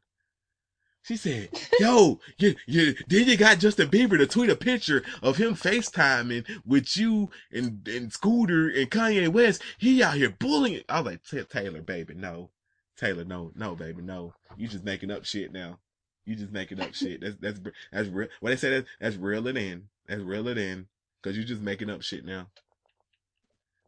She 1.03 1.17
said, 1.17 1.49
yo, 1.79 2.21
you, 2.39 2.55
you, 2.67 2.95
then 3.09 3.27
you 3.27 3.37
got 3.37 3.59
Justin 3.59 3.89
Bieber 3.89 4.19
to 4.19 4.27
tweet 4.27 4.51
a 4.51 4.57
picture 4.57 5.03
of 5.23 5.39
him 5.39 5.55
FaceTiming 5.55 6.47
with 6.65 6.97
you 6.97 7.31
and, 7.51 7.87
and 7.89 8.13
Scooter 8.13 8.69
and 8.69 8.91
Kanye 8.91 9.29
West. 9.29 9.63
He 9.79 10.03
out 10.03 10.15
here 10.15 10.31
bullying. 10.31 10.83
I 10.89 11.01
was 11.01 11.19
like, 11.33 11.49
Taylor, 11.49 11.81
baby, 11.81 12.15
no. 12.15 12.51
Taylor, 12.97 13.25
no, 13.25 13.51
no, 13.55 13.75
baby, 13.75 14.03
no. 14.03 14.35
You 14.57 14.69
just 14.69 14.85
making 14.85 15.11
up 15.11 15.25
shit 15.25 15.53
now. 15.53 15.79
You 16.27 16.37
just 16.37 16.53
making 16.53 16.81
up 16.81 16.95
shit. 16.95 17.23
That's, 17.23 17.37
that's, 17.41 17.61
that's 17.91 18.09
real. 18.09 18.29
When 18.41 18.51
they 18.51 18.57
say 18.57 18.71
that, 18.71 18.85
that's 19.01 19.17
real 19.17 19.47
it 19.47 19.57
in. 19.57 19.85
That's 20.07 20.21
real 20.21 20.49
it 20.49 20.59
in. 20.59 20.87
Cause 21.23 21.37
you 21.37 21.45
just 21.45 21.63
making 21.63 21.91
up 21.91 22.03
shit 22.03 22.25
now. 22.25 22.49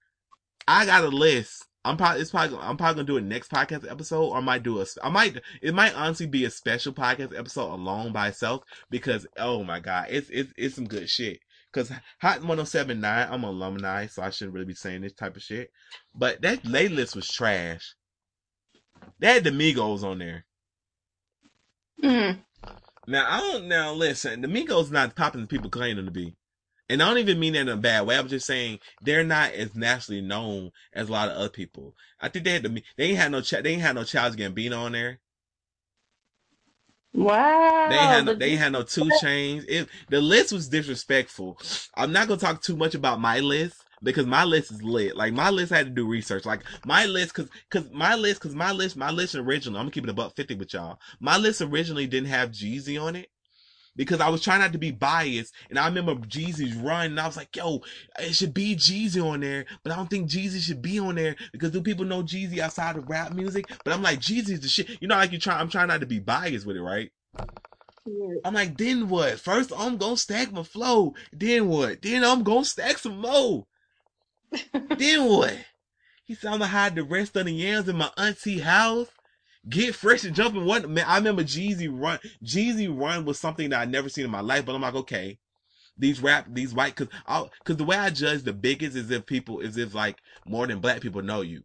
I 0.66 0.86
got 0.86 1.04
a 1.04 1.08
list. 1.08 1.66
I'm 1.84 1.96
probably, 1.96 2.20
it's 2.20 2.32
probably, 2.32 2.58
I'm 2.58 2.76
probably 2.76 2.96
gonna 2.96 3.06
do 3.06 3.16
a 3.16 3.20
next 3.20 3.50
podcast 3.50 3.90
episode 3.90 4.24
or 4.24 4.36
I 4.36 4.40
might 4.40 4.62
do 4.62 4.78
a, 4.80 4.86
I 5.02 5.08
might, 5.08 5.40
it 5.62 5.74
might 5.74 5.94
honestly 5.94 6.26
be 6.26 6.44
a 6.44 6.50
special 6.50 6.92
podcast 6.92 7.34
episode 7.38 7.72
alone 7.72 8.12
by 8.12 8.28
itself 8.28 8.62
because, 8.90 9.26
oh 9.38 9.64
my 9.64 9.80
God, 9.80 10.08
it's, 10.10 10.28
it's, 10.28 10.52
it's 10.58 10.74
some 10.74 10.86
good 10.86 11.08
shit. 11.08 11.38
Cause 11.78 11.92
Hot 12.20 12.40
1079, 12.40 13.28
I'm 13.30 13.44
an 13.44 13.50
alumni, 13.50 14.06
so 14.06 14.20
I 14.20 14.30
shouldn't 14.30 14.52
really 14.52 14.66
be 14.66 14.74
saying 14.74 15.02
this 15.02 15.12
type 15.12 15.36
of 15.36 15.42
shit. 15.42 15.70
But 16.12 16.42
that 16.42 16.66
lay 16.66 16.88
list 16.88 17.14
was 17.14 17.30
trash. 17.30 17.94
They 19.20 19.28
had 19.34 19.44
the 19.44 19.50
Migos 19.50 20.02
on 20.02 20.18
there. 20.18 20.44
Mm. 22.02 22.40
Now 23.06 23.26
I 23.28 23.40
don't 23.40 23.68
now 23.68 23.92
listen, 23.92 24.40
the 24.40 24.48
Migos 24.48 24.90
not 24.90 25.14
popping 25.14 25.42
as 25.42 25.46
people 25.46 25.70
claim 25.70 25.96
them 25.96 26.06
to 26.06 26.10
be. 26.10 26.34
And 26.88 27.00
I 27.00 27.08
don't 27.08 27.18
even 27.18 27.38
mean 27.38 27.52
that 27.52 27.60
in 27.60 27.68
a 27.68 27.76
bad 27.76 28.06
way. 28.06 28.18
I'm 28.18 28.28
just 28.28 28.46
saying 28.46 28.80
they're 29.02 29.22
not 29.22 29.52
as 29.52 29.76
nationally 29.76 30.20
known 30.20 30.72
as 30.92 31.08
a 31.08 31.12
lot 31.12 31.28
of 31.28 31.36
other 31.36 31.48
people. 31.48 31.94
I 32.20 32.28
think 32.28 32.44
they 32.44 32.54
had 32.54 32.64
the 32.64 32.82
they 32.96 33.10
ain't 33.10 33.18
had 33.18 33.30
no 33.30 33.40
they 33.40 33.70
ain't 33.70 33.82
had 33.82 33.94
no 33.94 34.02
Childish 34.02 34.40
Gambino 34.40 34.78
on 34.78 34.92
there. 34.92 35.20
Wow. 37.14 37.86
They 37.88 37.96
had 37.96 38.24
no, 38.26 38.34
they 38.34 38.56
had 38.56 38.72
no 38.72 38.82
2 38.82 39.04
Chainz. 39.22 39.64
It, 39.68 39.88
the 40.08 40.20
list 40.20 40.52
was 40.52 40.68
disrespectful. 40.68 41.58
I'm 41.94 42.12
not 42.12 42.28
gonna 42.28 42.40
talk 42.40 42.62
too 42.62 42.76
much 42.76 42.94
about 42.94 43.20
my 43.20 43.40
list 43.40 43.84
because 44.02 44.26
my 44.26 44.44
list 44.44 44.70
is 44.70 44.82
lit. 44.82 45.16
Like 45.16 45.32
my 45.32 45.50
list 45.50 45.72
had 45.72 45.86
to 45.86 45.92
do 45.92 46.06
research. 46.06 46.44
Like 46.44 46.62
my 46.84 47.06
list, 47.06 47.34
cause, 47.34 47.48
cause 47.70 47.88
my 47.92 48.14
list, 48.14 48.40
cause 48.40 48.54
my 48.54 48.72
list, 48.72 48.96
my 48.96 49.10
list 49.10 49.34
originally, 49.34 49.78
I'm 49.78 49.84
gonna 49.86 49.92
keep 49.92 50.04
it 50.04 50.10
about 50.10 50.36
50 50.36 50.54
with 50.56 50.72
y'all. 50.74 51.00
My 51.20 51.36
list 51.36 51.60
originally 51.60 52.06
didn't 52.06 52.28
have 52.28 52.50
Jeezy 52.50 53.00
on 53.00 53.16
it 53.16 53.30
because 53.98 54.20
I 54.20 54.30
was 54.30 54.40
trying 54.40 54.60
not 54.60 54.72
to 54.72 54.78
be 54.78 54.92
biased. 54.92 55.52
And 55.68 55.78
I 55.78 55.86
remember 55.86 56.14
Jeezy's 56.14 56.74
run 56.76 57.06
and 57.06 57.20
I 57.20 57.26
was 57.26 57.36
like, 57.36 57.54
yo, 57.54 57.82
it 58.18 58.34
should 58.34 58.54
be 58.54 58.76
Jeezy 58.76 59.22
on 59.22 59.40
there, 59.40 59.66
but 59.82 59.92
I 59.92 59.96
don't 59.96 60.08
think 60.08 60.30
Jeezy 60.30 60.60
should 60.60 60.80
be 60.80 60.98
on 61.00 61.16
there 61.16 61.36
because 61.52 61.72
do 61.72 61.82
people 61.82 62.06
know 62.06 62.22
Jeezy 62.22 62.60
outside 62.60 62.96
of 62.96 63.10
rap 63.10 63.32
music? 63.32 63.66
But 63.84 63.92
I'm 63.92 64.02
like, 64.02 64.20
Jeezy's 64.20 64.60
the 64.60 64.68
shit. 64.68 65.02
You 65.02 65.08
know, 65.08 65.16
like 65.16 65.32
you 65.32 65.38
try, 65.38 65.58
I'm 65.58 65.68
trying 65.68 65.88
not 65.88 66.00
to 66.00 66.06
be 66.06 66.20
biased 66.20 66.64
with 66.64 66.76
it, 66.76 66.82
right? 66.82 67.10
I'm 68.44 68.54
like, 68.54 68.78
then 68.78 69.08
what? 69.08 69.38
First, 69.40 69.72
I'm 69.76 69.98
gonna 69.98 70.16
stack 70.16 70.52
my 70.52 70.62
flow. 70.62 71.14
Then 71.32 71.68
what? 71.68 72.00
Then 72.00 72.24
I'm 72.24 72.42
gonna 72.42 72.64
stack 72.64 72.98
some 72.98 73.20
more. 73.20 73.66
then 74.72 75.26
what? 75.26 75.58
He 76.24 76.34
said, 76.34 76.52
I'm 76.52 76.60
gonna 76.60 76.70
hide 76.70 76.94
the 76.94 77.02
rest 77.02 77.36
of 77.36 77.46
the 77.46 77.52
yams 77.52 77.88
in 77.88 77.96
my 77.96 78.10
auntie 78.16 78.60
house. 78.60 79.08
Get 79.68 79.94
fresh 79.94 80.24
and 80.24 80.34
jumping. 80.34 80.64
What 80.64 80.88
man? 80.88 81.04
I 81.06 81.18
remember 81.18 81.42
Jeezy 81.42 81.88
run. 81.90 82.18
Jeezy 82.44 82.88
run 82.88 83.24
was 83.24 83.38
something 83.38 83.70
that 83.70 83.80
I 83.80 83.84
never 83.84 84.08
seen 84.08 84.24
in 84.24 84.30
my 84.30 84.40
life. 84.40 84.64
But 84.64 84.74
I'm 84.74 84.82
like, 84.82 84.94
okay, 84.94 85.38
these 85.98 86.22
rap, 86.22 86.46
these 86.50 86.74
white, 86.74 86.96
cause 86.96 87.08
I, 87.26 87.44
cause 87.64 87.76
the 87.76 87.84
way 87.84 87.96
I 87.96 88.10
judge 88.10 88.42
the 88.42 88.52
biggest 88.52 88.96
is 88.96 89.10
if 89.10 89.26
people, 89.26 89.60
is 89.60 89.76
if 89.76 89.94
like 89.94 90.18
more 90.46 90.66
than 90.66 90.80
black 90.80 91.00
people 91.00 91.22
know 91.22 91.42
you. 91.42 91.62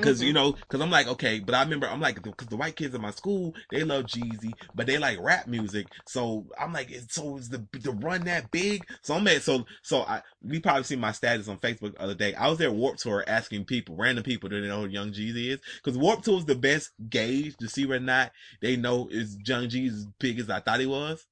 Because 0.00 0.20
Mm-hmm. 0.20 0.26
you 0.26 0.32
know, 0.32 0.52
because 0.52 0.80
I'm 0.80 0.90
like, 0.90 1.06
okay, 1.08 1.40
but 1.40 1.54
I 1.54 1.62
remember 1.62 1.88
I'm 1.88 2.00
like, 2.00 2.22
because 2.22 2.48
the 2.48 2.56
white 2.56 2.76
kids 2.76 2.94
in 2.94 3.00
my 3.00 3.10
school 3.12 3.54
they 3.70 3.84
love 3.84 4.06
Jeezy, 4.06 4.56
but 4.74 4.86
they 4.86 4.98
like 4.98 5.18
rap 5.20 5.46
music. 5.46 5.88
So 6.06 6.46
I'm 6.60 6.72
like, 6.72 6.90
so 7.08 7.36
is 7.38 7.48
the 7.48 7.66
the 7.72 7.92
run 7.92 8.24
that 8.24 8.50
big? 8.50 8.86
So 9.02 9.14
I'm 9.14 9.26
at 9.28 9.42
so 9.42 9.64
so 9.82 10.02
I 10.02 10.22
we 10.42 10.60
probably 10.60 10.84
see 10.84 10.96
my 10.96 11.12
status 11.12 11.48
on 11.48 11.58
Facebook 11.58 11.94
the 11.94 12.02
other 12.02 12.14
day. 12.14 12.34
I 12.34 12.48
was 12.48 12.58
there 12.58 12.68
at 12.68 12.74
Warped 12.74 13.00
Tour 13.00 13.24
asking 13.26 13.64
people, 13.66 13.96
random 13.96 14.24
people, 14.24 14.48
do 14.48 14.60
they 14.60 14.68
know 14.68 14.82
who 14.82 14.88
Young 14.88 15.12
Jeezy 15.12 15.48
is? 15.48 15.60
Because 15.82 15.98
Warped 15.98 16.24
Tour 16.24 16.38
is 16.38 16.44
the 16.46 16.54
best 16.54 16.90
gauge 17.08 17.56
to 17.58 17.68
see 17.68 17.86
whether 17.86 18.02
or 18.02 18.06
not 18.06 18.32
they 18.60 18.76
know 18.76 19.08
is 19.10 19.38
Young 19.46 19.68
Jeezy 19.68 19.88
as 19.88 20.06
big 20.18 20.38
as 20.40 20.50
I 20.50 20.60
thought 20.60 20.80
he 20.80 20.86
was. 20.86 21.26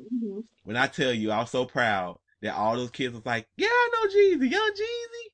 Mhm. 0.00 0.44
When 0.64 0.76
I 0.76 0.86
tell 0.86 1.12
you, 1.12 1.30
I 1.30 1.38
was 1.38 1.50
so 1.50 1.66
proud 1.66 2.18
that 2.42 2.54
all 2.54 2.76
those 2.76 2.90
kids 2.90 3.14
was 3.14 3.24
like, 3.26 3.48
yeah, 3.56 3.68
I 3.68 3.90
know 3.92 4.08
Jeezy, 4.10 4.50
Young 4.50 4.70
Jeezy. 4.72 5.30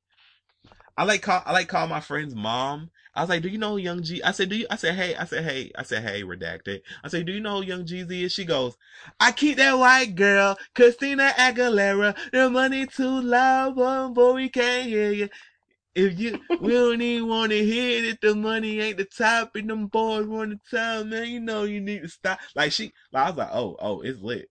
I 1.01 1.05
like 1.05 1.23
call 1.23 1.43
I 1.47 1.53
like 1.53 1.69
call 1.69 1.87
my 1.87 2.01
friend's 2.01 2.35
mom. 2.35 2.91
I 3.15 3.23
was 3.23 3.31
like, 3.31 3.41
"Do 3.41 3.49
you 3.49 3.57
know 3.57 3.79
Young 3.79 4.03
G?" 4.03 4.23
I 4.23 4.33
said, 4.33 4.51
"Do 4.51 4.57
you?" 4.57 4.67
I 4.69 4.77
said, 4.77 4.97
"Hey," 4.97 5.15
I 5.15 5.25
said, 5.25 5.45
"Hey," 5.45 5.73
I 5.75 5.83
said, 5.83 6.03
"Hey," 6.03 6.23
redacted. 6.23 6.83
I 7.03 7.09
said, 7.09 7.25
"Do 7.25 7.33
you 7.33 7.41
know 7.41 7.63
who 7.63 7.67
Young 7.67 7.87
Jeezy 7.87 8.25
is?" 8.25 8.33
She 8.33 8.45
goes, 8.45 8.77
"I 9.19 9.33
keep 9.33 9.57
that 9.57 9.79
white 9.79 10.15
girl, 10.15 10.59
Christina 10.75 11.33
Aguilera. 11.39 12.15
The 12.33 12.51
money 12.51 12.85
too 12.85 13.23
loud, 13.23 13.77
boy, 13.77 14.33
we 14.35 14.51
can't 14.51 14.91
hear 14.91 15.11
you. 15.11 15.31
If 15.95 16.21
you, 16.21 16.39
we 16.61 16.73
don't 16.75 17.01
even 17.01 17.29
want 17.31 17.53
to 17.53 17.65
hear 17.65 18.01
it. 18.01 18.05
If 18.05 18.21
the 18.21 18.35
money 18.35 18.81
ain't 18.81 18.99
the 18.99 19.07
top, 19.07 19.57
and 19.57 19.71
them 19.71 19.87
boys 19.87 20.27
want 20.27 20.51
to 20.51 20.59
tell 20.71 21.05
man, 21.05 21.29
you 21.31 21.41
know 21.41 21.65
you 21.65 21.81
need 21.81 22.03
to 22.03 22.11
stop." 22.11 22.41
Like 22.55 22.73
she, 22.73 22.93
like, 23.11 23.25
I 23.25 23.31
was 23.31 23.39
like, 23.39 23.51
"Oh, 23.55 23.75
oh, 23.81 24.03
it's 24.03 24.21
lit." 24.21 24.50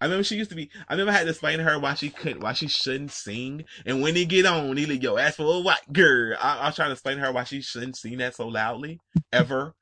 I 0.00 0.06
remember 0.06 0.24
she 0.24 0.36
used 0.36 0.50
to 0.50 0.56
be. 0.56 0.70
I 0.88 0.94
remember 0.94 1.12
I 1.12 1.16
had 1.16 1.24
to 1.24 1.30
explain 1.30 1.58
to 1.58 1.64
her 1.64 1.78
why 1.78 1.94
she 1.94 2.08
couldn't, 2.08 2.40
why 2.40 2.54
she 2.54 2.68
shouldn't 2.68 3.12
sing. 3.12 3.64
And 3.84 4.00
when 4.00 4.14
they 4.14 4.24
get 4.24 4.46
on, 4.46 4.76
he 4.76 4.86
like, 4.86 5.02
"Yo, 5.02 5.18
ask 5.18 5.36
for 5.36 5.56
a 5.56 5.60
white 5.60 5.92
girl." 5.92 6.36
I, 6.40 6.58
I 6.58 6.66
was 6.66 6.76
trying 6.76 6.88
to 6.88 6.92
explain 6.92 7.18
to 7.18 7.24
her 7.24 7.32
why 7.32 7.44
she 7.44 7.60
shouldn't 7.60 7.96
sing 7.96 8.18
that 8.18 8.34
so 8.34 8.48
loudly 8.48 8.98
ever. 9.30 9.74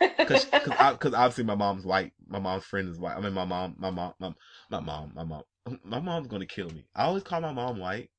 Cause, 0.00 0.44
cause, 0.52 0.74
I, 0.78 0.94
cause 0.94 1.14
obviously 1.14 1.44
my 1.44 1.54
mom's 1.54 1.84
white. 1.86 2.12
My 2.28 2.38
mom's 2.38 2.64
friend 2.64 2.88
is 2.88 2.98
white. 2.98 3.16
I 3.16 3.20
mean, 3.20 3.32
my 3.32 3.46
mom, 3.46 3.76
my 3.78 3.90
mom, 3.90 4.12
my, 4.20 4.32
my 4.70 4.80
mom, 4.80 5.12
my 5.14 5.24
mom, 5.24 5.42
my 5.84 6.00
mom's 6.00 6.28
gonna 6.28 6.46
kill 6.46 6.68
me. 6.68 6.84
I 6.94 7.04
always 7.04 7.22
call 7.22 7.40
my 7.40 7.52
mom 7.52 7.78
white, 7.78 8.10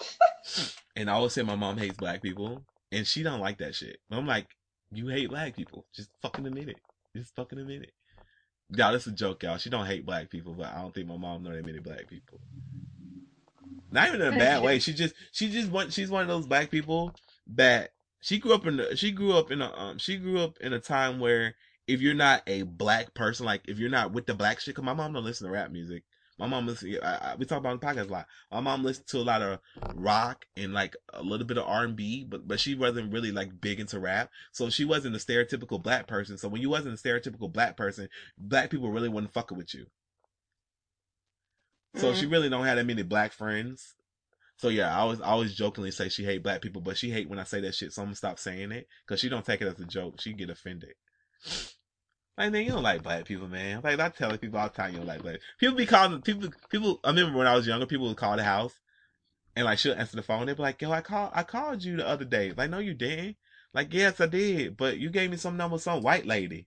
and 0.96 1.08
I 1.08 1.14
always 1.14 1.32
say 1.32 1.42
my 1.42 1.56
mom 1.56 1.78
hates 1.78 1.96
black 1.96 2.20
people, 2.22 2.62
and 2.92 3.06
she 3.06 3.22
don't 3.22 3.40
like 3.40 3.58
that 3.58 3.74
shit. 3.74 3.98
But 4.10 4.18
I'm 4.18 4.26
like, 4.26 4.48
you 4.92 5.08
hate 5.08 5.30
black 5.30 5.56
people. 5.56 5.86
Just 5.94 6.10
fucking 6.20 6.46
admit 6.46 6.68
it. 6.68 6.76
Just 7.16 7.34
fucking 7.36 7.58
admit 7.58 7.82
it. 7.82 7.92
Y'all, 8.70 8.92
this 8.92 9.06
is 9.06 9.12
a 9.12 9.16
joke, 9.16 9.42
y'all. 9.42 9.58
She 9.58 9.70
don't 9.70 9.86
hate 9.86 10.06
black 10.06 10.30
people, 10.30 10.54
but 10.54 10.66
I 10.66 10.80
don't 10.80 10.94
think 10.94 11.06
my 11.06 11.16
mom 11.16 11.42
know 11.42 11.54
that 11.54 11.64
many 11.66 11.78
black 11.78 12.08
people. 12.08 12.40
Not 13.90 14.08
even 14.08 14.22
in 14.22 14.34
a 14.34 14.38
bad 14.38 14.62
way. 14.62 14.78
She 14.78 14.92
just, 14.92 15.14
she 15.32 15.50
just 15.50 15.70
want, 15.70 15.92
she's 15.92 16.10
one 16.10 16.22
of 16.22 16.28
those 16.28 16.46
black 16.46 16.70
people 16.70 17.14
that 17.54 17.90
she 18.20 18.38
grew 18.38 18.54
up 18.54 18.66
in 18.66 18.78
the, 18.78 18.96
she 18.96 19.10
grew 19.12 19.34
up 19.34 19.50
in 19.50 19.60
a 19.60 19.70
um 19.76 19.98
she 19.98 20.16
grew 20.16 20.40
up 20.40 20.56
in 20.60 20.72
a 20.72 20.80
time 20.80 21.20
where 21.20 21.54
if 21.86 22.00
you're 22.00 22.14
not 22.14 22.42
a 22.46 22.62
black 22.62 23.12
person, 23.12 23.44
like 23.44 23.62
if 23.68 23.78
you're 23.78 23.90
not 23.90 24.12
with 24.12 24.26
the 24.26 24.34
black 24.34 24.60
shit, 24.60 24.74
cause 24.74 24.84
my 24.84 24.94
mom 24.94 25.12
don't 25.12 25.24
listen 25.24 25.46
to 25.46 25.52
rap 25.52 25.70
music. 25.70 26.04
My 26.38 26.48
mom 26.48 26.66
listen. 26.66 26.96
I, 27.02 27.32
I, 27.32 27.34
we 27.36 27.44
talk 27.46 27.58
about 27.58 27.80
the 27.80 27.86
podcast 27.86 28.08
a 28.08 28.12
lot. 28.12 28.26
My 28.50 28.60
mom 28.60 28.82
listened 28.82 29.06
to 29.08 29.18
a 29.18 29.20
lot 29.20 29.40
of 29.40 29.60
rock 29.94 30.46
and 30.56 30.72
like 30.72 30.96
a 31.12 31.22
little 31.22 31.46
bit 31.46 31.58
of 31.58 31.64
R 31.68 31.84
and 31.84 31.94
B, 31.94 32.24
but 32.28 32.48
but 32.48 32.58
she 32.58 32.74
wasn't 32.74 33.12
really 33.12 33.30
like 33.30 33.60
big 33.60 33.78
into 33.78 34.00
rap. 34.00 34.30
So 34.50 34.68
she 34.68 34.84
wasn't 34.84 35.14
a 35.14 35.18
stereotypical 35.20 35.80
black 35.80 36.08
person. 36.08 36.36
So 36.36 36.48
when 36.48 36.60
you 36.60 36.70
wasn't 36.70 36.98
a 36.98 37.02
stereotypical 37.02 37.52
black 37.52 37.76
person, 37.76 38.08
black 38.36 38.70
people 38.70 38.90
really 38.90 39.08
wouldn't 39.08 39.32
fucking 39.32 39.56
with 39.56 39.74
you. 39.74 39.86
So 41.96 42.12
Mhm. 42.12 42.16
she 42.16 42.26
really 42.26 42.48
don't 42.48 42.64
have 42.64 42.76
that 42.76 42.86
many 42.86 43.04
black 43.04 43.32
friends. 43.32 43.94
So 44.56 44.68
yeah, 44.68 44.92
I 44.92 45.00
always 45.00 45.20
I 45.20 45.26
always 45.26 45.54
jokingly 45.54 45.92
say 45.92 46.08
she 46.08 46.24
hate 46.24 46.42
black 46.42 46.62
people, 46.62 46.82
but 46.82 46.96
she 46.96 47.10
hate 47.10 47.28
when 47.28 47.38
I 47.38 47.44
say 47.44 47.60
that 47.60 47.76
shit. 47.76 47.92
So 47.92 48.02
I'm 48.02 48.06
gonna 48.08 48.16
stop 48.16 48.40
saying 48.40 48.72
it 48.72 48.88
because 49.06 49.20
she 49.20 49.28
don't 49.28 49.44
take 49.44 49.60
it 49.60 49.68
as 49.68 49.78
a 49.78 49.84
joke. 49.84 50.20
She 50.20 50.32
get 50.32 50.50
offended. 50.50 50.94
Like 52.36 52.52
man, 52.52 52.64
you 52.64 52.72
don't 52.72 52.82
like 52.82 53.02
black 53.02 53.24
people, 53.24 53.48
man. 53.48 53.80
Like 53.82 54.00
I 54.00 54.08
tell 54.08 54.36
people 54.38 54.58
all 54.58 54.68
the 54.68 54.74
time 54.74 54.92
you 54.92 54.98
don't 54.98 55.06
like 55.06 55.22
black. 55.22 55.40
People 55.58 55.76
be 55.76 55.86
calling 55.86 56.20
people 56.22 56.50
people. 56.68 57.00
I 57.04 57.10
remember 57.10 57.38
when 57.38 57.46
I 57.46 57.54
was 57.54 57.66
younger, 57.66 57.86
people 57.86 58.08
would 58.08 58.16
call 58.16 58.36
the 58.36 58.44
house 58.44 58.74
and 59.56 59.64
like 59.64 59.78
she'll 59.78 59.94
answer 59.94 60.16
the 60.16 60.22
phone. 60.22 60.46
They'd 60.46 60.56
be 60.56 60.62
like, 60.62 60.80
"Yo, 60.82 60.90
I 60.90 61.00
called 61.00 61.30
I 61.34 61.42
called 61.42 61.82
you 61.84 61.96
the 61.96 62.08
other 62.08 62.24
day." 62.24 62.52
Like, 62.56 62.70
no, 62.70 62.78
you 62.78 62.94
didn't. 62.94 63.36
Like, 63.72 63.92
yes, 63.92 64.20
I 64.20 64.26
did, 64.26 64.76
but 64.76 64.98
you 64.98 65.10
gave 65.10 65.30
me 65.30 65.36
some 65.36 65.56
number, 65.56 65.78
some 65.78 66.02
white 66.02 66.26
lady. 66.26 66.66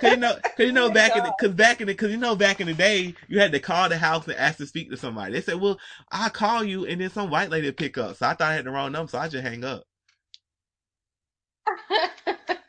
Cause 0.00 0.12
you 0.12 0.16
know, 0.16 0.34
cause 0.34 0.66
you 0.66 0.72
know 0.72 0.86
Oh 0.90 0.90
back 0.90 1.16
in, 1.16 1.24
the, 1.24 1.32
cause 1.32 1.50
back 1.50 1.80
in 1.80 1.88
the, 1.88 1.94
cause 1.94 2.10
you 2.10 2.16
know 2.16 2.34
back 2.36 2.60
in 2.60 2.66
the 2.68 2.74
day, 2.74 3.14
you 3.28 3.40
had 3.40 3.52
to 3.52 3.60
call 3.60 3.88
the 3.88 3.98
house 3.98 4.26
and 4.26 4.36
ask 4.36 4.58
to 4.58 4.66
speak 4.66 4.90
to 4.90 4.96
somebody. 4.96 5.32
They 5.32 5.40
said, 5.42 5.60
"Well, 5.60 5.78
I 6.10 6.28
call 6.30 6.64
you," 6.64 6.86
and 6.86 7.00
then 7.00 7.10
some 7.10 7.30
white 7.30 7.50
lady 7.50 7.70
pick 7.72 7.98
up. 7.98 8.16
So 8.16 8.26
I 8.26 8.34
thought 8.34 8.48
I 8.50 8.54
had 8.54 8.64
the 8.64 8.70
wrong 8.70 8.92
number, 8.92 9.10
so 9.10 9.18
I 9.18 9.28
just 9.28 9.44
hang 9.44 9.64
up. 9.64 9.84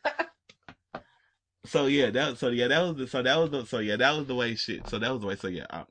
So 1.66 1.86
yeah, 1.86 2.10
that 2.12 2.38
so 2.38 2.50
yeah, 2.50 2.68
that 2.68 2.82
was 2.82 2.98
the, 2.98 3.08
so 3.08 3.22
that 3.22 3.38
was 3.38 3.52
the, 3.52 3.66
so 3.66 3.80
yeah, 3.80 3.96
that 3.98 4.18
was 4.18 4.28
the 4.28 4.36
way 4.36 4.56
shit. 4.56 4.88
So 4.88 5.00
that 5.00 5.12
was 5.12 5.22
the 5.22 5.28
way. 5.28 5.36
So 5.36 5.48
yeah, 5.48 5.66
I 5.70 5.84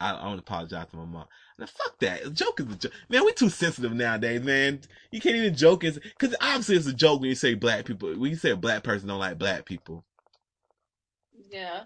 I, 0.00 0.12
I 0.12 0.26
want 0.26 0.38
to 0.38 0.52
apologize 0.52 0.88
to 0.90 0.96
my 0.96 1.04
mom. 1.04 1.26
Now, 1.58 1.66
fuck 1.66 1.98
that. 2.00 2.26
A 2.26 2.30
joke 2.30 2.60
is 2.60 2.66
a 2.66 2.76
joke. 2.76 2.92
Man, 3.08 3.24
we 3.24 3.32
too 3.32 3.50
sensitive 3.50 3.92
nowadays, 3.92 4.42
man. 4.42 4.80
You 5.12 5.20
can't 5.20 5.36
even 5.36 5.54
joke 5.54 5.84
is 5.84 5.98
because 5.98 6.34
obviously 6.40 6.76
it's 6.76 6.86
a 6.86 6.92
joke 6.92 7.20
when 7.20 7.28
you 7.28 7.36
say 7.36 7.54
black 7.54 7.84
people. 7.84 8.08
When 8.18 8.30
you 8.30 8.36
say 8.36 8.50
a 8.50 8.56
black 8.56 8.82
person 8.82 9.08
don't 9.08 9.20
like 9.20 9.38
black 9.38 9.64
people. 9.66 10.04
yeah. 11.50 11.84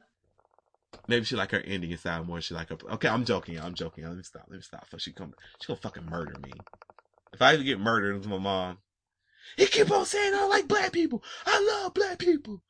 Maybe 1.08 1.24
she 1.24 1.36
like 1.36 1.50
her 1.52 1.60
Indian 1.60 1.98
side 1.98 2.26
more. 2.26 2.40
She 2.40 2.54
like 2.54 2.70
her. 2.70 2.78
Okay, 2.92 3.08
I'm 3.08 3.24
joking. 3.24 3.60
I'm 3.60 3.74
joking. 3.74 4.04
Let 4.04 4.16
me 4.16 4.22
stop. 4.22 4.44
Let 4.48 4.56
me 4.56 4.62
stop. 4.62 4.82
Before 4.82 4.98
she 4.98 5.12
come, 5.12 5.34
she 5.60 5.66
gonna 5.68 5.80
fucking 5.80 6.06
murder 6.06 6.34
me. 6.40 6.52
If 7.32 7.42
I 7.42 7.54
ever 7.54 7.62
get 7.62 7.78
murdered, 7.80 8.16
it's 8.16 8.26
my 8.26 8.38
mom. 8.38 8.78
He 9.56 9.66
keep 9.66 9.90
on 9.90 10.06
saying 10.06 10.34
I 10.34 10.46
like 10.46 10.68
black 10.68 10.92
people. 10.92 11.22
I 11.44 11.60
love 11.60 11.94
black 11.94 12.18
people. 12.18 12.62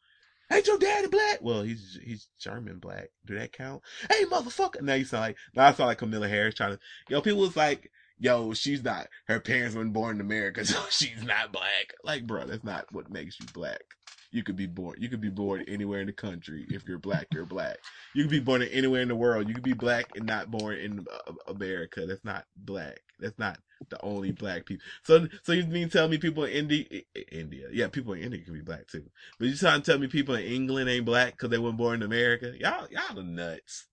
Ain't 0.51 0.67
your 0.67 0.79
daddy 0.79 1.09
black? 1.09 1.39
Well, 1.41 1.63
he's 1.63 1.99
he's 2.03 2.29
German 2.39 2.79
black. 2.79 3.11
Do 3.25 3.37
that 3.39 3.53
count? 3.53 3.83
Hey, 4.11 4.25
motherfucker! 4.27 4.81
Now 4.83 4.95
you 4.95 5.05
sound 5.05 5.23
like 5.23 5.37
now 5.55 5.67
I 5.67 5.73
sound 5.73 5.89
like 5.89 5.99
Kamala 5.99 6.29
Harris 6.29 6.55
trying 6.55 6.73
to. 6.73 6.81
Yo, 7.09 7.21
people 7.21 7.41
was 7.41 7.57
like, 7.57 7.91
yo, 8.19 8.55
she's 8.55 8.83
not. 8.85 9.09
Her 9.27 9.41
parents 9.41 9.75
weren't 9.75 9.93
born 9.93 10.17
in 10.17 10.21
America, 10.21 10.65
so 10.65 10.81
she's 10.91 11.23
not 11.25 11.53
black. 11.53 11.95
Like, 12.05 12.27
bro, 12.27 12.47
that's 12.47 12.65
not 12.65 12.87
what 12.93 13.11
makes 13.11 13.41
you 13.41 13.47
black. 13.53 13.83
You 14.31 14.43
could 14.43 14.57
be 14.57 14.67
born. 14.67 14.97
You 15.01 15.09
could 15.09 15.21
be 15.21 15.31
born 15.31 15.65
anywhere 15.67 16.01
in 16.01 16.07
the 16.07 16.13
country. 16.13 16.67
If 16.69 16.87
you're 16.87 16.99
black, 16.99 17.27
you're 17.33 17.47
black. 17.47 17.79
You 18.15 18.25
could 18.25 18.31
be 18.31 18.41
born 18.41 18.63
anywhere 18.63 19.01
in 19.01 19.09
the 19.09 19.17
world. 19.17 19.49
You 19.49 19.55
could 19.55 19.65
be 19.65 19.73
black 19.73 20.17
and 20.17 20.27
not 20.27 20.51
born 20.51 20.77
in 20.77 21.07
uh, 21.27 21.33
America. 21.49 22.07
That's 22.07 22.25
not 22.25 22.45
black. 22.57 23.01
That's 23.19 23.39
not 23.39 23.59
the 23.89 24.01
only 24.03 24.33
black 24.33 24.67
people. 24.67 24.85
So, 25.03 25.27
so 25.43 25.53
you 25.53 25.65
mean 25.67 25.89
tell 25.89 26.09
me 26.09 26.19
people 26.19 26.45
in 26.45 26.53
India, 26.53 26.85
India, 27.33 27.69
yeah, 27.73 27.89
people 27.89 28.13
in 28.13 28.23
India 28.23 28.43
can 28.43 28.55
be 28.55 28.61
black 28.61 28.87
too. 28.89 29.05
But 29.39 29.49
you 29.49 29.57
trying 29.57 29.83
to 29.83 29.91
tell 29.91 29.99
me 29.99 30.07
people 30.07 30.35
in 30.35 30.45
England 30.45 30.89
ain't 30.89 31.05
black 31.05 31.33
because 31.33 31.51
they 31.51 31.59
weren't 31.59 31.77
born 31.77 31.97
in 31.97 32.03
America? 32.03 32.53
Y'all, 32.59 32.87
y'all 32.91 33.19
are 33.19 33.23
nuts. 33.23 33.87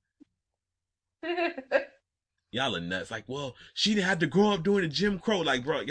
Y'all 2.52 2.76
are 2.76 2.82
nuts. 2.82 3.10
Like, 3.10 3.24
well, 3.28 3.56
she 3.74 3.96
didn't 3.96 4.08
have 4.08 4.20
to 4.20 4.28
grow 4.28 4.52
up 4.52 4.64
during 4.64 4.88
the 4.88 4.94
Jim 4.94 5.18
Crow. 5.18 5.40
Like, 5.40 5.64
bro, 5.64 5.84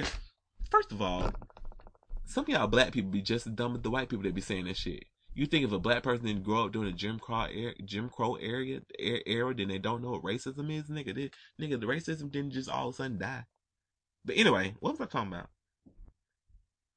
first 0.70 0.92
of 0.92 1.02
all, 1.02 1.32
some 2.24 2.44
of 2.44 2.48
y'all 2.48 2.68
black 2.68 2.92
people 2.92 3.10
be 3.10 3.20
just 3.20 3.46
as 3.48 3.52
dumb 3.52 3.74
as 3.74 3.82
the 3.82 3.90
white 3.90 4.09
people 4.09 4.22
that 4.22 4.34
be 4.34 4.40
saying 4.40 4.66
that 4.66 4.76
shit. 4.76 5.04
You 5.34 5.46
think 5.46 5.64
if 5.64 5.72
a 5.72 5.78
black 5.78 6.02
person 6.02 6.26
didn't 6.26 6.42
grow 6.44 6.66
up 6.66 6.72
during 6.72 6.90
the 6.90 6.96
Jim 6.96 7.18
Crow 7.18 7.46
era, 7.46 7.72
Jim 7.84 8.10
Crow 8.10 8.34
area 8.34 8.82
era, 8.98 9.20
era, 9.26 9.54
then 9.54 9.68
they 9.68 9.78
don't 9.78 10.02
know 10.02 10.10
what 10.10 10.22
racism 10.22 10.70
is, 10.70 10.90
nigga. 10.90 11.14
They, 11.14 11.30
nigga, 11.60 11.80
the 11.80 11.86
racism 11.86 12.30
didn't 12.30 12.50
just 12.52 12.68
all 12.68 12.88
of 12.88 12.94
a 12.94 12.96
sudden 12.96 13.18
die. 13.18 13.46
But 14.24 14.36
anyway, 14.36 14.74
what 14.80 14.92
was 14.92 15.00
I 15.00 15.06
talking 15.06 15.32
about? 15.32 15.48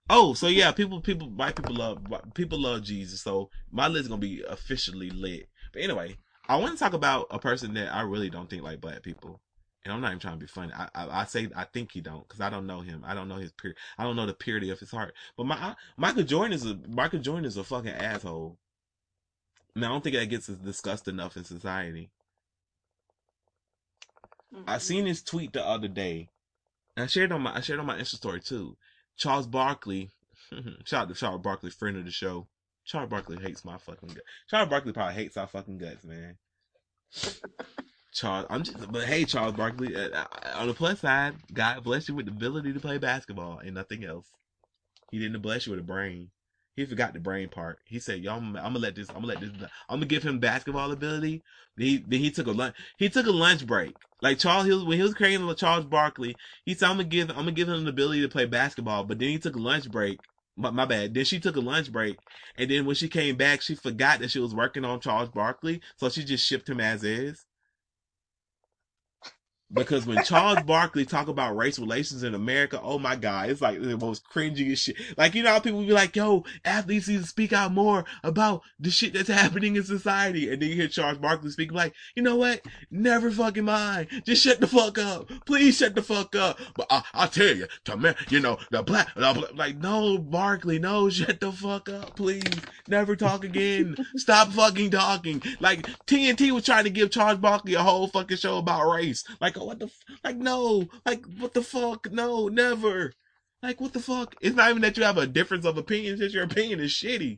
Oh, 0.10 0.34
so 0.34 0.48
yeah, 0.48 0.72
people, 0.72 1.02
people, 1.02 1.30
white 1.30 1.56
people 1.56 1.76
love, 1.76 2.00
people 2.34 2.62
love 2.62 2.82
Jeezy. 2.82 3.18
So 3.18 3.50
my 3.72 3.88
list 3.88 4.04
is 4.04 4.08
gonna 4.10 4.20
be 4.20 4.44
officially 4.48 5.10
lit. 5.10 5.48
But 5.74 5.82
anyway, 5.82 6.18
I 6.48 6.58
want 6.58 6.74
to 6.74 6.80
talk 6.84 6.94
about 6.94 7.28
a 7.32 7.40
person 7.40 7.74
that 7.76 7.94
I 7.94 8.02
really 8.02 8.30
don't 8.30 8.50
think 8.50 8.64
like 8.64 8.82
black 8.82 9.02
people. 9.02 9.42
And 9.86 9.94
I'm 9.94 10.02
not 10.02 10.08
even 10.08 10.20
trying 10.20 10.34
to 10.34 10.40
be 10.40 10.48
funny. 10.48 10.74
I, 10.74 10.90
I, 10.96 11.22
I 11.22 11.26
say 11.26 11.48
I 11.56 11.64
think 11.64 11.92
he 11.92 12.02
don't 12.02 12.28
because 12.28 12.42
I 12.42 12.50
don't 12.50 12.66
know 12.66 12.82
him. 12.82 13.04
I 13.06 13.14
don't 13.14 13.30
know 13.30 13.36
his 13.36 13.52
pure. 13.52 13.76
I 14.00 14.04
don't 14.04 14.16
know 14.16 14.26
the 14.26 14.34
purity 14.34 14.72
of 14.72 14.80
his 14.80 14.90
heart. 14.90 15.14
But 15.38 15.46
my 15.46 15.56
I, 15.56 15.76
Michael 15.96 16.24
Jordan 16.24 16.54
is 16.54 16.66
a 16.66 16.76
Michael 16.90 17.20
Jordan 17.20 17.46
is 17.46 17.56
a 17.56 17.64
fucking 17.64 17.92
asshole. 17.92 18.58
I, 19.76 19.80
mean, 19.80 19.86
I 19.86 19.94
don't 19.94 20.04
think 20.04 20.16
that 20.16 20.26
gets 20.26 20.48
discussed 20.48 21.08
enough 21.08 21.38
in 21.38 21.44
society. 21.44 22.10
I 24.52 24.58
mm-hmm. 24.58 24.80
seen 24.80 25.06
his 25.06 25.22
tweet 25.22 25.54
the 25.54 25.64
other 25.64 25.88
day. 25.88 26.30
And 26.98 27.04
I 27.04 27.08
shared 27.08 27.32
on 27.32 27.42
my 27.42 27.56
I 27.56 27.62
shared 27.62 27.80
on 27.80 27.86
my 27.86 28.00
Insta 28.00 28.16
story 28.16 28.42
too. 28.42 28.78
Charles 29.18 29.46
Barkley, 29.46 30.10
shout 30.86 31.04
out 31.04 31.10
to 31.10 31.14
Charles 31.14 31.42
Barkley, 31.42 31.70
friend 31.70 31.98
of 31.98 32.06
the 32.06 32.12
show. 32.12 32.48
Charles 32.86 33.10
Barkley 33.10 33.38
hates 33.38 33.64
my 33.64 33.78
fucking 33.78 34.10
guts. 34.10 34.22
Charles 34.50 34.70
Barkley 34.70 34.94
probably 34.94 35.14
hates 35.16 35.38
our 35.38 35.48
fucking 35.48 35.78
guts, 35.78 36.04
man. 36.04 36.38
Charles, 38.16 38.48
I'm 38.50 38.64
just, 38.64 38.92
but 38.92 39.04
hey, 39.04 39.26
Charles 39.26 39.54
Barkley. 39.54 39.94
Uh, 39.94 40.10
uh, 40.10 40.26
on 40.56 40.68
the 40.68 40.74
plus 40.74 41.02
side, 41.02 41.36
God 41.54 41.84
bless 41.84 42.08
you 42.08 42.16
with 42.16 42.26
the 42.26 42.32
ability 42.32 42.72
to 42.72 42.80
play 42.80 42.98
basketball 42.98 43.60
and 43.60 43.76
nothing 43.76 44.06
else. 44.06 44.32
He 45.12 45.20
didn't 45.20 45.42
bless 45.42 45.68
you 45.68 45.74
with 45.74 45.82
a 45.82 45.84
brain. 45.84 46.30
He 46.78 46.86
forgot 46.86 47.14
the 47.14 47.20
brain 47.20 47.50
part. 47.50 47.80
He 47.86 48.00
said, 48.00 48.22
"Yo, 48.22 48.34
I'm, 48.34 48.56
I'm 48.56 48.64
gonna 48.64 48.80
let 48.80 48.96
this. 48.96 49.10
I'm 49.10 49.16
gonna 49.16 49.28
let 49.28 49.42
this. 49.42 49.52
I'm 49.90 49.98
gonna 49.98 50.06
give 50.06 50.24
him 50.24 50.40
basketball 50.40 50.92
ability." 50.92 51.44
Then 51.76 51.88
he 51.88 51.98
then 51.98 52.20
he 52.20 52.32
took 52.32 52.48
a 52.48 52.52
lunch. 52.52 52.76
He 52.98 53.10
took 53.10 53.28
a 53.28 53.32
lunch 53.32 53.68
break. 53.68 53.96
Like 54.22 54.40
Charles, 54.40 54.66
he 54.66 54.72
was, 54.72 54.86
when 54.86 54.98
he 54.98 55.04
was 55.04 55.14
creating 55.14 55.54
Charles 55.56 55.86
Barkley, 55.86 56.38
he 56.66 56.74
said, 56.74 56.90
"I'm 56.90 56.98
gonna 56.98 57.10
give. 57.10 57.30
I'm 57.30 57.36
gonna 57.36 57.52
give 57.52 57.68
him 57.68 57.84
the 57.84 57.90
ability 57.90 58.22
to 58.22 58.30
play 58.30 58.46
basketball." 58.46 59.04
But 59.04 59.20
then 59.20 59.30
he 59.30 59.40
took 59.40 59.58
a 59.58 59.60
lunch 59.60 59.92
break. 59.92 60.22
My, 60.58 60.70
my 60.70 60.86
bad. 60.86 61.14
Then 61.14 61.26
she 61.26 61.40
took 61.42 61.58
a 61.58 61.62
lunch 61.62 61.92
break, 61.92 62.18
and 62.58 62.72
then 62.72 62.86
when 62.86 62.96
she 62.96 63.10
came 63.10 63.36
back, 63.36 63.62
she 63.62 63.76
forgot 63.76 64.20
that 64.20 64.32
she 64.32 64.40
was 64.40 64.56
working 64.56 64.86
on 64.86 65.02
Charles 65.02 65.30
Barkley, 65.30 65.82
so 65.98 66.08
she 66.08 66.24
just 66.24 66.46
shipped 66.46 66.70
him 66.70 66.80
as 66.80 67.04
is. 67.04 67.46
Because 69.74 70.06
when 70.06 70.24
Charles 70.24 70.62
Barkley 70.62 71.06
talk 71.06 71.28
about 71.28 71.58
race 71.58 71.80
relations 71.80 72.22
in 72.22 72.36
America, 72.36 72.80
oh 72.82 73.00
my 73.00 73.16
god, 73.16 73.50
it's 73.50 73.62
like 73.62 73.82
the 73.82 73.98
most 73.98 74.24
cringy 74.30 74.78
shit. 74.78 74.96
Like 75.18 75.34
you 75.34 75.42
know 75.42 75.50
how 75.50 75.60
people 75.60 75.82
be 75.82 75.92
like, 75.92 76.16
"Yo, 76.16 76.46
athletes 76.64 77.08
need 77.08 77.22
to 77.22 77.28
speak 77.28 77.52
out 77.52 77.72
more 77.74 78.06
about 78.24 78.62
the 78.80 78.92
shit 78.92 79.14
that's 79.14 79.28
happening 79.42 79.76
in 79.76 79.84
society," 79.84 80.52
and 80.52 80.62
then 80.62 80.70
you 80.70 80.76
hear 80.76 80.88
Charles 80.88 81.18
Barkley 81.18 81.50
speak 81.50 81.72
like, 81.72 81.94
"You 82.16 82.22
know 82.22 82.36
what? 82.36 82.62
Never 82.92 83.32
fucking 83.32 83.66
mind. 83.66 84.08
Just 84.24 84.44
shut 84.44 84.60
the 84.60 84.68
fuck 84.68 85.00
up. 85.00 85.32
Please 85.46 85.78
shut 85.78 85.96
the 85.96 86.04
fuck 86.04 86.36
up." 86.36 86.60
But 86.76 86.86
I, 86.92 87.04
I 87.14 87.28
tell 87.28 87.56
you, 87.56 87.66
to 87.86 88.16
you 88.30 88.40
know 88.40 88.60
the 88.70 88.84
black, 88.84 89.16
the 89.16 89.34
black, 89.34 89.56
like 89.56 89.78
no, 89.78 90.20
Barkley, 90.20 90.78
no, 90.78 91.10
shut 91.10 91.40
the 91.40 91.52
fuck 91.52 91.90
up, 91.90 92.16
please. 92.16 92.44
Never 92.88 93.16
talk 93.16 93.44
again. 93.44 93.98
Stop 94.16 94.50
fucking 94.50 94.92
talking. 94.92 95.42
Like 95.60 95.88
TNT 96.06 96.52
was 96.52 96.66
trying 96.66 96.84
to 96.84 96.92
give 96.92 97.10
Charles 97.10 97.40
Barkley 97.40 97.74
a 97.74 97.82
whole 97.82 98.08
fucking 98.08 98.38
show 98.38 98.60
about 98.60 98.88
race. 98.90 99.24
Like 99.42 99.55
what 99.64 99.80
the 99.80 99.86
f- 99.86 100.18
like 100.24 100.38
no 100.38 100.88
like 101.06 101.26
what 101.40 101.54
the 101.54 101.62
fuck? 101.62 102.12
No 102.12 102.48
never. 102.48 103.14
Like 103.64 103.80
what 103.82 103.94
the 103.94 104.00
fuck? 104.00 104.36
It's 104.42 104.56
not 104.56 104.70
even 104.70 104.82
that 104.84 104.98
you 104.98 105.04
have 105.04 105.18
a 105.18 105.28
difference 105.28 105.66
of 105.66 105.78
opinion 105.78 106.14
it's 106.14 106.22
just 106.22 106.36
your 106.36 106.44
opinion 106.44 106.80
is 106.80 106.92
shitty. 106.92 107.38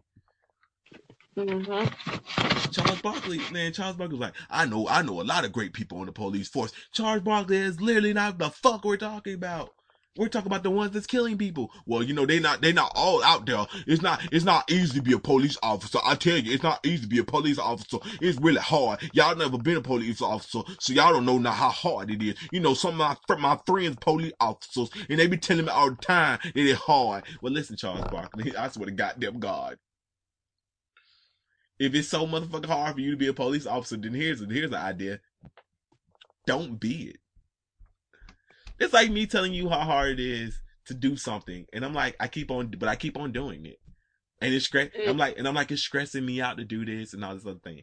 Mm-hmm. 1.38 2.72
Charles 2.72 3.02
Barkley 3.02 3.42
man 3.52 3.74
Charles 3.74 3.96
Barkley 3.96 4.18
was 4.18 4.28
like 4.28 4.36
I 4.50 4.66
know 4.66 4.88
I 4.88 5.04
know 5.04 5.22
a 5.22 5.24
lot 5.24 5.46
of 5.46 5.54
great 5.54 5.74
people 5.74 6.00
in 6.00 6.08
the 6.08 6.12
police 6.12 6.50
force. 6.50 6.72
Charles 6.92 7.22
Barkley 7.22 7.58
is 7.58 7.80
literally 7.80 8.14
not 8.14 8.40
the 8.40 8.50
fuck 8.50 8.84
we're 8.84 8.98
talking 8.98 9.36
about 9.36 9.72
we're 10.18 10.30
talking 10.30 10.48
about 10.48 10.64
the 10.64 10.70
ones 10.72 10.92
that's 10.92 11.08
killing 11.08 11.38
people. 11.38 11.72
Well, 11.86 12.04
you 12.04 12.14
know, 12.14 12.26
they 12.26 12.40
not 12.40 12.62
they 12.62 12.74
not 12.74 12.92
all 12.96 13.24
out 13.24 13.46
there. 13.46 13.66
It's 13.86 14.02
not 14.02 14.22
it's 14.32 14.46
not 14.46 14.70
easy 14.72 15.00
to 15.00 15.02
be 15.02 15.14
a 15.14 15.20
police 15.20 15.58
officer. 15.64 16.00
I 16.06 16.16
tell 16.16 16.38
you, 16.38 16.54
it's 16.54 16.64
not 16.64 16.86
easy 16.86 17.04
to 17.04 17.08
be 17.08 17.20
a 17.20 17.24
police 17.24 17.60
officer. 17.60 17.98
It's 18.22 18.40
really 18.40 18.62
hard. 18.62 19.02
Y'all 19.14 19.36
never 19.36 19.58
been 19.58 19.78
a 19.78 19.82
police 19.82 20.22
officer, 20.22 20.62
so 20.80 20.94
y'all 20.94 21.14
don't 21.14 21.26
know 21.26 21.38
now 21.38 21.52
how 21.52 21.70
hard 21.70 22.12
it 22.12 22.22
is. 22.22 22.36
You 22.52 22.60
know, 22.60 22.74
some 22.74 23.00
of 23.00 23.20
my 23.28 23.38
my 23.38 23.60
friends 23.66 23.98
police 24.02 24.34
officers, 24.40 24.90
and 25.10 25.20
they 25.20 25.28
be 25.28 25.38
telling 25.38 25.66
me 25.66 25.72
all 25.72 25.92
the 25.92 25.98
time 25.98 26.40
it's 26.56 26.80
hard. 26.80 27.26
Well, 27.42 27.54
listen, 27.54 27.78
Charles 27.78 28.06
Barkley, 28.06 28.56
I 28.58 28.70
swear 28.70 28.88
to 28.88 28.92
goddamn 28.92 29.40
God. 29.40 29.78
If 31.80 31.94
it's 31.94 32.08
so 32.10 32.26
motherfucking 32.26 32.66
hard 32.66 32.96
for 32.96 33.02
you 33.02 33.12
to 33.12 33.18
be 33.18 33.28
a 33.28 33.34
police 33.34 33.68
officer, 33.68 33.98
then 33.98 34.14
here's 34.14 34.42
here's 34.42 34.72
the 34.72 34.78
idea. 34.80 35.20
Don't 36.48 36.80
be 36.80 37.10
it. 37.10 37.18
It's 38.80 38.94
like 38.94 39.10
me 39.10 39.26
telling 39.26 39.54
you 39.54 39.70
how 39.70 39.80
hard 39.80 40.20
it 40.20 40.20
is 40.20 40.60
to 40.86 40.94
do 40.94 41.18
something, 41.18 41.66
and 41.74 41.84
I'm 41.84 41.94
like, 41.94 42.16
I 42.20 42.28
keep 42.28 42.52
on, 42.52 42.74
but 42.78 42.90
I 42.90 42.96
keep 42.96 43.18
on 43.18 43.32
doing 43.32 43.66
it, 43.66 43.80
and 44.42 44.54
it's 44.54 44.66
stress. 44.66 44.90
Mm. 44.90 45.10
I'm 45.10 45.18
like, 45.18 45.38
and 45.38 45.48
I'm 45.48 45.56
like, 45.56 45.72
it's 45.72 45.82
stressing 45.82 46.26
me 46.26 46.42
out 46.42 46.58
to 46.58 46.64
do 46.64 46.86
this 46.86 47.14
and 47.14 47.24
all 47.24 47.34
this 47.34 47.46
other 47.46 47.60
thing. 47.60 47.82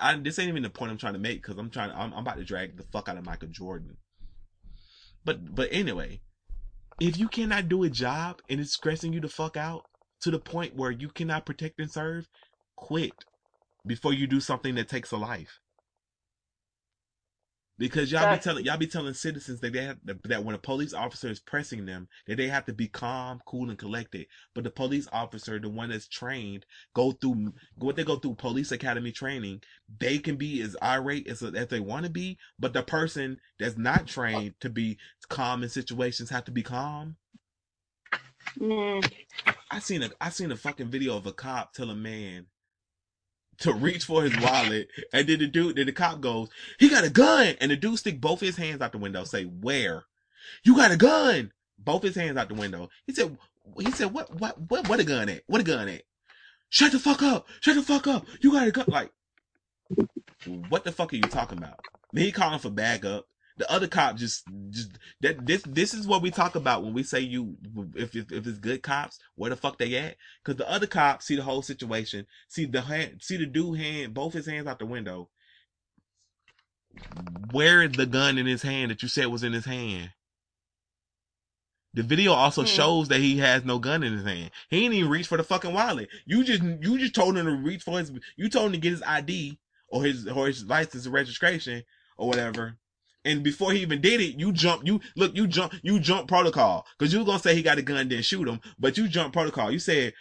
I, 0.00 0.16
this 0.16 0.38
ain't 0.38 0.48
even 0.48 0.62
the 0.62 0.70
point 0.70 0.90
I'm 0.90 0.98
trying 0.98 1.14
to 1.14 1.18
make 1.18 1.42
because 1.42 1.58
I'm 1.58 1.70
trying. 1.70 1.90
I'm, 1.92 2.12
I'm 2.12 2.20
about 2.20 2.36
to 2.36 2.44
drag 2.44 2.76
the 2.76 2.84
fuck 2.84 3.08
out 3.08 3.16
of 3.16 3.24
Michael 3.24 3.48
Jordan. 3.48 3.96
But 5.24 5.54
but 5.54 5.68
anyway, 5.72 6.20
if 7.00 7.18
you 7.18 7.28
cannot 7.28 7.68
do 7.68 7.84
a 7.84 7.90
job 7.90 8.40
and 8.48 8.60
it's 8.60 8.74
stressing 8.74 9.12
you 9.12 9.20
the 9.20 9.28
fuck 9.28 9.56
out 9.56 9.84
to 10.20 10.30
the 10.30 10.38
point 10.38 10.76
where 10.76 10.90
you 10.90 11.08
cannot 11.08 11.46
protect 11.46 11.80
and 11.80 11.90
serve, 11.90 12.28
quit 12.76 13.12
before 13.86 14.12
you 14.12 14.26
do 14.26 14.40
something 14.40 14.74
that 14.76 14.88
takes 14.88 15.12
a 15.12 15.16
life. 15.16 15.60
Because 17.76 18.12
y'all 18.12 18.34
be 18.34 18.40
telling 18.40 18.64
y'all 18.64 18.76
be 18.76 18.86
telling 18.86 19.14
citizens 19.14 19.58
that 19.60 19.72
they 19.72 19.84
have 19.84 19.98
that 20.04 20.44
when 20.44 20.54
a 20.54 20.58
police 20.58 20.94
officer 20.94 21.28
is 21.28 21.40
pressing 21.40 21.86
them 21.86 22.08
that 22.26 22.36
they 22.36 22.46
have 22.46 22.64
to 22.66 22.72
be 22.72 22.86
calm, 22.86 23.40
cool, 23.46 23.68
and 23.68 23.78
collected. 23.78 24.26
But 24.54 24.62
the 24.62 24.70
police 24.70 25.08
officer, 25.12 25.58
the 25.58 25.68
one 25.68 25.90
that's 25.90 26.06
trained, 26.06 26.66
go 26.94 27.12
through 27.12 27.52
what 27.76 27.96
they 27.96 28.04
go 28.04 28.16
through 28.16 28.36
police 28.36 28.70
academy 28.70 29.10
training. 29.10 29.62
They 29.98 30.18
can 30.18 30.36
be 30.36 30.62
as 30.62 30.76
irate 30.82 31.26
as, 31.26 31.42
as 31.42 31.66
they 31.66 31.80
want 31.80 32.04
to 32.04 32.10
be, 32.10 32.38
but 32.60 32.74
the 32.74 32.82
person 32.84 33.38
that's 33.58 33.76
not 33.76 34.06
trained 34.06 34.54
to 34.60 34.70
be 34.70 34.98
calm 35.28 35.64
in 35.64 35.68
situations 35.68 36.30
have 36.30 36.44
to 36.44 36.52
be 36.52 36.62
calm. 36.62 37.16
Mm. 38.58 39.12
I 39.70 39.80
seen 39.80 40.04
a 40.04 40.10
I 40.20 40.28
seen 40.28 40.52
a 40.52 40.56
fucking 40.56 40.90
video 40.90 41.16
of 41.16 41.26
a 41.26 41.32
cop 41.32 41.72
tell 41.72 41.90
a 41.90 41.94
man 41.96 42.46
to 43.58 43.72
reach 43.72 44.04
for 44.04 44.22
his 44.22 44.38
wallet, 44.40 44.88
and 45.12 45.26
then 45.28 45.38
the 45.38 45.46
dude, 45.46 45.76
then 45.76 45.86
the 45.86 45.92
cop 45.92 46.20
goes, 46.20 46.48
"He 46.78 46.88
got 46.88 47.04
a 47.04 47.10
gun," 47.10 47.56
and 47.60 47.70
the 47.70 47.76
dude 47.76 47.98
stick 47.98 48.20
both 48.20 48.40
his 48.40 48.56
hands 48.56 48.80
out 48.80 48.92
the 48.92 48.98
window, 48.98 49.24
say, 49.24 49.44
"Where? 49.44 50.04
You 50.64 50.76
got 50.76 50.90
a 50.90 50.96
gun?" 50.96 51.52
Both 51.78 52.02
his 52.02 52.14
hands 52.14 52.36
out 52.36 52.48
the 52.48 52.54
window. 52.54 52.88
He 53.06 53.12
said, 53.12 53.36
"He 53.78 53.90
said, 53.90 54.12
what, 54.12 54.32
what, 54.34 54.60
what, 54.70 54.88
what 54.88 55.00
a 55.00 55.04
gun 55.04 55.28
at? 55.28 55.42
What 55.46 55.60
a 55.60 55.64
gun 55.64 55.88
at? 55.88 56.02
Shut 56.70 56.92
the 56.92 56.98
fuck 56.98 57.22
up! 57.22 57.46
Shut 57.60 57.74
the 57.74 57.82
fuck 57.82 58.06
up! 58.06 58.26
You 58.40 58.52
got 58.52 58.68
a 58.68 58.70
gun!" 58.70 58.86
Like, 58.88 59.10
what 60.68 60.84
the 60.84 60.92
fuck 60.92 61.12
are 61.12 61.16
you 61.16 61.22
talking 61.22 61.58
about? 61.58 61.80
Then 62.12 62.24
he 62.24 62.32
calling 62.32 62.58
for 62.58 62.70
bag 62.70 63.04
up. 63.04 63.26
The 63.56 63.70
other 63.70 63.86
cop 63.86 64.16
just, 64.16 64.44
just 64.70 64.98
that 65.20 65.46
this 65.46 65.62
this 65.64 65.94
is 65.94 66.08
what 66.08 66.22
we 66.22 66.32
talk 66.32 66.56
about 66.56 66.82
when 66.82 66.92
we 66.92 67.04
say 67.04 67.20
you 67.20 67.56
if 67.94 68.16
if, 68.16 68.32
if 68.32 68.46
it's 68.46 68.58
good 68.58 68.82
cops, 68.82 69.18
where 69.36 69.50
the 69.50 69.56
fuck 69.56 69.78
they 69.78 69.94
at? 69.96 70.16
Because 70.44 70.58
the 70.58 70.68
other 70.68 70.88
cop 70.88 71.22
see 71.22 71.36
the 71.36 71.42
whole 71.44 71.62
situation, 71.62 72.26
see 72.48 72.64
the 72.66 72.80
hand, 72.82 73.18
see 73.22 73.36
the 73.36 73.46
dude 73.46 73.78
hand 73.78 74.12
both 74.14 74.32
his 74.34 74.46
hands 74.46 74.66
out 74.66 74.80
the 74.80 74.86
window. 74.86 75.30
Where 77.50 77.82
is 77.82 77.94
the 77.94 78.06
gun 78.06 78.38
in 78.38 78.46
his 78.46 78.62
hand 78.62 78.90
that 78.90 79.02
you 79.02 79.08
said 79.08 79.26
was 79.26 79.44
in 79.44 79.52
his 79.52 79.66
hand? 79.66 80.10
The 81.94 82.02
video 82.02 82.32
also 82.32 82.62
Hmm. 82.62 82.66
shows 82.66 83.08
that 83.08 83.20
he 83.20 83.38
has 83.38 83.64
no 83.64 83.78
gun 83.78 84.02
in 84.02 84.14
his 84.14 84.24
hand. 84.24 84.50
He 84.68 84.84
ain't 84.84 84.94
even 84.94 85.10
reach 85.10 85.28
for 85.28 85.36
the 85.38 85.44
fucking 85.44 85.72
wallet. 85.72 86.08
You 86.26 86.42
just 86.42 86.62
you 86.62 86.98
just 86.98 87.14
told 87.14 87.36
him 87.36 87.46
to 87.46 87.52
reach 87.52 87.82
for 87.84 87.98
his. 87.98 88.10
You 88.36 88.48
told 88.48 88.66
him 88.66 88.72
to 88.72 88.78
get 88.78 88.90
his 88.92 89.02
ID 89.02 89.58
or 89.88 90.02
his 90.04 90.26
or 90.26 90.48
his 90.48 90.64
license 90.64 91.04
and 91.04 91.14
registration 91.14 91.84
or 92.16 92.28
whatever. 92.28 92.78
And 93.24 93.42
before 93.42 93.72
he 93.72 93.80
even 93.80 94.00
did 94.00 94.20
it, 94.20 94.38
you 94.38 94.52
jump. 94.52 94.86
You 94.86 95.00
look. 95.16 95.34
You 95.34 95.46
jump. 95.46 95.74
You 95.82 95.98
jump 95.98 96.28
protocol 96.28 96.86
because 96.98 97.12
you 97.12 97.20
were 97.20 97.24
gonna 97.24 97.38
say 97.38 97.54
he 97.54 97.62
got 97.62 97.78
a 97.78 97.82
gun, 97.82 98.08
then 98.08 98.22
shoot 98.22 98.46
him. 98.46 98.60
But 98.78 98.98
you 98.98 99.08
jump 99.08 99.32
protocol. 99.32 99.70
You 99.70 99.78
said 99.78 100.12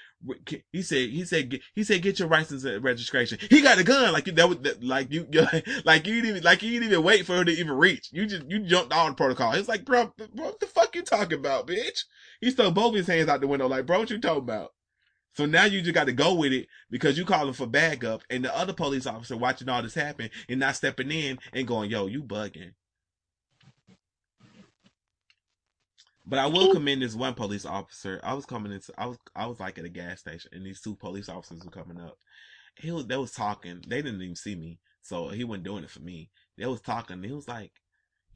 he 0.72 0.82
said 0.82 1.10
he 1.10 1.26
said 1.26 1.60
he 1.76 1.84
said 1.84 2.02
get 2.02 2.20
your 2.20 2.30
license 2.30 2.64
and 2.64 2.84
registration. 2.84 3.40
He 3.50 3.62
got 3.62 3.80
a 3.80 3.84
gun. 3.84 4.14
Like 4.14 4.28
you 4.28 4.34
that 4.34 4.48
was 4.48 4.60
that, 4.60 4.84
like 4.84 5.12
you 5.12 5.28
like 5.86 6.08
you 6.08 6.16
didn't 6.16 6.30
even 6.30 6.44
like 6.44 6.64
you 6.64 6.72
didn't 6.72 6.92
even 6.92 7.04
wait 7.04 7.26
for 7.26 7.36
her 7.36 7.46
to 7.46 7.52
even 7.52 7.74
reach. 7.74 8.10
You 8.12 8.26
just 8.26 8.50
you 8.50 8.60
jumped 8.60 8.94
on 8.94 9.16
protocol. 9.16 9.54
It's 9.54 9.68
like 9.68 9.86
bro, 9.86 10.14
bro, 10.18 10.28
what 10.34 10.60
the 10.60 10.68
fuck 10.68 10.96
you 10.96 11.02
talking 11.02 11.40
about, 11.40 11.68
bitch? 11.68 12.04
He 12.40 12.52
stuck 12.52 12.74
both 12.74 12.96
his 12.96 13.08
hands 13.08 13.28
out 13.28 13.42
the 13.42 13.48
window. 13.48 13.68
Like 13.68 13.86
bro, 13.86 14.00
what 14.00 14.10
you 14.10 14.20
talking 14.20 14.44
about? 14.44 14.72
So 15.36 15.46
now 15.46 15.66
you 15.66 15.82
just 15.82 15.96
got 15.96 16.06
to 16.06 16.14
go 16.14 16.36
with 16.36 16.54
it 16.54 16.68
because 16.92 17.18
you 17.18 17.26
calling 17.26 17.54
for 17.54 17.66
bag 17.66 18.06
up, 18.06 18.22
and 18.30 18.46
the 18.46 18.56
other 18.56 18.74
police 18.74 19.08
officer 19.08 19.36
watching 19.36 19.68
all 19.68 19.82
this 19.82 19.96
happen 19.96 20.30
and 20.48 20.60
not 20.60 20.76
stepping 20.76 21.12
in 21.12 21.40
and 21.54 21.68
going, 21.68 21.90
"Yo, 21.90 22.06
you 22.06 22.24
bugging." 22.24 22.74
But 26.26 26.40
I 26.40 26.48
will 26.48 26.74
commend 26.74 27.02
this 27.02 27.16
one 27.16 27.34
police 27.34 27.66
officer. 27.66 28.22
I 28.24 28.34
was 28.34 28.46
coming 28.46 28.72
into, 28.72 28.94
I 28.98 29.08
was, 29.08 29.18
I 29.36 29.46
was 29.46 29.60
like 29.60 29.78
at 29.78 29.86
a 29.86 29.90
gas 29.90 30.22
station, 30.22 30.52
and 30.54 30.66
these 30.66 30.80
two 30.80 30.96
police 30.96 31.28
officers 31.28 31.66
were 31.66 31.72
coming 31.72 32.00
up. 32.00 32.18
He 32.76 32.92
was, 32.92 33.06
they 33.08 33.18
was 33.18 33.32
talking. 33.34 33.84
They 33.88 34.02
didn't 34.02 34.22
even 34.22 34.36
see 34.36 34.56
me, 34.56 34.80
so 35.02 35.28
he 35.30 35.44
wasn't 35.44 35.66
doing 35.66 35.84
it 35.84 35.90
for 35.90 36.00
me. 36.00 36.30
They 36.58 36.66
was 36.66 36.82
talking. 36.82 37.22
He 37.24 37.32
was 37.32 37.48
like, 37.48 37.74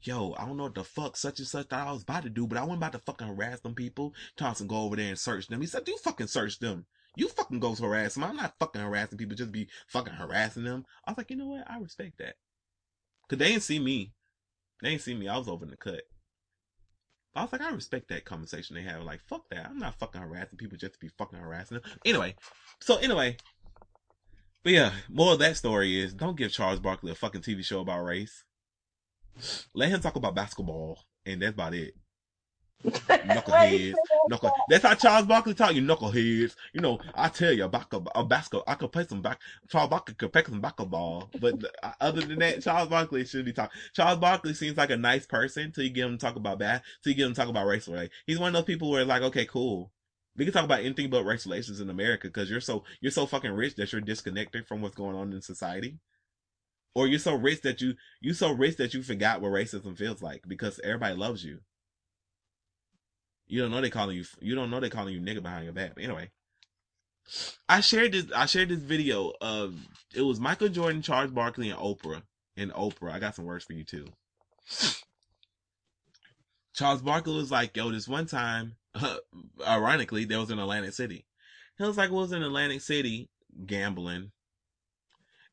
"Yo, 0.02 0.34
I 0.38 0.44
don't 0.44 0.56
know 0.58 0.64
what 0.64 0.74
the 0.74 0.84
fuck 0.84 1.16
such 1.16 1.38
and 1.38 1.48
such 1.48 1.68
that 1.70 1.86
I 1.86 1.92
was 1.92 2.02
about 2.02 2.24
to 2.24 2.30
do, 2.30 2.46
but 2.46 2.58
I 2.58 2.62
wasn't 2.62 2.78
about 2.78 2.92
to 2.92 2.98
fucking 2.98 3.26
harass 3.26 3.60
them 3.60 3.74
people. 3.74 4.14
Thompson 4.36 4.66
go 4.66 4.82
over 4.82 4.96
there 4.96 5.08
and 5.08 5.18
search 5.18 5.48
them." 5.48 5.60
He 5.60 5.66
said, 5.66 5.88
"You 5.88 5.96
fucking 5.98 6.26
search 6.26 6.58
them. 6.58 6.86
You 7.16 7.28
fucking 7.28 7.58
go 7.58 7.74
to 7.74 7.82
harass 7.82 8.14
them. 8.14 8.24
I'm 8.24 8.36
not 8.36 8.54
fucking 8.60 8.82
harassing 8.82 9.18
people. 9.18 9.34
Just 9.34 9.50
be 9.50 9.68
fucking 9.88 10.12
harassing 10.12 10.64
them." 10.64 10.84
I 11.04 11.12
was 11.12 11.18
like, 11.18 11.30
you 11.30 11.36
know 11.36 11.48
what? 11.48 11.68
I 11.68 11.78
respect 11.78 12.18
that, 12.18 12.36
cause 13.28 13.38
they 13.38 13.48
didn't 13.48 13.62
see 13.62 13.78
me. 13.78 14.12
They 14.82 14.90
didn't 14.90 15.02
see 15.02 15.14
me. 15.14 15.26
I 15.26 15.38
was 15.38 15.48
over 15.48 15.64
in 15.64 15.70
the 15.70 15.76
cut. 15.76 16.02
I 17.38 17.42
was 17.42 17.52
like, 17.52 17.60
I 17.60 17.70
respect 17.70 18.08
that 18.08 18.24
conversation 18.24 18.74
they 18.74 18.82
have. 18.82 19.02
Like, 19.02 19.20
fuck 19.28 19.48
that. 19.50 19.66
I'm 19.66 19.78
not 19.78 19.98
fucking 19.98 20.20
harassing 20.20 20.58
people 20.58 20.76
just 20.76 20.94
to 20.94 20.98
be 20.98 21.08
fucking 21.16 21.38
harassing 21.38 21.78
them. 21.78 21.90
Anyway, 22.04 22.34
so 22.80 22.96
anyway, 22.96 23.36
but 24.62 24.72
yeah, 24.72 24.92
more 25.08 25.32
of 25.32 25.38
that 25.38 25.56
story 25.56 26.00
is 26.00 26.14
don't 26.14 26.36
give 26.36 26.52
Charles 26.52 26.80
Barkley 26.80 27.12
a 27.12 27.14
fucking 27.14 27.42
TV 27.42 27.64
show 27.64 27.80
about 27.80 28.04
race. 28.04 28.44
Let 29.74 29.90
him 29.90 30.00
talk 30.00 30.16
about 30.16 30.34
basketball, 30.34 30.98
and 31.24 31.40
that's 31.40 31.54
about 31.54 31.74
it. 31.74 31.94
Knuckleheads. 32.84 33.94
Knuckle. 34.28 34.52
That's 34.68 34.84
how 34.84 34.94
Charles 34.94 35.26
Barkley 35.26 35.54
talk. 35.54 35.74
You 35.74 35.82
knuckleheads. 35.82 36.54
You 36.72 36.80
know, 36.80 36.98
I 37.14 37.28
tell 37.28 37.52
you, 37.52 37.66
back 37.68 37.92
a 37.92 38.24
basketball. 38.24 38.64
I 38.66 38.74
could 38.74 38.92
play 38.92 39.06
some 39.08 39.22
back. 39.22 39.40
Charles 39.68 39.90
Barkley 39.90 40.14
could 40.14 40.32
play 40.32 40.44
some 40.44 40.60
basketball. 40.60 41.30
But 41.40 41.64
uh, 41.82 41.92
other 42.00 42.20
than 42.20 42.38
that, 42.38 42.62
Charles 42.62 42.88
Barkley 42.88 43.24
should 43.24 43.44
be 43.44 43.52
talking. 43.52 43.78
Charles 43.94 44.18
Barkley 44.18 44.54
seems 44.54 44.76
like 44.76 44.90
a 44.90 44.96
nice 44.96 45.26
person 45.26 45.72
till 45.72 45.84
you 45.84 45.90
get 45.90 46.06
him 46.06 46.18
to 46.18 46.24
talk 46.24 46.36
about 46.36 46.60
that. 46.60 46.82
Till 47.02 47.12
you 47.12 47.16
get 47.16 47.26
him 47.26 47.34
to 47.34 47.40
talk 47.40 47.48
about 47.48 47.66
race 47.66 47.88
relations. 47.88 48.12
He's 48.26 48.38
one 48.38 48.48
of 48.48 48.54
those 48.54 48.64
people 48.64 48.90
where 48.90 49.04
like, 49.04 49.22
okay, 49.22 49.44
cool. 49.46 49.90
We 50.36 50.44
can 50.44 50.54
talk 50.54 50.64
about 50.64 50.80
anything 50.80 51.10
but 51.10 51.24
race 51.24 51.46
relations 51.46 51.80
in 51.80 51.90
America 51.90 52.28
because 52.28 52.48
you're 52.48 52.60
so 52.60 52.84
you're 53.00 53.10
so 53.10 53.26
fucking 53.26 53.50
rich 53.50 53.74
that 53.74 53.90
you're 53.90 54.00
disconnected 54.00 54.68
from 54.68 54.82
what's 54.82 54.94
going 54.94 55.16
on 55.16 55.32
in 55.32 55.42
society. 55.42 55.98
Or 56.94 57.08
you're 57.08 57.18
so 57.18 57.34
rich 57.34 57.62
that 57.62 57.80
you 57.80 57.94
you 58.20 58.34
so 58.34 58.52
rich 58.52 58.76
that 58.76 58.94
you 58.94 59.02
forgot 59.02 59.40
what 59.40 59.50
racism 59.50 59.98
feels 59.98 60.22
like 60.22 60.44
because 60.46 60.80
everybody 60.84 61.16
loves 61.16 61.44
you. 61.44 61.60
You 63.48 63.62
don't 63.62 63.70
know 63.70 63.80
they 63.80 63.90
calling 63.90 64.16
you. 64.16 64.24
You 64.40 64.54
don't 64.54 64.70
know 64.70 64.78
they 64.78 64.90
calling 64.90 65.14
you 65.14 65.20
nigga 65.20 65.42
behind 65.42 65.64
your 65.64 65.72
back. 65.72 65.94
But 65.94 66.04
anyway, 66.04 66.30
I 67.68 67.80
shared 67.80 68.12
this. 68.12 68.26
I 68.34 68.46
shared 68.46 68.68
this 68.68 68.80
video 68.80 69.32
of 69.40 69.74
it 70.14 70.22
was 70.22 70.38
Michael 70.38 70.68
Jordan, 70.68 71.02
Charles 71.02 71.30
Barkley, 71.30 71.70
and 71.70 71.78
Oprah. 71.78 72.22
And 72.56 72.72
Oprah, 72.72 73.12
I 73.12 73.18
got 73.18 73.34
some 73.34 73.46
words 73.46 73.64
for 73.64 73.72
you 73.72 73.84
too. 73.84 74.06
Charles 76.74 77.02
Barkley 77.02 77.34
was 77.34 77.50
like, 77.50 77.76
"Yo, 77.76 77.90
this 77.90 78.06
one 78.06 78.26
time, 78.26 78.76
ironically, 79.66 80.24
there 80.24 80.38
was 80.38 80.50
in 80.50 80.58
Atlantic 80.58 80.92
City. 80.92 81.24
He 81.78 81.84
was 81.84 81.96
like, 81.96 82.10
it 82.10 82.14
was 82.14 82.32
in 82.32 82.42
Atlantic 82.42 82.82
City 82.82 83.30
gambling." 83.66 84.32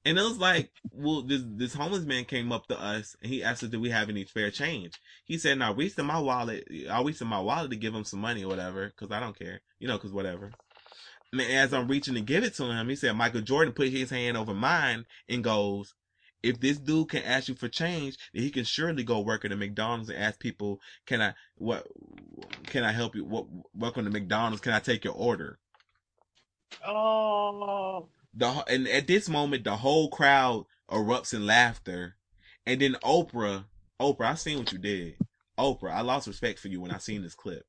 And 0.05 0.19
it 0.19 0.21
was 0.21 0.37
like, 0.37 0.71
well, 0.91 1.23
this 1.23 1.41
this 1.43 1.73
homeless 1.73 2.05
man 2.05 2.25
came 2.25 2.51
up 2.51 2.67
to 2.67 2.79
us 2.79 3.15
and 3.23 3.31
he 3.31 3.43
asked 3.43 3.63
us, 3.63 3.69
"Do 3.69 3.79
we 3.79 3.89
have 3.89 4.07
any 4.07 4.23
spare 4.25 4.51
change?" 4.51 4.93
He 5.25 5.39
said, 5.39 5.57
"Now 5.57 5.73
reach 5.73 5.97
in 5.97 6.05
my 6.05 6.19
wallet. 6.19 6.67
I 6.89 7.01
reached 7.01 7.21
in 7.21 7.27
my 7.27 7.39
wallet 7.39 7.71
to 7.71 7.75
give 7.75 7.95
him 7.95 8.03
some 8.03 8.19
money 8.19 8.43
or 8.43 8.47
whatever, 8.47 8.87
because 8.87 9.11
I 9.11 9.19
don't 9.19 9.37
care, 9.37 9.61
you 9.79 9.87
know, 9.87 9.97
because 9.97 10.11
whatever." 10.11 10.51
And 11.31 11.41
as 11.41 11.73
I'm 11.73 11.87
reaching 11.87 12.13
to 12.13 12.21
give 12.21 12.43
it 12.43 12.53
to 12.55 12.65
him, 12.65 12.87
he 12.87 12.95
said, 12.95 13.13
"Michael 13.13 13.41
Jordan 13.41 13.73
put 13.73 13.89
his 13.89 14.11
hand 14.11 14.37
over 14.37 14.53
mine 14.53 15.07
and 15.27 15.43
goes." 15.43 15.95
If 16.43 16.59
this 16.59 16.77
dude 16.77 17.09
can 17.09 17.23
ask 17.23 17.47
you 17.47 17.55
for 17.55 17.67
change, 17.67 18.17
then 18.31 18.43
he 18.43 18.51
can 18.51 18.63
surely 18.63 19.03
go 19.03 19.19
work 19.21 19.43
at 19.43 19.51
a 19.51 19.55
McDonald's 19.55 20.09
and 20.09 20.21
ask 20.21 20.39
people, 20.39 20.79
"Can 21.07 21.19
I 21.19 21.33
what? 21.55 21.87
Can 22.67 22.83
I 22.83 22.91
help 22.91 23.15
you? 23.15 23.25
What? 23.25 23.47
Welcome 23.73 24.05
to 24.05 24.11
McDonald's. 24.11 24.61
Can 24.61 24.73
I 24.73 24.79
take 24.79 25.03
your 25.03 25.15
order?" 25.15 25.57
Oh. 26.85 28.07
The 28.35 28.63
and 28.67 28.87
at 28.87 29.07
this 29.07 29.29
moment 29.29 29.63
the 29.63 29.77
whole 29.77 30.09
crowd 30.09 30.65
erupts 30.89 31.33
in 31.33 31.45
laughter. 31.45 32.15
And 32.65 32.81
then 32.81 32.95
oprah 33.03 33.65
oprah 33.99 34.25
i 34.25 34.35
seen 34.35 34.59
what 34.59 34.71
you 34.71 34.77
did. 34.79 35.15
Oprah 35.57 35.93
i 35.93 36.01
lost 36.01 36.27
respect 36.27 36.59
for 36.59 36.67
you 36.67 36.81
when 36.81 36.91
i 36.91 36.97
seen 36.97 37.21
this 37.21 37.35
clip. 37.35 37.63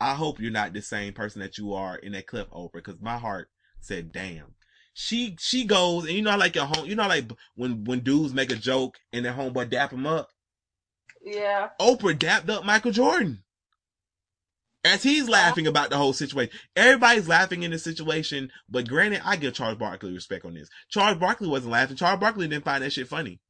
I 0.00 0.14
hope 0.14 0.40
you're 0.40 0.50
not 0.50 0.72
the 0.72 0.82
same 0.82 1.12
person 1.12 1.40
that 1.40 1.58
you 1.58 1.72
are 1.72 1.96
in 1.96 2.12
that 2.12 2.26
clip 2.26 2.50
oprah 2.50 2.74
because 2.74 3.00
my 3.00 3.18
heart 3.18 3.48
said 3.80 4.12
damn. 4.12 4.54
She 4.92 5.36
she 5.40 5.64
goes 5.64 6.04
and 6.04 6.12
you 6.14 6.22
know 6.22 6.36
like 6.36 6.54
your 6.54 6.66
home 6.66 6.86
you 6.86 6.94
know 6.94 7.08
like 7.08 7.30
when 7.54 7.84
when 7.84 8.00
dudes 8.00 8.34
make 8.34 8.52
a 8.52 8.56
joke 8.56 8.96
and 9.12 9.24
their 9.24 9.34
homeboy 9.34 9.70
dap 9.70 9.92
him 9.92 10.06
up? 10.06 10.30
Yeah. 11.22 11.70
Oprah 11.80 12.18
dapped 12.18 12.50
up 12.50 12.64
Michael 12.64 12.92
Jordan. 12.92 13.43
As 14.84 15.02
he's 15.02 15.28
laughing 15.28 15.66
about 15.66 15.88
the 15.88 15.96
whole 15.96 16.12
situation. 16.12 16.54
Everybody's 16.76 17.26
laughing 17.26 17.62
in 17.62 17.70
this 17.70 17.84
situation, 17.84 18.50
but 18.68 18.86
granted, 18.86 19.22
I 19.24 19.36
give 19.36 19.54
Charles 19.54 19.78
Barkley 19.78 20.12
respect 20.12 20.44
on 20.44 20.54
this. 20.54 20.68
Charles 20.90 21.16
Barkley 21.16 21.48
wasn't 21.48 21.72
laughing. 21.72 21.96
Charles 21.96 22.20
Barkley 22.20 22.48
didn't 22.48 22.64
find 22.64 22.84
that 22.84 22.92
shit 22.92 23.08
funny. 23.08 23.40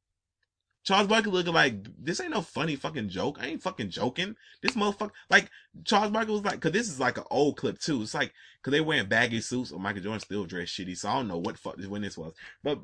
Charles 0.85 1.07
Barkley 1.07 1.31
looking 1.31 1.53
like 1.53 1.87
this 1.99 2.21
ain't 2.21 2.29
no 2.29 2.41
funny 2.41 2.75
fucking 2.75 3.09
joke. 3.09 3.37
I 3.41 3.47
ain't 3.47 3.63
fucking 3.63 3.89
joking. 3.89 4.35
This 4.61 4.75
motherfucker, 4.75 5.11
like 5.31 5.49
Charles 5.83 6.11
Barkley 6.11 6.33
was 6.33 6.45
like, 6.45 6.61
cause 6.61 6.71
this 6.71 6.87
is 6.87 6.99
like 6.99 7.17
an 7.17 7.23
old 7.31 7.57
clip 7.57 7.79
too. 7.79 8.03
It's 8.03 8.13
like, 8.13 8.31
cause 8.61 8.71
they 8.71 8.81
wearing 8.81 9.07
baggy 9.07 9.41
suits 9.41 9.71
or 9.71 9.79
Michael 9.79 10.03
Jordan 10.03 10.19
still 10.19 10.45
dress 10.45 10.69
shitty. 10.69 10.95
So 10.95 11.09
I 11.09 11.15
don't 11.15 11.27
know 11.27 11.39
what 11.39 11.57
fuck 11.57 11.77
when 11.87 12.03
this 12.03 12.19
was, 12.19 12.33
but 12.63 12.77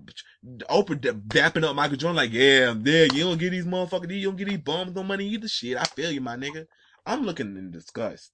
Oprah 0.67 0.99
dapping 1.27 1.63
up 1.63 1.75
Michael 1.75 1.95
Jordan 1.95 2.17
like, 2.17 2.33
yeah, 2.33 2.73
there, 2.75 3.07
you 3.13 3.23
don't 3.23 3.37
get 3.37 3.51
these 3.51 3.65
motherfuckers, 3.65 4.11
you 4.11 4.27
don't 4.27 4.35
get 4.35 4.47
these 4.47 4.57
bums 4.57 4.95
no 4.95 5.03
money 5.03 5.27
either. 5.27 5.47
Shit, 5.47 5.77
I 5.77 5.83
feel 5.83 6.11
you, 6.11 6.21
my 6.21 6.35
nigga. 6.35 6.65
I'm 7.05 7.23
looking 7.23 7.55
in 7.55 7.69
disgust. 7.69 8.31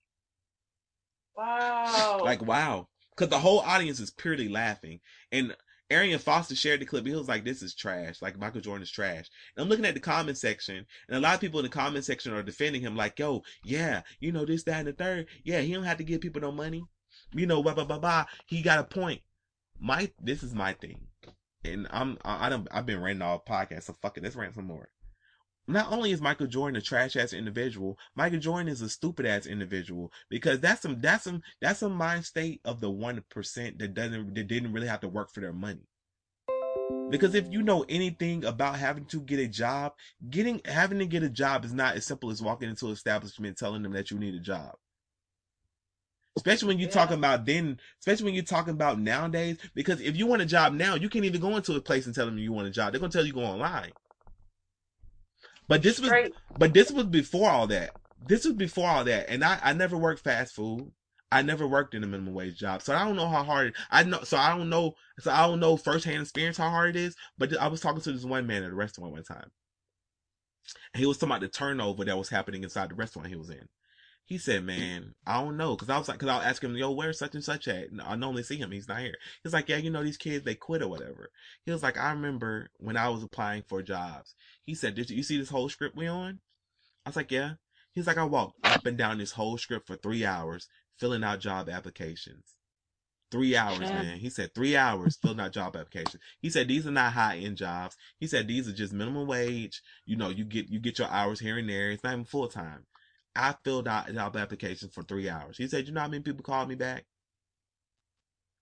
Wow. 1.38 2.22
Like, 2.24 2.42
wow. 2.42 2.88
Cause 3.16 3.30
the 3.30 3.40
whole 3.40 3.60
audience 3.60 4.00
is 4.00 4.12
purely 4.12 4.48
laughing. 4.48 5.00
And 5.32 5.56
Arian 5.90 6.20
Foster 6.20 6.56
shared 6.56 6.82
the 6.82 6.86
clip. 6.86 7.06
He 7.06 7.16
was 7.16 7.28
like, 7.28 7.46
this 7.46 7.62
is 7.62 7.74
trash. 7.74 8.22
Like 8.22 8.38
Michael 8.38 8.62
Jordan 8.62 8.84
is 8.84 8.92
trash. 8.92 9.30
And 9.56 9.64
I'm 9.64 9.70
looking 9.70 9.86
at 9.86 9.94
the 9.94 10.00
comment 10.00 10.38
section 10.38 10.86
and 11.08 11.18
a 11.18 11.20
lot 11.20 11.36
of 11.36 11.42
people 11.42 11.60
in 11.60 11.64
the 11.64 11.70
comment 11.70 12.06
section 12.06 12.34
are 12.34 12.44
defending 12.44 12.82
him 12.82 12.96
like, 12.96 13.18
yo, 13.18 13.44
yeah, 13.64 14.02
you 14.20 14.32
know, 14.32 14.46
this, 14.46 14.64
that, 14.64 14.80
and 14.80 14.88
the 14.88 14.94
third. 14.94 15.28
Yeah, 15.44 15.62
he 15.62 15.74
don't 15.74 15.84
have 15.84 15.98
to 15.98 16.04
give 16.04 16.22
people 16.22 16.42
no 16.42 16.52
money. 16.52 16.84
You 17.34 17.46
know, 17.46 17.64
blah, 17.64 17.74
blah, 17.74 17.86
blah, 17.86 18.00
blah. 18.00 18.26
He 18.46 18.62
got 18.62 18.80
a 18.80 18.84
point. 18.84 19.22
My, 19.80 20.12
this 20.22 20.44
is 20.44 20.54
my 20.54 20.74
thing. 20.74 21.08
And 21.64 21.88
I'm, 21.90 22.18
I, 22.24 22.48
I 22.48 22.50
don't, 22.50 22.68
I've 22.72 22.86
been 22.86 23.02
ranting 23.02 23.22
all 23.22 23.44
podcasts, 23.48 23.84
so 23.84 23.96
fuck 24.02 24.18
it. 24.18 24.24
Let's 24.24 24.36
rant 24.36 24.56
some 24.56 24.66
more. 24.66 24.90
Not 25.68 25.91
only 25.91 26.11
is 26.11 26.22
Michael 26.22 26.48
Jordan 26.48 26.77
a 26.77 26.81
trash 26.81 27.18
ass 27.18 27.34
individual, 27.34 27.98
Michael 28.15 28.39
Jordan 28.39 28.69
is 28.69 28.81
a 28.81 28.88
stupid 28.89 29.26
ass 29.26 29.45
individual 29.45 30.14
because 30.30 30.61
that's 30.61 30.81
some, 30.81 31.02
that's 31.02 31.26
some, 31.26 31.41
that's 31.61 31.81
a 31.81 31.89
mind 31.89 32.26
state 32.26 32.61
of 32.64 32.80
the 32.80 32.89
1% 32.89 33.80
that 33.80 33.94
doesn't, 33.94 34.34
that 34.34 34.48
didn't 34.48 34.72
really 34.72 34.88
have 34.88 35.02
to 35.02 35.10
work 35.10 35.34
for 35.34 35.41
their 35.41 35.52
money. 35.52 35.81
Because 37.10 37.35
if 37.35 37.52
you 37.52 37.64
know 37.64 37.85
anything 37.89 38.45
about 38.45 38.77
having 38.77 39.06
to 39.06 39.22
get 39.22 39.39
a 39.39 39.48
job, 39.48 39.94
getting 40.30 40.61
having 40.65 40.99
to 40.99 41.06
get 41.06 41.23
a 41.23 41.30
job 41.30 41.65
is 41.65 41.73
not 41.73 41.95
as 41.95 42.06
simple 42.06 42.30
as 42.30 42.41
walking 42.41 42.69
into 42.69 42.88
an 42.88 42.94
establishment 42.94 43.57
telling 43.57 43.84
them 43.84 43.94
that 43.94 44.11
you 44.11 44.19
need 44.19 44.35
a 44.35 44.39
job. 44.39 44.76
Especially 46.38 46.68
when 46.68 46.80
you're 46.80 46.89
Yeah. 46.89 46.94
talking 46.94 47.18
about 47.18 47.45
then, 47.45 47.80
especially 47.99 48.26
when 48.26 48.34
you're 48.35 48.44
talking 48.44 48.73
about 48.73 48.99
nowadays, 48.99 49.57
because 49.73 49.99
if 50.02 50.15
you 50.18 50.27
want 50.27 50.41
a 50.41 50.45
job 50.45 50.73
now, 50.73 50.95
you 50.95 51.10
can't 51.10 51.26
even 51.26 51.41
go 51.41 51.56
into 51.56 51.73
a 51.76 51.81
place 51.81 52.06
and 52.06 52.14
tell 52.14 52.26
them 52.26 52.38
you 52.38 52.52
want 52.53 52.68
a 52.68 52.72
job. 52.72 52.91
They're 52.91 52.99
gonna 52.99 53.11
tell 53.11 53.26
you 53.26 53.34
go 53.34 53.41
online. 53.44 53.94
But 55.68 55.84
this 55.84 55.99
was 55.99 56.10
Straight. 56.10 56.34
but 56.57 56.73
this 56.73 56.91
was 56.91 57.06
before 57.06 57.49
all 57.49 57.68
that. 57.68 57.91
This 58.27 58.45
was 58.45 58.53
before 58.53 58.89
all 58.89 59.03
that. 59.03 59.30
And 59.30 59.44
I, 59.44 59.60
I 59.61 59.73
never 59.73 59.98
worked 59.98 60.23
fast 60.23 60.56
food. 60.56 60.91
I 61.31 61.41
never 61.41 61.68
worked 61.68 61.94
in 61.94 62.03
a 62.03 62.07
minimum 62.07 62.34
wage 62.34 62.57
job. 62.57 62.81
So 62.81 62.95
I 62.95 63.03
don't 63.03 63.18
know 63.18 63.27
how 63.27 63.44
hard 63.44 63.76
I 63.91 64.03
know 64.03 64.23
so 64.23 64.38
I 64.38 64.56
don't 64.56 64.69
know 64.69 64.94
so 65.19 65.31
I 65.31 65.45
don't 65.45 65.60
know 65.60 65.76
firsthand 65.76 66.22
experience 66.22 66.57
how 66.57 66.69
hard 66.69 66.95
it 66.95 66.99
is. 66.99 67.15
But 67.38 67.57
I 67.57 67.68
was 67.68 67.81
talking 67.81 68.02
to 68.02 68.11
this 68.14 68.23
one 68.23 68.48
man 68.48 68.64
at 68.64 68.72
a 68.72 68.76
restaurant 68.76 69.11
one 69.11 69.23
time. 69.23 69.52
And 70.94 71.02
he 71.02 71.06
was 71.06 71.18
talking 71.18 71.31
about 71.31 71.41
the 71.41 71.49
turnover 71.49 72.06
that 72.06 72.18
was 72.18 72.30
happening 72.30 72.64
inside 72.64 72.89
the 72.89 72.95
restaurant 72.95 73.27
he 73.27 73.35
was 73.35 73.49
in. 73.49 73.68
He 74.28 74.38
said, 74.38 74.66
"Man, 74.66 75.16
I 75.26 75.41
don't 75.41 75.56
know," 75.56 75.76
because 75.76 75.90
I 75.90 75.98
was 75.98 76.10
like, 76.10 76.20
because 76.20 76.28
I'll 76.30 76.41
ask 76.41 76.62
him, 76.62 76.76
"Yo, 76.76 76.91
where's 76.91 77.18
such 77.18 77.34
and 77.34 77.44
such 77.44 77.66
at?" 77.70 77.91
And 77.91 78.02
I 78.02 78.18
normally 78.18 78.44
see 78.44 78.58
him; 78.58 78.72
he's 78.72 78.88
not 78.90 78.99
here. 78.99 79.16
He's 79.41 79.54
like, 79.54 79.70
"Yeah, 79.70 79.78
you 79.78 79.90
know, 79.90 80.04
these 80.04 80.18
kids 80.18 80.44
they 80.44 80.54
quit 80.54 80.82
or 80.82 80.90
whatever." 80.90 81.32
He 81.64 81.72
was 81.72 81.82
like, 81.82 81.98
"I 81.98 82.12
remember 82.12 82.70
when 82.78 82.98
I 82.98 83.08
was 83.08 83.24
applying 83.24 83.64
for 83.64 83.82
jobs." 83.82 84.36
He 84.66 84.76
said, 84.76 84.95
"Did 84.95 85.10
you 85.10 85.24
see 85.24 85.38
this 85.38 85.49
whole 85.49 85.70
script 85.70 85.95
we 85.95 86.08
on?" 86.08 86.41
I 87.06 87.10
was 87.10 87.16
like, 87.16 87.32
"Yeah." 87.32 87.54
He's 87.94 88.06
like, 88.06 88.18
"I 88.18 88.26
walked 88.26 88.60
up 88.66 88.86
and 88.86 88.98
down 88.98 89.18
this 89.20 89.32
whole 89.32 89.58
script 89.58 89.88
for 89.88 89.95
three 89.95 90.26
hours 90.26 90.68
filling 90.98 91.24
out 91.24 91.40
job 91.40 91.70
applications." 91.70 92.58
Three 93.32 93.56
hours, 93.56 93.80
Yeah. 93.80 94.02
man. 94.02 94.18
He 94.20 94.30
said 94.30 94.54
three 94.54 94.76
hours 94.76 95.16
filling 95.16 95.40
out 95.40 95.54
job 95.54 95.78
applications. 95.78 96.22
He 96.41 96.49
said 96.49 96.68
these 96.68 96.86
are 96.86 96.91
not 96.91 97.14
high 97.14 97.38
end 97.38 97.56
jobs. 97.56 97.95
He 98.20 98.28
said 98.28 98.48
these 98.49 98.68
are 98.68 98.74
just 98.74 98.91
minimum 98.91 99.26
wage. 99.26 99.82
You 100.06 100.18
know, 100.18 100.30
you 100.30 100.44
get 100.44 100.68
you 100.68 100.80
get 100.80 100.99
your 100.99 101.08
hours 101.08 101.40
here 101.40 101.58
and 101.58 101.70
there. 101.70 101.91
It's 101.91 102.04
not 102.04 102.12
even 102.12 102.26
full 102.26 102.49
time. 102.49 102.86
I 103.38 103.56
filled 103.64 103.88
out 103.88 104.14
job 104.14 104.38
applications 104.38 104.94
for 104.94 105.04
three 105.04 105.30
hours. 105.30 105.58
He 105.58 105.68
said, 105.68 105.88
you 105.88 105.94
know 105.94 106.02
how 106.02 106.08
many 106.10 106.24
people 106.24 106.44
called 106.44 106.70
me 106.70 106.76
back? 106.76 107.06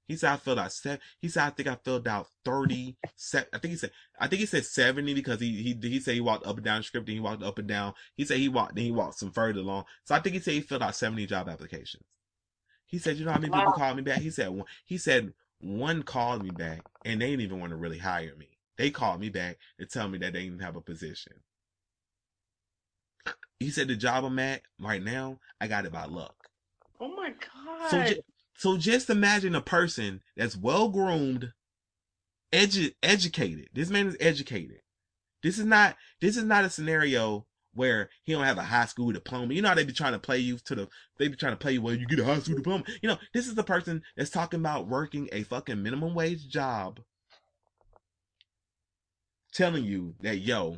He 0.08 0.18
said 0.18 0.32
I 0.34 0.38
filled 0.38 0.60
out 0.60 0.72
seven. 0.74 1.00
He 1.20 1.30
said 1.30 1.44
I 1.46 1.50
think 1.52 1.68
I 1.68 1.76
filled 1.84 2.08
out 2.08 2.28
thirty. 2.44 2.98
Se- 3.16 3.46
I 3.54 3.60
think 3.60 3.72
he 3.72 3.78
said 3.78 3.92
I 4.20 4.28
think 4.28 4.42
he 4.42 4.46
said 4.46 4.66
seventy 4.66 5.14
because 5.14 5.40
he 5.40 5.64
he 5.64 5.90
he 5.90 6.00
said 6.00 6.14
he 6.16 6.22
walked 6.22 6.46
up 6.46 6.58
and 6.58 6.66
down 6.66 6.80
the 6.80 6.84
script 6.84 7.08
and 7.10 7.16
he 7.16 7.22
walked 7.22 7.44
up 7.44 7.58
and 7.60 7.68
down. 7.68 7.94
He 8.16 8.26
said 8.26 8.38
he 8.38 8.50
walked 8.50 8.76
then 8.76 8.86
he 8.86 8.92
walked 8.92 9.20
some 9.20 9.32
further 9.32 9.62
along. 9.62 9.86
So 10.06 10.16
I 10.16 10.20
think 10.20 10.36
he 10.36 10.42
said 10.42 10.54
he 10.54 10.62
filled 10.62 10.84
out 10.84 10.96
seventy 10.96 11.26
job 11.26 11.50
applications. 11.50 12.04
He 12.88 13.00
said, 13.00 13.18
you 13.18 13.26
know 13.26 13.32
how 13.34 13.40
many 13.40 13.52
people 13.52 13.72
Wow. 13.72 13.74
called 13.74 13.98
me 13.98 14.04
back? 14.04 14.22
He 14.22 14.32
said 14.32 14.50
one. 14.50 14.68
He 14.86 14.98
said 14.98 15.34
one 15.60 16.04
called 16.04 16.44
me 16.44 16.52
back 16.52 16.86
and 17.04 17.22
they 17.22 17.28
didn't 17.32 17.42
even 17.42 17.60
want 17.60 17.72
to 17.72 17.78
really 17.78 18.00
hire 18.00 18.36
me. 18.38 18.60
They 18.78 18.92
called 18.92 19.22
me 19.22 19.30
back 19.30 19.58
to 19.80 19.86
tell 19.88 20.08
me 20.10 20.18
that 20.20 20.34
they 20.34 20.44
didn't 20.46 20.62
have 20.62 20.76
a 20.76 20.82
position. 20.82 21.34
He 23.60 23.70
said 23.70 23.88
the 23.88 23.96
job 23.96 24.26
I'm 24.26 24.40
at 24.40 24.62
right 24.80 25.02
now, 25.02 25.40
I 25.62 25.68
got 25.68 25.86
it 25.86 25.92
by 25.92 26.06
luck. 26.06 26.36
Oh 27.00 27.16
my 27.16 27.30
god. 27.30 27.90
So, 27.90 28.04
ju- 28.04 28.22
so 28.58 28.78
just 28.78 29.10
imagine 29.10 29.56
a 29.56 29.62
person 29.62 30.22
that's 30.36 30.58
well 30.58 30.90
groomed, 30.90 31.54
edu- 32.52 32.94
educated. 33.02 33.70
This 33.74 33.90
man 33.90 34.08
is 34.08 34.18
educated. 34.20 34.82
This 35.44 35.58
is 35.58 35.66
not. 35.66 35.96
This 36.22 36.38
is 36.38 36.44
not 36.44 36.66
a 36.66 36.70
scenario 36.70 37.46
where 37.74 38.10
he 38.24 38.34
don't 38.34 38.44
have 38.46 38.58
a 38.58 38.64
high 38.64 38.86
school 38.86 39.12
diploma. 39.12 39.54
You 39.54 39.62
know 39.62 39.70
how 39.70 39.76
they 39.76 39.84
be 39.84 39.94
trying 39.94 40.14
to 40.14 40.20
play 40.20 40.40
you 40.40 40.58
to 40.66 40.76
the. 40.76 40.88
They 41.18 41.28
be 41.28 41.36
trying 41.36 41.54
to 41.54 41.58
play 41.58 41.74
you. 41.74 41.82
Well, 41.82 41.96
you 41.96 42.08
get 42.08 42.20
a 42.20 42.26
high 42.26 42.40
school 42.40 42.56
diploma. 42.56 42.84
You 43.02 43.10
know, 43.10 43.18
this 43.34 43.48
is 43.48 43.56
the 43.56 43.64
person 43.64 44.02
that's 44.18 44.30
talking 44.30 44.60
about 44.60 44.88
working 44.88 45.30
a 45.32 45.44
fucking 45.44 45.82
minimum 45.82 46.16
wage 46.16 46.48
job, 46.48 47.00
telling 49.54 49.84
you 49.84 50.16
that 50.22 50.38
yo, 50.38 50.78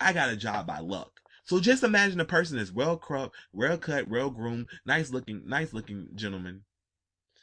I 0.00 0.12
got 0.12 0.30
a 0.30 0.36
job 0.36 0.66
by 0.66 0.78
luck. 0.78 1.20
So 1.44 1.60
just 1.60 1.82
imagine 1.82 2.20
a 2.20 2.24
person 2.24 2.56
that's 2.56 2.72
well 2.72 2.96
cropped, 2.96 3.36
well 3.52 3.76
cut, 3.78 4.08
well 4.08 4.30
groomed, 4.30 4.66
nice 4.86 5.10
looking, 5.10 5.42
nice 5.46 5.72
looking 5.72 6.08
gentleman. 6.14 6.62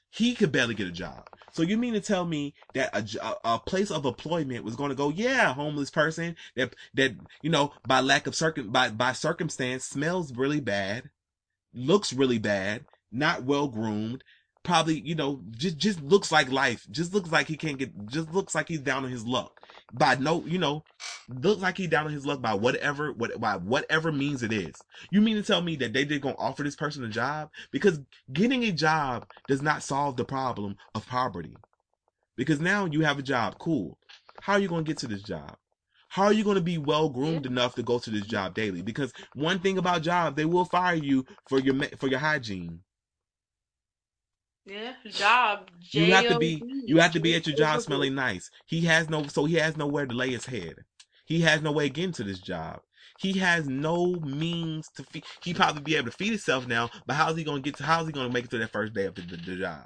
He 0.09 0.35
could 0.35 0.51
barely 0.51 0.75
get 0.75 0.87
a 0.87 0.91
job. 0.91 1.25
So 1.53 1.63
you 1.63 1.77
mean 1.77 1.93
to 1.93 2.01
tell 2.01 2.25
me 2.25 2.53
that 2.73 2.93
a, 2.93 3.35
a 3.45 3.59
place 3.59 3.91
of 3.91 4.05
employment 4.05 4.63
was 4.63 4.75
going 4.75 4.89
to 4.89 4.95
go, 4.95 5.09
yeah, 5.09 5.53
homeless 5.53 5.89
person 5.89 6.35
that 6.55 6.75
that 6.95 7.13
you 7.41 7.49
know 7.49 7.73
by 7.85 8.01
lack 8.01 8.27
of 8.27 8.35
circum 8.35 8.71
by 8.71 8.89
by 8.89 9.13
circumstance 9.13 9.85
smells 9.85 10.35
really 10.35 10.59
bad, 10.59 11.09
looks 11.73 12.11
really 12.11 12.39
bad, 12.39 12.85
not 13.11 13.43
well 13.43 13.67
groomed, 13.67 14.23
probably 14.63 14.99
you 15.01 15.15
know 15.15 15.41
just 15.51 15.77
just 15.77 16.01
looks 16.01 16.31
like 16.31 16.51
life, 16.51 16.85
just 16.91 17.13
looks 17.13 17.31
like 17.31 17.47
he 17.47 17.57
can't 17.57 17.77
get, 17.77 18.07
just 18.07 18.31
looks 18.31 18.55
like 18.55 18.67
he's 18.67 18.81
down 18.81 19.05
on 19.05 19.11
his 19.11 19.25
luck 19.25 19.61
by 19.93 20.15
no, 20.15 20.43
you 20.45 20.57
know, 20.57 20.83
looks 21.29 21.61
like 21.61 21.77
he's 21.77 21.89
down 21.89 22.05
on 22.05 22.13
his 22.13 22.25
luck 22.25 22.41
by 22.41 22.53
whatever, 22.53 23.11
what, 23.11 23.39
by 23.39 23.57
whatever 23.57 24.11
means 24.11 24.43
it 24.43 24.53
is. 24.53 24.75
You 25.11 25.21
mean 25.21 25.35
to 25.35 25.43
tell 25.43 25.61
me 25.61 25.75
that 25.77 25.93
they 25.93 26.05
did 26.05 26.21
gonna 26.21 26.35
offer 26.37 26.63
this 26.63 26.75
person 26.75 27.03
a 27.03 27.09
job? 27.09 27.49
Because 27.71 27.99
getting 28.31 28.63
a 28.63 28.71
job 28.71 29.27
does 29.47 29.61
not 29.61 29.83
solve 29.83 30.17
the 30.17 30.25
problem 30.25 30.77
of 30.95 31.07
poverty. 31.07 31.55
Because 32.37 32.59
now 32.59 32.85
you 32.85 33.01
have 33.01 33.19
a 33.19 33.23
job, 33.23 33.57
cool. 33.59 33.97
How 34.41 34.53
are 34.53 34.59
you 34.59 34.67
gonna 34.67 34.83
get 34.83 34.97
to 34.99 35.07
this 35.07 35.23
job? 35.23 35.57
How 36.09 36.25
are 36.25 36.33
you 36.33 36.43
going 36.43 36.55
to 36.55 36.61
be 36.61 36.77
well 36.77 37.07
groomed 37.07 37.45
enough 37.45 37.75
to 37.75 37.83
go 37.83 37.97
to 37.97 38.09
this 38.09 38.25
job 38.25 38.53
daily? 38.53 38.81
Because 38.81 39.13
one 39.33 39.59
thing 39.59 39.77
about 39.77 40.01
jobs, 40.01 40.35
they 40.35 40.43
will 40.43 40.65
fire 40.65 40.95
you 40.95 41.25
for 41.47 41.57
your 41.57 41.73
for 41.97 42.09
your 42.09 42.19
hygiene. 42.19 42.81
Yeah, 44.65 44.93
job. 45.09 45.69
You 45.91 46.13
have 46.13 46.27
to 46.27 46.37
be 46.37 46.63
you 46.85 46.99
have 46.99 47.13
to 47.13 47.19
be 47.19 47.35
at 47.35 47.47
your 47.47 47.55
job 47.55 47.81
smelling 47.81 48.15
nice. 48.15 48.49
He 48.65 48.81
has 48.81 49.09
no 49.09 49.25
so 49.27 49.45
he 49.45 49.55
has 49.55 49.77
nowhere 49.77 50.05
to 50.05 50.15
lay 50.15 50.29
his 50.31 50.45
head. 50.45 50.75
He 51.25 51.41
has 51.41 51.61
no 51.61 51.71
way 51.71 51.87
of 51.87 51.93
getting 51.93 52.13
to 52.13 52.23
this 52.23 52.39
job. 52.39 52.81
He 53.19 53.33
has 53.39 53.67
no 53.67 54.15
means 54.21 54.89
to 54.95 55.03
feed. 55.03 55.25
He 55.43 55.53
probably 55.53 55.81
be 55.81 55.95
able 55.95 56.11
to 56.11 56.17
feed 56.17 56.29
himself 56.29 56.67
now, 56.67 56.89
but 57.05 57.15
how's 57.15 57.37
he 57.37 57.43
gonna 57.43 57.61
get 57.61 57.77
to? 57.77 57.83
How's 57.83 58.07
he 58.07 58.13
gonna 58.13 58.29
make 58.29 58.45
it 58.45 58.51
to 58.51 58.57
that 58.59 58.71
first 58.71 58.93
day 58.93 59.05
of 59.05 59.15
the, 59.15 59.21
the, 59.21 59.37
the 59.37 59.55
job? 59.57 59.85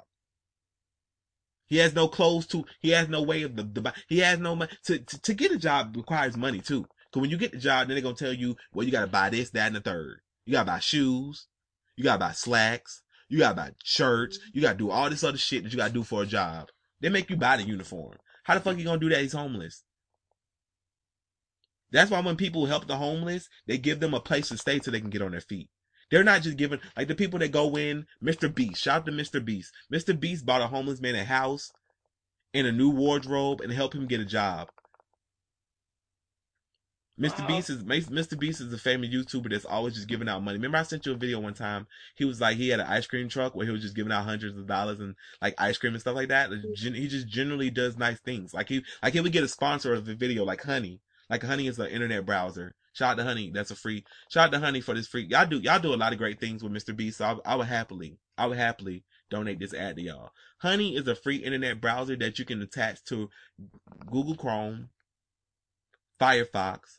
He 1.66 1.78
has 1.78 1.94
no 1.94 2.08
clothes 2.08 2.46
to. 2.48 2.64
He 2.80 2.90
has 2.90 3.08
no 3.08 3.22
way 3.22 3.42
of 3.42 3.56
the. 3.56 3.64
the 3.64 3.94
he 4.08 4.18
has 4.20 4.38
no 4.38 4.56
money 4.56 4.70
to, 4.84 4.98
to 4.98 5.22
to 5.22 5.34
get 5.34 5.52
a 5.52 5.58
job 5.58 5.96
requires 5.96 6.36
money 6.36 6.60
too. 6.60 6.86
Cause 7.12 7.20
when 7.20 7.30
you 7.30 7.36
get 7.38 7.52
the 7.52 7.58
job, 7.58 7.88
then 7.88 7.96
they're 7.96 8.02
gonna 8.02 8.14
tell 8.14 8.32
you, 8.32 8.56
well, 8.72 8.84
you 8.86 8.92
gotta 8.92 9.06
buy 9.06 9.30
this, 9.30 9.50
that, 9.50 9.68
and 9.68 9.76
the 9.76 9.80
third. 9.80 10.20
You 10.44 10.52
gotta 10.52 10.70
buy 10.70 10.78
shoes. 10.80 11.46
You 11.96 12.04
gotta 12.04 12.20
buy 12.20 12.32
slacks. 12.32 13.02
You 13.28 13.38
gotta 13.38 13.54
buy 13.54 13.70
shirts. 13.82 14.38
You 14.52 14.62
gotta 14.62 14.78
do 14.78 14.90
all 14.90 15.10
this 15.10 15.24
other 15.24 15.38
shit 15.38 15.64
that 15.64 15.72
you 15.72 15.78
gotta 15.78 15.92
do 15.92 16.04
for 16.04 16.22
a 16.22 16.26
job. 16.26 16.68
They 17.00 17.08
make 17.08 17.28
you 17.30 17.36
buy 17.36 17.56
the 17.56 17.64
uniform. 17.64 18.16
How 18.44 18.54
the 18.54 18.60
fuck 18.60 18.78
you 18.78 18.84
gonna 18.84 19.00
do 19.00 19.08
that? 19.08 19.20
He's 19.20 19.32
homeless. 19.32 19.82
That's 21.90 22.10
why 22.10 22.20
when 22.20 22.36
people 22.36 22.66
help 22.66 22.86
the 22.86 22.96
homeless, 22.96 23.48
they 23.66 23.78
give 23.78 24.00
them 24.00 24.14
a 24.14 24.20
place 24.20 24.48
to 24.48 24.58
stay 24.58 24.80
so 24.80 24.90
they 24.90 25.00
can 25.00 25.10
get 25.10 25.22
on 25.22 25.32
their 25.32 25.40
feet. 25.40 25.70
They're 26.10 26.24
not 26.24 26.42
just 26.42 26.56
giving 26.56 26.80
like 26.96 27.08
the 27.08 27.14
people 27.14 27.38
that 27.40 27.52
go 27.52 27.76
in. 27.76 28.06
Mr. 28.22 28.52
Beast, 28.52 28.82
shout 28.82 28.98
out 28.98 29.06
to 29.06 29.12
Mr. 29.12 29.44
Beast. 29.44 29.72
Mr. 29.92 30.18
Beast 30.18 30.46
bought 30.46 30.62
a 30.62 30.68
homeless 30.68 31.00
man 31.00 31.16
a 31.16 31.24
house 31.24 31.72
and 32.54 32.66
a 32.66 32.72
new 32.72 32.90
wardrobe 32.90 33.60
and 33.60 33.72
helped 33.72 33.94
him 33.94 34.06
get 34.06 34.20
a 34.20 34.24
job. 34.24 34.68
Mr. 37.18 37.40
Wow. 37.40 37.46
Beast 37.46 37.70
is 37.70 37.82
Mr. 37.82 38.38
Beast 38.38 38.60
is 38.60 38.72
a 38.72 38.78
famous 38.78 39.08
YouTuber 39.08 39.50
that's 39.50 39.64
always 39.64 39.94
just 39.94 40.06
giving 40.06 40.28
out 40.28 40.42
money. 40.42 40.58
Remember 40.58 40.76
I 40.76 40.82
sent 40.82 41.06
you 41.06 41.12
a 41.12 41.16
video 41.16 41.40
one 41.40 41.54
time. 41.54 41.86
He 42.14 42.26
was 42.26 42.42
like 42.42 42.58
he 42.58 42.68
had 42.68 42.80
an 42.80 42.86
ice 42.86 43.06
cream 43.06 43.28
truck 43.30 43.54
where 43.54 43.64
he 43.64 43.72
was 43.72 43.80
just 43.80 43.96
giving 43.96 44.12
out 44.12 44.24
hundreds 44.24 44.58
of 44.58 44.66
dollars 44.66 45.00
and 45.00 45.14
like 45.40 45.54
ice 45.56 45.78
cream 45.78 45.94
and 45.94 46.00
stuff 46.00 46.14
like 46.14 46.28
that. 46.28 46.50
He 46.76 47.08
just 47.08 47.26
generally 47.26 47.70
does 47.70 47.96
nice 47.96 48.20
things. 48.20 48.52
Like 48.52 48.68
he 48.68 48.84
like 49.02 49.14
he 49.14 49.20
would 49.20 49.32
get 49.32 49.44
a 49.44 49.48
sponsor 49.48 49.94
of 49.94 50.04
the 50.04 50.14
video 50.14 50.44
like 50.44 50.62
Honey. 50.62 51.00
Like 51.30 51.42
Honey 51.42 51.68
is 51.68 51.78
an 51.78 51.86
internet 51.86 52.26
browser. 52.26 52.74
Shout 52.92 53.12
out 53.12 53.16
to 53.18 53.24
Honey. 53.24 53.50
That's 53.52 53.70
a 53.70 53.76
free. 53.76 54.04
Shout 54.28 54.48
out 54.48 54.52
to 54.52 54.58
Honey 54.58 54.82
for 54.82 54.94
this 54.94 55.08
free. 55.08 55.26
Y'all 55.30 55.46
do 55.46 55.58
y'all 55.58 55.78
do 55.78 55.94
a 55.94 55.96
lot 55.96 56.12
of 56.12 56.18
great 56.18 56.38
things 56.38 56.62
with 56.62 56.72
Mr. 56.72 56.94
Beast. 56.94 57.18
So 57.18 57.40
I, 57.46 57.52
I 57.52 57.56
would 57.56 57.66
happily, 57.66 58.18
I 58.36 58.46
would 58.46 58.58
happily 58.58 59.04
donate 59.30 59.58
this 59.58 59.72
ad 59.72 59.96
to 59.96 60.02
y'all. 60.02 60.32
Honey 60.58 60.94
is 60.94 61.08
a 61.08 61.14
free 61.14 61.36
internet 61.36 61.80
browser 61.80 62.16
that 62.16 62.38
you 62.38 62.44
can 62.44 62.60
attach 62.60 63.02
to 63.04 63.30
Google 64.10 64.34
Chrome, 64.34 64.90
Firefox, 66.20 66.98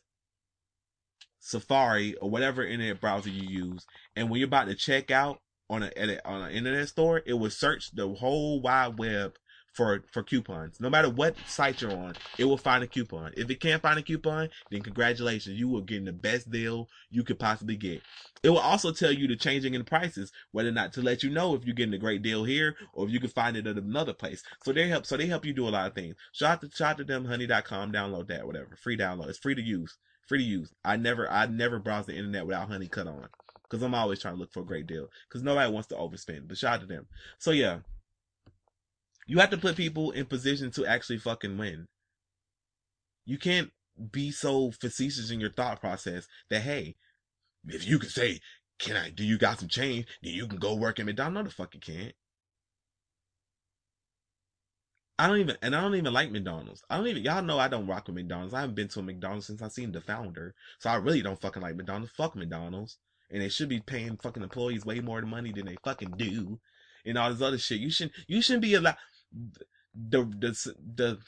Safari, 1.48 2.14
or 2.16 2.28
whatever 2.28 2.62
internet 2.62 3.00
browser 3.00 3.30
you 3.30 3.42
use. 3.42 3.86
And 4.14 4.28
when 4.28 4.38
you're 4.38 4.48
about 4.48 4.66
to 4.66 4.74
check 4.74 5.10
out 5.10 5.40
on 5.70 5.82
a, 5.82 6.18
on 6.26 6.42
an 6.42 6.52
internet 6.52 6.88
store, 6.88 7.22
it 7.24 7.34
will 7.34 7.50
search 7.50 7.90
the 7.92 8.06
whole 8.08 8.60
wide 8.60 8.98
web 8.98 9.34
for 9.72 10.04
for 10.12 10.22
coupons. 10.22 10.80
No 10.80 10.90
matter 10.90 11.08
what 11.08 11.36
site 11.46 11.80
you're 11.80 11.92
on, 11.92 12.14
it 12.36 12.44
will 12.44 12.58
find 12.58 12.82
a 12.82 12.86
coupon. 12.86 13.32
If 13.36 13.48
it 13.48 13.60
can't 13.60 13.80
find 13.80 13.98
a 13.98 14.02
coupon, 14.02 14.50
then 14.70 14.82
congratulations, 14.82 15.58
you 15.58 15.74
are 15.76 15.82
getting 15.82 16.06
the 16.06 16.12
best 16.12 16.50
deal 16.50 16.88
you 17.10 17.22
could 17.22 17.38
possibly 17.38 17.76
get. 17.76 18.02
It 18.42 18.50
will 18.50 18.58
also 18.58 18.92
tell 18.92 19.12
you 19.12 19.26
the 19.28 19.36
changing 19.36 19.74
in 19.74 19.84
prices, 19.84 20.32
whether 20.52 20.68
or 20.68 20.72
not 20.72 20.92
to 20.94 21.02
let 21.02 21.22
you 21.22 21.30
know 21.30 21.54
if 21.54 21.64
you're 21.64 21.74
getting 21.74 21.94
a 21.94 21.98
great 21.98 22.22
deal 22.22 22.44
here 22.44 22.76
or 22.92 23.06
if 23.06 23.12
you 23.12 23.20
can 23.20 23.30
find 23.30 23.56
it 23.56 23.66
at 23.66 23.76
another 23.76 24.12
place. 24.12 24.42
So 24.64 24.72
they 24.72 24.88
help 24.88 25.06
so 25.06 25.16
they 25.16 25.26
help 25.26 25.44
you 25.46 25.54
do 25.54 25.68
a 25.68 25.70
lot 25.70 25.86
of 25.86 25.94
things. 25.94 26.16
Shout 26.32 26.50
out 26.50 26.60
to 26.62 26.76
shout 26.76 26.90
out 26.90 26.98
to 26.98 27.04
them 27.04 27.24
honey.com, 27.24 27.92
download 27.92 28.28
that, 28.28 28.46
whatever. 28.46 28.76
Free 28.82 28.98
download. 28.98 29.28
It's 29.28 29.38
free 29.38 29.54
to 29.54 29.62
use. 29.62 29.96
Free 30.28 30.38
to 30.38 30.44
use. 30.44 30.72
I 30.84 30.96
never 30.96 31.30
I 31.30 31.46
never 31.46 31.78
browse 31.78 32.06
the 32.06 32.16
internet 32.16 32.46
without 32.46 32.68
honey 32.68 32.86
cut 32.86 33.06
on. 33.06 33.28
Cause 33.70 33.82
I'm 33.82 33.94
always 33.94 34.20
trying 34.20 34.34
to 34.34 34.40
look 34.40 34.52
for 34.52 34.60
a 34.60 34.66
great 34.66 34.86
deal. 34.86 35.08
Cause 35.30 35.42
nobody 35.42 35.70
wants 35.70 35.88
to 35.88 35.94
overspend. 35.94 36.48
But 36.48 36.58
shout 36.58 36.74
out 36.74 36.80
to 36.80 36.86
them. 36.86 37.06
So 37.38 37.50
yeah. 37.50 37.80
You 39.26 39.38
have 39.40 39.50
to 39.50 39.58
put 39.58 39.76
people 39.76 40.10
in 40.12 40.24
position 40.24 40.70
to 40.72 40.86
actually 40.86 41.18
fucking 41.18 41.58
win. 41.58 41.86
You 43.26 43.36
can't 43.36 43.70
be 44.10 44.30
so 44.30 44.70
facetious 44.70 45.30
in 45.30 45.40
your 45.40 45.52
thought 45.52 45.80
process 45.80 46.26
that 46.50 46.62
hey, 46.62 46.96
if 47.66 47.86
you 47.86 47.98
can 47.98 48.08
say, 48.08 48.40
"Can 48.78 48.96
I? 48.96 49.10
Do 49.10 49.24
you 49.24 49.36
got 49.36 49.58
some 49.58 49.68
change?" 49.68 50.06
Then 50.22 50.32
you 50.32 50.46
can 50.46 50.58
go 50.58 50.74
work 50.74 50.98
at 50.98 51.06
McDonald's. 51.06 51.34
No, 51.34 51.42
the 51.42 51.50
fuck 51.50 51.74
you 51.74 51.80
can't. 51.80 52.14
I 55.18 55.26
don't 55.26 55.38
even, 55.38 55.56
and 55.62 55.74
I 55.74 55.80
don't 55.80 55.96
even 55.96 56.12
like 56.12 56.30
McDonald's. 56.30 56.84
I 56.88 56.96
don't 56.96 57.08
even, 57.08 57.24
y'all 57.24 57.42
know 57.42 57.58
I 57.58 57.66
don't 57.66 57.88
rock 57.88 58.06
with 58.06 58.14
McDonald's. 58.14 58.54
I 58.54 58.60
haven't 58.60 58.76
been 58.76 58.86
to 58.88 59.00
a 59.00 59.02
McDonald's 59.02 59.46
since 59.46 59.60
I 59.60 59.68
seen 59.68 59.90
the 59.90 60.00
founder. 60.00 60.54
So 60.78 60.90
I 60.90 60.96
really 60.96 61.22
don't 61.22 61.40
fucking 61.40 61.60
like 61.60 61.74
McDonald's. 61.74 62.12
Fuck 62.12 62.36
McDonald's. 62.36 62.98
And 63.30 63.42
they 63.42 63.48
should 63.48 63.68
be 63.68 63.80
paying 63.80 64.16
fucking 64.16 64.44
employees 64.44 64.86
way 64.86 65.00
more 65.00 65.20
money 65.22 65.52
than 65.52 65.66
they 65.66 65.76
fucking 65.82 66.14
do. 66.16 66.60
And 67.04 67.18
all 67.18 67.32
this 67.32 67.42
other 67.42 67.58
shit. 67.58 67.80
You 67.80 67.90
shouldn't, 67.90 68.14
you 68.28 68.40
shouldn't 68.40 68.62
be 68.62 68.74
allowed, 68.74 68.96
the, 69.92 70.24
the, 70.24 70.74
the, 70.94 71.18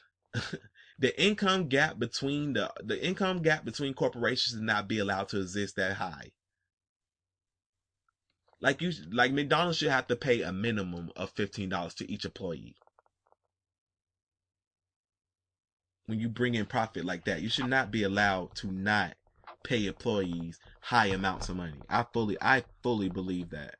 the 1.00 1.22
income 1.22 1.66
gap 1.66 1.98
between 1.98 2.52
the, 2.52 2.72
the 2.84 3.04
income 3.04 3.42
gap 3.42 3.64
between 3.64 3.94
corporations 3.94 4.54
should 4.54 4.62
not 4.62 4.86
be 4.86 5.00
allowed 5.00 5.28
to 5.30 5.40
exist 5.40 5.74
that 5.76 5.96
high. 5.96 6.30
Like 8.60 8.82
you, 8.82 8.92
like 9.10 9.32
McDonald's 9.32 9.78
should 9.78 9.90
have 9.90 10.06
to 10.08 10.16
pay 10.16 10.42
a 10.42 10.52
minimum 10.52 11.10
of 11.16 11.34
$15 11.34 11.94
to 11.96 12.12
each 12.12 12.24
employee. 12.24 12.76
When 16.10 16.20
you 16.20 16.28
bring 16.28 16.54
in 16.56 16.66
profit 16.66 17.04
like 17.04 17.24
that. 17.24 17.40
You 17.40 17.48
should 17.48 17.66
not 17.66 17.90
be 17.90 18.02
allowed 18.02 18.54
to 18.56 18.70
not 18.70 19.14
pay 19.62 19.86
employees 19.86 20.58
high 20.82 21.06
amounts 21.06 21.48
of 21.48 21.56
money. 21.56 21.84
I 21.88 22.04
fully, 22.12 22.36
I 22.42 22.64
fully 22.82 23.08
believe 23.08 23.50
that. 23.50 23.76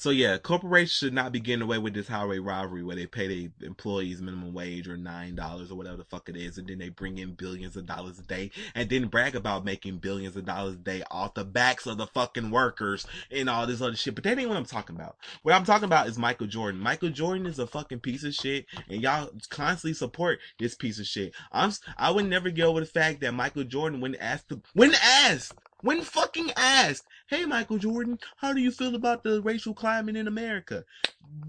So 0.00 0.10
yeah, 0.10 0.38
corporations 0.38 0.92
should 0.92 1.12
not 1.12 1.32
be 1.32 1.40
getting 1.40 1.62
away 1.62 1.78
with 1.78 1.92
this 1.92 2.06
highway 2.06 2.38
robbery 2.38 2.84
where 2.84 2.94
they 2.94 3.06
pay 3.06 3.26
their 3.26 3.66
employees 3.66 4.22
minimum 4.22 4.54
wage 4.54 4.86
or 4.86 4.96
nine 4.96 5.34
dollars 5.34 5.72
or 5.72 5.74
whatever 5.74 5.96
the 5.96 6.04
fuck 6.04 6.28
it 6.28 6.36
is, 6.36 6.56
and 6.56 6.68
then 6.68 6.78
they 6.78 6.88
bring 6.88 7.18
in 7.18 7.32
billions 7.32 7.74
of 7.74 7.84
dollars 7.84 8.16
a 8.16 8.22
day 8.22 8.52
and 8.76 8.88
then 8.88 9.08
brag 9.08 9.34
about 9.34 9.64
making 9.64 9.96
billions 9.96 10.36
of 10.36 10.44
dollars 10.44 10.74
a 10.74 10.76
day 10.76 11.02
off 11.10 11.34
the 11.34 11.44
backs 11.44 11.84
of 11.84 11.98
the 11.98 12.06
fucking 12.06 12.52
workers 12.52 13.08
and 13.32 13.50
all 13.50 13.66
this 13.66 13.80
other 13.80 13.96
shit. 13.96 14.14
But 14.14 14.22
that 14.22 14.38
ain't 14.38 14.48
what 14.48 14.56
I'm 14.56 14.64
talking 14.64 14.94
about. 14.94 15.16
What 15.42 15.56
I'm 15.56 15.64
talking 15.64 15.86
about 15.86 16.06
is 16.06 16.16
Michael 16.16 16.46
Jordan. 16.46 16.80
Michael 16.80 17.10
Jordan 17.10 17.46
is 17.46 17.58
a 17.58 17.66
fucking 17.66 17.98
piece 17.98 18.22
of 18.22 18.34
shit, 18.34 18.66
and 18.88 19.02
y'all 19.02 19.32
constantly 19.50 19.94
support 19.94 20.38
this 20.60 20.76
piece 20.76 21.00
of 21.00 21.06
shit. 21.06 21.34
I'm 21.50 21.72
I 21.96 22.12
would 22.12 22.26
never 22.26 22.50
get 22.50 22.66
over 22.66 22.78
the 22.78 22.86
fact 22.86 23.20
that 23.22 23.34
Michael 23.34 23.64
Jordan, 23.64 24.00
when 24.00 24.14
asked, 24.14 24.52
when 24.74 24.94
asked 25.02 25.54
when 25.82 26.02
fucking 26.02 26.52
asked, 26.56 27.06
hey 27.28 27.44
Michael 27.44 27.78
Jordan, 27.78 28.18
how 28.36 28.52
do 28.52 28.60
you 28.60 28.70
feel 28.70 28.94
about 28.94 29.22
the 29.22 29.40
racial 29.42 29.74
climate 29.74 30.16
in 30.16 30.26
America? 30.26 30.84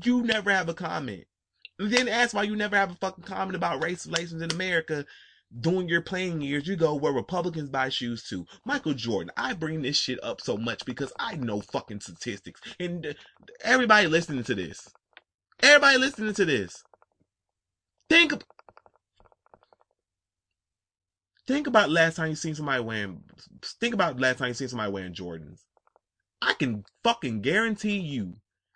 You 0.03 0.21
never 0.21 0.51
have 0.51 0.69
a 0.69 0.73
comment. 0.73 1.25
And 1.79 1.91
then 1.91 2.07
ask 2.07 2.35
why 2.35 2.43
you 2.43 2.55
never 2.55 2.75
have 2.75 2.91
a 2.91 2.95
fucking 2.95 3.23
comment 3.23 3.55
about 3.55 3.83
race 3.83 4.05
relations 4.05 4.41
in 4.41 4.51
America 4.51 5.05
during 5.61 5.89
your 5.89 6.01
playing 6.01 6.41
years. 6.41 6.67
You 6.67 6.75
go 6.75 6.95
where 6.95 7.13
Republicans 7.13 7.69
buy 7.69 7.89
shoes 7.89 8.23
to. 8.29 8.45
Michael 8.65 8.93
Jordan, 8.93 9.31
I 9.37 9.53
bring 9.53 9.81
this 9.81 9.97
shit 9.97 10.23
up 10.23 10.41
so 10.41 10.57
much 10.57 10.85
because 10.85 11.13
I 11.17 11.35
know 11.35 11.61
fucking 11.61 12.01
statistics. 12.01 12.61
And 12.79 13.05
uh, 13.05 13.13
everybody 13.63 14.07
listening 14.07 14.43
to 14.43 14.55
this, 14.55 14.89
everybody 15.63 15.97
listening 15.97 16.33
to 16.33 16.45
this, 16.45 16.83
think 18.09 18.33
Think 21.49 21.65
about 21.65 21.89
last 21.89 22.15
time 22.17 22.29
you 22.29 22.35
seen 22.35 22.53
somebody 22.53 22.83
wearing. 22.83 23.23
Think 23.81 23.95
about 23.95 24.19
last 24.19 24.37
time 24.37 24.49
you 24.49 24.53
seen 24.53 24.67
somebody 24.67 24.91
wearing 24.91 25.15
Jordans. 25.15 25.61
I 26.43 26.53
can 26.53 26.83
fucking 27.03 27.41
guarantee 27.41 27.97
you, 27.97 28.35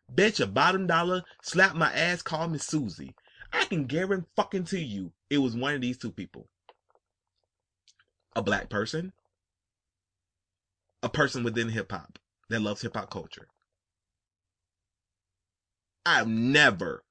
bet 0.10 0.40
your 0.40 0.48
bottom 0.48 0.88
dollar, 0.88 1.22
slap 1.44 1.76
my 1.76 1.94
ass, 1.94 2.24
call 2.24 2.48
me 2.48 2.58
Susie. 2.58 3.14
I 3.54 3.66
can 3.66 3.86
guarantee 3.86 4.26
fucking 4.36 4.64
to 4.64 4.80
you, 4.80 5.12
it 5.30 5.38
was 5.38 5.56
one 5.56 5.76
of 5.76 5.82
these 5.82 6.00
two 6.00 6.12
people. 6.12 6.48
A 8.36 8.42
black 8.42 8.72
person, 8.72 9.14
a 11.04 11.10
person 11.10 11.44
within 11.44 11.70
hip 11.70 11.92
hop 11.92 12.18
that 12.50 12.64
loves 12.64 12.82
hip 12.82 12.96
hop 12.96 13.12
culture. 13.12 13.50
I've 16.08 16.28
never, 16.28 17.04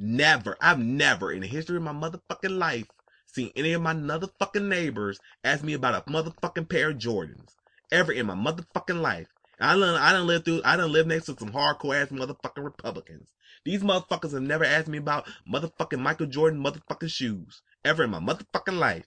never, 0.00 0.56
I've 0.60 0.80
never 0.80 1.30
in 1.30 1.42
the 1.42 1.46
history 1.46 1.76
of 1.76 1.84
my 1.84 1.92
motherfucking 1.92 2.58
life 2.58 2.88
seen 3.34 3.52
any 3.56 3.72
of 3.72 3.82
my 3.82 3.94
motherfucking 3.94 4.66
neighbors 4.66 5.18
ask 5.44 5.62
me 5.62 5.74
about 5.74 6.06
a 6.06 6.10
motherfucking 6.10 6.68
pair 6.68 6.90
of 6.90 6.98
Jordans 6.98 7.54
ever 7.92 8.12
in 8.12 8.26
my 8.26 8.34
motherfucking 8.34 9.00
life. 9.00 9.28
I 9.60 9.78
done, 9.78 9.94
I 9.94 10.12
done 10.12 10.26
live 10.26 10.44
through, 10.44 10.62
I 10.64 10.76
done 10.76 10.92
live 10.92 11.06
next 11.06 11.26
to 11.26 11.36
some 11.38 11.52
hardcore 11.52 12.00
ass 12.00 12.08
motherfucking 12.08 12.64
Republicans. 12.64 13.28
These 13.64 13.82
motherfuckers 13.82 14.32
have 14.32 14.42
never 14.42 14.64
asked 14.64 14.88
me 14.88 14.98
about 14.98 15.28
motherfucking 15.50 16.00
Michael 16.00 16.26
Jordan 16.26 16.62
motherfucking 16.62 17.10
shoes 17.10 17.60
ever 17.84 18.04
in 18.04 18.10
my 18.10 18.20
motherfucking 18.20 18.78
life. 18.78 19.06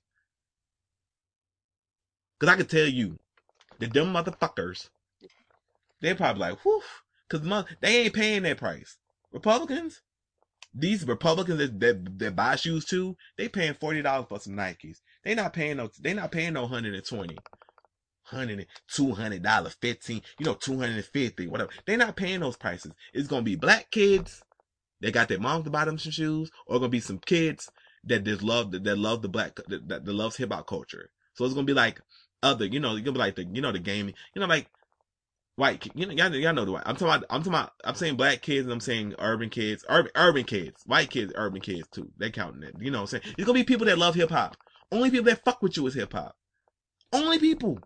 Cause 2.39 2.49
I 2.49 2.55
can 2.55 2.67
tell 2.67 2.85
you, 2.87 3.17
the 3.79 3.87
dumb 3.87 4.13
motherfuckers, 4.13 4.89
they 6.01 6.13
probably 6.13 6.41
like, 6.41 6.59
whew, 6.59 6.81
cause 7.29 7.41
they 7.81 8.01
ain't 8.01 8.13
paying 8.13 8.43
that 8.43 8.57
price. 8.57 8.97
Republicans, 9.31 10.01
these 10.73 11.05
Republicans 11.05 11.59
that, 11.59 11.79
that, 11.79 12.19
that 12.19 12.35
buy 12.35 12.55
shoes 12.55 12.85
too, 12.85 13.15
they 13.37 13.47
paying 13.47 13.75
forty 13.75 14.01
dollars 14.01 14.25
for 14.27 14.39
some 14.39 14.53
Nikes. 14.53 14.97
They 15.23 15.35
not 15.35 15.53
paying 15.53 15.77
no, 15.77 15.89
they 15.99 16.13
not 16.13 16.31
paying 16.31 16.53
no 16.53 16.67
hundred 16.67 16.95
and 16.95 17.05
twenty, 17.05 17.37
hundred 18.23 18.65
two 18.87 19.13
hundred 19.13 19.43
dollars, 19.43 19.75
fifteen, 19.81 20.21
you 20.39 20.45
know, 20.45 20.55
two 20.55 20.79
hundred 20.79 20.95
and 20.95 21.05
fifty, 21.05 21.47
whatever. 21.47 21.71
They 21.85 21.95
not 21.95 22.15
paying 22.15 22.39
those 22.39 22.57
prices. 22.57 22.93
It's 23.13 23.27
gonna 23.27 23.43
be 23.43 23.55
black 23.55 23.91
kids 23.91 24.41
that 25.01 25.13
got 25.13 25.27
their 25.27 25.39
moms 25.39 25.65
to 25.65 25.69
buy 25.69 25.85
them 25.85 25.99
some 25.99 26.11
shoes, 26.11 26.49
or 26.65 26.79
gonna 26.79 26.89
be 26.89 26.99
some 26.99 27.19
kids 27.19 27.69
that 28.05 28.23
just 28.23 28.41
love 28.41 28.71
that, 28.71 28.83
that 28.83 28.97
love 28.97 29.21
the 29.21 29.29
black 29.29 29.55
that, 29.55 29.87
that, 29.87 30.05
that 30.05 30.13
loves 30.13 30.37
hip 30.37 30.51
hop 30.51 30.67
culture. 30.67 31.11
So 31.35 31.45
it's 31.45 31.53
gonna 31.53 31.65
be 31.65 31.73
like 31.73 32.01
other, 32.41 32.65
you 32.65 32.79
know, 32.79 32.95
it's 32.95 33.01
gonna 33.01 33.13
be 33.13 33.19
like 33.19 33.35
the 33.35 33.45
you 33.45 33.61
know 33.61 33.71
the 33.71 33.79
gaming, 33.79 34.15
you 34.33 34.39
know, 34.39 34.47
like 34.47 34.67
white, 35.55 35.88
you 35.95 36.05
know, 36.05 36.13
y'all, 36.13 36.34
y'all 36.35 36.53
know 36.53 36.65
the 36.65 36.71
white. 36.71 36.84
I'm 36.85 36.95
talking 36.95 37.07
about, 37.07 37.25
I'm 37.30 37.41
talking 37.41 37.53
about, 37.53 37.71
I'm 37.84 37.95
saying 37.95 38.15
black 38.15 38.41
kids 38.41 38.65
and 38.65 38.73
I'm 38.73 38.80
saying 38.80 39.15
urban 39.19 39.49
kids, 39.49 39.85
urban, 39.89 40.11
urban 40.15 40.43
kids, 40.43 40.81
white 40.85 41.09
kids, 41.09 41.31
urban 41.35 41.61
kids 41.61 41.88
too. 41.89 42.11
They 42.17 42.31
counting 42.31 42.63
it. 42.63 42.75
You 42.80 42.91
know 42.91 42.99
what 42.99 43.13
I'm 43.13 43.21
saying? 43.21 43.35
It's 43.38 43.45
gonna 43.45 43.59
be 43.59 43.63
people 43.63 43.85
that 43.88 43.97
love 43.97 44.15
hip 44.15 44.30
hop. 44.30 44.57
Only 44.91 45.11
people 45.11 45.25
that 45.25 45.43
fuck 45.43 45.61
with 45.61 45.77
you 45.77 45.88
is 45.88 45.93
hip 45.93 46.13
hop. 46.13 46.35
Only 47.11 47.39
people. 47.39 47.80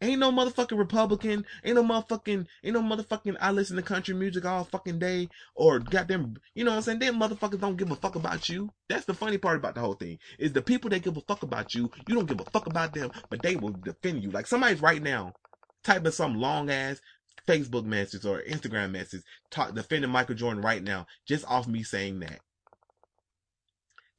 Ain't 0.00 0.20
no 0.20 0.30
motherfucking 0.30 0.78
Republican. 0.78 1.44
Ain't 1.64 1.74
no 1.74 1.82
motherfucking, 1.82 2.46
ain't 2.62 2.74
no 2.74 2.82
motherfucking, 2.82 3.36
I 3.40 3.50
listen 3.50 3.74
to 3.76 3.82
country 3.82 4.14
music 4.14 4.44
all 4.44 4.62
fucking 4.62 5.00
day 5.00 5.28
or 5.56 5.80
goddamn, 5.80 6.36
you 6.54 6.64
know 6.64 6.70
what 6.70 6.76
I'm 6.76 6.82
saying? 6.82 6.98
Them 7.00 7.18
motherfuckers 7.18 7.60
don't 7.60 7.76
give 7.76 7.90
a 7.90 7.96
fuck 7.96 8.14
about 8.14 8.48
you. 8.48 8.70
That's 8.88 9.06
the 9.06 9.14
funny 9.14 9.38
part 9.38 9.56
about 9.56 9.74
the 9.74 9.80
whole 9.80 9.94
thing 9.94 10.18
is 10.38 10.52
the 10.52 10.62
people 10.62 10.90
that 10.90 11.02
give 11.02 11.16
a 11.16 11.20
fuck 11.22 11.42
about 11.42 11.74
you, 11.74 11.90
you 12.06 12.14
don't 12.14 12.28
give 12.28 12.40
a 12.40 12.44
fuck 12.44 12.66
about 12.66 12.94
them, 12.94 13.10
but 13.28 13.42
they 13.42 13.56
will 13.56 13.70
defend 13.70 14.22
you. 14.22 14.30
Like 14.30 14.46
somebody's 14.46 14.80
right 14.80 15.02
now 15.02 15.34
typing 15.88 16.12
some 16.12 16.38
long 16.38 16.68
ass 16.70 17.00
Facebook 17.46 17.84
message 17.84 18.26
or 18.26 18.42
Instagram 18.42 18.90
message 18.90 19.22
talk, 19.50 19.74
defending 19.74 20.10
Michael 20.10 20.34
Jordan 20.34 20.62
right 20.62 20.82
now 20.82 21.06
just 21.26 21.46
off 21.46 21.66
me 21.66 21.82
saying 21.82 22.20
that. 22.20 22.40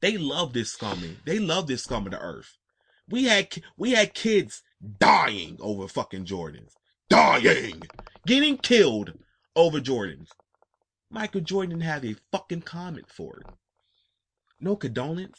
They 0.00 0.18
love 0.18 0.52
this 0.52 0.72
scummy. 0.72 1.18
They 1.24 1.38
love 1.38 1.68
this 1.68 1.84
scum 1.84 2.06
of 2.06 2.12
the 2.12 2.18
earth. 2.18 2.56
We 3.08 3.24
had 3.24 3.48
we 3.76 3.92
had 3.92 4.14
kids 4.14 4.62
dying 4.98 5.58
over 5.60 5.86
fucking 5.86 6.24
Jordans. 6.24 6.72
Dying. 7.08 7.82
Getting 8.26 8.58
killed 8.58 9.12
over 9.54 9.78
Jordans. 9.78 10.28
Michael 11.08 11.40
Jordan 11.40 11.70
didn't 11.70 11.90
have 11.90 12.04
a 12.04 12.16
fucking 12.32 12.62
comment 12.62 13.06
for 13.08 13.40
it. 13.40 13.46
No 14.58 14.74
condolence. 14.74 15.38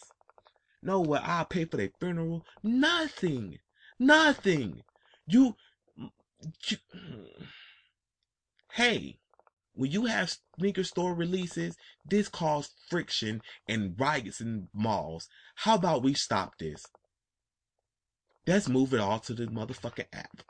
No, 0.81 1.01
what 1.01 1.23
I'll 1.23 1.45
pay 1.45 1.65
for 1.65 1.77
their 1.77 1.91
funeral. 1.99 2.45
Nothing. 2.63 3.59
Nothing. 3.99 4.81
You 5.27 5.55
hey, 8.73 9.19
when 9.73 9.91
you 9.91 10.05
have 10.05 10.35
sneaker 10.57 10.83
store 10.83 11.13
releases, 11.13 11.75
this 12.05 12.27
causes 12.27 12.73
friction 12.89 13.41
and 13.67 13.95
riots 13.99 14.41
in 14.41 14.67
malls. 14.73 15.27
How 15.55 15.75
about 15.75 16.03
we 16.03 16.13
stop 16.13 16.57
this? 16.59 16.85
Let's 18.47 18.67
move 18.67 18.93
it 18.93 18.99
all 18.99 19.19
to 19.19 19.33
the 19.33 19.47
motherfucking 19.47 20.07
app. 20.13 20.43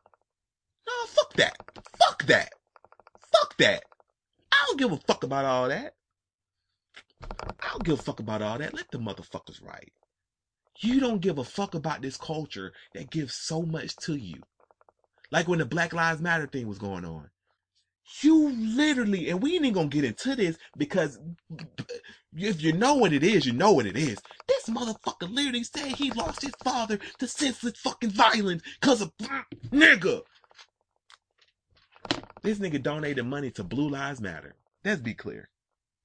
No, 0.88 0.94
fuck 1.08 1.34
that. 1.34 1.56
Fuck 1.98 2.26
that. 2.26 2.54
Fuck 3.32 3.58
that. 3.58 3.84
I 4.52 4.58
don't 4.68 4.80
give 4.80 4.92
a 4.92 4.98
fuck 4.98 5.24
about 5.24 5.46
all 5.46 5.68
that. 5.68 5.96
I 7.22 7.70
don't 7.72 7.84
give 7.84 8.00
a 8.00 8.02
fuck 8.02 8.20
about 8.20 8.42
all 8.42 8.58
that. 8.58 8.74
Let 8.74 8.90
the 8.92 8.98
motherfuckers 8.98 9.64
write. 9.64 9.94
You 10.80 11.00
don't 11.00 11.22
give 11.22 11.38
a 11.38 11.44
fuck 11.44 11.76
about 11.76 12.02
this 12.02 12.18
culture 12.18 12.74
that 12.94 13.12
gives 13.12 13.36
so 13.36 13.62
much 13.62 13.96
to 13.98 14.16
you. 14.16 14.42
Like 15.32 15.48
when 15.48 15.60
the 15.60 15.66
Black 15.66 15.94
Lives 15.94 16.22
Matter 16.22 16.48
thing 16.48 16.68
was 16.68 16.78
going 16.78 17.06
on. 17.06 17.30
You 18.22 18.52
literally, 18.52 19.30
and 19.30 19.42
we 19.42 19.56
ain't 19.56 19.66
even 19.66 19.74
gonna 19.74 19.88
get 19.88 20.04
into 20.04 20.36
this 20.36 20.58
because 20.76 21.20
if 22.36 22.62
you 22.62 22.74
know 22.74 22.96
what 22.96 23.14
it 23.14 23.24
is, 23.24 23.46
you 23.46 23.54
know 23.54 23.72
what 23.72 23.86
it 23.86 23.96
is. 23.96 24.20
This 24.48 24.66
motherfucker 24.68 25.34
literally 25.34 25.64
said 25.64 25.94
he 25.94 26.12
lost 26.12 26.42
his 26.42 26.54
father 26.64 27.00
to 27.20 27.28
senseless 27.28 27.80
fucking 27.80 28.10
violence 28.10 28.64
because 28.80 29.02
of 29.02 29.14
nigga. 29.70 30.22
This 32.42 32.60
nigga 32.60 32.82
donated 32.82 33.26
money 33.26 33.52
to 33.52 33.64
Blue 33.64 33.90
Lives 33.90 34.20
Matter. 34.20 34.56
Let's 34.84 35.02
be 35.02 35.14
clear. 35.14 35.50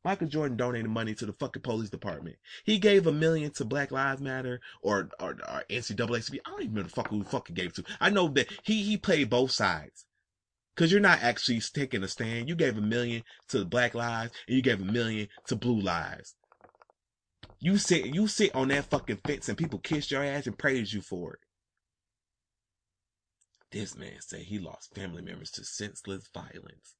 Michael 0.06 0.28
Jordan 0.28 0.56
donated 0.56 0.88
money 0.88 1.16
to 1.16 1.26
the 1.26 1.32
fucking 1.32 1.62
police 1.62 1.90
department. 1.90 2.36
He 2.62 2.78
gave 2.78 3.08
a 3.08 3.12
million 3.12 3.50
to 3.54 3.64
Black 3.64 3.90
Lives 3.90 4.20
Matter 4.20 4.60
or 4.80 5.08
or, 5.18 5.30
or 5.30 5.64
NCAA. 5.68 6.38
I 6.46 6.50
don't 6.50 6.62
even 6.62 6.74
know 6.74 6.82
the 6.84 6.88
fuck 6.88 7.08
who 7.08 7.24
fucking 7.24 7.56
gave 7.56 7.72
to. 7.72 7.84
I 8.00 8.10
know 8.10 8.28
that 8.28 8.46
he 8.62 8.84
he 8.84 8.98
played 8.98 9.30
both 9.30 9.50
sides. 9.50 10.06
Cause 10.76 10.92
you're 10.92 11.00
not 11.00 11.22
actually 11.22 11.60
taking 11.60 12.04
a 12.04 12.08
stand. 12.08 12.48
You 12.48 12.54
gave 12.54 12.78
a 12.78 12.82
million 12.82 13.24
to 13.48 13.64
Black 13.64 13.96
Lives 13.96 14.30
and 14.46 14.54
you 14.54 14.62
gave 14.62 14.80
a 14.80 14.84
million 14.84 15.26
to 15.48 15.56
Blue 15.56 15.80
Lives. 15.80 16.36
You 17.58 17.76
sit 17.76 18.06
you 18.06 18.28
sit 18.28 18.54
on 18.54 18.68
that 18.68 18.84
fucking 18.84 19.22
fence 19.26 19.48
and 19.48 19.58
people 19.58 19.80
kiss 19.80 20.12
your 20.12 20.22
ass 20.22 20.46
and 20.46 20.56
praise 20.56 20.94
you 20.94 21.00
for 21.00 21.32
it. 21.32 21.40
This 23.72 23.96
man 23.96 24.20
said 24.20 24.42
he 24.42 24.60
lost 24.60 24.94
family 24.94 25.22
members 25.22 25.50
to 25.52 25.64
senseless 25.64 26.28
violence 26.32 26.94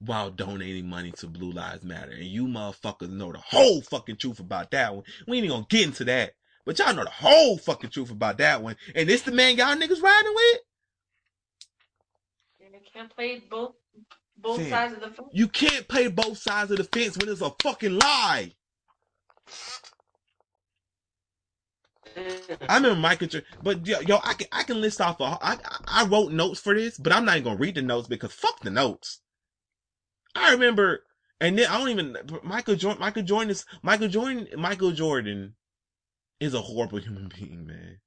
while 0.00 0.30
donating 0.30 0.88
money 0.88 1.12
to 1.12 1.26
Blue 1.26 1.52
Lives 1.52 1.84
Matter. 1.84 2.12
And 2.12 2.26
you 2.26 2.46
motherfuckers 2.46 3.10
know 3.10 3.32
the 3.32 3.38
whole 3.38 3.82
fucking 3.82 4.16
truth 4.16 4.40
about 4.40 4.70
that 4.72 4.94
one. 4.94 5.04
We 5.26 5.38
ain't 5.38 5.46
even 5.46 5.56
gonna 5.56 5.66
get 5.68 5.86
into 5.86 6.04
that. 6.04 6.34
But 6.64 6.78
y'all 6.78 6.94
know 6.94 7.04
the 7.04 7.10
whole 7.10 7.58
fucking 7.58 7.90
truth 7.90 8.10
about 8.10 8.38
that 8.38 8.62
one. 8.62 8.76
And 8.94 9.08
it's 9.10 9.22
the 9.22 9.32
man 9.32 9.56
y'all 9.56 9.74
niggas 9.74 10.02
riding 10.02 10.34
with? 10.34 10.60
You 12.60 12.80
can't 12.92 13.14
play 13.14 13.42
both 13.50 13.72
both 14.40 14.56
Fam, 14.58 14.70
sides 14.70 14.94
of 14.94 15.00
the 15.00 15.10
fence. 15.10 15.28
You 15.32 15.48
can't 15.48 15.88
play 15.88 16.08
both 16.08 16.38
sides 16.38 16.70
of 16.70 16.78
the 16.78 16.84
fence 16.84 17.16
when 17.18 17.28
it's 17.28 17.40
a 17.40 17.52
fucking 17.62 17.98
lie. 17.98 18.52
I 22.68 22.76
remember 22.76 22.96
Michael, 23.00 23.28
J- 23.28 23.44
but 23.62 23.86
yo, 23.86 24.00
yo, 24.00 24.18
I 24.24 24.34
can 24.34 24.48
I 24.52 24.62
can 24.64 24.80
list 24.80 25.00
off. 25.00 25.20
A, 25.20 25.24
I 25.42 25.58
I 25.86 26.06
wrote 26.06 26.32
notes 26.32 26.60
for 26.60 26.74
this, 26.74 26.98
but 26.98 27.12
I'm 27.12 27.24
not 27.24 27.36
even 27.36 27.44
gonna 27.44 27.56
read 27.60 27.76
the 27.76 27.82
notes 27.82 28.08
because 28.08 28.32
fuck 28.32 28.60
the 28.60 28.70
notes. 28.70 29.20
I 30.34 30.52
remember, 30.52 31.04
and 31.40 31.58
then 31.58 31.68
I 31.68 31.78
don't 31.78 31.88
even 31.90 32.16
Michael 32.42 32.76
Jordan. 32.76 33.00
Michael 33.00 33.22
Jordan 33.22 33.50
is 33.50 33.64
Michael 33.82 34.08
Jordan. 34.08 34.48
Michael 34.56 34.92
Jordan 34.92 35.54
is 36.40 36.54
a 36.54 36.60
horrible 36.60 36.98
human 36.98 37.30
being, 37.38 37.66
man. 37.66 37.98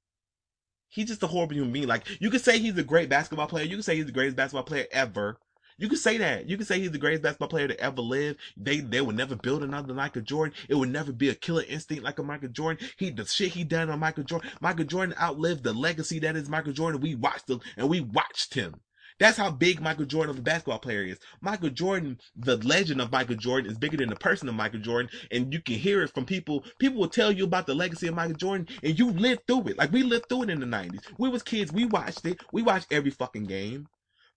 He's 0.88 1.08
just 1.08 1.22
a 1.22 1.26
horrible 1.26 1.54
human 1.54 1.72
being. 1.72 1.88
Like 1.88 2.06
you 2.20 2.30
could 2.30 2.42
say 2.42 2.58
he's 2.58 2.76
a 2.76 2.82
great 2.82 3.08
basketball 3.08 3.46
player. 3.46 3.64
You 3.64 3.76
could 3.76 3.84
say 3.84 3.96
he's 3.96 4.06
the 4.06 4.12
greatest 4.12 4.36
basketball 4.36 4.64
player 4.64 4.86
ever. 4.92 5.38
You 5.78 5.88
could 5.88 5.98
say 5.98 6.18
that. 6.18 6.48
You 6.48 6.58
could 6.58 6.66
say 6.66 6.78
he's 6.78 6.90
the 6.90 6.98
greatest 6.98 7.22
basketball 7.22 7.48
player 7.48 7.68
to 7.68 7.80
ever 7.80 8.02
live. 8.02 8.36
They 8.56 8.80
they 8.80 9.00
would 9.00 9.16
never 9.16 9.34
build 9.34 9.62
another 9.62 9.94
Michael 9.94 10.22
Jordan. 10.22 10.54
It 10.68 10.74
would 10.74 10.90
never 10.90 11.12
be 11.12 11.30
a 11.30 11.34
killer 11.34 11.64
instinct 11.66 12.04
like 12.04 12.18
a 12.18 12.22
Michael 12.22 12.50
Jordan. 12.50 12.86
He 12.98 13.10
the 13.10 13.24
shit 13.24 13.52
he 13.52 13.64
done 13.64 13.90
on 13.90 13.98
Michael 13.98 14.24
Jordan. 14.24 14.50
Michael 14.60 14.84
Jordan 14.84 15.14
outlived 15.20 15.64
the 15.64 15.72
legacy 15.72 16.18
that 16.20 16.36
is 16.36 16.48
Michael 16.48 16.72
Jordan. 16.72 17.00
We 17.00 17.14
watched 17.14 17.48
him 17.48 17.60
and 17.76 17.88
we 17.88 18.00
watched 18.00 18.54
him. 18.54 18.80
That's 19.22 19.38
how 19.38 19.52
big 19.52 19.80
Michael 19.80 20.04
Jordan 20.04 20.30
of 20.30 20.36
the 20.36 20.42
basketball 20.42 20.80
player 20.80 21.04
is. 21.04 21.20
Michael 21.40 21.70
Jordan, 21.70 22.18
the 22.34 22.56
legend 22.56 23.00
of 23.00 23.12
Michael 23.12 23.36
Jordan, 23.36 23.70
is 23.70 23.78
bigger 23.78 23.96
than 23.96 24.08
the 24.08 24.16
person 24.16 24.48
of 24.48 24.56
Michael 24.56 24.80
Jordan, 24.80 25.12
and 25.30 25.52
you 25.52 25.62
can 25.62 25.76
hear 25.76 26.02
it 26.02 26.12
from 26.12 26.24
people. 26.24 26.64
People 26.80 26.98
will 26.98 27.08
tell 27.08 27.30
you 27.30 27.44
about 27.44 27.68
the 27.68 27.74
legacy 27.76 28.08
of 28.08 28.16
Michael 28.16 28.34
Jordan, 28.34 28.66
and 28.82 28.98
you 28.98 29.12
lived 29.12 29.42
through 29.46 29.68
it. 29.68 29.78
Like 29.78 29.92
we 29.92 30.02
lived 30.02 30.28
through 30.28 30.42
it 30.42 30.50
in 30.50 30.58
the 30.58 30.66
'90s. 30.66 31.04
We 31.18 31.28
was 31.28 31.44
kids. 31.44 31.72
We 31.72 31.84
watched 31.84 32.26
it. 32.26 32.40
We 32.52 32.62
watched 32.62 32.92
every 32.92 33.12
fucking 33.12 33.44
game. 33.44 33.86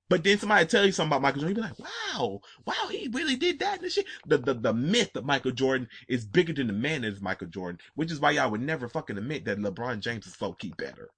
But 0.07 0.23
then 0.23 0.37
somebody 0.37 0.67
tell 0.67 0.85
you 0.85 0.91
something 0.91 1.13
about 1.13 1.23
Michael 1.23 1.41
Jordan, 1.41 1.57
you 1.57 1.63
be 1.63 1.67
like, 1.67 1.79
wow, 1.79 2.41
wow, 2.67 2.87
he 2.91 3.09
really 3.11 3.37
did 3.37 3.57
that 3.61 3.81
and 3.81 3.91
shit. 3.91 4.05
The, 4.27 4.37
the, 4.37 4.53
the 4.53 4.71
myth 4.71 5.15
of 5.15 5.25
Michael 5.25 5.49
Jordan 5.49 5.87
is 6.07 6.27
bigger 6.27 6.53
than 6.53 6.67
the 6.67 6.73
man 6.73 7.01
that 7.01 7.13
is 7.13 7.21
Michael 7.21 7.47
Jordan, 7.47 7.79
which 7.95 8.11
is 8.11 8.19
why 8.19 8.29
y'all 8.29 8.51
would 8.51 8.61
never 8.61 8.87
fucking 8.87 9.17
admit 9.17 9.45
that 9.45 9.57
LeBron 9.57 10.01
James 10.01 10.27
is 10.27 10.39
low 10.39 10.53
key 10.53 10.75
better. 10.77 11.09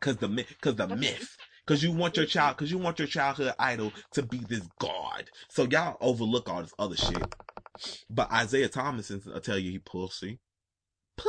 Cause 0.00 0.16
the 0.16 0.28
myth, 0.28 0.54
cause 0.60 0.76
the 0.76 0.88
myth, 0.88 1.36
cause 1.66 1.82
you 1.82 1.92
want 1.92 2.16
your 2.16 2.26
child, 2.26 2.56
cause 2.56 2.70
you 2.70 2.78
want 2.78 2.98
your 2.98 3.06
childhood 3.06 3.54
idol 3.58 3.92
to 4.14 4.22
be 4.22 4.38
this 4.38 4.66
god. 4.80 5.30
So 5.48 5.64
y'all 5.64 5.96
overlook 6.00 6.48
all 6.48 6.62
this 6.62 6.74
other 6.78 6.96
shit. 6.96 7.34
But 8.10 8.30
Isaiah 8.32 8.68
Thomas 8.68 9.10
I'll 9.10 9.40
tell 9.40 9.58
you 9.58 9.70
he 9.70 9.78
pussy. 9.78 10.40
Pussy. 11.16 11.28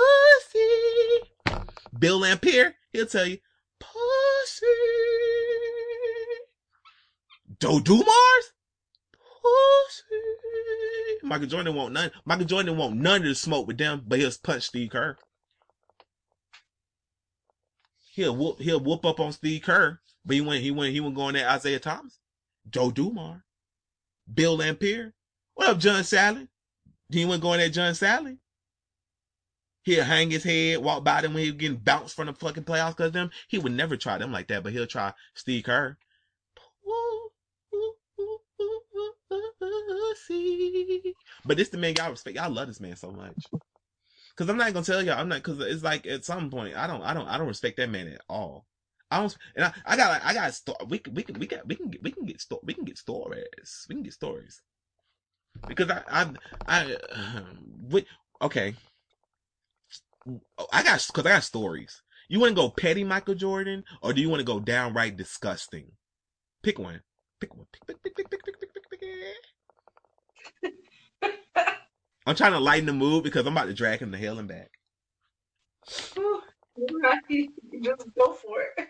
Bill 1.97 2.19
Laimbeer, 2.21 2.73
he'll 2.91 3.05
tell 3.05 3.27
you, 3.27 3.37
pussy. 3.79 4.65
Joe 7.59 7.79
Dumars? 7.79 8.53
Pussy. 9.13 10.13
Michael 11.23 11.47
Jordan 11.47 11.75
won't 11.75 11.93
none. 11.93 12.11
Michael 12.25 12.45
Jordan 12.45 12.77
won't 12.77 12.95
none 12.95 13.21
of 13.21 13.27
the 13.27 13.35
smoke 13.35 13.67
with 13.67 13.77
them, 13.77 14.03
but 14.05 14.19
he'll 14.19 14.31
punch 14.43 14.63
Steve 14.63 14.89
Kerr. 14.89 15.17
He'll 18.13 18.35
whoop 18.35 18.59
he'll 18.59 18.79
whoop 18.79 19.05
up 19.05 19.19
on 19.19 19.31
Steve 19.31 19.63
Kerr, 19.63 19.99
but 20.23 20.35
he 20.35 20.41
went 20.41 20.61
he 20.61 20.69
went 20.69 20.93
he 20.93 20.99
went 20.99 21.15
going 21.15 21.35
at 21.35 21.49
Isaiah 21.49 21.79
Thomas, 21.79 22.19
Joe 22.69 22.91
Dumar, 22.91 23.41
Bill 24.31 24.55
Laimbeer. 24.55 25.13
What 25.55 25.69
up, 25.69 25.79
John 25.79 26.03
Salley? 26.03 26.47
He 27.09 27.25
went 27.25 27.41
going 27.41 27.59
at 27.59 27.73
John 27.73 27.93
Salley. 27.93 28.37
He'll 29.81 30.03
hang 30.03 30.29
his 30.29 30.43
head, 30.43 30.77
walk 30.83 31.03
by 31.03 31.21
them 31.21 31.33
when 31.33 31.43
he 31.43 31.49
was 31.49 31.59
getting 31.59 31.77
bounced 31.77 32.15
from 32.15 32.27
the 32.27 32.33
fucking 32.33 32.65
playoffs 32.65 32.95
because 32.95 33.11
them. 33.13 33.31
He 33.47 33.57
would 33.57 33.71
never 33.71 33.97
try 33.97 34.19
them 34.19 34.31
like 34.31 34.47
that, 34.49 34.61
but 34.61 34.73
he'll 34.73 34.85
try 34.85 35.11
Steve 35.33 35.63
Kerr. 35.63 35.97
But 41.45 41.57
this 41.57 41.69
the 41.69 41.79
man 41.79 41.95
y'all 41.97 42.11
respect. 42.11 42.35
Y'all 42.35 42.51
love 42.51 42.67
this 42.67 42.79
man 42.79 42.95
so 42.95 43.09
much. 43.09 43.49
Cause 44.35 44.49
I'm 44.49 44.57
not 44.57 44.73
gonna 44.73 44.85
tell 44.85 45.03
y'all. 45.03 45.19
I'm 45.19 45.29
not 45.29 45.43
cause 45.43 45.59
it's 45.59 45.83
like 45.83 46.07
at 46.07 46.25
some 46.25 46.49
point 46.49 46.75
I 46.75 46.87
don't 46.87 47.03
I 47.03 47.13
don't 47.13 47.27
I 47.27 47.37
don't 47.37 47.47
respect 47.47 47.77
that 47.77 47.89
man 47.89 48.07
at 48.07 48.21
all. 48.27 48.65
I 49.11 49.19
don't 49.19 49.37
and 49.55 49.65
I, 49.65 49.73
I 49.85 49.95
got 49.95 50.21
I 50.23 50.33
got 50.33 50.53
sto- 50.55 50.75
we 50.87 50.97
can 50.97 51.13
we 51.13 51.21
can 51.21 51.37
we 51.37 51.45
got 51.45 51.67
we 51.67 51.75
can 51.75 51.89
get 51.89 52.01
we 52.01 52.11
can 52.11 52.25
get 52.25 52.41
sto- 52.41 52.59
we 52.63 52.73
can 52.73 52.83
get 52.83 52.97
stories. 52.97 53.85
We 53.87 53.95
can 53.95 54.03
get 54.03 54.13
stories. 54.13 54.61
Because 55.67 55.91
I 55.91 56.01
I 56.09 56.31
I 56.67 56.95
we, 57.89 58.07
okay. 58.41 58.73
I 60.71 60.81
got 60.81 61.07
cause 61.13 61.25
I 61.25 61.29
got 61.29 61.43
stories. 61.43 62.01
You 62.27 62.39
want 62.39 62.51
to 62.51 62.61
go 62.61 62.69
petty 62.69 63.03
Michael 63.03 63.35
Jordan 63.35 63.83
or 64.01 64.13
do 64.13 64.21
you 64.21 64.29
want 64.29 64.39
to 64.39 64.45
go 64.45 64.59
downright 64.59 65.15
disgusting? 65.15 65.91
Pick 66.63 66.79
one. 66.79 67.01
Pick 67.39 67.55
one. 67.55 67.67
Pick, 67.85 68.01
pick, 68.01 68.15
pick, 68.15 68.31
pick, 68.31 68.43
pick, 68.43 68.59
pick, 68.59 68.73
pick, 68.73 68.89
pick, 68.89 68.99
pick. 68.99 70.73
I'm 72.25 72.35
trying 72.35 72.53
to 72.53 72.59
lighten 72.59 72.85
the 72.85 72.93
mood 72.93 73.23
because 73.23 73.45
I'm 73.45 73.53
about 73.53 73.65
to 73.65 73.73
drag 73.73 73.99
him 73.99 74.11
to 74.11 74.17
hell 74.17 74.39
and 74.39 74.47
back. 74.47 74.71
Just 77.83 78.05
go 78.17 78.33
for 78.33 78.61
it. 78.77 78.87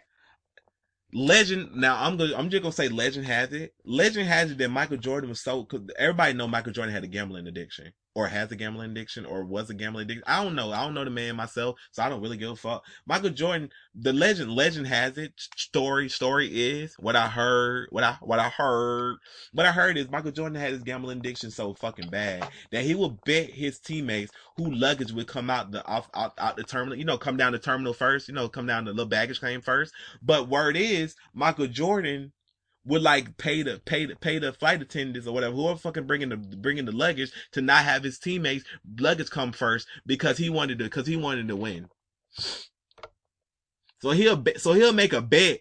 Legend. 1.14 1.76
Now 1.76 2.01
I'm 2.01 2.18
gonna. 2.18 2.35
I'm 2.35 2.49
just 2.49 2.64
gonna 2.64 2.73
say 2.73 2.89
legend 2.89 3.26
has 3.26 3.53
it. 3.53 3.73
Legend 3.85 4.27
has 4.27 4.51
it 4.51 4.57
that 4.57 4.69
Michael 4.69 4.97
Jordan 4.97 5.30
was 5.30 5.41
so. 5.41 5.64
Cause 5.65 5.81
everybody 5.97 6.34
know 6.34 6.47
Michael 6.47 6.72
Jordan 6.72 6.93
had 6.93 7.03
a 7.03 7.07
gambling 7.07 7.45
addiction, 7.47 7.91
or 8.15 8.27
has 8.27 8.52
a 8.52 8.56
gambling 8.56 8.91
addiction, 8.91 9.26
or 9.26 9.44
was 9.44 9.69
a 9.69 9.73
gambling 9.73 10.03
addiction. 10.03 10.23
I 10.27 10.44
don't 10.44 10.56
know. 10.56 10.72
I 10.72 10.84
don't 10.84 10.94
know 10.94 11.03
the 11.03 11.10
man 11.10 11.35
myself, 11.35 11.77
so 11.91 12.03
I 12.03 12.10
don't 12.10 12.22
really 12.22 12.38
give 12.38 12.52
a 12.52 12.56
fuck. 12.56 12.85
Michael 13.06 13.31
Jordan, 13.31 13.69
the 13.95 14.14
legend. 14.14 14.52
Legend 14.52 14.88
has 14.88 15.18
it. 15.18 15.34
Story. 15.56 16.10
Story 16.10 16.48
is 16.48 16.95
what 16.99 17.15
I 17.15 17.27
heard. 17.27 17.88
What 17.91 18.03
I 18.03 18.18
what 18.22 18.40
I 18.40 18.49
heard. 18.49 19.18
What 19.53 19.65
I 19.65 19.72
heard 19.72 19.98
is 19.98 20.10
Michael 20.10 20.31
Jordan 20.31 20.60
had 20.60 20.73
his 20.73 20.84
gambling 20.84 21.19
addiction 21.19 21.52
so 21.52 21.73
fucking 21.73 22.10
bad 22.10 22.48
that 22.72 22.84
he 22.84 22.95
would 22.95 23.23
bet 23.23 23.49
his 23.49 23.80
teammates 23.80 24.31
who 24.57 24.72
luggage 24.72 25.11
would 25.11 25.27
come 25.27 25.49
out 25.49 25.72
the 25.72 25.85
off 25.85 26.10
out, 26.14 26.34
out 26.38 26.56
the 26.56 26.64
terminal. 26.64 26.98
You 26.98 27.06
know, 27.06 27.18
come 27.18 27.38
down 27.38 27.53
the 27.53 27.60
terminal 27.60 27.94
first. 27.94 28.27
You 28.27 28.35
know, 28.35 28.48
come 28.48 28.68
down 28.68 28.85
the 28.85 28.91
little 28.91 29.06
baggage 29.06 29.40
claim 29.40 29.61
first. 29.61 29.94
But 30.22 30.49
word 30.49 30.77
is, 30.77 31.15
Michael 31.34 31.68
Jordan 31.68 32.31
would 32.85 33.01
like 33.01 33.38
pay 33.38 33.64
the 33.64 33.80
pay 33.85 34.05
the 34.05 34.15
pay 34.15 34.39
the 34.39 34.53
flight 34.53 34.81
attendants 34.81 35.27
or 35.27 35.34
whatever, 35.34 35.55
whoever 35.55 35.80
fucking 35.80 36.07
bringing 36.07 36.30
the 36.30 36.38
bringing 36.38 36.85
the 36.85 36.91
luggage 36.91 37.31
to 37.53 37.61
not 37.61 37.85
have 37.85 38.03
his 38.03 38.19
teammates 38.19 38.65
luggage 38.99 39.30
come 39.30 39.51
first 39.51 39.88
because 40.05 40.38
he 40.38 40.49
wanted 40.49 40.80
to 40.80 40.85
because 40.85 41.07
he 41.07 41.15
wanted 41.18 41.47
to 41.47 41.55
win. 41.55 41.88
So 44.01 44.11
he'll 44.11 44.43
so 44.57 44.73
he'll 44.73 44.93
make 44.93 45.14
a 45.14 45.22
bet 45.22 45.60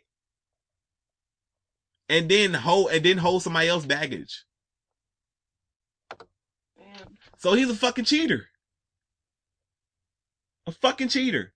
and 2.08 2.28
then 2.30 2.54
hold 2.54 2.90
and 2.92 3.04
then 3.04 3.18
hold 3.18 3.42
somebody 3.42 3.68
else's 3.68 3.86
baggage. 3.88 4.44
So 7.38 7.54
he's 7.54 7.70
a 7.70 7.74
fucking 7.76 8.06
cheater. 8.06 8.46
A 10.66 10.72
fucking 10.72 11.08
cheater. 11.08 11.54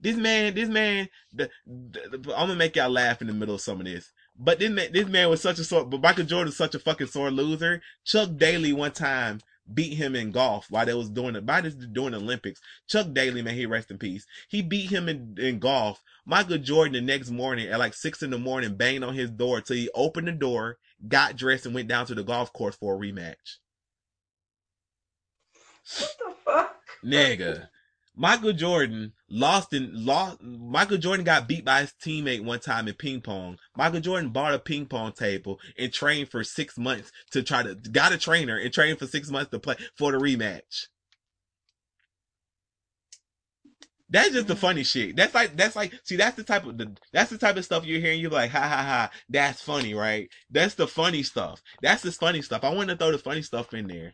This 0.00 0.16
man, 0.16 0.54
this 0.54 0.68
man, 0.68 1.08
the, 1.32 1.50
the, 1.66 2.18
the- 2.18 2.34
I'm 2.34 2.48
gonna 2.48 2.56
make 2.56 2.76
y'all 2.76 2.90
laugh 2.90 3.20
in 3.22 3.28
the 3.28 3.32
middle 3.34 3.54
of 3.56 3.60
some 3.62 3.80
of 3.80 3.86
this. 3.86 4.12
But 4.38 4.60
man, 4.60 4.92
this 4.92 5.06
man 5.06 5.28
was 5.28 5.40
such 5.40 5.58
a 5.58 5.64
sore, 5.64 5.84
but 5.84 6.00
Michael 6.00 6.24
Jordan 6.24 6.48
was 6.48 6.56
such 6.56 6.74
a 6.74 6.78
fucking 6.78 7.08
sore 7.08 7.30
loser. 7.30 7.82
Chuck 8.04 8.30
Daly 8.36 8.72
one 8.72 8.92
time 8.92 9.40
beat 9.72 9.94
him 9.94 10.16
in 10.16 10.32
golf 10.32 10.66
while 10.70 10.84
they 10.84 10.94
was 10.94 11.10
doing 11.10 11.36
it, 11.36 11.46
by 11.46 11.60
this 11.60 11.74
doing 11.74 12.12
the 12.12 12.18
Olympics. 12.18 12.60
Chuck 12.88 13.12
Daly, 13.12 13.42
man, 13.42 13.54
he 13.54 13.66
rest 13.66 13.90
in 13.90 13.98
peace. 13.98 14.26
He 14.48 14.62
beat 14.62 14.90
him 14.90 15.08
in, 15.08 15.36
in 15.38 15.58
golf. 15.58 16.02
Michael 16.24 16.58
Jordan 16.58 16.94
the 16.94 17.00
next 17.00 17.30
morning 17.30 17.68
at 17.68 17.78
like 17.78 17.94
six 17.94 18.22
in 18.22 18.30
the 18.30 18.38
morning 18.38 18.76
banged 18.76 19.04
on 19.04 19.14
his 19.14 19.30
door 19.30 19.60
till 19.60 19.76
he 19.76 19.90
opened 19.94 20.28
the 20.28 20.32
door, 20.32 20.78
got 21.06 21.36
dressed 21.36 21.66
and 21.66 21.74
went 21.74 21.88
down 21.88 22.06
to 22.06 22.14
the 22.14 22.24
golf 22.24 22.52
course 22.52 22.76
for 22.76 22.94
a 22.94 22.98
rematch. 22.98 23.58
What 25.98 26.16
the 26.18 26.34
fuck? 26.44 26.76
Nigga. 27.04 27.68
Michael 28.14 28.52
Jordan 28.52 29.12
lost 29.30 29.72
in 29.72 29.90
lost 29.92 30.42
Michael 30.42 30.98
Jordan 30.98 31.24
got 31.24 31.48
beat 31.48 31.64
by 31.64 31.80
his 31.80 31.94
teammate 32.04 32.44
one 32.44 32.60
time 32.60 32.86
in 32.86 32.94
ping 32.94 33.22
pong. 33.22 33.58
Michael 33.76 34.00
Jordan 34.00 34.30
bought 34.30 34.54
a 34.54 34.58
ping 34.58 34.86
pong 34.86 35.12
table 35.12 35.58
and 35.78 35.92
trained 35.92 36.28
for 36.28 36.44
six 36.44 36.76
months 36.76 37.10
to 37.30 37.42
try 37.42 37.62
to 37.62 37.74
got 37.74 38.12
a 38.12 38.18
trainer 38.18 38.58
and 38.58 38.72
trained 38.72 38.98
for 38.98 39.06
six 39.06 39.30
months 39.30 39.50
to 39.50 39.58
play 39.58 39.76
for 39.96 40.12
the 40.12 40.18
rematch. 40.18 40.88
That's 44.10 44.32
just 44.32 44.46
the 44.46 44.56
funny 44.56 44.84
shit. 44.84 45.16
That's 45.16 45.34
like 45.34 45.56
that's 45.56 45.74
like 45.74 45.94
see 46.04 46.16
that's 46.16 46.36
the 46.36 46.44
type 46.44 46.66
of 46.66 46.76
the 46.76 46.94
that's 47.14 47.30
the 47.30 47.38
type 47.38 47.56
of 47.56 47.64
stuff 47.64 47.86
you're 47.86 48.00
hearing. 48.00 48.20
You're 48.20 48.30
like 48.30 48.50
ha 48.50 48.60
ha 48.60 48.82
ha. 48.82 49.10
That's 49.30 49.62
funny, 49.62 49.94
right? 49.94 50.28
That's 50.50 50.74
the 50.74 50.86
funny 50.86 51.22
stuff. 51.22 51.62
That's 51.80 52.02
the 52.02 52.12
funny 52.12 52.42
stuff. 52.42 52.62
I 52.62 52.74
want 52.74 52.90
to 52.90 52.96
throw 52.96 53.10
the 53.10 53.16
funny 53.16 53.40
stuff 53.40 53.72
in 53.72 53.86
there 53.86 54.12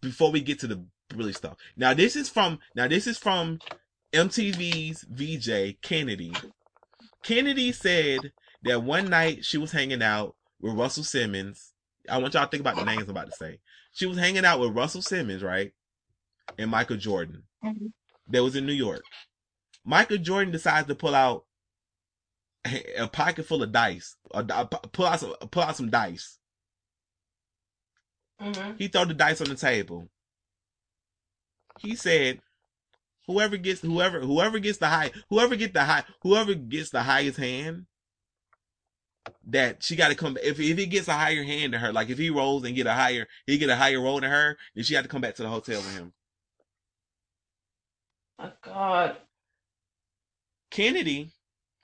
before 0.00 0.30
we 0.30 0.40
get 0.40 0.60
to 0.60 0.68
the 0.68 0.86
really 1.14 1.32
stuff. 1.32 1.56
Now 1.76 1.94
this 1.94 2.16
is 2.16 2.28
from 2.28 2.58
now 2.74 2.88
this 2.88 3.06
is 3.06 3.18
from 3.18 3.58
MTV's 4.12 5.04
VJ 5.08 5.80
Kennedy. 5.82 6.34
Kennedy 7.22 7.72
said 7.72 8.32
that 8.62 8.82
one 8.82 9.08
night 9.08 9.44
she 9.44 9.58
was 9.58 9.72
hanging 9.72 10.02
out 10.02 10.34
with 10.60 10.74
Russell 10.74 11.04
Simmons. 11.04 11.72
I 12.08 12.18
want 12.18 12.34
y'all 12.34 12.44
to 12.44 12.50
think 12.50 12.60
about 12.60 12.76
the 12.76 12.84
names 12.84 13.04
I'm 13.04 13.10
about 13.10 13.26
to 13.26 13.32
say. 13.32 13.60
She 13.92 14.06
was 14.06 14.18
hanging 14.18 14.44
out 14.44 14.60
with 14.60 14.74
Russell 14.76 15.02
Simmons, 15.02 15.42
right? 15.42 15.72
And 16.58 16.70
Michael 16.70 16.96
Jordan. 16.96 17.44
That 18.28 18.42
was 18.42 18.56
in 18.56 18.66
New 18.66 18.72
York. 18.72 19.02
Michael 19.84 20.18
Jordan 20.18 20.52
decides 20.52 20.88
to 20.88 20.94
pull 20.94 21.14
out 21.14 21.44
a 22.66 23.02
a 23.04 23.08
pocket 23.08 23.46
full 23.46 23.62
of 23.62 23.72
dice. 23.72 24.16
Di- 24.46 24.64
pull 24.92 25.06
out 25.06 25.20
some 25.20 25.34
pull 25.50 25.62
out 25.62 25.76
some 25.76 25.90
dice. 25.90 26.38
Mhm. 28.40 28.78
He 28.78 28.88
throw 28.88 29.04
the 29.04 29.14
dice 29.14 29.40
on 29.40 29.48
the 29.48 29.54
table. 29.54 30.08
He 31.80 31.96
said, 31.96 32.40
"Whoever 33.26 33.56
gets 33.56 33.80
whoever 33.80 34.20
whoever 34.20 34.58
gets 34.58 34.78
the 34.78 34.88
high 34.88 35.12
whoever 35.30 35.56
get 35.56 35.74
the 35.74 35.84
high 35.84 36.04
whoever 36.22 36.54
gets 36.54 36.90
the 36.90 37.02
highest 37.02 37.38
hand, 37.38 37.86
that 39.46 39.82
she 39.82 39.96
got 39.96 40.08
to 40.08 40.14
come. 40.14 40.36
If 40.42 40.60
if 40.60 40.78
he 40.78 40.86
gets 40.86 41.08
a 41.08 41.14
higher 41.14 41.44
hand 41.44 41.72
to 41.72 41.78
her, 41.78 41.92
like 41.92 42.10
if 42.10 42.18
he 42.18 42.30
rolls 42.30 42.64
and 42.64 42.76
get 42.76 42.86
a 42.86 42.94
higher 42.94 43.26
he 43.46 43.58
get 43.58 43.70
a 43.70 43.76
higher 43.76 44.00
roll 44.00 44.20
than 44.20 44.30
her, 44.30 44.58
then 44.74 44.84
she 44.84 44.94
had 44.94 45.02
to 45.04 45.08
come 45.08 45.20
back 45.22 45.34
to 45.36 45.42
the 45.42 45.48
hotel 45.48 45.80
with 45.80 45.96
him." 45.96 46.12
My 48.38 48.52
God. 48.62 49.16
Kennedy, 50.70 51.30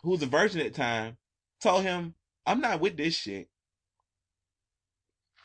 who 0.02 0.10
was 0.10 0.22
a 0.22 0.26
virgin 0.26 0.60
at 0.60 0.72
the 0.74 0.78
time, 0.82 1.16
told 1.60 1.84
him, 1.84 2.14
"I'm 2.46 2.60
not 2.60 2.80
with 2.80 2.96
this 2.96 3.16
shit." 3.16 3.48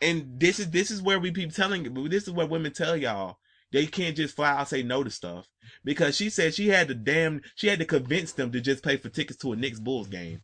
And 0.01 0.39
this 0.39 0.59
is 0.59 0.71
this 0.71 0.91
is 0.91 1.01
where 1.01 1.19
we 1.19 1.31
keep 1.31 1.53
telling 1.53 1.93
but 1.93 2.11
this 2.11 2.23
is 2.23 2.31
what 2.31 2.49
women 2.49 2.73
tell 2.73 2.97
y'all. 2.97 3.39
They 3.71 3.85
can't 3.85 4.15
just 4.15 4.35
fly 4.35 4.51
out 4.51 4.59
and 4.59 4.67
say 4.67 4.83
no 4.83 5.03
to 5.03 5.09
stuff. 5.09 5.47
Because 5.83 6.15
she 6.15 6.29
said 6.29 6.53
she 6.53 6.69
had 6.69 6.87
to 6.87 6.95
damn 6.95 7.41
she 7.55 7.67
had 7.67 7.79
to 7.79 7.85
convince 7.85 8.31
them 8.31 8.51
to 8.51 8.61
just 8.61 8.83
pay 8.83 8.97
for 8.97 9.09
tickets 9.09 9.39
to 9.39 9.51
a 9.51 9.55
Knicks 9.55 9.79
Bulls 9.79 10.07
game. 10.07 10.41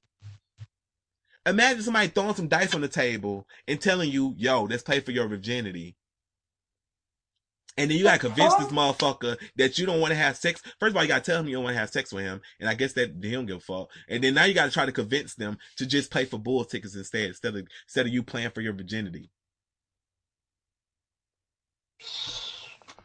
Imagine 1.45 1.81
somebody 1.81 2.07
throwing 2.07 2.35
some 2.35 2.47
dice 2.47 2.75
on 2.75 2.81
the 2.81 2.87
table 2.87 3.47
and 3.67 3.81
telling 3.81 4.11
you, 4.11 4.35
yo, 4.37 4.63
let's 4.63 4.83
pay 4.83 4.99
for 4.99 5.11
your 5.11 5.27
virginity. 5.27 5.95
And 7.77 7.89
then 7.89 7.97
you 7.97 8.03
gotta 8.03 8.19
convince 8.19 8.53
this 8.55 8.67
oh. 8.69 8.75
motherfucker 8.75 9.37
that 9.55 9.79
you 9.79 9.85
don't 9.85 10.01
want 10.01 10.11
to 10.11 10.17
have 10.17 10.35
sex. 10.37 10.61
First 10.79 10.91
of 10.91 10.97
all, 10.97 11.03
you 11.03 11.07
gotta 11.07 11.23
tell 11.23 11.39
him 11.39 11.47
you 11.47 11.55
don't 11.55 11.63
want 11.63 11.73
to 11.73 11.79
have 11.79 11.89
sex 11.89 12.11
with 12.11 12.25
him, 12.25 12.41
and 12.59 12.69
I 12.69 12.73
guess 12.73 12.93
that 12.93 13.21
they 13.21 13.31
don't 13.31 13.45
give 13.45 13.57
a 13.57 13.59
fuck. 13.61 13.89
And 14.09 14.23
then 14.23 14.33
now 14.33 14.43
you 14.43 14.53
gotta 14.53 14.71
try 14.71 14.85
to 14.85 14.91
convince 14.91 15.35
them 15.35 15.57
to 15.77 15.85
just 15.85 16.11
pay 16.11 16.25
for 16.25 16.37
bull 16.37 16.65
tickets 16.65 16.95
instead, 16.95 17.29
instead 17.29 17.55
of 17.55 17.67
instead 17.87 18.05
of 18.05 18.13
you 18.13 18.23
playing 18.23 18.51
for 18.51 18.61
your 18.61 18.73
virginity. 18.73 19.31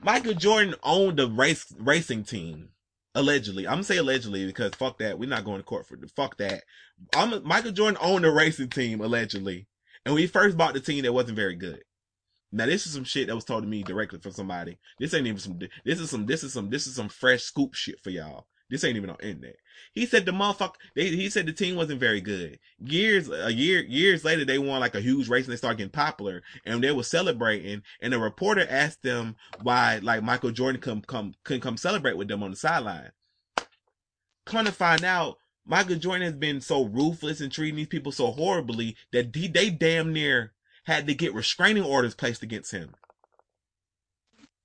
Michael 0.06 0.34
Jordan 0.34 0.76
owned 0.84 1.18
a 1.18 1.26
race 1.26 1.74
racing 1.80 2.22
team. 2.22 2.68
Allegedly. 3.16 3.66
I'm 3.66 3.74
gonna 3.74 3.82
say 3.82 3.96
allegedly 3.96 4.46
because 4.46 4.72
fuck 4.74 4.98
that. 4.98 5.18
We're 5.18 5.28
not 5.28 5.44
going 5.44 5.58
to 5.58 5.64
court 5.64 5.84
for 5.84 5.96
the 5.96 6.06
fuck 6.06 6.36
that. 6.36 6.62
I'm 7.16 7.42
Michael 7.44 7.72
Jordan 7.72 7.98
owned 8.00 8.24
a 8.24 8.30
racing 8.30 8.68
team, 8.68 9.00
allegedly. 9.00 9.66
And 10.04 10.14
we 10.14 10.28
first 10.28 10.56
bought 10.56 10.74
the 10.74 10.80
team 10.80 11.02
that 11.02 11.12
wasn't 11.12 11.34
very 11.34 11.56
good. 11.56 11.82
Now 12.52 12.66
this 12.66 12.86
is 12.86 12.92
some 12.92 13.02
shit 13.02 13.26
that 13.26 13.34
was 13.34 13.44
told 13.44 13.64
to 13.64 13.68
me 13.68 13.82
directly 13.82 14.20
from 14.20 14.30
somebody. 14.30 14.78
This 15.00 15.12
ain't 15.12 15.26
even 15.26 15.40
some 15.40 15.58
this 15.84 15.98
is 15.98 16.08
some 16.08 16.24
this 16.24 16.44
is 16.44 16.52
some 16.52 16.70
this 16.70 16.86
is 16.86 16.94
some 16.94 17.08
fresh 17.08 17.42
scoop 17.42 17.74
shit 17.74 17.98
for 18.00 18.10
y'all. 18.10 18.46
This 18.68 18.82
ain't 18.82 18.96
even 18.96 19.10
on 19.10 19.16
internet. 19.22 19.56
He 19.92 20.06
said 20.06 20.24
the 20.24 20.32
motherfucker 20.32 20.74
they, 20.94 21.08
he 21.08 21.30
said 21.30 21.46
the 21.46 21.52
team 21.52 21.76
wasn't 21.76 22.00
very 22.00 22.20
good. 22.20 22.58
Years 22.78 23.30
a 23.30 23.52
year 23.52 23.84
years 23.84 24.24
later 24.24 24.44
they 24.44 24.58
won 24.58 24.80
like 24.80 24.94
a 24.94 25.00
huge 25.00 25.28
race 25.28 25.44
and 25.44 25.52
they 25.52 25.56
started 25.56 25.78
getting 25.78 25.90
popular 25.92 26.42
and 26.64 26.82
they 26.82 26.90
were 26.90 27.04
celebrating 27.04 27.82
and 28.00 28.12
a 28.12 28.18
reporter 28.18 28.66
asked 28.68 29.02
them 29.02 29.36
why 29.62 30.00
like 30.02 30.22
Michael 30.22 30.50
Jordan 30.50 30.80
come 30.80 31.02
come 31.02 31.34
couldn't 31.44 31.62
come 31.62 31.76
celebrate 31.76 32.16
with 32.16 32.28
them 32.28 32.42
on 32.42 32.50
the 32.50 32.56
sideline. 32.56 33.12
Come 34.44 34.64
to 34.66 34.72
find 34.72 35.04
out 35.04 35.38
Michael 35.64 35.96
Jordan 35.96 36.22
has 36.22 36.36
been 36.36 36.60
so 36.60 36.84
ruthless 36.84 37.40
and 37.40 37.50
treating 37.50 37.76
these 37.76 37.88
people 37.88 38.12
so 38.12 38.30
horribly 38.30 38.96
that 39.12 39.34
he, 39.34 39.48
they 39.48 39.70
damn 39.70 40.12
near 40.12 40.52
had 40.84 41.06
to 41.08 41.14
get 41.14 41.34
restraining 41.34 41.82
orders 41.82 42.14
placed 42.14 42.42
against 42.42 42.70
him. 42.70 42.94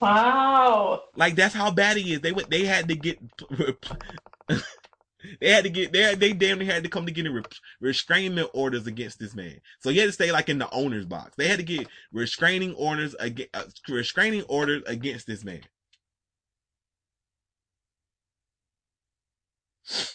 Wow. 0.02 1.04
Like 1.16 1.36
that's 1.36 1.54
how 1.54 1.72
bad 1.72 1.98
he 1.98 2.14
is. 2.14 2.22
They 2.22 2.32
went. 2.32 2.50
They 2.50 2.66
had 2.66 2.88
to 2.88 2.96
get. 2.96 3.20
they 5.40 5.50
had 5.52 5.64
to 5.64 5.70
get. 5.70 5.94
They 5.94 6.16
they 6.16 6.34
damn 6.34 6.60
near 6.60 6.72
had 6.72 6.84
to 6.84 6.90
come 6.90 7.06
to 7.06 7.12
get 7.12 7.30
re- 7.32 7.44
restraining 7.80 8.44
orders 8.54 8.88
against 8.88 9.20
this 9.20 9.36
man. 9.36 9.62
So 9.80 9.92
he 9.92 10.00
had 10.00 10.08
to 10.08 10.12
stay 10.12 10.32
like 10.32 10.50
in 10.50 10.58
the 10.58 10.70
owner's 10.72 11.06
box. 11.06 11.36
They 11.38 11.48
had 11.48 11.60
to 11.60 11.64
get 11.64 11.88
restraining 12.12 12.74
orders 12.74 13.16
against 13.20 13.56
uh, 13.56 13.64
restraining 13.90 14.44
orders 14.44 14.82
against 14.88 15.28
this 15.28 15.44
man. 15.44 15.62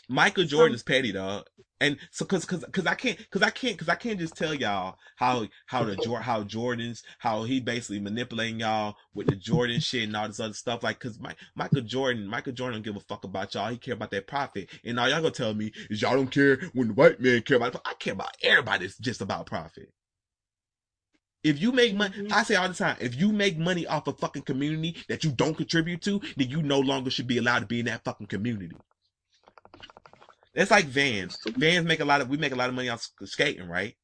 Michael 0.08 0.44
Jordan 0.44 0.74
is 0.74 0.82
petty, 0.82 1.12
dog. 1.12 1.44
And 1.78 1.98
so, 2.10 2.24
cause, 2.24 2.46
cause, 2.46 2.64
cause 2.72 2.86
I 2.86 2.94
can't, 2.94 3.18
cause 3.30 3.42
I 3.42 3.50
can't, 3.50 3.76
cause 3.78 3.88
I 3.90 3.96
can't 3.96 4.18
just 4.18 4.34
tell 4.34 4.54
y'all 4.54 4.96
how, 5.16 5.46
how 5.66 5.84
the, 5.84 6.18
how 6.22 6.42
Jordan's, 6.42 7.02
how 7.18 7.42
he 7.42 7.60
basically 7.60 8.00
manipulating 8.00 8.60
y'all 8.60 8.96
with 9.12 9.26
the 9.26 9.36
Jordan 9.36 9.80
shit 9.80 10.04
and 10.04 10.16
all 10.16 10.26
this 10.26 10.40
other 10.40 10.54
stuff. 10.54 10.82
Like, 10.82 11.00
cause 11.00 11.18
my, 11.20 11.34
Michael 11.54 11.82
Jordan, 11.82 12.26
Michael 12.26 12.52
Jordan 12.54 12.80
don't 12.80 12.94
give 12.94 12.96
a 12.96 13.04
fuck 13.06 13.24
about 13.24 13.52
y'all. 13.54 13.68
He 13.70 13.76
care 13.76 13.92
about 13.94 14.10
that 14.12 14.26
profit. 14.26 14.70
And 14.84 14.98
all 14.98 15.08
y'all 15.08 15.20
gonna 15.20 15.32
tell 15.32 15.52
me 15.52 15.72
is 15.90 16.00
y'all 16.00 16.16
don't 16.16 16.30
care 16.30 16.58
when 16.72 16.88
the 16.88 16.94
white 16.94 17.20
man 17.20 17.42
care 17.42 17.58
about, 17.58 17.76
I 17.84 17.92
care 17.98 18.14
about 18.14 18.34
everybody. 18.42 18.86
It's 18.86 18.96
just 18.96 19.20
about 19.20 19.44
profit. 19.46 19.90
If 21.44 21.60
you 21.60 21.72
make 21.72 21.94
money, 21.94 22.16
Mhm. 22.16 22.32
I 22.32 22.42
say 22.42 22.54
all 22.56 22.68
the 22.68 22.74
time, 22.74 22.96
if 23.00 23.14
you 23.14 23.30
make 23.32 23.58
money 23.58 23.86
off 23.86 24.08
a 24.08 24.12
fucking 24.12 24.42
community 24.42 24.96
that 25.08 25.22
you 25.24 25.30
don't 25.30 25.54
contribute 25.54 26.02
to, 26.02 26.20
then 26.36 26.48
you 26.48 26.62
no 26.62 26.80
longer 26.80 27.10
should 27.10 27.26
be 27.26 27.36
allowed 27.38 27.60
to 27.60 27.66
be 27.66 27.80
in 27.80 27.86
that 27.86 28.02
fucking 28.02 28.26
community. 28.28 28.74
It's 30.56 30.72
like 30.72 30.86
Vans. 30.86 31.38
Vans 31.46 31.86
make 31.86 32.00
a 32.00 32.06
lot 32.06 32.22
of 32.22 32.30
we 32.30 32.38
make 32.38 32.52
a 32.52 32.56
lot 32.56 32.70
of 32.70 32.76
money 32.76 32.90
off 32.90 33.08
skating, 33.26 33.68
right? 33.68 33.96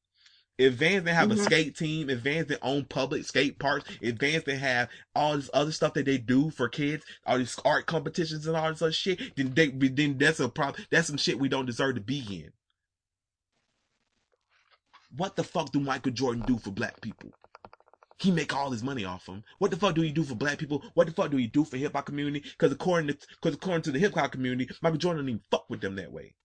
If 0.57 0.75
Vans 0.75 1.05
didn't 1.05 1.17
have 1.17 1.31
a 1.31 1.35
Mhm. 1.35 1.43
skate 1.45 1.77
team, 1.77 2.09
if 2.11 2.19
Vans 2.21 2.47
didn't 2.47 2.61
own 2.63 2.85
public 2.85 3.25
skate 3.25 3.59
parks, 3.59 3.89
if 4.01 4.17
Vans 4.17 4.43
didn't 4.45 4.61
have 4.61 4.89
all 5.15 5.35
this 5.37 5.49
other 5.53 5.71
stuff 5.73 5.95
that 5.95 6.05
they 6.05 6.19
do 6.19 6.51
for 6.51 6.69
kids, 6.69 7.05
all 7.25 7.39
these 7.39 7.59
art 7.65 7.87
competitions 7.87 8.47
and 8.47 8.57
all 8.57 8.69
this 8.71 8.83
other 8.83 8.93
shit, 8.93 9.35
then 9.35 9.53
they 9.55 9.69
then 9.69 10.17
that's 10.19 10.39
a 10.39 10.49
problem. 10.49 10.85
That's 10.91 11.07
some 11.07 11.17
shit 11.17 11.39
we 11.39 11.49
don't 11.49 11.65
deserve 11.67 11.95
to 11.95 12.01
be 12.01 12.19
in. 12.19 12.53
What 15.15 15.35
the 15.35 15.43
fuck 15.43 15.71
do 15.71 15.79
Michael 15.81 16.13
Jordan 16.13 16.43
do 16.45 16.57
for 16.59 16.71
black 16.71 17.01
people? 17.01 17.33
He 18.19 18.31
make 18.31 18.55
all 18.55 18.71
his 18.71 18.83
money 18.83 19.05
off 19.05 19.25
them. 19.25 19.43
What 19.59 19.71
the 19.71 19.77
fuck 19.77 19.95
do 19.95 20.01
he 20.01 20.11
do 20.11 20.23
for 20.23 20.35
black 20.35 20.59
people? 20.59 20.83
What 20.93 21.07
the 21.07 21.13
fuck 21.13 21.31
do 21.31 21.37
he 21.37 21.47
do 21.47 21.65
for 21.65 21.77
hip 21.77 21.93
hop 21.93 22.05
community? 22.05 22.41
Because 22.41 22.71
according 22.71 23.09
to 23.09 23.27
because 23.41 23.55
according 23.55 23.83
to 23.83 23.91
the 23.91 23.99
hip 23.99 24.13
hop 24.15 24.31
community, 24.31 24.69
Michael 24.81 24.99
Jordan 24.99 25.23
don't 25.25 25.29
even 25.29 25.43
fuck 25.51 25.69
with 25.69 25.81
them 25.81 25.95
that 25.97 26.11
way. 26.11 26.35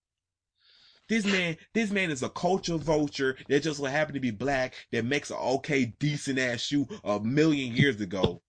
This 1.08 1.24
man, 1.24 1.56
this 1.72 1.90
man 1.90 2.10
is 2.10 2.22
a 2.22 2.28
culture 2.28 2.76
vulture 2.76 3.36
that 3.48 3.62
just 3.62 3.78
so 3.78 3.84
happened 3.84 4.14
to 4.14 4.20
be 4.20 4.30
black 4.30 4.74
that 4.92 5.04
makes 5.04 5.30
an 5.30 5.38
okay, 5.38 5.86
decent 5.98 6.38
ass 6.38 6.60
shoe 6.60 6.86
a 7.02 7.18
million 7.20 7.74
years 7.74 8.00
ago. 8.00 8.42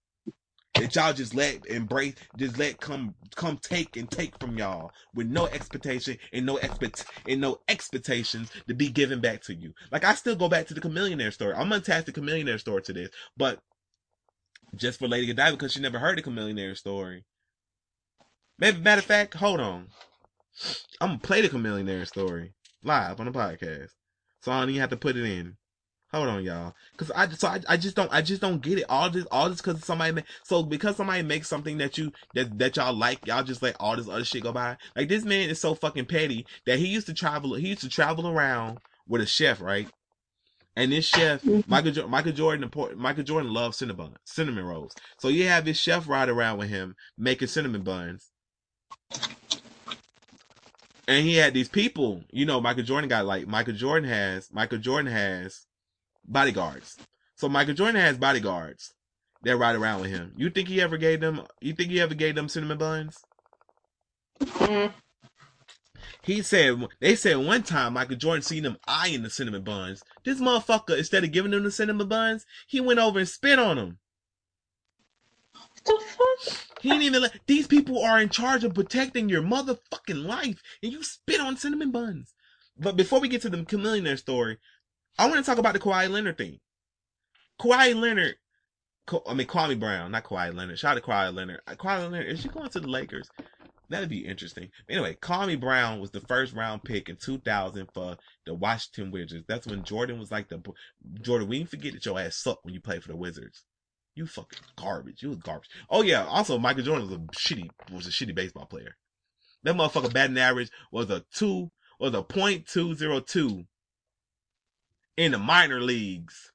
That 0.75 0.95
y'all 0.95 1.13
just 1.13 1.33
let 1.33 1.65
embrace, 1.65 2.15
just 2.37 2.57
let 2.57 2.79
come, 2.79 3.15
come 3.35 3.57
take 3.57 3.97
and 3.97 4.09
take 4.09 4.37
from 4.39 4.57
y'all 4.57 4.91
with 5.13 5.27
no 5.27 5.47
expectation 5.47 6.17
and 6.31 6.45
no 6.45 6.57
expect 6.57 7.05
and 7.27 7.41
no 7.41 7.59
expectations 7.67 8.49
to 8.67 8.73
be 8.73 8.89
given 8.89 9.19
back 9.19 9.41
to 9.43 9.55
you. 9.55 9.73
Like 9.91 10.03
I 10.03 10.13
still 10.13 10.35
go 10.35 10.47
back 10.47 10.67
to 10.67 10.73
the 10.73 10.81
Chamillionaire 10.81 11.33
story. 11.33 11.53
I'm 11.53 11.69
gonna 11.69 11.77
attach 11.77 12.05
the 12.05 12.13
Chamillionaire 12.13 12.59
story 12.59 12.81
to 12.83 12.93
this, 12.93 13.09
but 13.35 13.59
just 14.75 14.99
for 14.99 15.07
Lady 15.07 15.27
Godiva 15.27 15.51
because 15.51 15.73
she 15.73 15.81
never 15.81 15.99
heard 15.99 16.17
the 16.17 16.21
Chamillionaire 16.21 16.77
story. 16.77 17.25
Maybe 18.57 18.79
matter 18.79 18.99
of 18.99 19.05
fact, 19.05 19.33
hold 19.33 19.59
on. 19.59 19.87
I'm 21.01 21.09
gonna 21.09 21.19
play 21.19 21.41
the 21.41 21.49
Chamillionaire 21.49 22.07
story 22.07 22.53
live 22.83 23.19
on 23.19 23.25
the 23.25 23.31
podcast, 23.31 23.89
so 24.41 24.51
I 24.51 24.59
don't 24.59 24.69
even 24.69 24.81
have 24.81 24.89
to 24.91 24.97
put 24.97 25.15
it 25.15 25.25
in. 25.25 25.57
Hold 26.11 26.27
on, 26.27 26.43
y'all, 26.43 26.73
because 26.93 27.11
I 27.11 27.29
so 27.29 27.47
I, 27.47 27.61
I 27.69 27.77
just 27.77 27.95
don't 27.95 28.11
I 28.11 28.23
just 28.23 28.41
don't 28.41 28.61
get 28.61 28.79
it. 28.79 28.85
All 28.89 29.09
this 29.11 29.25
all 29.31 29.47
this 29.49 29.61
because 29.61 29.83
somebody 29.85 30.11
make, 30.11 30.25
so 30.43 30.63
because 30.63 30.95
somebody 30.95 31.21
makes 31.21 31.47
something 31.47 31.77
that 31.77 31.97
you 31.99 32.11
that 32.33 32.57
that 32.57 32.77
y'all 32.77 32.93
like, 32.93 33.25
y'all 33.27 33.43
just 33.43 33.61
let 33.61 33.75
all 33.79 33.95
this 33.95 34.09
other 34.09 34.25
shit 34.25 34.43
go 34.43 34.51
by. 34.51 34.75
Like 34.95 35.07
this 35.07 35.23
man 35.23 35.49
is 35.49 35.61
so 35.61 35.75
fucking 35.75 36.05
petty 36.05 36.47
that 36.65 36.79
he 36.79 36.87
used 36.87 37.05
to 37.07 37.13
travel. 37.13 37.53
He 37.53 37.67
used 37.67 37.81
to 37.81 37.89
travel 37.89 38.27
around 38.27 38.79
with 39.07 39.21
a 39.21 39.27
chef, 39.27 39.61
right? 39.61 39.87
And 40.75 40.91
this 40.91 41.05
chef, 41.05 41.43
mm-hmm. 41.43 41.69
Michael 41.69 41.91
jo- 41.91 42.07
Michael 42.07 42.31
Jordan, 42.31 42.71
Michael 42.97 43.23
Jordan 43.23 43.53
loves 43.53 43.77
cinnamon 43.77 44.15
cinnamon 44.23 44.65
rolls. 44.65 44.95
So 45.19 45.27
you 45.27 45.47
have 45.47 45.65
this 45.65 45.77
chef 45.77 46.07
ride 46.07 46.29
around 46.29 46.57
with 46.57 46.69
him 46.69 46.95
making 47.17 47.49
cinnamon 47.49 47.83
buns. 47.83 48.31
And 51.09 51.25
he 51.25 51.37
had 51.37 51.55
these 51.55 51.67
people, 51.67 52.21
you 52.29 52.45
know, 52.45 52.61
Michael 52.61 52.83
Jordan 52.83 53.09
got 53.09 53.25
like 53.25 53.47
Michael 53.47 53.73
Jordan 53.73 54.07
has 54.07 54.47
Michael 54.53 54.77
Jordan 54.77 55.11
has 55.11 55.65
bodyguards. 56.23 56.97
So 57.35 57.49
Michael 57.49 57.73
Jordan 57.73 57.99
has 57.99 58.15
bodyguards 58.15 58.93
that 59.41 59.57
ride 59.57 59.75
around 59.75 60.01
with 60.01 60.11
him. 60.11 60.33
You 60.37 60.51
think 60.51 60.67
he 60.67 60.79
ever 60.79 60.97
gave 60.97 61.19
them? 61.19 61.41
You 61.61 61.73
think 61.73 61.89
he 61.89 61.99
ever 61.99 62.13
gave 62.13 62.35
them 62.35 62.47
cinnamon 62.47 62.77
buns? 62.77 63.17
Mm. 64.39 64.93
He 66.21 66.43
said 66.43 66.85
they 67.01 67.15
said 67.15 67.37
one 67.37 67.63
time 67.63 67.93
Michael 67.93 68.15
Jordan 68.15 68.43
seen 68.43 68.61
them 68.61 68.77
eyeing 68.87 69.23
the 69.23 69.31
cinnamon 69.31 69.63
buns. 69.63 70.03
This 70.23 70.39
motherfucker, 70.39 70.95
instead 70.95 71.23
of 71.23 71.31
giving 71.31 71.49
them 71.49 71.63
the 71.63 71.71
cinnamon 71.71 72.07
buns, 72.07 72.45
he 72.67 72.81
went 72.81 72.99
over 72.99 73.17
and 73.17 73.27
spit 73.27 73.57
on 73.57 73.77
them. 73.77 73.97
The 75.85 76.01
fuck? 76.05 76.57
He 76.81 76.89
didn't 76.89 77.03
even 77.03 77.21
let 77.21 77.39
these 77.47 77.67
people 77.67 78.03
are 78.03 78.19
in 78.19 78.29
charge 78.29 78.63
of 78.63 78.73
protecting 78.73 79.29
your 79.29 79.41
motherfucking 79.41 80.25
life, 80.25 80.61
and 80.83 80.91
you 80.91 81.03
spit 81.03 81.39
on 81.39 81.57
cinnamon 81.57 81.91
buns. 81.91 82.33
But 82.77 82.95
before 82.95 83.19
we 83.19 83.27
get 83.27 83.41
to 83.43 83.49
the 83.49 83.65
chameleon 83.65 84.17
story, 84.17 84.57
I 85.17 85.25
want 85.27 85.37
to 85.37 85.43
talk 85.43 85.57
about 85.57 85.73
the 85.73 85.79
Kawhi 85.79 86.09
Leonard 86.09 86.37
thing. 86.37 86.59
Kawhi 87.59 87.99
Leonard, 87.99 88.35
I 89.27 89.33
mean 89.33 89.47
Kwame 89.47 89.79
Brown, 89.79 90.11
not 90.11 90.23
Kawhi 90.23 90.55
Leonard. 90.55 90.79
Shout 90.79 90.95
out 90.95 91.03
to 91.03 91.09
Kawhi 91.09 91.33
Leonard. 91.33 91.61
Uh, 91.67 91.75
Kawhi 91.75 92.09
Leonard, 92.09 92.27
is 92.27 92.41
she 92.41 92.47
going 92.47 92.69
to 92.69 92.79
the 92.79 92.87
Lakers? 92.87 93.29
That'd 93.89 94.09
be 94.09 94.25
interesting. 94.25 94.69
Anyway, 94.87 95.17
Kwame 95.21 95.59
Brown 95.59 95.99
was 95.99 96.11
the 96.11 96.21
first 96.21 96.53
round 96.53 96.83
pick 96.83 97.09
in 97.09 97.15
2000 97.15 97.89
for 97.91 98.17
the 98.45 98.53
Washington 98.53 99.11
Wizards. 99.11 99.45
That's 99.47 99.65
when 99.65 99.83
Jordan 99.83 100.19
was 100.19 100.31
like 100.31 100.47
the 100.47 100.61
Jordan. 101.21 101.47
We 101.47 101.57
didn't 101.57 101.71
forget 101.71 101.93
that 101.93 102.05
your 102.05 102.19
ass 102.19 102.37
sucked 102.37 102.63
when 102.63 102.73
you 102.73 102.81
played 102.81 103.01
for 103.01 103.09
the 103.09 103.17
Wizards. 103.17 103.65
You 104.19 104.27
fucking 104.27 104.59
garbage. 104.75 105.23
You 105.23 105.29
was 105.29 105.37
garbage. 105.37 105.69
Oh 105.89 106.01
yeah. 106.01 106.25
Also, 106.25 106.59
Michael 106.59 106.83
Jordan 106.83 107.07
was 107.07 107.15
a 107.15 107.21
shitty 107.39 107.69
was 107.89 108.05
a 108.05 108.09
shitty 108.09 108.35
baseball 108.35 108.65
player. 108.65 108.97
That 109.63 109.75
motherfucker 109.75 110.11
batting 110.11 110.37
average 110.37 110.71
was 110.91 111.09
a 111.09 111.23
two 111.33 111.71
was 112.01 112.13
a 112.13 112.21
point 112.21 112.67
two 112.67 112.95
zero 112.95 113.21
two 113.21 113.63
in 115.15 115.31
the 115.31 115.37
minor 115.37 115.79
leagues. 115.79 116.51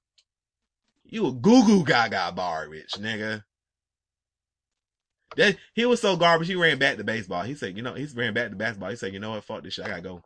You 1.05 1.29
a 1.29 1.33
goo 1.33 1.65
goo 1.65 1.87
gaga 1.87 2.35
garbage, 2.37 2.93
nigga. 2.99 3.45
That 5.39 5.57
he 5.73 5.87
was 5.87 6.03
so 6.03 6.19
garbage. 6.19 6.49
He 6.49 6.55
ran 6.55 6.79
back 6.79 6.99
to 6.99 7.05
baseball. 7.05 7.45
He 7.45 7.55
said, 7.55 7.79
you 7.79 7.83
know, 7.83 7.95
he 7.95 8.07
ran 8.15 8.35
back 8.35 8.51
to 8.51 8.57
basketball. 8.57 8.91
He 8.91 8.97
said, 8.97 9.15
you 9.15 9.21
know 9.21 9.31
what, 9.31 9.45
fuck 9.45 9.63
this 9.63 9.73
shit. 9.73 9.87
I 9.87 9.89
gotta 9.89 10.03
go. 10.03 10.23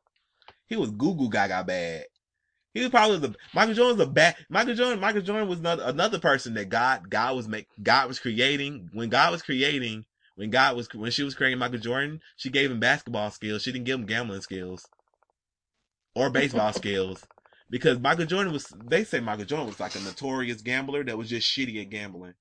He 0.66 0.74
was 0.74 0.90
goo 0.90 1.15
goo 1.15 1.31
gaga 1.31 1.62
bad. 1.62 2.06
He 2.78 2.84
was 2.84 2.90
probably 2.90 3.18
the 3.18 3.34
Michael 3.52 3.74
Jordan 3.74 3.98
was 3.98 4.06
a 4.06 4.10
bad 4.10 4.36
Michael 4.48 4.74
Jordan. 4.74 5.00
Michael 5.00 5.20
Jordan 5.20 5.48
was 5.48 5.59
another, 5.59 5.82
another 5.84 6.20
person 6.20 6.55
that 6.55 6.68
God 6.68 7.10
God 7.10 7.34
was 7.34 7.48
make 7.48 7.66
God 7.82 8.06
was 8.06 8.20
creating 8.20 8.88
when 8.92 9.09
God 9.09 9.32
was 9.32 9.42
creating 9.42 10.05
when 10.36 10.50
God 10.50 10.76
was 10.76 10.88
when 10.94 11.10
she 11.10 11.24
was 11.24 11.34
creating 11.34 11.59
Michael 11.59 11.80
Jordan. 11.80 12.20
She 12.36 12.50
gave 12.50 12.70
him 12.70 12.78
basketball 12.78 13.32
skills. 13.32 13.62
She 13.62 13.72
didn't 13.72 13.86
give 13.86 13.98
him 13.98 14.06
gambling 14.06 14.42
skills 14.42 14.88
or 16.14 16.30
baseball 16.30 16.72
skills 16.72 17.26
because 17.68 17.98
Michael 17.98 18.26
Jordan 18.26 18.52
was. 18.52 18.72
They 18.86 19.02
say 19.02 19.18
Michael 19.18 19.44
Jordan 19.44 19.66
was 19.66 19.80
like 19.80 19.96
a 19.96 20.00
notorious 20.00 20.62
gambler 20.62 21.02
that 21.02 21.18
was 21.18 21.28
just 21.28 21.50
shitty 21.50 21.82
at 21.82 21.90
gambling. 21.90 22.34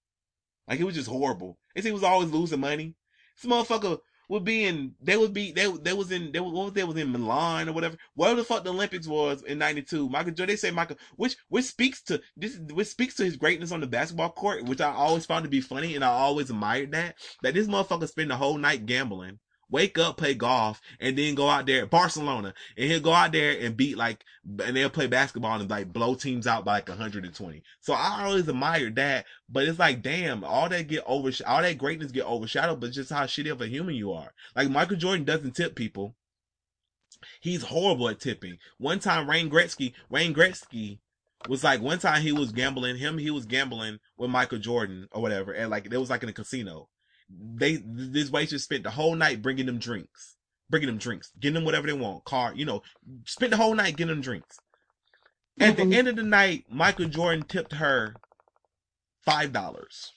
Like 0.68 0.78
he 0.78 0.84
was 0.84 0.94
just 0.94 1.10
horrible. 1.10 1.58
They 1.74 1.82
say 1.82 1.90
he 1.90 1.94
was 1.94 2.04
always 2.04 2.30
losing 2.30 2.60
money. 2.60 2.94
This 3.42 3.52
motherfucker 3.52 4.02
would 4.30 4.44
be 4.44 4.66
in. 4.66 4.96
They 5.02 5.18
would 5.18 5.34
be. 5.34 5.52
They 5.52 5.72
they 5.72 5.94
was 5.94 6.12
in. 6.12 6.32
They 6.32 6.40
was 6.40 6.54
what 6.54 6.66
was 6.66 6.74
they 6.74 6.84
was 6.84 6.98
in 6.98 7.12
Milan 7.12 7.70
or 7.70 7.74
whatever. 7.74 7.98
Whatever 8.16 8.42
the 8.42 8.46
fuck 8.46 8.64
the 8.64 8.74
Olympics 8.74 9.08
was 9.08 9.44
in 9.44 9.58
'92. 9.58 10.10
Michael 10.10 10.32
Jordan. 10.32 10.54
They 10.54 10.58
say 10.58 10.72
Michael, 10.72 10.98
which 11.16 11.38
which 11.50 11.66
speaks 11.66 12.02
to 12.04 12.22
this, 12.36 12.58
which 12.58 12.88
speaks 12.88 13.16
to 13.16 13.26
his 13.26 13.38
greatness 13.38 13.72
on 13.72 13.82
the 13.82 13.88
basketball 13.88 14.32
court, 14.32 14.66
which 14.66 14.82
I 14.82 14.92
always 14.92 15.26
found 15.26 15.44
to 15.44 15.50
be 15.50 15.62
funny, 15.62 15.96
and 15.96 16.04
I 16.04 16.10
always 16.10 16.50
admired 16.50 16.92
that. 16.92 17.16
That 17.42 17.54
this 17.54 17.68
motherfucker 17.68 18.08
spent 18.08 18.30
the 18.30 18.38
whole 18.38 18.58
night 18.58 18.86
gambling 18.86 19.40
wake 19.70 19.98
up, 19.98 20.18
play 20.18 20.34
golf, 20.34 20.82
and 21.00 21.18
then 21.18 21.36
go 21.36 21.50
out 21.50 21.66
there 21.66 21.84
at 21.84 21.90
Barcelona, 21.90 22.54
and 22.78 22.90
he'll 22.90 23.00
go 23.00 23.14
out 23.14 23.32
there 23.32 23.58
and 23.60 23.78
beat 23.78 23.98
like, 23.98 24.24
and 24.64 24.76
they'll 24.76 24.90
play 24.90 25.08
basketball 25.08 25.60
and 25.60 25.70
like 25.70 25.92
blow 25.92 26.16
teams 26.16 26.48
out 26.48 26.66
by 26.66 26.76
like 26.76 26.90
120. 26.90 27.64
So 27.82 27.94
I 27.94 28.26
always 28.26 28.48
admired 28.48 28.96
that, 28.96 29.26
but 29.50 29.66
it's 29.66 29.80
like, 29.80 30.02
damn, 30.02 30.44
all 30.44 30.70
that 30.70 30.88
get 30.88 31.04
over, 31.06 31.32
all 31.46 31.62
that 31.62 31.78
greatness 31.78 32.12
get 32.12 32.26
overshadowed, 32.26 32.80
but 32.80 32.92
just 32.92 33.12
how 33.12 33.26
shitty 33.26 33.52
of 33.52 33.62
a 33.62 33.68
human 33.68 33.96
you 33.96 34.14
are. 34.14 34.34
Like 34.56 34.70
Michael 34.70 34.98
Jordan 34.98 35.26
doesn't 35.26 35.56
tip 35.56 35.76
people. 35.76 36.16
He's 37.42 37.64
horrible 37.64 38.10
at 38.10 38.20
tipping. 38.20 38.58
One 38.78 39.00
time, 39.00 39.28
Wayne 39.28 39.50
Gretzky, 39.50 39.94
Wayne 40.10 40.36
Gretzky 40.36 41.00
was 41.48 41.64
like 41.64 41.82
one 41.82 42.00
time 42.00 42.22
he 42.22 42.32
was 42.32 42.52
gambling 42.52 42.98
him 42.98 43.18
he 43.18 43.30
was 43.30 43.46
gambling 43.46 44.00
with 44.18 44.30
Michael 44.30 44.58
Jordan 44.58 45.08
or 45.12 45.22
whatever 45.22 45.52
and 45.52 45.70
like 45.70 45.86
it 45.86 45.98
was 45.98 46.10
like 46.10 46.24
in 46.24 46.30
a 46.30 46.34
casino 46.34 46.90
they 47.30 47.78
this 47.86 48.30
waitress 48.30 48.64
spent 48.64 48.84
the 48.84 48.92
whole 48.92 49.16
night 49.16 49.42
bringing 49.42 49.66
them 49.66 49.80
drinks, 49.80 50.36
bringing 50.70 50.88
them 50.88 50.98
drinks, 50.98 51.32
getting 51.40 51.56
them 51.56 51.66
whatever 51.66 51.88
they 51.88 51.94
want, 51.94 52.24
car, 52.26 52.54
you 52.56 52.66
know, 52.66 52.82
spent 53.26 53.52
the 53.52 53.58
whole 53.58 53.76
night 53.76 53.98
getting 53.98 54.14
them 54.14 54.22
drinks. 54.22 54.58
At 55.60 55.76
Mhm. 55.76 55.90
the 55.90 55.98
end 55.98 56.08
of 56.08 56.16
the 56.16 56.24
night, 56.24 56.66
Michael 56.70 57.08
Jordan 57.10 57.44
tipped 57.44 57.74
her 57.74 58.16
five 59.26 59.52
dollars. 59.52 60.14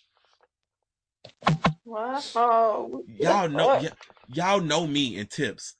Wow. 1.85 3.03
Y'all 3.07 3.49
know, 3.49 3.69
y- 3.69 3.91
y'all 4.29 4.61
know 4.61 4.87
me 4.87 5.17
in 5.17 5.27
tips. 5.27 5.77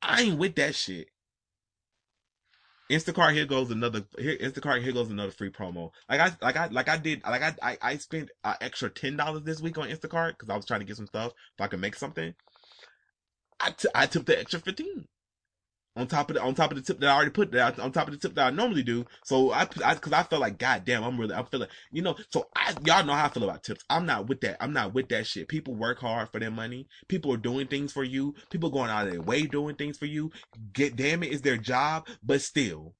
I 0.00 0.22
ain't 0.22 0.38
with 0.38 0.54
that 0.56 0.74
shit. 0.74 1.08
Instacart, 2.90 3.34
here 3.34 3.46
goes 3.46 3.70
another. 3.70 4.04
Here, 4.18 4.36
Instacart, 4.38 4.82
here 4.82 4.92
goes 4.92 5.10
another 5.10 5.30
free 5.30 5.50
promo. 5.50 5.92
Like 6.08 6.20
I, 6.20 6.32
like 6.42 6.56
I, 6.56 6.66
like 6.66 6.88
I 6.88 6.96
did, 6.98 7.22
like 7.24 7.42
I, 7.42 7.54
I, 7.62 7.78
I 7.80 7.96
spent 7.98 8.30
an 8.44 8.56
extra 8.60 8.90
ten 8.90 9.16
dollars 9.16 9.44
this 9.44 9.62
week 9.62 9.78
on 9.78 9.88
Instacart 9.88 10.32
because 10.32 10.50
I 10.50 10.56
was 10.56 10.66
trying 10.66 10.80
to 10.80 10.86
get 10.86 10.96
some 10.96 11.06
stuff 11.06 11.32
so 11.58 11.64
I 11.64 11.68
could 11.68 11.80
make 11.80 11.94
something. 11.94 12.34
I, 13.60 13.70
t- 13.70 13.88
I 13.94 14.06
took 14.06 14.26
the 14.26 14.38
extra 14.38 14.60
fifteen 14.60 15.06
on 15.96 16.06
top 16.06 16.30
of 16.30 16.36
the 16.36 16.42
on 16.42 16.54
top 16.54 16.70
of 16.70 16.76
the 16.76 16.82
tip 16.82 17.00
that 17.00 17.10
I 17.10 17.14
already 17.14 17.32
put 17.32 17.50
there 17.50 17.64
on 17.80 17.92
top 17.92 18.08
of 18.08 18.12
the 18.12 18.18
tip 18.18 18.34
that 18.36 18.46
I 18.46 18.50
normally 18.50 18.82
do. 18.82 19.06
So 19.24 19.50
I, 19.52 19.66
I, 19.84 19.94
because 19.94 20.12
I 20.12 20.22
felt 20.22 20.40
like, 20.40 20.58
God 20.58 20.84
damn, 20.84 21.02
I'm 21.02 21.18
really, 21.18 21.34
I'm 21.34 21.46
feeling, 21.46 21.68
you 21.90 22.02
know. 22.02 22.16
So 22.30 22.48
I, 22.54 22.74
y'all 22.84 23.04
know 23.04 23.12
how 23.12 23.26
I 23.26 23.28
feel 23.28 23.44
about 23.44 23.64
tips. 23.64 23.84
I'm 23.90 24.06
not 24.06 24.28
with 24.28 24.40
that. 24.42 24.56
I'm 24.60 24.72
not 24.72 24.94
with 24.94 25.08
that 25.08 25.26
shit. 25.26 25.48
People 25.48 25.74
work 25.74 25.98
hard 25.98 26.28
for 26.30 26.38
their 26.38 26.50
money. 26.50 26.86
People 27.08 27.32
are 27.34 27.38
doing 27.38 27.66
things 27.66 27.92
for 27.92 28.04
you. 28.04 28.34
People 28.50 28.70
going 28.70 28.90
out 28.90 29.06
of 29.06 29.12
their 29.12 29.22
way 29.22 29.42
doing 29.42 29.74
things 29.76 29.98
for 29.98 30.06
you. 30.06 30.30
Get 30.72 30.96
damn 30.96 31.22
it, 31.22 31.32
it's 31.32 31.42
their 31.42 31.56
job, 31.56 32.06
but 32.22 32.40
still. 32.40 32.94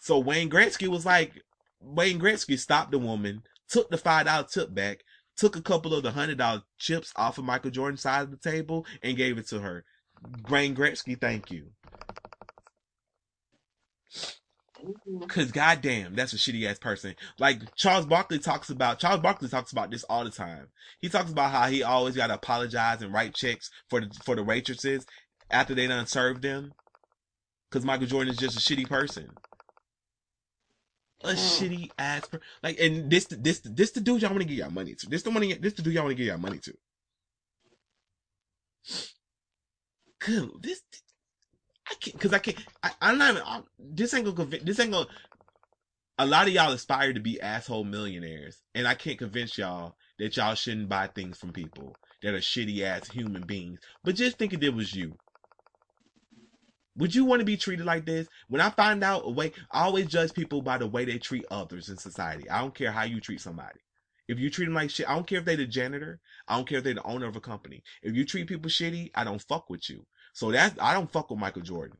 So 0.00 0.18
Wayne 0.18 0.50
Gretzky 0.50 0.88
was 0.88 1.06
like, 1.06 1.32
Wayne 1.80 2.18
Gretzky 2.18 2.58
stopped 2.58 2.92
the 2.92 2.98
woman, 2.98 3.42
took 3.68 3.90
the 3.90 3.98
five 3.98 4.26
dollar 4.26 4.46
tip 4.50 4.74
back, 4.74 5.04
took 5.36 5.54
a 5.54 5.62
couple 5.62 5.94
of 5.94 6.02
the 6.02 6.12
hundred 6.12 6.38
dollar 6.38 6.62
chips 6.78 7.12
off 7.14 7.38
of 7.38 7.44
Michael 7.44 7.70
Jordan's 7.70 8.00
side 8.00 8.22
of 8.22 8.30
the 8.30 8.36
table, 8.36 8.86
and 9.02 9.16
gave 9.16 9.38
it 9.38 9.48
to 9.48 9.60
her. 9.60 9.84
Wayne 10.48 10.74
Gretzky, 10.74 11.20
thank 11.20 11.50
you. 11.50 11.72
Cause 15.28 15.52
goddamn, 15.52 16.16
that's 16.16 16.32
a 16.32 16.36
shitty 16.36 16.66
ass 16.68 16.78
person. 16.78 17.14
Like 17.38 17.74
Charles 17.76 18.04
Barkley 18.06 18.40
talks 18.40 18.68
about. 18.68 18.98
Charles 18.98 19.20
Barkley 19.20 19.48
talks 19.48 19.70
about 19.70 19.90
this 19.92 20.02
all 20.04 20.24
the 20.24 20.30
time. 20.30 20.68
He 21.00 21.08
talks 21.08 21.30
about 21.30 21.52
how 21.52 21.68
he 21.68 21.84
always 21.84 22.16
got 22.16 22.28
to 22.28 22.34
apologize 22.34 23.00
and 23.00 23.12
write 23.12 23.34
checks 23.34 23.70
for 23.88 24.00
the 24.00 24.10
for 24.24 24.34
the 24.34 24.42
waitresses 24.42 25.06
after 25.50 25.74
they 25.74 25.86
done 25.86 26.06
served 26.06 26.42
them. 26.42 26.72
Cause 27.70 27.84
Michael 27.84 28.06
Jordan 28.06 28.32
is 28.32 28.38
just 28.38 28.56
a 28.56 28.60
shitty 28.60 28.88
person. 28.88 29.28
A 31.22 31.28
Mm. 31.28 31.34
shitty 31.36 31.90
ass 31.98 32.26
per- 32.26 32.40
like, 32.64 32.80
and 32.80 33.08
this 33.08 33.26
this 33.26 33.60
this 33.60 33.92
the 33.92 34.00
dude 34.00 34.22
y'all 34.22 34.30
want 34.30 34.42
to 34.42 34.48
give 34.48 34.58
y'all 34.58 34.70
money 34.70 34.96
to. 34.96 35.06
This 35.08 35.22
the 35.22 35.30
money. 35.30 35.54
This 35.54 35.74
the 35.74 35.82
dude 35.82 35.94
y'all 35.94 36.02
want 36.04 36.16
to 36.16 36.16
give 36.16 36.26
y'all 36.26 36.38
money 36.38 36.58
to. 36.58 36.74
Good. 40.24 40.50
This 40.62 40.82
I 41.90 41.94
can't 42.00 42.16
because 42.16 42.32
I 42.32 42.38
can't. 42.38 42.58
I, 42.82 42.90
I'm 43.00 43.18
not. 43.18 43.32
Even, 43.32 43.42
I'm, 43.46 43.64
this 43.78 44.14
ain't 44.14 44.24
gonna. 44.24 44.36
convince, 44.36 44.64
this 44.64 44.80
ain't 44.80 44.92
gonna. 44.92 45.08
A 46.18 46.26
lot 46.26 46.46
of 46.46 46.52
y'all 46.52 46.72
aspire 46.72 47.12
to 47.12 47.20
be 47.20 47.40
asshole 47.40 47.84
millionaires, 47.84 48.62
and 48.74 48.86
I 48.86 48.94
can't 48.94 49.18
convince 49.18 49.58
y'all 49.58 49.96
that 50.18 50.36
y'all 50.36 50.54
shouldn't 50.54 50.88
buy 50.88 51.08
things 51.08 51.38
from 51.38 51.52
people 51.52 51.98
that 52.22 52.34
are 52.34 52.38
shitty 52.38 52.82
ass 52.82 53.08
human 53.08 53.42
beings. 53.42 53.80
But 54.04 54.14
just 54.14 54.38
think 54.38 54.52
if 54.52 54.62
it 54.62 54.74
was 54.74 54.94
you. 54.94 55.18
Would 56.96 57.14
you 57.14 57.24
want 57.24 57.40
to 57.40 57.46
be 57.46 57.56
treated 57.56 57.86
like 57.86 58.04
this? 58.04 58.28
When 58.48 58.60
I 58.60 58.68
find 58.70 59.02
out 59.02 59.22
a 59.24 59.30
way, 59.30 59.52
I 59.72 59.84
always 59.84 60.06
judge 60.08 60.34
people 60.34 60.60
by 60.60 60.76
the 60.76 60.86
way 60.86 61.06
they 61.06 61.18
treat 61.18 61.46
others 61.50 61.88
in 61.88 61.96
society. 61.96 62.48
I 62.50 62.60
don't 62.60 62.74
care 62.74 62.92
how 62.92 63.04
you 63.04 63.20
treat 63.20 63.40
somebody. 63.40 63.80
If 64.28 64.38
you 64.38 64.50
treat 64.50 64.66
them 64.66 64.74
like 64.74 64.90
shit, 64.90 65.08
I 65.08 65.14
don't 65.14 65.26
care 65.26 65.38
if 65.38 65.46
they're 65.46 65.56
the 65.56 65.66
janitor. 65.66 66.20
I 66.46 66.56
don't 66.56 66.68
care 66.68 66.78
if 66.78 66.84
they're 66.84 66.94
the 66.94 67.02
owner 67.04 67.26
of 67.26 67.36
a 67.36 67.40
company. 67.40 67.82
If 68.02 68.14
you 68.14 68.24
treat 68.26 68.46
people 68.46 68.70
shitty, 68.70 69.10
I 69.14 69.24
don't 69.24 69.42
fuck 69.42 69.70
with 69.70 69.88
you. 69.88 70.06
So 70.32 70.52
that's 70.52 70.78
I 70.80 70.94
don't 70.94 71.10
fuck 71.12 71.30
with 71.30 71.40
Michael 71.40 71.62
Jordan. 71.62 71.98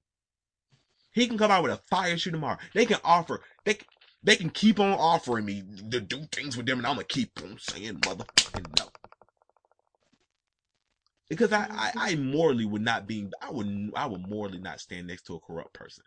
He 1.12 1.26
can 1.28 1.38
come 1.38 1.50
out 1.50 1.62
with 1.64 1.72
a 1.72 1.76
fire 1.78 2.18
shoe 2.18 2.30
tomorrow. 2.32 2.58
They 2.74 2.86
can 2.86 3.00
offer. 3.04 3.42
They 3.64 3.78
they 4.22 4.36
can 4.36 4.50
keep 4.50 4.80
on 4.80 4.92
offering 4.92 5.46
me 5.46 5.62
to 5.90 6.00
do 6.00 6.26
things 6.32 6.56
with 6.56 6.66
them, 6.66 6.78
and 6.78 6.86
I'm 6.86 6.96
gonna 6.96 7.04
keep 7.04 7.32
on 7.42 7.58
saying 7.58 7.96
motherfucking 8.00 8.72
no. 8.72 8.92
Because 11.28 11.52
I, 11.52 11.66
I, 11.70 11.92
I 11.96 12.16
morally 12.16 12.66
would 12.66 12.82
not 12.82 13.06
be 13.06 13.28
I 13.42 13.50
would 13.50 13.92
I 13.96 14.06
would 14.06 14.22
morally 14.22 14.60
not 14.60 14.80
stand 14.80 15.08
next 15.08 15.24
to 15.24 15.34
a 15.36 15.40
corrupt 15.40 15.74
person. 15.74 16.04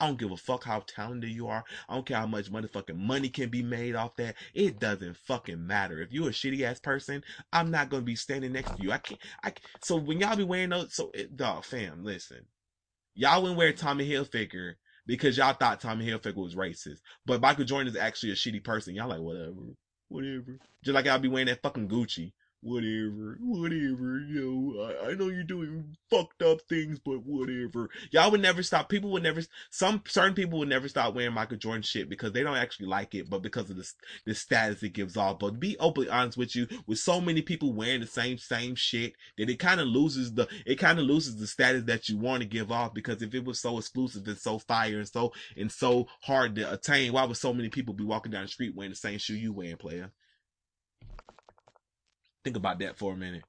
I 0.00 0.06
don't 0.06 0.18
give 0.18 0.32
a 0.32 0.36
fuck 0.36 0.64
how 0.64 0.82
talented 0.86 1.30
you 1.30 1.48
are. 1.48 1.62
I 1.88 1.94
don't 1.94 2.06
care 2.06 2.16
how 2.16 2.26
much 2.26 2.50
motherfucking 2.50 2.96
money 2.96 3.28
can 3.28 3.50
be 3.50 3.62
made 3.62 3.94
off 3.94 4.16
that. 4.16 4.36
It 4.54 4.80
doesn't 4.80 5.16
fucking 5.18 5.64
matter. 5.66 6.00
If 6.00 6.12
you're 6.12 6.28
a 6.28 6.32
shitty 6.32 6.62
ass 6.62 6.80
person, 6.80 7.22
I'm 7.52 7.70
not 7.70 7.90
gonna 7.90 8.02
be 8.02 8.16
standing 8.16 8.52
next 8.52 8.76
to 8.76 8.82
you. 8.82 8.92
I 8.92 8.98
can't. 8.98 9.20
I 9.44 9.52
so 9.82 9.96
when 9.96 10.20
y'all 10.20 10.36
be 10.36 10.44
wearing 10.44 10.70
those, 10.70 10.94
so 10.94 11.10
it, 11.12 11.36
dog, 11.36 11.64
fam, 11.64 12.02
listen, 12.02 12.46
y'all 13.14 13.42
wouldn't 13.42 13.58
wear 13.58 13.72
Tommy 13.72 14.08
Hilfiger 14.08 14.74
because 15.06 15.36
y'all 15.36 15.52
thought 15.52 15.80
Tommy 15.80 16.06
Hilfiger 16.06 16.36
was 16.36 16.54
racist, 16.54 17.00
but 17.26 17.40
Michael 17.42 17.64
Jordan 17.64 17.88
is 17.88 17.96
actually 17.96 18.32
a 18.32 18.36
shitty 18.36 18.64
person. 18.64 18.94
Y'all 18.94 19.08
like 19.08 19.20
whatever, 19.20 19.52
whatever. 20.08 20.58
Just 20.82 20.94
like 20.94 21.06
I'll 21.06 21.18
be 21.18 21.28
wearing 21.28 21.48
that 21.48 21.62
fucking 21.62 21.88
Gucci 21.88 22.32
whatever, 22.62 23.38
whatever, 23.40 24.20
you 24.20 24.74
know, 24.76 24.82
I, 24.82 25.10
I, 25.10 25.14
know 25.14 25.28
you're 25.28 25.42
doing 25.42 25.96
fucked 26.10 26.42
up 26.42 26.60
things, 26.68 26.98
but 26.98 27.24
whatever. 27.24 27.88
Y'all 28.10 28.30
would 28.30 28.42
never 28.42 28.62
stop. 28.62 28.88
People 28.88 29.10
would 29.12 29.22
never, 29.22 29.40
some 29.70 30.02
certain 30.06 30.34
people 30.34 30.58
would 30.58 30.68
never 30.68 30.88
stop 30.88 31.14
wearing 31.14 31.32
Michael 31.32 31.56
Jordan 31.56 31.82
shit 31.82 32.10
because 32.10 32.32
they 32.32 32.42
don't 32.42 32.56
actually 32.56 32.86
like 32.86 33.14
it, 33.14 33.30
but 33.30 33.42
because 33.42 33.70
of 33.70 33.76
the, 33.76 33.90
the 34.26 34.34
status 34.34 34.82
it 34.82 34.92
gives 34.92 35.16
off. 35.16 35.38
But 35.38 35.58
be 35.58 35.78
openly 35.78 36.10
honest 36.10 36.36
with 36.36 36.54
you, 36.54 36.68
with 36.86 36.98
so 36.98 37.20
many 37.20 37.40
people 37.40 37.72
wearing 37.72 38.00
the 38.00 38.06
same, 38.06 38.36
same 38.36 38.74
shit, 38.74 39.14
that 39.38 39.48
it 39.48 39.58
kind 39.58 39.80
of 39.80 39.86
loses 39.86 40.34
the, 40.34 40.46
it 40.66 40.76
kind 40.76 40.98
of 40.98 41.06
loses 41.06 41.36
the 41.36 41.46
status 41.46 41.84
that 41.84 42.08
you 42.10 42.18
want 42.18 42.42
to 42.42 42.48
give 42.48 42.70
off 42.70 42.92
because 42.92 43.22
if 43.22 43.34
it 43.34 43.44
was 43.44 43.58
so 43.58 43.78
exclusive 43.78 44.26
and 44.26 44.38
so 44.38 44.58
fire 44.58 44.98
and 44.98 45.08
so, 45.08 45.32
and 45.56 45.72
so 45.72 46.08
hard 46.22 46.54
to 46.56 46.70
attain, 46.70 47.12
why 47.12 47.24
would 47.24 47.36
so 47.38 47.54
many 47.54 47.70
people 47.70 47.94
be 47.94 48.04
walking 48.04 48.32
down 48.32 48.42
the 48.42 48.48
street 48.48 48.74
wearing 48.74 48.90
the 48.90 48.96
same 48.96 49.18
shoe 49.18 49.34
you 49.34 49.52
wearing, 49.52 49.76
player? 49.76 50.12
Think 52.44 52.56
about 52.56 52.78
that 52.78 52.96
for 52.96 53.12
a 53.12 53.16
minute. 53.16 53.44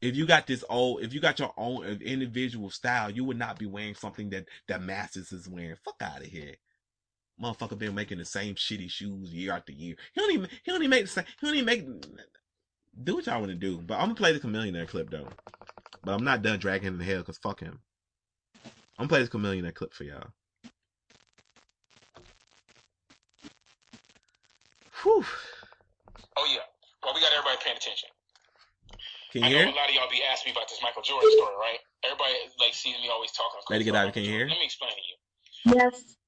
If 0.00 0.16
you 0.16 0.26
got 0.26 0.46
this 0.46 0.64
old, 0.68 1.02
if 1.02 1.12
you 1.12 1.20
got 1.20 1.38
your 1.38 1.52
own 1.56 1.84
uh, 1.84 1.96
individual 2.00 2.70
style, 2.70 3.10
you 3.10 3.24
would 3.24 3.38
not 3.38 3.58
be 3.58 3.66
wearing 3.66 3.94
something 3.94 4.30
that 4.30 4.46
that 4.66 4.82
masses 4.82 5.30
is 5.30 5.48
wearing. 5.48 5.76
Fuck 5.84 5.96
out 6.00 6.22
of 6.22 6.26
here. 6.26 6.54
Motherfucker 7.40 7.78
been 7.78 7.94
making 7.94 8.18
the 8.18 8.24
same 8.24 8.54
shitty 8.54 8.90
shoes 8.90 9.32
year 9.32 9.52
after 9.52 9.72
year. 9.72 9.96
He 10.14 10.20
don't 10.20 10.32
even 10.32 10.48
he 10.64 10.70
don't 10.70 10.80
even 10.80 10.90
make 10.90 11.02
the 11.02 11.08
same 11.08 11.24
he 11.40 11.46
don't 11.46 11.56
even 11.56 11.66
make 11.66 11.86
do 13.04 13.16
what 13.16 13.26
y'all 13.26 13.40
wanna 13.40 13.54
do. 13.54 13.78
But 13.78 13.94
I'm 13.94 14.06
gonna 14.06 14.14
play 14.14 14.32
the 14.32 14.40
chameleon 14.40 14.86
clip 14.86 15.10
though. 15.10 15.28
But 16.02 16.14
I'm 16.14 16.24
not 16.24 16.42
done 16.42 16.58
dragging 16.58 16.88
him 16.88 16.98
to 16.98 17.04
hell 17.04 17.18
because 17.18 17.38
fuck 17.38 17.60
him. 17.60 17.80
I'm 18.64 19.06
gonna 19.06 19.08
play 19.08 19.20
this 19.20 19.28
chameleon 19.28 19.70
clip 19.72 19.92
for 19.92 20.04
y'all. 20.04 20.28
Whew. 25.02 25.24
Oh 26.36 26.46
yeah. 26.50 26.66
Well, 27.02 27.14
we 27.16 27.20
got 27.20 27.32
everybody 27.32 27.58
paying 27.64 27.78
attention. 27.78 28.10
Can 29.32 29.46
you 29.46 29.46
I 29.46 29.50
hear? 29.50 29.64
know 29.66 29.74
a 29.74 29.78
lot 29.78 29.88
of 29.88 29.94
y'all 29.94 30.10
be 30.10 30.22
asking 30.26 30.50
me 30.50 30.58
about 30.58 30.66
this 30.66 30.82
Michael 30.82 31.06
Jordan 31.06 31.30
story, 31.30 31.54
right? 31.54 31.80
Everybody 32.02 32.34
like 32.58 32.74
sees 32.74 32.98
me 32.98 33.08
always 33.08 33.30
talking. 33.30 33.62
Lady 33.70 33.86
Godiva, 33.86 34.10
can 34.10 34.26
you 34.26 34.34
hear? 34.34 34.46
Let 34.50 34.58
me 34.58 34.66
explain 34.66 34.90
to 34.90 35.04
you. 35.06 35.16
Yes. 35.78 36.18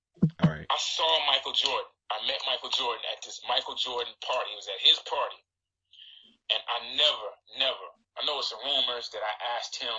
All 0.44 0.54
right. 0.54 0.66
I 0.70 0.78
saw 0.78 1.10
Michael 1.26 1.52
Jordan. 1.52 1.90
I 2.14 2.22
met 2.30 2.38
Michael 2.46 2.70
Jordan 2.70 3.02
at 3.10 3.18
this 3.26 3.42
Michael 3.50 3.74
Jordan 3.74 4.14
party. 4.22 4.54
It 4.54 4.60
was 4.60 4.70
at 4.70 4.78
his 4.78 5.00
party, 5.02 5.40
and 6.54 6.60
I 6.62 6.78
never, 6.94 7.28
never. 7.58 7.86
I 8.14 8.22
know 8.28 8.38
it's 8.38 8.52
some 8.52 8.62
rumors 8.62 9.10
that 9.16 9.24
I 9.24 9.34
asked 9.58 9.80
him 9.80 9.96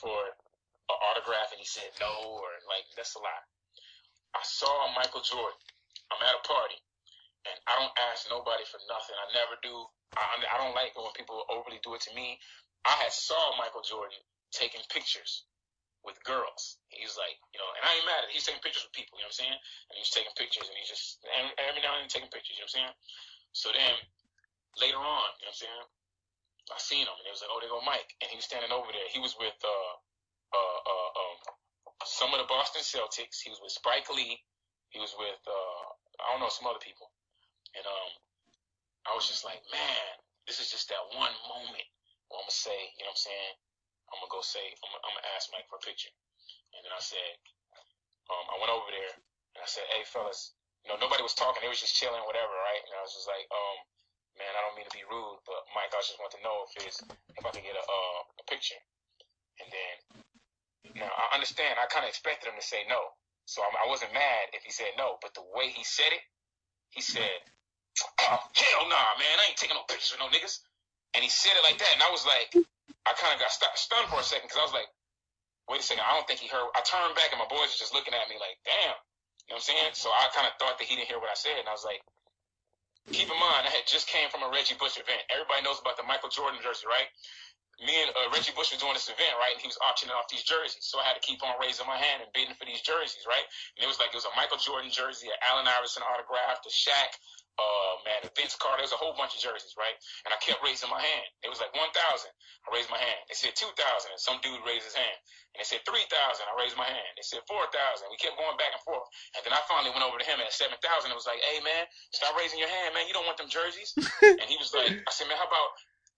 for 0.00 0.16
an 0.16 0.96
autograph, 1.12 1.52
and 1.52 1.60
he 1.60 1.68
said 1.68 1.90
no, 2.00 2.40
or 2.40 2.48
like 2.70 2.88
that's 2.94 3.18
a 3.18 3.20
lie. 3.20 3.44
I 4.32 4.42
saw 4.46 4.94
Michael 4.96 5.26
Jordan. 5.26 5.60
I'm 6.08 6.22
at 6.22 6.40
a 6.40 6.44
party. 6.46 6.78
And 7.46 7.56
I 7.70 7.78
don't 7.78 7.94
ask 8.10 8.26
nobody 8.26 8.66
for 8.66 8.82
nothing. 8.90 9.14
I 9.14 9.26
never 9.38 9.54
do. 9.62 9.74
I, 10.18 10.42
I 10.50 10.56
don't 10.58 10.74
like 10.74 10.94
it 10.94 11.00
when 11.00 11.14
people 11.14 11.46
overly 11.46 11.78
do 11.86 11.94
it 11.94 12.02
to 12.10 12.12
me. 12.14 12.42
I 12.82 12.94
had 13.02 13.14
saw 13.14 13.54
Michael 13.58 13.86
Jordan 13.86 14.18
taking 14.50 14.82
pictures 14.90 15.46
with 16.06 16.22
girls. 16.22 16.78
He's 16.90 17.18
like, 17.18 17.34
you 17.50 17.58
know, 17.58 17.66
and 17.74 17.82
I 17.82 17.98
ain't 17.98 18.06
mad 18.06 18.22
at 18.22 18.30
it. 18.30 18.34
He's 18.34 18.46
taking 18.46 18.62
pictures 18.62 18.86
with 18.86 18.94
people, 18.94 19.18
you 19.18 19.26
know 19.26 19.34
what 19.34 19.42
I'm 19.42 19.50
saying? 19.50 19.58
And 19.90 19.94
he's 19.98 20.14
taking 20.14 20.30
pictures 20.38 20.70
and 20.70 20.78
he's 20.78 20.90
just, 20.90 21.18
and 21.26 21.50
every 21.58 21.82
now 21.82 21.98
and 21.98 22.06
then 22.06 22.10
taking 22.10 22.30
pictures, 22.30 22.54
you 22.54 22.62
know 22.62 22.70
what 22.70 22.78
I'm 22.78 22.94
saying? 22.94 22.94
So 23.50 23.66
then 23.74 23.94
later 24.78 25.02
on, 25.02 25.28
you 25.42 25.50
know 25.50 25.50
what 25.50 25.58
I'm 25.58 25.62
saying? 25.66 25.84
I 26.70 26.78
seen 26.78 27.04
him 27.06 27.14
and 27.18 27.26
it 27.26 27.34
was 27.34 27.42
like, 27.42 27.50
oh, 27.50 27.58
there 27.58 27.70
go 27.70 27.82
Mike. 27.82 28.10
And 28.22 28.30
he 28.30 28.38
was 28.38 28.46
standing 28.46 28.70
over 28.70 28.90
there. 28.90 29.06
He 29.10 29.18
was 29.18 29.34
with, 29.34 29.58
uh, 29.66 29.94
uh, 30.54 30.78
uh, 30.86 31.10
um, 31.18 31.36
some 32.06 32.30
of 32.30 32.38
the 32.38 32.46
Boston 32.46 32.86
Celtics. 32.86 33.42
He 33.42 33.50
was 33.50 33.58
with 33.58 33.74
Spike 33.74 34.06
Lee. 34.14 34.38
He 34.94 35.02
was 35.02 35.10
with, 35.18 35.42
uh, 35.42 35.84
I 36.22 36.34
don't 36.34 36.42
know, 36.42 36.54
some 36.54 36.70
other 36.70 36.82
people. 36.82 37.10
And 37.76 37.84
um, 37.84 38.10
I 39.04 39.12
was 39.12 39.28
just 39.28 39.44
like, 39.44 39.60
man, 39.68 40.08
this 40.48 40.58
is 40.58 40.72
just 40.72 40.88
that 40.88 41.02
one 41.12 41.36
moment 41.46 41.86
where 42.32 42.40
I'm 42.40 42.48
gonna 42.48 42.56
say, 42.56 42.74
you 42.96 43.04
know 43.04 43.12
what 43.12 43.20
I'm 43.20 43.28
saying? 43.28 43.54
I'm 44.10 44.18
gonna 44.22 44.32
go 44.32 44.42
say, 44.42 44.64
I'm 44.82 44.90
gonna, 44.90 45.24
ask 45.36 45.52
Mike 45.52 45.68
for 45.68 45.76
a 45.76 45.84
picture. 45.84 46.10
And 46.72 46.80
then 46.82 46.94
I 46.94 47.02
said, 47.02 47.32
um, 48.32 48.46
I 48.50 48.56
went 48.58 48.72
over 48.72 48.88
there 48.88 49.12
and 49.12 49.60
I 49.60 49.68
said, 49.68 49.84
hey 49.92 50.02
fellas, 50.08 50.56
you 50.82 50.90
know, 50.90 50.98
nobody 50.98 51.20
was 51.22 51.36
talking, 51.36 51.60
they 51.60 51.70
was 51.70 51.82
just 51.82 51.98
chilling, 51.98 52.22
whatever, 52.24 52.54
right? 52.54 52.82
And 52.86 52.94
I 52.96 53.02
was 53.02 53.14
just 53.14 53.28
like, 53.28 53.46
um, 53.50 53.76
man, 54.38 54.52
I 54.54 54.62
don't 54.64 54.76
mean 54.78 54.88
to 54.88 54.96
be 54.96 55.06
rude, 55.06 55.42
but 55.44 55.66
Mike, 55.74 55.92
I 55.92 56.00
just 56.00 56.18
want 56.22 56.32
to 56.34 56.42
know 56.46 56.64
if 56.64 56.72
it's 56.86 57.02
if 57.02 57.42
I 57.44 57.50
could 57.52 57.66
get 57.66 57.76
a 57.76 57.84
uh, 57.84 58.20
a 58.40 58.44
picture. 58.46 58.80
And 59.60 59.68
then 59.68 59.94
now 61.02 61.10
I 61.10 61.34
understand, 61.34 61.76
I 61.76 61.90
kind 61.90 62.06
of 62.06 62.10
expected 62.10 62.48
him 62.48 62.58
to 62.58 62.64
say 62.64 62.86
no, 62.86 63.16
so 63.46 63.62
I, 63.62 63.86
I 63.86 63.90
wasn't 63.90 64.14
mad 64.14 64.54
if 64.54 64.62
he 64.62 64.70
said 64.70 64.94
no, 64.98 65.18
but 65.22 65.34
the 65.34 65.44
way 65.54 65.70
he 65.70 65.82
said 65.82 66.10
it, 66.10 66.24
he 66.90 67.02
said, 67.02 67.42
hell 68.20 68.84
nah, 68.88 69.16
man, 69.18 69.36
I 69.40 69.50
ain't 69.50 69.58
taking 69.60 69.76
no 69.76 69.84
pictures 69.88 70.12
with 70.14 70.22
no 70.22 70.30
niggas. 70.32 70.60
And 71.16 71.24
he 71.24 71.30
said 71.32 71.56
it 71.56 71.64
like 71.64 71.80
that, 71.80 71.92
and 71.96 72.02
I 72.04 72.10
was 72.12 72.28
like, 72.28 72.52
I 73.08 73.12
kind 73.16 73.32
of 73.32 73.40
got 73.40 73.48
st- 73.48 73.72
stunned 73.78 74.08
for 74.12 74.20
a 74.20 74.26
second 74.26 74.52
because 74.52 74.60
I 74.60 74.66
was 74.68 74.76
like, 74.76 74.90
wait 75.70 75.80
a 75.80 75.86
second, 75.86 76.04
I 76.04 76.12
don't 76.12 76.28
think 76.28 76.44
he 76.44 76.48
heard. 76.50 76.68
I 76.76 76.84
turned 76.84 77.16
back 77.16 77.32
and 77.32 77.40
my 77.40 77.48
boys 77.48 77.72
were 77.72 77.80
just 77.80 77.96
looking 77.96 78.12
at 78.12 78.28
me 78.28 78.36
like, 78.36 78.60
damn, 78.68 78.96
you 79.48 79.56
know 79.56 79.58
what 79.58 79.64
I'm 79.64 79.70
saying? 79.70 79.92
So 79.96 80.12
I 80.12 80.28
kind 80.36 80.44
of 80.44 80.54
thought 80.60 80.76
that 80.76 80.86
he 80.86 80.94
didn't 80.98 81.08
hear 81.08 81.18
what 81.22 81.32
I 81.32 81.38
said, 81.38 81.56
and 81.56 81.66
I 81.66 81.74
was 81.74 81.86
like, 81.86 82.02
keep 83.14 83.30
in 83.30 83.38
mind, 83.38 83.64
I 83.66 83.70
had 83.70 83.86
just 83.86 84.10
came 84.10 84.28
from 84.28 84.42
a 84.42 84.50
Reggie 84.50 84.78
Bush 84.78 84.98
event. 84.98 85.22
Everybody 85.30 85.62
knows 85.62 85.78
about 85.78 85.94
the 85.96 86.06
Michael 86.06 86.30
Jordan 86.32 86.58
jersey, 86.58 86.90
right? 86.90 87.06
Me 87.78 87.92
and 88.02 88.10
uh, 88.16 88.32
Reggie 88.32 88.56
Bush 88.56 88.72
were 88.72 88.80
doing 88.80 88.96
this 88.96 89.12
event, 89.12 89.36
right? 89.36 89.52
And 89.52 89.60
he 89.60 89.68
was 89.68 89.78
auctioning 89.84 90.16
off 90.16 90.26
these 90.32 90.42
jerseys. 90.48 90.88
So 90.88 90.96
I 90.98 91.04
had 91.04 91.14
to 91.14 91.22
keep 91.22 91.44
on 91.44 91.54
raising 91.60 91.84
my 91.84 92.00
hand 92.00 92.24
and 92.24 92.30
bidding 92.32 92.56
for 92.56 92.64
these 92.64 92.80
jerseys, 92.80 93.28
right? 93.28 93.44
And 93.76 93.84
it 93.84 93.88
was 93.88 94.00
like, 94.00 94.16
it 94.16 94.18
was 94.18 94.26
a 94.26 94.32
Michael 94.32 94.56
Jordan 94.58 94.88
jersey, 94.88 95.28
an 95.28 95.38
Allen 95.44 95.68
Iverson 95.68 96.02
autograph, 96.08 96.64
the 96.64 96.72
Shaq, 96.72 97.12
uh, 97.56 97.94
man, 98.04 98.20
the 98.20 98.32
Vince 98.36 98.52
Carter, 98.56 98.84
there's 98.84 98.92
a 98.92 99.00
whole 99.00 99.16
bunch 99.16 99.32
of 99.32 99.40
jerseys, 99.40 99.72
right? 99.80 99.96
And 100.28 100.30
I 100.32 100.38
kept 100.44 100.60
raising 100.60 100.92
my 100.92 101.00
hand. 101.00 101.28
It 101.40 101.48
was 101.48 101.60
like 101.60 101.72
1,000. 101.72 101.88
I 101.88 102.68
raised 102.68 102.92
my 102.92 103.00
hand. 103.00 103.20
They 103.32 103.36
said 103.36 103.56
2,000, 103.56 103.72
and 103.72 104.20
some 104.20 104.36
dude 104.44 104.60
raised 104.68 104.84
his 104.84 104.96
hand. 104.96 105.16
And 105.56 105.64
they 105.64 105.68
said 105.68 105.80
3,000. 105.88 106.04
I 106.04 106.52
raised 106.60 106.76
my 106.76 106.84
hand. 106.84 107.12
They 107.16 107.24
said 107.24 107.40
4,000. 107.48 108.12
We 108.12 108.20
kept 108.20 108.36
going 108.36 108.60
back 108.60 108.76
and 108.76 108.82
forth. 108.84 109.08
And 109.32 109.40
then 109.40 109.56
I 109.56 109.60
finally 109.64 109.88
went 109.88 110.04
over 110.04 110.20
to 110.20 110.26
him 110.28 110.36
at 110.44 110.52
7,000 110.52 110.76
and 111.08 111.16
was 111.16 111.24
like, 111.24 111.40
hey, 111.40 111.64
man, 111.64 111.88
stop 112.12 112.36
raising 112.36 112.60
your 112.60 112.68
hand, 112.68 112.92
man. 112.92 113.08
You 113.08 113.16
don't 113.16 113.24
want 113.24 113.40
them 113.40 113.48
jerseys. 113.48 113.96
and 114.20 114.46
he 114.48 114.60
was 114.60 114.76
like, 114.76 114.92
I 114.92 115.12
said, 115.16 115.24
man, 115.32 115.40
how 115.40 115.48
about 115.48 115.72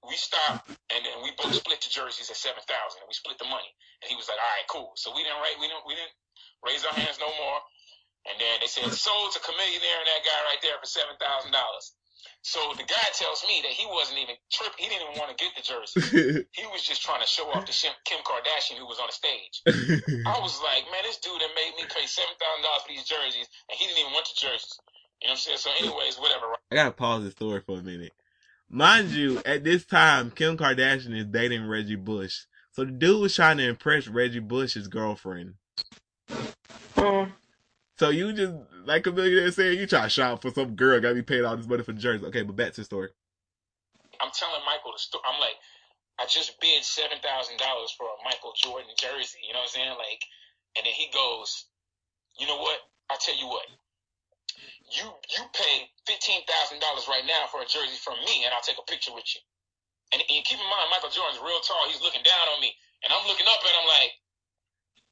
we 0.07 0.15
stop 0.15 0.63
and 0.95 1.01
then 1.03 1.23
we 1.27 1.35
both 1.35 1.55
split 1.55 1.83
the 1.83 1.91
jerseys 1.91 2.31
at 2.31 2.39
7,000 2.39 2.63
and 2.63 3.07
we 3.07 3.15
split 3.15 3.39
the 3.39 3.51
money. 3.51 3.71
And 4.03 4.07
he 4.11 4.15
was 4.15 4.31
like, 4.31 4.39
all 4.39 4.55
right, 4.55 4.69
cool. 4.71 4.91
So 4.95 5.11
we 5.15 5.27
didn't, 5.27 5.39
we 5.59 5.67
didn't, 5.67 5.87
we 5.87 5.95
didn't 5.99 6.15
raise 6.63 6.83
our 6.87 6.95
hands 6.95 7.19
no 7.19 7.31
more. 7.35 7.59
And 8.27 8.35
then 8.41 8.61
they 8.61 8.67
said, 8.67 8.91
sold 8.93 9.33
to 9.33 9.41
Chamillionaire 9.41 10.01
and 10.03 10.11
that 10.11 10.23
guy 10.27 10.39
right 10.51 10.63
there 10.63 10.79
for 10.83 10.89
$7,000. 10.91 11.55
So 12.43 12.61
the 12.77 12.87
guy 12.87 13.09
tells 13.15 13.43
me 13.47 13.63
that 13.63 13.73
he 13.73 13.87
wasn't 13.87 14.19
even 14.19 14.37
trip. 14.51 14.73
He 14.79 14.89
didn't 14.89 15.11
even 15.11 15.19
want 15.19 15.37
to 15.37 15.39
get 15.39 15.53
the 15.59 15.63
jersey. 15.63 16.47
he 16.57 16.65
was 16.71 16.83
just 16.83 17.03
trying 17.03 17.21
to 17.21 17.27
show 17.27 17.51
off 17.51 17.65
to 17.67 17.73
Kim 18.05 18.21
Kardashian 18.25 18.79
who 18.79 18.87
was 18.87 18.99
on 18.99 19.11
the 19.11 19.17
stage. 19.17 19.63
I 20.27 20.39
was 20.41 20.61
like, 20.63 20.85
man, 20.91 21.03
this 21.03 21.19
dude 21.19 21.41
that 21.41 21.51
made 21.55 21.73
me 21.77 21.85
pay 21.89 22.07
seven 22.07 22.33
thousand 22.39 22.63
dollars 22.63 22.83
for 22.87 22.93
these 22.95 23.05
jerseys, 23.05 23.49
and 23.69 23.77
he 23.77 23.87
didn't 23.87 24.01
even 24.01 24.13
want 24.13 24.27
the 24.27 24.39
jerseys. 24.39 24.79
You 25.21 25.29
know 25.29 25.33
what 25.33 25.47
I'm 25.51 25.59
saying? 25.59 25.59
So, 25.59 25.71
anyways, 25.79 26.17
whatever. 26.17 26.47
I 26.71 26.75
gotta 26.75 26.93
pause 26.93 27.25
the 27.25 27.33
story 27.33 27.61
for 27.61 27.79
a 27.79 27.83
minute. 27.83 28.13
Mind 28.71 29.11
you, 29.11 29.43
at 29.45 29.65
this 29.65 29.85
time, 29.85 30.31
Kim 30.31 30.57
Kardashian 30.57 31.17
is 31.17 31.27
dating 31.27 31.67
Reggie 31.67 31.97
Bush. 31.97 32.45
So 32.73 32.85
the 32.85 32.93
dude 32.93 33.21
was 33.21 33.35
trying 33.35 33.57
to 33.59 33.69
impress 33.69 34.07
Reggie 34.07 34.39
Bush's 34.39 34.87
girlfriend. 34.87 35.55
Mm. 36.97 37.33
So 37.99 38.11
you 38.11 38.33
just 38.33 38.55
like 38.87 39.07
a 39.07 39.13
millionaire 39.13 39.51
saying 39.51 39.79
you 39.79 39.87
try 39.87 40.07
to 40.07 40.09
shop 40.09 40.43
for 40.43 40.55
some 40.55 40.79
girl, 40.79 41.01
gotta 41.03 41.19
be 41.19 41.27
paid 41.27 41.43
all 41.43 41.57
this 41.57 41.67
money 41.67 41.83
for 41.83 41.93
jerseys. 41.93 42.27
Okay, 42.31 42.43
but 42.47 42.55
back 42.55 42.73
to 42.79 42.81
the 42.81 42.85
story. 42.87 43.11
I'm 44.23 44.31
telling 44.31 44.63
Michael 44.63 44.95
the 44.95 45.03
story. 45.03 45.27
I'm 45.27 45.41
like, 45.43 45.59
I 46.23 46.27
just 46.31 46.55
bid 46.63 46.87
seven 46.87 47.19
thousand 47.19 47.59
dollars 47.59 47.91
for 47.99 48.07
a 48.07 48.19
Michael 48.23 48.55
Jordan 48.55 48.95
jersey. 48.95 49.43
You 49.43 49.51
know 49.51 49.67
what 49.67 49.75
I'm 49.75 49.83
saying? 49.83 49.99
Like, 49.99 50.23
and 50.79 50.87
then 50.87 50.95
he 50.95 51.11
goes, 51.11 51.67
you 52.39 52.47
know 52.47 52.63
what? 52.63 52.79
I 53.11 53.19
tell 53.19 53.35
you 53.35 53.51
what. 53.51 53.67
You 54.95 55.11
you 55.35 55.43
pay 55.51 55.91
fifteen 56.07 56.47
thousand 56.47 56.79
dollars 56.79 57.11
right 57.11 57.27
now 57.27 57.51
for 57.51 57.63
a 57.63 57.67
jersey 57.67 57.99
from 57.99 58.19
me, 58.23 58.47
and 58.47 58.55
I'll 58.55 58.63
take 58.63 58.79
a 58.79 58.87
picture 58.87 59.11
with 59.11 59.27
you. 59.35 59.43
And, 60.15 60.23
and 60.23 60.41
keep 60.47 60.57
in 60.57 60.71
mind, 60.71 60.89
Michael 60.95 61.11
Jordan's 61.11 61.43
real 61.43 61.61
tall. 61.67 61.91
He's 61.91 62.01
looking 62.01 62.23
down 62.23 62.47
on 62.55 62.63
me, 62.63 62.71
and 63.03 63.11
I'm 63.11 63.27
looking 63.27 63.45
up 63.45 63.61
at 63.61 63.75
him 63.75 63.87
like, 63.91 64.13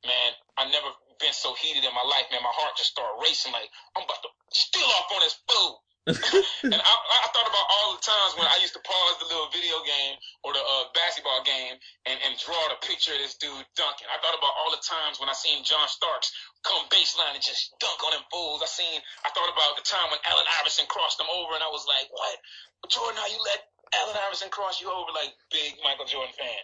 man, 0.07 0.31
I 0.57 0.63
never 0.71 0.91
been 1.19 1.35
so 1.35 1.55
heated 1.59 1.85
in 1.85 1.93
my 1.95 2.05
life, 2.05 2.29
man. 2.31 2.43
My 2.43 2.55
heart 2.55 2.77
just 2.77 2.93
started 2.93 3.17
racing. 3.23 3.53
Like 3.53 3.69
I'm 3.97 4.05
about 4.05 4.23
to 4.23 4.31
steal 4.53 4.89
off 4.97 5.09
on 5.13 5.21
this 5.21 5.37
fool. 5.49 5.83
and 6.07 6.79
I, 6.79 6.95
I 7.19 7.29
thought 7.35 7.51
about 7.51 7.67
all 7.67 7.99
the 7.99 8.03
times 8.07 8.39
when 8.39 8.47
I 8.47 8.63
used 8.63 8.79
to 8.79 8.83
pause 8.87 9.19
the 9.19 9.27
little 9.27 9.51
video 9.51 9.75
game 9.83 10.15
or 10.47 10.55
the 10.55 10.63
uh, 10.63 10.87
basketball 10.95 11.43
game 11.43 11.75
and, 12.07 12.15
and 12.23 12.39
draw 12.39 12.63
the 12.71 12.79
picture 12.87 13.11
of 13.11 13.19
this 13.19 13.35
dude 13.35 13.67
dunking. 13.75 14.07
I 14.07 14.23
thought 14.23 14.39
about 14.39 14.55
all 14.55 14.71
the 14.71 14.79
times 14.87 15.19
when 15.19 15.27
I 15.27 15.35
seen 15.35 15.67
John 15.67 15.83
Starks 15.91 16.31
come 16.63 16.87
baseline 16.95 17.35
and 17.35 17.43
just 17.43 17.75
dunk 17.83 17.99
on 18.07 18.15
them 18.15 18.23
fools. 18.31 18.63
I 18.63 18.71
seen, 18.71 19.03
I 19.27 19.35
thought 19.35 19.51
about 19.51 19.75
the 19.75 19.83
time 19.83 20.07
when 20.15 20.23
Allen 20.31 20.47
Iverson 20.63 20.87
crossed 20.87 21.19
them 21.19 21.27
over 21.27 21.59
and 21.59 21.65
I 21.67 21.71
was 21.75 21.83
like, 21.91 22.07
what? 22.15 22.39
Jordan, 22.87 23.19
how 23.19 23.27
you 23.27 23.43
let 23.43 23.67
Allen 23.99 24.15
Iverson 24.31 24.55
cross 24.55 24.79
you 24.79 24.87
over 24.87 25.11
like 25.11 25.35
big 25.51 25.75
Michael 25.83 26.07
Jordan 26.07 26.31
fan? 26.39 26.63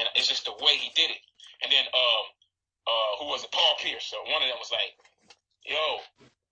And 0.00 0.08
it's 0.16 0.24
just 0.24 0.48
the 0.48 0.56
way 0.56 0.80
he 0.80 0.88
did 0.96 1.12
it. 1.12 1.20
And 1.60 1.68
then, 1.68 1.84
um, 1.92 2.24
uh, 2.90 3.10
who 3.22 3.30
was 3.30 3.46
it? 3.46 3.52
Paul 3.54 3.74
Pierce. 3.78 4.10
So 4.10 4.18
one 4.26 4.42
of 4.42 4.48
them 4.50 4.58
was 4.58 4.74
like, 4.74 4.92
yo, 5.62 6.02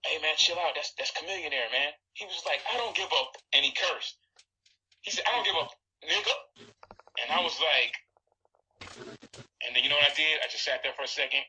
hey 0.07 0.23
man, 0.23 0.39
chill 0.39 0.59
out. 0.63 0.79
That's 0.79 0.95
that's 0.95 1.11
Chamillionaire, 1.19 1.71
man. 1.75 1.91
He 2.15 2.25
was 2.27 2.43
like, 2.47 2.63
I 2.71 2.79
don't 2.79 2.95
give 2.95 3.11
up, 3.19 3.35
and 3.55 3.65
he 3.67 3.75
cursed. 3.75 4.19
He 5.03 5.11
said, 5.11 5.25
I 5.27 5.35
don't 5.35 5.47
give 5.47 5.59
up, 5.59 5.71
nigga. 6.07 6.35
And 7.23 7.29
I 7.35 7.43
was 7.43 7.59
like, 7.59 7.95
and 9.67 9.75
then 9.75 9.83
you 9.83 9.91
know 9.91 9.99
what 9.99 10.11
I 10.11 10.15
did? 10.15 10.39
I 10.43 10.47
just 10.51 10.65
sat 10.65 10.83
there 10.83 10.95
for 10.95 11.03
a 11.03 11.11
second. 11.11 11.43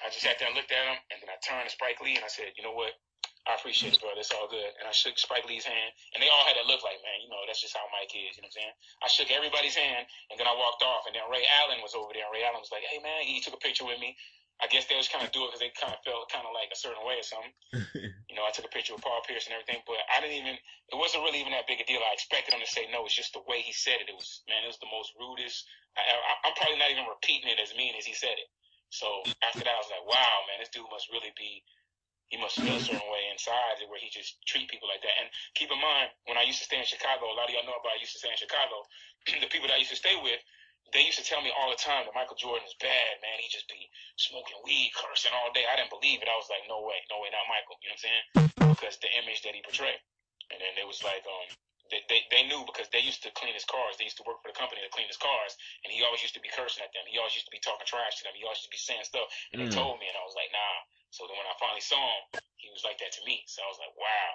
I 0.00 0.08
just 0.08 0.24
sat 0.24 0.40
there 0.40 0.48
and 0.48 0.56
looked 0.56 0.72
at 0.72 0.82
him, 0.82 0.98
and 1.12 1.20
then 1.20 1.28
I 1.30 1.38
turned 1.44 1.68
to 1.68 1.72
Spike 1.72 2.00
Lee 2.00 2.16
and 2.16 2.24
I 2.24 2.32
said, 2.32 2.56
you 2.56 2.64
know 2.64 2.74
what? 2.74 2.96
I 3.42 3.58
appreciate 3.58 3.98
it, 3.98 4.00
brother. 4.00 4.22
It's 4.22 4.30
all 4.30 4.46
good. 4.46 4.70
And 4.78 4.86
I 4.86 4.94
shook 4.94 5.18
Spike 5.18 5.42
Lee's 5.50 5.66
hand, 5.66 5.90
and 6.14 6.22
they 6.22 6.30
all 6.30 6.46
had 6.46 6.54
that 6.54 6.70
look 6.70 6.86
like, 6.86 7.02
man, 7.02 7.18
you 7.18 7.26
know, 7.26 7.42
that's 7.50 7.58
just 7.58 7.74
how 7.74 7.82
Mike 7.90 8.14
is. 8.14 8.38
You 8.38 8.46
know 8.46 8.46
what 8.46 8.54
I'm 8.54 8.70
saying? 8.70 8.74
I 9.02 9.08
shook 9.10 9.30
everybody's 9.34 9.74
hand, 9.74 10.06
and 10.30 10.38
then 10.38 10.46
I 10.46 10.54
walked 10.54 10.86
off, 10.86 11.10
and 11.10 11.14
then 11.18 11.26
Ray 11.26 11.42
Allen 11.62 11.82
was 11.82 11.98
over 11.98 12.14
there, 12.14 12.22
and 12.22 12.30
Ray 12.30 12.46
Allen 12.46 12.62
was 12.62 12.70
like, 12.70 12.86
hey, 12.86 13.02
man, 13.02 13.26
he 13.26 13.42
took 13.42 13.58
a 13.58 13.62
picture 13.62 13.82
with 13.82 13.98
me. 13.98 14.14
I 14.62 14.70
guess 14.70 14.86
they 14.86 14.94
was 14.94 15.10
kind 15.10 15.26
of 15.26 15.34
do 15.34 15.42
it 15.42 15.50
because 15.50 15.58
they 15.58 15.74
kind 15.74 15.90
of 15.90 15.98
felt 16.06 16.30
kind 16.30 16.46
of 16.46 16.54
like 16.54 16.70
a 16.70 16.78
certain 16.78 17.02
way 17.02 17.18
or 17.18 17.26
something. 17.26 17.50
you 18.30 18.38
know, 18.38 18.46
I 18.46 18.54
took 18.54 18.62
a 18.62 18.70
picture 18.70 18.94
with 18.94 19.02
Paul 19.02 19.18
Pierce 19.26 19.50
and 19.50 19.58
everything, 19.58 19.82
but 19.90 19.98
I 20.06 20.22
didn't 20.22 20.38
even, 20.38 20.54
it 20.54 20.94
wasn't 20.94 21.26
really 21.26 21.42
even 21.42 21.50
that 21.50 21.66
big 21.66 21.82
a 21.82 21.86
deal. 21.88 21.98
I 21.98 22.14
expected 22.14 22.54
him 22.54 22.62
to 22.62 22.70
say 22.70 22.86
no. 22.94 23.02
It's 23.02 23.18
just 23.18 23.34
the 23.34 23.42
way 23.50 23.58
he 23.58 23.74
said 23.74 23.98
it. 23.98 24.06
It 24.06 24.14
was, 24.14 24.46
man, 24.46 24.62
it 24.62 24.70
was 24.70 24.78
the 24.78 24.92
most 24.94 25.18
rudest. 25.18 25.66
I, 25.98 26.06
I, 26.06 26.32
I'm 26.46 26.54
probably 26.54 26.78
not 26.78 26.94
even 26.94 27.10
repeating 27.10 27.50
it 27.50 27.58
as 27.58 27.74
mean 27.74 27.98
as 27.98 28.06
he 28.06 28.14
said 28.14 28.38
it. 28.38 28.46
So 28.94 29.08
after 29.42 29.66
that, 29.66 29.74
I 29.74 29.82
was 29.82 29.90
like, 29.90 30.06
wow, 30.06 30.36
man, 30.46 30.60
this 30.60 30.70
dude 30.70 30.86
must 30.92 31.10
really 31.10 31.32
be, 31.34 31.64
he 32.32 32.40
must 32.40 32.64
feel 32.64 32.72
a 32.72 32.80
certain 32.80 33.04
way 33.12 33.28
inside 33.28 33.76
where 33.92 34.00
he 34.00 34.08
just 34.08 34.40
treat 34.48 34.64
people 34.72 34.88
like 34.88 35.04
that. 35.04 35.12
And 35.20 35.28
keep 35.52 35.68
in 35.68 35.76
mind, 35.76 36.08
when 36.24 36.40
I 36.40 36.48
used 36.48 36.64
to 36.64 36.66
stay 36.66 36.80
in 36.80 36.88
Chicago, 36.88 37.28
a 37.28 37.36
lot 37.36 37.44
of 37.44 37.52
y'all 37.52 37.68
know 37.68 37.76
about 37.76 37.92
I 37.92 38.00
used 38.00 38.16
to 38.16 38.22
stay 38.24 38.32
in 38.32 38.40
Chicago, 38.40 38.88
the 39.44 39.52
people 39.52 39.68
that 39.68 39.76
I 39.76 39.84
used 39.84 39.92
to 39.92 40.00
stay 40.00 40.16
with, 40.16 40.40
they 40.96 41.04
used 41.04 41.20
to 41.20 41.26
tell 41.28 41.44
me 41.44 41.52
all 41.52 41.68
the 41.68 41.76
time 41.76 42.08
that 42.08 42.16
Michael 42.16 42.40
Jordan 42.40 42.64
is 42.64 42.72
bad, 42.80 43.20
man. 43.20 43.36
He 43.36 43.52
just 43.52 43.68
be 43.68 43.84
smoking 44.16 44.56
weed, 44.64 44.96
cursing 44.96 45.32
all 45.36 45.52
day. 45.52 45.68
I 45.68 45.76
didn't 45.76 45.92
believe 45.92 46.24
it. 46.24 46.28
I 46.28 46.36
was 46.40 46.48
like, 46.48 46.64
no 46.68 46.80
way, 46.88 46.96
no 47.12 47.20
way, 47.20 47.28
not 47.28 47.44
Michael. 47.52 47.76
You 47.84 47.92
know 47.92 48.00
what 48.00 48.00
I'm 48.00 48.08
saying? 48.08 48.24
Because 48.72 48.96
the 49.04 49.12
image 49.20 49.44
that 49.44 49.52
he 49.52 49.60
portrayed. 49.60 50.00
And 50.52 50.60
then 50.60 50.72
it 50.80 50.88
was 50.88 51.04
like, 51.04 51.24
um, 51.28 51.48
they, 51.92 52.00
they, 52.08 52.20
they 52.32 52.42
knew 52.48 52.64
because 52.64 52.88
they 52.92 53.04
used 53.04 53.20
to 53.24 53.30
clean 53.36 53.52
his 53.52 53.68
cars. 53.68 54.00
They 54.00 54.08
used 54.08 54.20
to 54.20 54.26
work 54.28 54.40
for 54.40 54.48
the 54.48 54.56
company 54.56 54.80
to 54.84 54.92
clean 54.92 55.08
his 55.08 55.20
cars. 55.20 55.56
And 55.84 55.92
he 55.92 56.00
always 56.04 56.24
used 56.24 56.36
to 56.36 56.44
be 56.44 56.52
cursing 56.52 56.84
at 56.84 56.92
them. 56.96 57.04
He 57.08 57.20
always 57.20 57.36
used 57.36 57.48
to 57.48 57.54
be 57.54 57.60
talking 57.60 57.84
trash 57.84 58.20
to 58.20 58.24
them. 58.24 58.36
He 58.36 58.44
always 58.44 58.64
used 58.64 58.72
to 58.72 58.76
be 58.76 58.80
saying 58.80 59.04
stuff. 59.04 59.28
And 59.52 59.60
they 59.60 59.68
Mm. 59.68 59.76
told 59.76 60.00
me, 60.00 60.08
and 60.08 60.16
I 60.16 60.24
was 60.24 60.36
like, 60.36 60.52
nah. 60.52 60.76
So 61.12 61.28
then 61.28 61.36
when 61.36 61.44
I 61.44 61.54
finally 61.60 61.84
saw 61.84 62.00
him, 62.00 62.40
he 62.56 62.72
was 62.72 62.82
like 62.82 62.96
that 63.04 63.12
to 63.20 63.22
me. 63.28 63.44
So 63.44 63.60
I 63.60 63.68
was 63.68 63.76
like, 63.76 63.92
wow. 64.00 64.32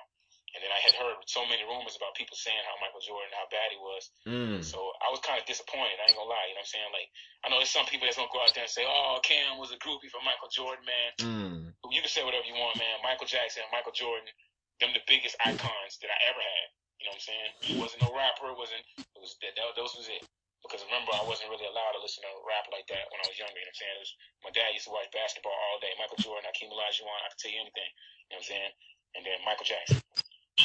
And 0.55 0.63
then 0.63 0.71
I 0.71 0.79
had 0.79 0.95
heard 0.95 1.19
so 1.27 1.43
many 1.43 1.65
rumors 1.67 1.99
about 1.99 2.15
people 2.15 2.39
saying 2.39 2.63
how 2.63 2.79
Michael 2.79 3.03
Jordan, 3.03 3.33
how 3.35 3.49
bad 3.51 3.67
he 3.67 3.77
was. 3.77 4.03
Mm. 4.23 4.63
So 4.63 4.79
I 5.03 5.11
was 5.11 5.19
kind 5.19 5.37
of 5.37 5.45
disappointed. 5.45 5.99
I 5.99 6.07
ain't 6.07 6.15
gonna 6.15 6.31
lie. 6.31 6.47
You 6.47 6.55
know 6.55 6.63
what 6.63 6.71
I'm 6.71 6.77
saying? 6.77 6.91
Like, 6.95 7.09
I 7.43 7.51
know 7.51 7.59
there's 7.59 7.73
some 7.73 7.85
people 7.85 8.07
that's 8.07 8.15
gonna 8.15 8.31
go 8.31 8.39
out 8.39 8.55
there 8.55 8.63
and 8.63 8.71
say, 8.71 8.87
"Oh, 8.87 9.19
Cam 9.27 9.59
was 9.59 9.75
a 9.75 9.77
groupie 9.77 10.07
for 10.07 10.23
Michael 10.23 10.47
Jordan, 10.47 10.87
man." 10.87 11.11
Mm. 11.19 11.57
You 11.91 11.99
can 11.99 12.09
say 12.09 12.23
whatever 12.23 12.47
you 12.47 12.55
want, 12.55 12.79
man. 12.79 13.03
Michael 13.03 13.27
Jackson, 13.27 13.67
Michael 13.75 13.93
Jordan, 13.93 14.31
them 14.79 14.95
the 14.95 15.03
biggest 15.05 15.35
icons 15.43 15.99
that 15.99 16.09
I 16.09 16.19
ever 16.31 16.41
had. 16.41 16.67
You 16.97 17.03
know 17.05 17.13
what 17.13 17.21
I'm 17.21 17.27
saying? 17.27 17.51
He 17.61 17.73
wasn't 17.77 18.01
no 18.07 18.09
rapper. 18.15 18.49
It 18.49 18.57
wasn't. 18.57 18.81
It 18.97 19.19
was 19.19 19.35
that. 19.43 19.53
that 19.59 19.75
those 19.75 19.93
was 19.99 20.09
it. 20.09 20.23
Because 20.67 20.83
remember, 20.83 21.15
I 21.15 21.23
wasn't 21.23 21.49
really 21.49 21.65
allowed 21.65 21.95
to 21.95 22.03
listen 22.03 22.27
to 22.27 22.31
rap 22.43 22.67
like 22.69 22.85
that 22.91 23.07
when 23.09 23.23
I 23.23 23.27
was 23.31 23.39
younger. 23.39 23.55
You 23.55 23.63
know 23.63 23.71
what 23.71 23.79
I'm 23.79 23.83
saying? 23.87 23.97
Was, 24.03 24.11
my 24.43 24.51
dad 24.51 24.75
used 24.75 24.87
to 24.91 24.93
watch 24.93 25.07
basketball 25.15 25.55
all 25.55 25.79
day. 25.79 25.95
Michael 25.95 26.19
Jordan, 26.19 26.43
Hakeem 26.45 26.69
Olajuwon, 26.69 27.23
I 27.23 27.31
could 27.31 27.39
tell 27.39 27.53
you 27.55 27.63
anything. 27.63 27.91
You 28.27 28.35
know 28.35 28.43
what 28.43 28.45
I'm 28.45 28.51
saying? 28.51 28.71
And 29.15 29.21
then 29.23 29.37
Michael 29.47 29.65
Jackson. 29.65 30.03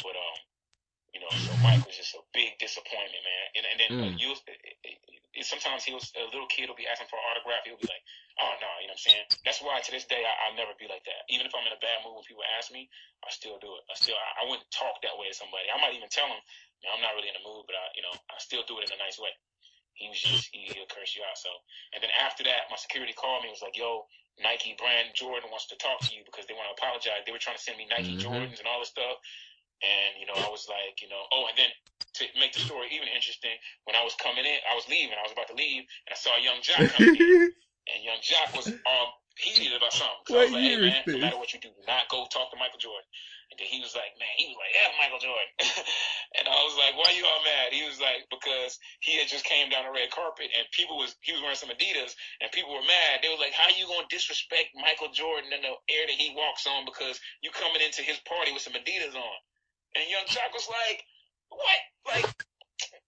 But 0.03 0.15
um, 0.19 0.37
you 1.13 1.21
know, 1.21 1.29
so 1.37 1.53
Mike 1.61 1.85
was 1.85 1.95
just 1.95 2.17
a 2.17 2.21
big 2.33 2.57
disappointment, 2.57 3.21
man. 3.21 3.45
And, 3.55 3.63
and 3.69 3.77
then 3.79 3.91
uh, 3.93 4.01
Mm. 4.03 4.17
you, 4.17 4.29
it, 4.49 4.59
it, 4.83 4.97
it, 5.37 5.45
sometimes 5.45 5.85
he 5.85 5.93
was 5.93 6.09
a 6.17 6.25
little 6.33 6.49
kid 6.49 6.67
will 6.67 6.77
be 6.77 6.89
asking 6.89 7.07
for 7.07 7.21
an 7.21 7.25
autograph. 7.29 7.63
He'll 7.65 7.77
be 7.77 7.85
like, 7.85 8.01
"Oh 8.41 8.53
no," 8.57 8.69
you 8.81 8.89
know 8.89 8.97
what 8.97 9.05
I'm 9.05 9.07
saying? 9.13 9.25
That's 9.45 9.61
why 9.61 9.77
to 9.79 9.91
this 9.93 10.05
day 10.09 10.25
I, 10.25 10.33
I'll 10.49 10.57
never 10.57 10.73
be 10.81 10.89
like 10.89 11.05
that. 11.05 11.21
Even 11.29 11.45
if 11.45 11.53
I'm 11.53 11.65
in 11.69 11.73
a 11.73 11.81
bad 11.81 12.01
mood 12.01 12.17
when 12.17 12.25
people 12.25 12.41
ask 12.57 12.73
me, 12.73 12.89
I 13.21 13.29
still 13.29 13.61
do 13.61 13.77
it. 13.77 13.83
I 13.89 13.95
still 13.95 14.17
I, 14.17 14.41
I 14.41 14.49
wouldn't 14.49 14.65
talk 14.73 14.97
that 15.05 15.13
way 15.21 15.29
to 15.29 15.37
somebody. 15.37 15.69
I 15.69 15.77
might 15.77 15.93
even 15.93 16.09
tell 16.09 16.25
them, 16.27 16.41
I'm 16.89 17.01
not 17.05 17.13
really 17.13 17.29
in 17.29 17.37
the 17.37 17.45
mood," 17.45 17.69
but 17.69 17.77
I, 17.77 17.85
you 17.93 18.01
know, 18.01 18.13
I 18.33 18.37
still 18.41 18.65
do 18.65 18.81
it 18.81 18.89
in 18.89 18.97
a 18.97 18.99
nice 19.01 19.21
way. 19.21 19.29
He 19.95 20.09
was 20.09 20.19
just 20.19 20.49
he, 20.51 20.73
he'll 20.73 20.89
curse 20.89 21.15
you 21.15 21.23
out. 21.23 21.37
So, 21.37 21.49
and 21.93 22.01
then 22.01 22.11
after 22.17 22.43
that, 22.45 22.69
my 22.69 22.77
security 22.77 23.13
called 23.13 23.43
me 23.43 23.49
and 23.49 23.55
was 23.55 23.65
like, 23.65 23.77
"Yo, 23.77 24.05
Nike 24.41 24.75
brand 24.77 25.13
Jordan 25.13 25.49
wants 25.49 25.67
to 25.69 25.77
talk 25.77 26.01
to 26.09 26.15
you 26.15 26.25
because 26.25 26.45
they 26.47 26.57
want 26.57 26.69
to 26.69 26.75
apologize. 26.77 27.23
They 27.25 27.31
were 27.31 27.41
trying 27.41 27.57
to 27.57 27.63
send 27.63 27.77
me 27.77 27.85
Nike 27.85 28.17
Mhm. 28.17 28.23
Jordans 28.25 28.59
and 28.59 28.67
all 28.67 28.79
this 28.79 28.89
stuff." 28.89 29.17
And 29.83 30.19
you 30.19 30.25
know, 30.25 30.37
I 30.37 30.49
was 30.49 30.67
like, 30.69 31.01
you 31.01 31.09
know, 31.09 31.21
oh, 31.31 31.47
and 31.47 31.57
then 31.57 31.69
to 32.21 32.25
make 32.39 32.53
the 32.53 32.59
story 32.61 32.89
even 32.93 33.07
interesting, 33.09 33.57
when 33.85 33.95
I 33.95 34.03
was 34.03 34.15
coming 34.15 34.45
in, 34.45 34.59
I 34.69 34.75
was 34.75 34.87
leaving, 34.87 35.17
I 35.17 35.23
was 35.23 35.33
about 35.33 35.47
to 35.49 35.57
leave, 35.57 35.83
and 36.05 36.11
I 36.13 36.17
saw 36.17 36.37
Yung 36.37 36.61
Joc 36.61 36.87
coming 36.93 37.15
in, 37.15 37.25
and 37.89 37.99
Yung 38.03 38.21
Joc 38.21 38.53
was 38.55 38.69
um 38.85 39.09
heated 39.37 39.73
about 39.73 39.93
something. 39.93 40.25
So 40.29 40.37
I 40.37 40.43
was 40.45 40.53
like, 40.53 40.63
hey 40.63 40.77
man, 40.77 41.03
no 41.09 41.17
matter 41.17 41.37
what 41.37 41.53
you 41.53 41.59
do, 41.59 41.69
do 41.73 41.83
not 41.87 42.07
go 42.09 42.25
talk 42.29 42.51
to 42.53 42.57
Michael 42.57 42.79
Jordan. 42.79 43.05
And 43.59 43.69
he 43.69 43.79
was 43.83 43.93
like, 43.93 44.13
man, 44.17 44.33
he 44.35 44.49
was 44.49 44.57
like, 44.57 44.73
yeah, 44.73 44.89
Michael 44.97 45.21
Jordan. 45.21 45.51
and 46.41 46.45
I 46.49 46.57
was 46.65 46.73
like, 46.77 46.97
why 46.97 47.13
you 47.13 47.21
all 47.25 47.41
mad? 47.45 47.69
He 47.73 47.85
was 47.85 48.01
like, 48.01 48.25
because 48.33 48.77
he 49.05 49.17
had 49.21 49.29
just 49.29 49.45
came 49.45 49.69
down 49.69 49.85
the 49.85 49.93
red 49.93 50.09
carpet 50.09 50.49
and 50.53 50.65
people 50.73 50.97
was 50.97 51.13
he 51.21 51.31
was 51.33 51.41
wearing 51.45 51.59
some 51.59 51.69
Adidas 51.69 52.17
and 52.41 52.49
people 52.49 52.73
were 52.73 52.85
mad. 52.85 53.21
They 53.21 53.29
was 53.29 53.37
like, 53.41 53.53
how 53.53 53.69
you 53.73 53.85
gonna 53.85 54.09
disrespect 54.09 54.73
Michael 54.73 55.13
Jordan 55.13 55.53
in 55.53 55.61
the 55.61 55.73
air 55.93 56.05
that 56.09 56.17
he 56.17 56.33
walks 56.33 56.65
on 56.65 56.83
because 56.89 57.21
you 57.45 57.53
coming 57.53 57.81
into 57.85 58.01
his 58.01 58.17
party 58.25 58.49
with 58.51 58.65
some 58.65 58.73
Adidas 58.73 59.13
on? 59.13 59.37
And 59.93 60.05
Yung 60.09 60.25
Joc 60.25 60.49
was 60.57 60.65
like, 60.65 61.05
what? 61.53 61.79
Like, 62.09 62.25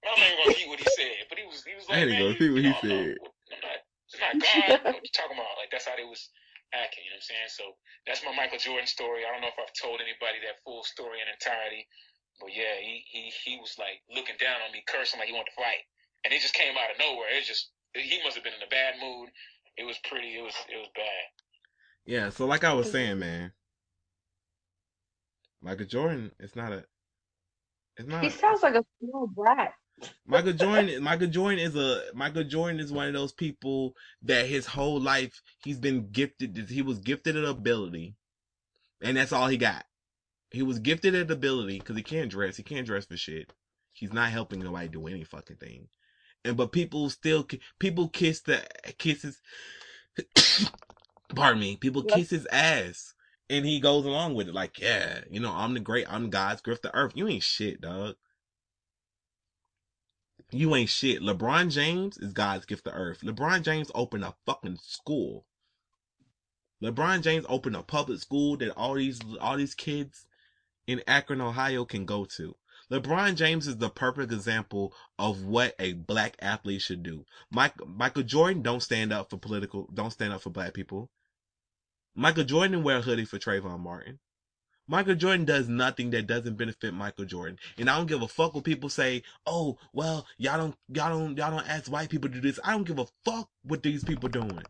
I'm 0.06 0.14
not 0.22 0.30
even 0.30 0.38
gonna 0.38 0.54
repeat 0.54 0.70
what 0.70 0.80
he 0.80 0.90
said, 0.94 1.26
but 1.28 1.42
he 1.42 1.46
was 1.50 1.66
he 1.66 1.74
was 1.74 1.86
I 1.90 1.92
like, 1.92 2.02
ain't 2.06 2.10
man, 2.14 2.20
gonna 2.22 2.34
repeat 2.38 2.52
what 2.54 2.62
he 2.62 2.70
know, 2.70 2.78
I'm 2.78 2.90
not- 2.90 3.02
said. 3.02 3.18
I'm 4.22 4.38
not, 4.38 4.54
not 4.70 4.84
God. 4.86 4.94
what 4.94 5.04
you 5.04 5.14
talking 5.18 5.38
about? 5.38 5.58
Like 5.58 5.74
that's 5.74 5.90
how 5.90 5.98
they 5.98 6.06
was 6.06 6.30
acting. 6.74 7.06
You 7.06 7.14
know 7.14 7.22
what 7.22 7.28
I'm 7.28 7.32
saying? 7.34 7.52
So 7.54 7.66
that's 8.08 8.24
my 8.26 8.34
Michael 8.34 8.62
Jordan 8.62 8.88
story. 8.90 9.28
I 9.28 9.32
don't 9.34 9.42
know 9.42 9.52
if 9.52 9.60
I've 9.60 9.76
told 9.76 10.02
anybody 10.02 10.42
that 10.46 10.64
full 10.66 10.82
story 10.88 11.22
in 11.22 11.28
entirety, 11.30 11.86
but 12.40 12.50
yeah, 12.54 12.80
he 12.82 13.06
he 13.06 13.30
he 13.46 13.54
was 13.60 13.78
like 13.78 14.02
looking 14.10 14.40
down 14.42 14.64
on 14.66 14.74
me, 14.74 14.82
cursing 14.88 15.20
like 15.20 15.30
he 15.30 15.36
wanted 15.36 15.54
to 15.54 15.60
fight, 15.60 15.84
and 16.26 16.34
it 16.34 16.42
just 16.42 16.56
came 16.58 16.74
out 16.78 16.90
of 16.90 16.98
nowhere. 16.98 17.30
It 17.30 17.46
just 17.46 17.70
he 17.94 18.20
must 18.24 18.36
have 18.36 18.44
been 18.44 18.58
in 18.58 18.66
a 18.66 18.72
bad 18.72 18.98
mood. 19.02 19.30
It 19.78 19.86
was 19.86 19.98
pretty. 20.08 20.38
It 20.38 20.44
was 20.44 20.56
it 20.68 20.78
was 20.78 20.90
bad. 20.96 21.26
Yeah, 22.06 22.30
so 22.30 22.46
like 22.46 22.64
I 22.64 22.74
was 22.74 22.92
saying, 22.92 23.20
man, 23.20 23.52
Michael 25.62 25.86
Jordan, 25.88 26.32
it's 26.40 26.56
not 26.56 26.72
a, 26.72 26.86
it's 27.98 28.08
not. 28.08 28.24
He 28.24 28.30
sounds 28.30 28.62
like 28.62 28.76
a 28.76 28.86
small 29.00 29.28
brat. 29.28 29.74
Michael 30.26 30.54
Jordan. 30.54 31.04
Michael 31.04 31.28
Jordan 31.28 31.60
is 31.60 31.76
a 31.76 32.04
Michael 32.14 32.44
Jordan 32.44 32.80
is 32.80 32.92
one 32.92 33.08
of 33.08 33.14
those 33.14 33.32
people 33.32 33.96
that 34.24 34.48
his 34.48 34.66
whole 34.66 35.00
life 35.00 35.42
he's 35.64 35.80
been 35.80 36.10
gifted. 36.12 36.58
He 36.70 36.82
was 36.82 37.00
gifted 37.00 37.36
an 37.36 37.46
ability, 37.46 38.16
and 39.02 39.18
that's 39.18 39.32
all 39.32 39.48
he 39.48 39.58
got. 39.58 39.86
He 40.52 40.64
was 40.64 40.80
gifted 40.80 41.16
an 41.16 41.32
ability 41.32 41.80
because 41.80 41.96
he 41.96 42.04
can't 42.04 42.32
dress. 42.32 42.58
He 42.58 42.64
can't 42.64 42.86
dress 42.86 43.06
for 43.06 43.18
shit. 43.18 43.52
He's 43.94 44.14
not 44.14 44.32
helping 44.32 44.60
nobody 44.60 44.88
do 44.88 45.08
any 45.08 45.24
fucking 45.24 45.58
thing. 45.58 45.88
And 46.44 46.58
but 46.58 46.72
people 46.72 47.10
still 47.10 47.48
people 47.80 48.10
kiss 48.10 48.42
the 48.42 48.66
kisses. 48.98 49.42
pardon 51.36 51.60
me. 51.60 51.76
People 51.76 52.04
kiss 52.04 52.30
his 52.30 52.48
ass. 52.52 53.14
And 53.48 53.64
he 53.64 53.80
goes 53.80 54.06
along 54.06 54.34
with 54.34 54.48
it, 54.48 54.56
like, 54.56 54.80
yeah, 54.80 55.20
you 55.30 55.40
know, 55.40 55.52
I'm 55.52 55.76
the 55.76 55.80
great, 55.80 56.12
I'm 56.12 56.32
God's 56.32 56.62
gift 56.62 56.82
to 56.82 56.96
earth. 56.96 57.12
You 57.14 57.28
ain't 57.28 57.44
shit, 57.44 57.80
dog. 57.80 58.16
You 60.56 60.74
ain't 60.74 60.90
shit. 60.90 61.22
LeBron 61.22 61.70
James 61.70 62.18
is 62.18 62.32
God's 62.32 62.66
gift 62.66 62.86
to 62.86 62.92
earth. 62.94 63.20
LeBron 63.20 63.62
James 63.62 63.92
opened 63.94 64.24
a 64.24 64.36
fucking 64.46 64.78
school. 64.82 65.46
LeBron 66.82 67.22
James 67.22 67.46
opened 67.50 67.76
a 67.76 67.84
public 67.84 68.22
school 68.22 68.56
that 68.58 68.72
all 68.78 68.94
these 68.94 69.20
all 69.42 69.58
these 69.58 69.76
kids 69.76 70.28
in 70.88 71.04
Akron, 71.08 71.42
Ohio 71.42 71.84
can 71.84 72.06
go 72.06 72.24
to. 72.38 72.56
LeBron 72.90 73.36
James 73.36 73.68
is 73.68 73.80
the 73.80 73.90
perfect 73.90 74.32
example 74.32 74.94
of 75.20 75.44
what 75.44 75.76
a 75.78 75.92
black 75.92 76.38
athlete 76.40 76.82
should 76.82 77.04
do. 77.04 77.26
Mike, 77.52 77.74
Michael 77.86 78.24
Jordan 78.24 78.62
don't 78.62 78.84
stand 78.84 79.12
up 79.12 79.30
for 79.30 79.38
political, 79.38 79.90
don't 79.94 80.12
stand 80.12 80.32
up 80.32 80.42
for 80.42 80.52
black 80.52 80.74
people. 80.74 81.12
Michael 82.16 82.46
Jordan 82.46 82.82
wear 82.82 83.00
a 83.00 83.02
hoodie 83.02 83.26
for 83.26 83.40
Trayvon 83.40 83.82
Martin. 83.82 84.20
Michael 84.88 85.16
Jordan 85.16 85.46
does 85.46 85.68
nothing 85.68 86.12
that 86.12 86.28
doesn't 86.28 86.58
benefit 86.58 86.94
Michael 86.94 87.26
Jordan. 87.26 87.58
And 87.78 87.90
I 87.90 87.98
don't 87.98 88.06
give 88.06 88.22
a 88.22 88.28
fuck 88.28 88.54
what 88.54 88.64
people 88.64 88.90
say, 88.90 89.24
oh, 89.46 89.78
well, 89.94 90.28
y'all 90.38 90.58
don't, 90.58 90.76
y'all 90.90 91.10
don't, 91.10 91.38
y'all 91.38 91.52
don't 91.52 91.68
ask 91.68 91.92
white 91.92 92.10
people 92.10 92.30
to 92.30 92.36
do 92.36 92.42
this. 92.42 92.60
I 92.64 92.72
don't 92.74 92.88
give 92.88 93.00
a 93.00 93.08
fuck 93.26 93.50
what 93.64 93.82
these 93.82 94.04
people 94.04 94.30
doing. 94.30 94.62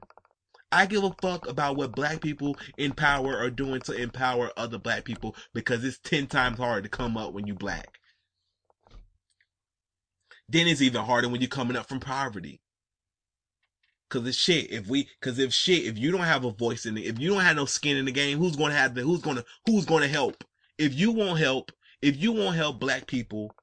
I 0.72 0.86
give 0.86 1.04
a 1.04 1.16
fuck 1.22 1.48
about 1.48 1.76
what 1.76 1.96
black 1.96 2.22
people 2.22 2.58
in 2.78 2.94
power 2.94 3.38
are 3.38 3.50
doing 3.50 3.82
to 3.82 3.94
empower 3.94 4.52
other 4.58 4.78
black 4.78 5.04
people 5.04 5.36
because 5.54 5.84
it's 5.84 6.00
10 6.00 6.28
times 6.28 6.58
harder 6.58 6.82
to 6.82 6.90
come 6.90 7.18
up 7.18 7.34
when 7.34 7.48
you 7.48 7.54
black. 7.54 8.00
Then 10.48 10.68
it's 10.68 10.82
even 10.82 11.04
harder 11.04 11.30
when 11.30 11.42
you're 11.42 11.48
coming 11.48 11.78
up 11.78 11.88
from 11.88 12.00
poverty. 12.00 12.62
Cause 14.10 14.28
it's 14.28 14.38
shit. 14.38 14.72
If 14.72 14.88
we, 14.88 15.10
cause 15.22 15.40
if 15.40 15.54
shit, 15.54 15.86
if 15.86 15.98
you 15.98 16.12
don't 16.12 16.22
have 16.22 16.46
a 16.46 16.52
voice 16.52 16.86
in 16.86 16.98
it, 16.98 17.06
if 17.06 17.20
you 17.20 17.30
don't 17.30 17.42
have 17.42 17.56
no 17.56 17.66
skin 17.66 17.98
in 17.98 18.06
the 18.06 18.12
game, 18.12 18.38
who's 18.38 18.56
gonna 18.56 18.76
have 18.76 18.94
the, 18.94 19.02
who's 19.02 19.22
gonna, 19.22 19.44
who's 19.66 19.86
gonna 19.86 20.08
help? 20.08 20.44
If 20.78 20.94
you 20.94 21.12
won't 21.12 21.40
help, 21.40 21.72
if 22.02 22.16
you 22.18 22.32
won't 22.32 22.56
help 22.56 22.80
black 22.80 23.08
people, 23.08 23.56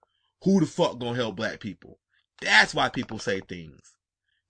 who 0.42 0.60
the 0.60 0.66
fuck 0.66 0.98
gonna 0.98 1.14
help 1.14 1.36
black 1.36 1.60
people? 1.60 1.98
That's 2.40 2.74
why 2.74 2.88
people 2.88 3.18
say 3.18 3.40
things. 3.40 3.91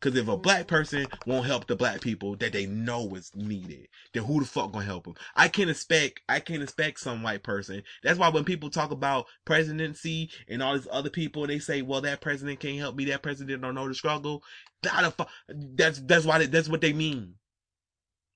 Cause 0.03 0.17
if 0.17 0.27
a 0.27 0.37
black 0.37 0.67
person 0.67 1.07
won't 1.27 1.47
help 1.47 1.69
the 1.69 1.77
black 1.77 2.01
people 2.01 2.35
that 2.39 2.53
they 2.53 2.67
know 2.67 3.15
is 3.15 3.31
needed, 3.37 3.87
then 4.13 4.25
who 4.25 4.41
the 4.41 4.47
fuck 4.47 4.73
gonna 4.73 4.85
help 4.85 5.05
them? 5.05 5.15
I 5.37 5.47
can't 5.47 5.71
expect, 5.71 6.23
I 6.29 6.41
can't 6.41 6.61
expect 6.61 6.99
some 6.99 7.23
white 7.23 7.45
person. 7.45 7.85
That's 8.03 8.19
why 8.19 8.29
when 8.29 8.43
people 8.43 8.69
talk 8.69 8.91
about 8.91 9.27
presidency 9.45 10.29
and 10.49 10.61
all 10.61 10.75
these 10.75 10.89
other 10.91 11.09
people, 11.09 11.47
they 11.47 11.61
say, 11.61 11.83
well, 11.83 12.01
that 12.01 12.21
president 12.21 12.59
can't 12.59 12.81
help 12.81 12.97
me. 12.97 13.05
That 13.05 13.23
president 13.23 13.63
don't 13.63 13.77
know 13.77 13.87
the 13.87 13.95
struggle. 13.95 14.43
That, 14.83 15.15
that's, 15.49 16.01
that's 16.01 16.27
why, 16.27 16.39
they, 16.39 16.47
that's 16.47 16.69
what 16.69 16.81
they 16.81 16.93
mean. 16.93 17.37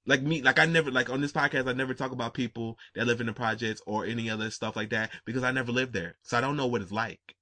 Like 0.07 0.23
me, 0.23 0.43
like 0.43 0.61
I 0.61 0.67
never, 0.67 0.93
like 0.93 1.11
on 1.11 1.21
this 1.21 1.33
podcast, 1.33 1.69
I 1.69 1.73
never 1.73 1.95
talk 1.95 2.13
about 2.13 2.33
people 2.33 2.79
that 2.95 3.09
live 3.09 3.21
in 3.21 3.27
the 3.27 3.33
projects 3.33 3.83
or 3.87 4.07
any 4.07 4.31
other 4.31 4.51
stuff 4.51 4.77
like 4.77 4.91
that 4.91 5.11
because 5.25 5.43
I 5.43 5.51
never 5.51 5.73
lived 5.73 5.95
there. 5.95 6.17
So 6.23 6.39
I 6.39 6.41
don't 6.41 6.57
know 6.57 6.69
what 6.69 6.83
it's 6.83 6.93
like. 6.93 7.35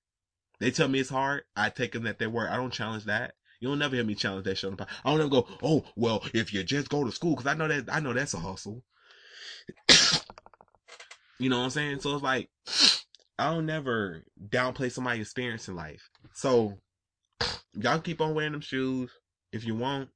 They 0.61 0.71
tell 0.71 0.89
me 0.89 1.01
it's 1.01 1.11
hard. 1.11 1.43
I 1.55 1.69
take 1.69 1.93
them 1.93 2.07
at 2.07 2.19
their 2.19 2.31
word. 2.31 2.49
I 2.49 2.57
don't 2.57 2.73
challenge 2.73 3.05
that. 3.05 3.35
You'll 3.65 3.77
never 3.77 3.95
hear 3.97 4.05
me 4.05 4.15
challenge 4.15 4.45
that 4.45 4.59
shit 4.59 4.69
on 4.69 4.77
the. 4.77 4.87
I 5.07 5.11
don't 5.11 5.21
ever 5.21 5.31
go, 5.31 5.49
oh, 5.63 5.87
well, 5.97 6.23
if 6.35 6.53
you 6.53 6.63
just 6.65 6.91
go 6.91 7.03
to 7.03 7.11
school, 7.11 7.35
cause 7.35 7.47
I 7.47 7.55
know 7.55 7.67
that, 7.67 7.87
I 7.91 7.99
know 7.99 8.13
that's 8.13 8.35
a 8.35 8.39
hustle. 8.39 8.85
you 11.39 11.49
know 11.49 11.57
what 11.57 11.65
I'm 11.65 11.71
saying? 11.71 12.01
So 12.01 12.15
it's 12.15 12.23
like, 12.23 12.51
I 13.39 13.55
don't 13.55 13.65
never 13.65 14.23
downplay 14.51 14.93
somebody's 14.93 15.23
experience 15.23 15.67
in 15.67 15.77
life. 15.77 16.11
So, 16.35 16.75
y'all 17.73 18.01
keep 18.01 18.21
on 18.21 18.35
wearing 18.35 18.53
them 18.53 18.61
shoes. 18.61 19.11
If 19.51 19.65
you 19.65 19.75
want, 19.75 20.11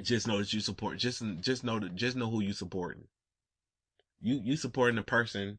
just 0.00 0.28
know 0.28 0.38
that 0.38 0.52
you 0.52 0.60
support, 0.60 0.98
just, 0.98 1.20
just 1.40 1.64
know 1.64 1.80
that, 1.80 1.96
just 1.96 2.16
know 2.16 2.30
who 2.30 2.42
you 2.42 2.52
supporting. 2.52 3.08
You, 4.20 4.40
you 4.40 4.56
supporting 4.56 4.94
the 4.94 5.02
person 5.02 5.58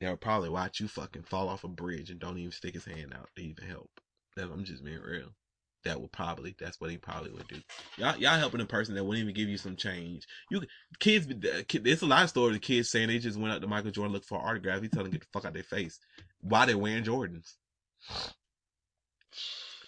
that 0.00 0.10
will 0.10 0.16
probably 0.16 0.48
watch 0.48 0.80
you 0.80 0.88
fucking 0.88 1.22
fall 1.22 1.48
off 1.48 1.62
a 1.62 1.68
bridge 1.68 2.10
and 2.10 2.18
don't 2.18 2.38
even 2.38 2.50
stick 2.50 2.74
his 2.74 2.86
hand 2.86 3.14
out 3.16 3.28
to 3.36 3.42
even 3.44 3.68
help. 3.68 4.00
I'm 4.36 4.64
just 4.64 4.84
being 4.84 5.00
real. 5.00 5.28
That 5.84 6.00
would 6.00 6.12
probably 6.12 6.56
that's 6.58 6.80
what 6.80 6.90
he 6.90 6.98
probably 6.98 7.30
would 7.30 7.46
do. 7.46 7.60
Y'all 7.96 8.16
y'all 8.16 8.38
helping 8.38 8.60
a 8.60 8.66
person 8.66 8.94
that 8.94 9.04
wouldn't 9.04 9.22
even 9.22 9.34
give 9.34 9.48
you 9.48 9.56
some 9.56 9.76
change. 9.76 10.26
You 10.50 10.62
kids, 10.98 11.28
there's 11.72 12.02
a 12.02 12.06
lot 12.06 12.24
of 12.24 12.30
stories 12.30 12.56
of 12.56 12.62
kids 12.62 12.90
saying 12.90 13.08
they 13.08 13.18
just 13.18 13.38
went 13.38 13.54
up 13.54 13.60
to 13.60 13.68
Michael 13.68 13.92
Jordan 13.92 14.12
look 14.12 14.24
for 14.24 14.38
autograph. 14.38 14.82
He 14.82 14.88
telling 14.88 15.04
them 15.04 15.12
get 15.12 15.20
the 15.20 15.28
fuck 15.32 15.44
out 15.44 15.54
their 15.54 15.62
face. 15.62 16.00
Why 16.40 16.66
they 16.66 16.74
wearing 16.74 17.04
Jordans? 17.04 17.54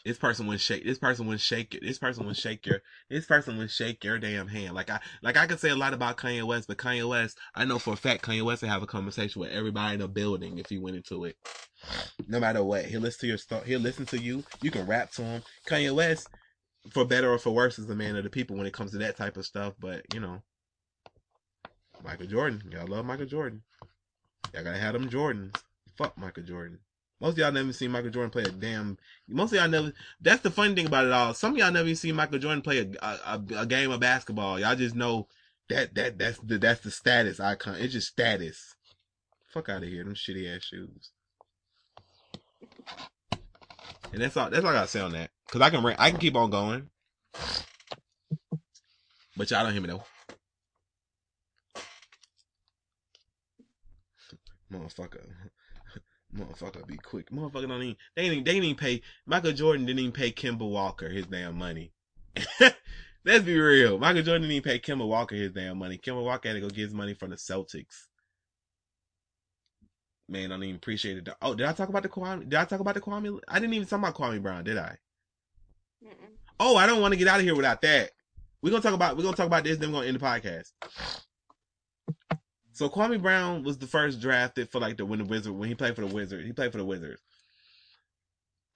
This 0.08 0.16
person 0.16 0.46
would 0.46 0.58
shake. 0.58 0.86
This 0.86 0.96
person 0.96 1.26
would 1.26 1.38
shake 1.38 1.74
it. 1.74 1.82
This 1.82 1.98
person 1.98 2.24
would 2.24 2.38
shake 2.38 2.64
your. 2.64 2.80
This 3.10 3.26
person 3.26 3.58
would 3.58 3.70
shake 3.70 4.02
your 4.02 4.18
damn 4.18 4.48
hand. 4.48 4.74
Like 4.74 4.88
I, 4.88 5.00
like 5.20 5.36
I 5.36 5.46
could 5.46 5.60
say 5.60 5.68
a 5.68 5.76
lot 5.76 5.92
about 5.92 6.16
Kanye 6.16 6.42
West, 6.44 6.66
but 6.66 6.78
Kanye 6.78 7.06
West, 7.06 7.36
I 7.54 7.66
know 7.66 7.78
for 7.78 7.92
a 7.92 7.96
fact 7.96 8.24
Kanye 8.24 8.42
West 8.42 8.62
would 8.62 8.70
have 8.70 8.82
a 8.82 8.86
conversation 8.86 9.38
with 9.38 9.50
everybody 9.50 9.92
in 9.92 10.00
the 10.00 10.08
building 10.08 10.56
if 10.56 10.70
he 10.70 10.78
went 10.78 10.96
into 10.96 11.26
it. 11.26 11.36
No 12.26 12.40
matter 12.40 12.64
what, 12.64 12.86
he'll 12.86 13.02
listen 13.02 13.20
to 13.20 13.26
your 13.26 13.36
stuff. 13.36 13.64
He'll 13.66 13.80
listen 13.80 14.06
to 14.06 14.18
you. 14.18 14.44
You 14.62 14.70
can 14.70 14.86
rap 14.86 15.12
to 15.12 15.22
him. 15.22 15.42
Kanye 15.68 15.94
West, 15.94 16.26
for 16.90 17.04
better 17.04 17.30
or 17.30 17.36
for 17.38 17.50
worse, 17.50 17.78
is 17.78 17.86
the 17.86 17.94
man 17.94 18.16
of 18.16 18.24
the 18.24 18.30
people 18.30 18.56
when 18.56 18.66
it 18.66 18.72
comes 18.72 18.92
to 18.92 18.98
that 18.98 19.18
type 19.18 19.36
of 19.36 19.44
stuff. 19.44 19.74
But 19.78 20.06
you 20.14 20.20
know, 20.20 20.40
Michael 22.02 22.28
Jordan, 22.28 22.62
y'all 22.72 22.86
love 22.86 23.04
Michael 23.04 23.26
Jordan. 23.26 23.60
Y'all 24.54 24.64
gotta 24.64 24.78
have 24.78 24.94
them 24.94 25.10
Jordans. 25.10 25.54
Fuck 25.98 26.16
Michael 26.16 26.44
Jordan. 26.44 26.78
Most 27.20 27.32
of 27.32 27.38
y'all 27.38 27.52
never 27.52 27.72
seen 27.72 27.90
Michael 27.90 28.10
Jordan 28.10 28.30
play 28.30 28.44
a 28.44 28.50
damn. 28.50 28.96
Most 29.26 29.52
of 29.52 29.58
y'all 29.58 29.68
never. 29.68 29.92
That's 30.20 30.42
the 30.42 30.50
funny 30.50 30.74
thing 30.74 30.86
about 30.86 31.06
it 31.06 31.12
all. 31.12 31.34
Some 31.34 31.52
of 31.52 31.58
y'all 31.58 31.72
never 31.72 31.92
seen 31.94 32.14
Michael 32.14 32.38
Jordan 32.38 32.62
play 32.62 32.78
a, 32.78 33.06
a, 33.06 33.42
a 33.58 33.66
game 33.66 33.90
of 33.90 33.98
basketball. 34.00 34.60
Y'all 34.60 34.76
just 34.76 34.94
know 34.94 35.26
that 35.68 35.94
that 35.96 36.18
that's 36.18 36.38
the 36.38 36.58
that's 36.58 36.80
the 36.80 36.92
status 36.92 37.40
icon. 37.40 37.76
It's 37.78 37.92
just 37.92 38.08
status. 38.08 38.76
Fuck 39.48 39.68
out 39.68 39.82
of 39.82 39.88
here, 39.88 40.04
them 40.04 40.14
shitty 40.14 40.54
ass 40.54 40.62
shoes. 40.64 41.10
And 44.12 44.22
that's 44.22 44.36
all. 44.36 44.48
That's 44.50 44.64
all 44.64 44.70
I 44.70 44.74
gotta 44.74 44.88
say 44.88 45.00
on 45.00 45.12
that. 45.12 45.30
Cause 45.50 45.60
I 45.60 45.70
can 45.70 45.84
I 45.84 46.10
can 46.10 46.20
keep 46.20 46.36
on 46.36 46.50
going, 46.50 46.88
but 49.36 49.50
y'all 49.50 49.64
don't 49.64 49.72
hear 49.72 49.82
me 49.82 49.88
though. 49.88 50.04
Motherfucker. 54.72 55.24
Motherfucker 56.36 56.86
be 56.86 56.96
quick. 56.96 57.30
Motherfucker 57.30 57.68
don't 57.68 57.82
even 57.82 57.96
they 58.14 58.28
didn't 58.28 58.44
they 58.44 58.52
didn't 58.52 58.64
even 58.64 58.76
pay 58.76 59.02
Michael 59.26 59.52
Jordan 59.52 59.86
didn't 59.86 60.00
even 60.00 60.12
pay 60.12 60.30
Kemba 60.30 60.68
Walker 60.68 61.08
his 61.08 61.26
damn 61.26 61.56
money. 61.56 61.92
Let's 63.24 63.44
be 63.44 63.58
real. 63.58 63.98
Michael 63.98 64.22
Jordan 64.22 64.42
didn't 64.42 64.56
even 64.56 64.70
pay 64.70 64.78
Kemba 64.78 65.06
Walker 65.06 65.34
his 65.34 65.52
damn 65.52 65.78
money. 65.78 65.98
Kemba 65.98 66.22
Walker 66.22 66.48
had 66.48 66.54
to 66.54 66.60
go 66.60 66.68
get 66.68 66.84
his 66.84 66.94
money 66.94 67.14
from 67.14 67.30
the 67.30 67.36
Celtics. 67.36 68.06
Man, 70.28 70.52
I 70.52 70.54
don't 70.54 70.64
even 70.64 70.76
appreciate 70.76 71.16
it. 71.16 71.28
Oh, 71.40 71.54
did 71.54 71.66
I 71.66 71.72
talk 71.72 71.88
about 71.88 72.02
the 72.02 72.10
Kwame? 72.10 72.40
Did 72.40 72.54
I 72.54 72.66
talk 72.66 72.80
about 72.80 72.94
the 72.94 73.00
Kwame? 73.00 73.40
I 73.48 73.58
didn't 73.58 73.74
even 73.74 73.88
talk 73.88 73.98
about 73.98 74.14
Kwame 74.14 74.42
Brown, 74.42 74.64
did 74.64 74.76
I? 74.76 74.98
Mm-mm. 76.04 76.36
Oh, 76.60 76.76
I 76.76 76.86
don't 76.86 77.00
want 77.00 77.12
to 77.12 77.18
get 77.18 77.28
out 77.28 77.40
of 77.40 77.46
here 77.46 77.56
without 77.56 77.80
that. 77.82 78.10
We're 78.60 78.70
gonna 78.70 78.82
talk 78.82 78.94
about 78.94 79.16
we're 79.16 79.22
gonna 79.22 79.36
talk 79.36 79.46
about 79.46 79.64
this, 79.64 79.78
then 79.78 79.90
we're 79.90 80.00
gonna 80.00 80.08
end 80.08 80.20
the 80.20 80.24
podcast. 80.24 80.72
So 82.78 82.88
Kwame 82.88 83.20
Brown 83.20 83.64
was 83.64 83.76
the 83.76 83.88
first 83.88 84.20
drafted 84.20 84.70
for 84.70 84.78
like 84.78 84.98
the 84.98 85.04
when 85.04 85.18
the 85.18 85.24
Wizard 85.24 85.52
when 85.52 85.68
he 85.68 85.74
played 85.74 85.96
for 85.96 86.02
the 86.02 86.14
Wizards. 86.14 86.46
He 86.46 86.52
played 86.52 86.70
for 86.70 86.78
the 86.78 86.84
Wizards. 86.84 87.20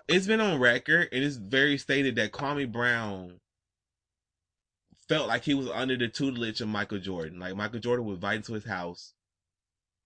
It's 0.09 0.27
been 0.27 0.41
on 0.41 0.59
record 0.59 1.09
and 1.13 1.23
it's 1.23 1.37
very 1.37 1.79
stated 1.79 2.17
that 2.17 2.33
Kwame 2.33 2.73
Brown 2.73 3.39
felt 5.09 5.29
like 5.29 5.45
he 5.45 5.55
was 5.55 5.69
under 5.69 5.97
the 5.97 6.09
tutelage 6.09 6.61
of 6.61 6.67
Michael 6.67 6.99
Jordan. 6.99 7.39
Like 7.39 7.55
Michael 7.55 7.79
Jordan 7.79 8.05
would 8.07 8.15
invite 8.15 8.39
him 8.39 8.43
to 8.43 8.55
his 8.55 8.65
house, 8.65 9.15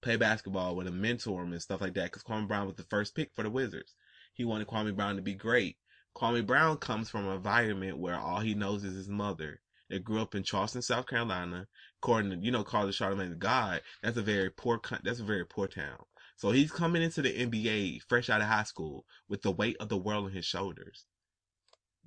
play 0.03 0.17
basketball 0.17 0.77
with 0.77 0.89
him, 0.89 1.01
mentor 1.01 1.43
him 1.43 1.53
and 1.53 1.63
stuff 1.63 1.81
like 1.81 1.95
that. 1.95 2.13
Because 2.13 2.23
Kwame 2.23 2.47
Brown 2.47 2.67
was 2.67 2.77
the 2.77 2.83
first 2.83 3.15
pick 3.15 3.31
for 3.35 3.45
the 3.45 3.51
Wizards. 3.51 3.95
He 4.35 4.45
wanted 4.45 4.67
Kwame 4.67 4.95
Brown 4.95 5.17
to 5.17 5.23
be 5.23 5.33
great. 5.33 5.79
Kwame 6.15 6.45
Brown 6.45 6.77
comes 6.77 7.09
from 7.09 7.27
an 7.27 7.35
environment 7.35 7.97
where 7.97 8.19
all 8.19 8.41
he 8.41 8.53
knows 8.53 8.85
is 8.85 8.95
his 8.95 9.09
mother. 9.09 9.63
They 9.89 10.01
grew 10.01 10.21
up 10.21 10.35
in 10.35 10.43
Charleston, 10.43 10.83
South 10.83 11.07
Carolina 11.07 11.67
according 12.03 12.31
to 12.31 12.37
you 12.39 12.51
know 12.51 12.65
Carlos 12.65 12.99
Charlamagne 12.99 13.39
God, 13.39 13.81
that's 14.03 14.17
a 14.17 14.23
very 14.23 14.51
poor 14.51 14.81
that's 15.03 15.21
a 15.21 15.25
very 15.25 15.45
poor 15.45 15.67
town. 15.67 16.05
So 16.37 16.51
he's 16.51 16.71
coming 16.71 17.03
into 17.03 17.23
the 17.23 17.33
NBA 17.33 18.03
fresh 18.09 18.29
out 18.29 18.43
of 18.43 18.47
high 18.47 18.65
school 18.65 19.07
with 19.29 19.43
the 19.43 19.51
weight 19.51 19.77
of 19.81 19.89
the 19.89 19.97
world 19.97 20.27
on 20.27 20.33
his 20.33 20.45
shoulders. 20.45 21.07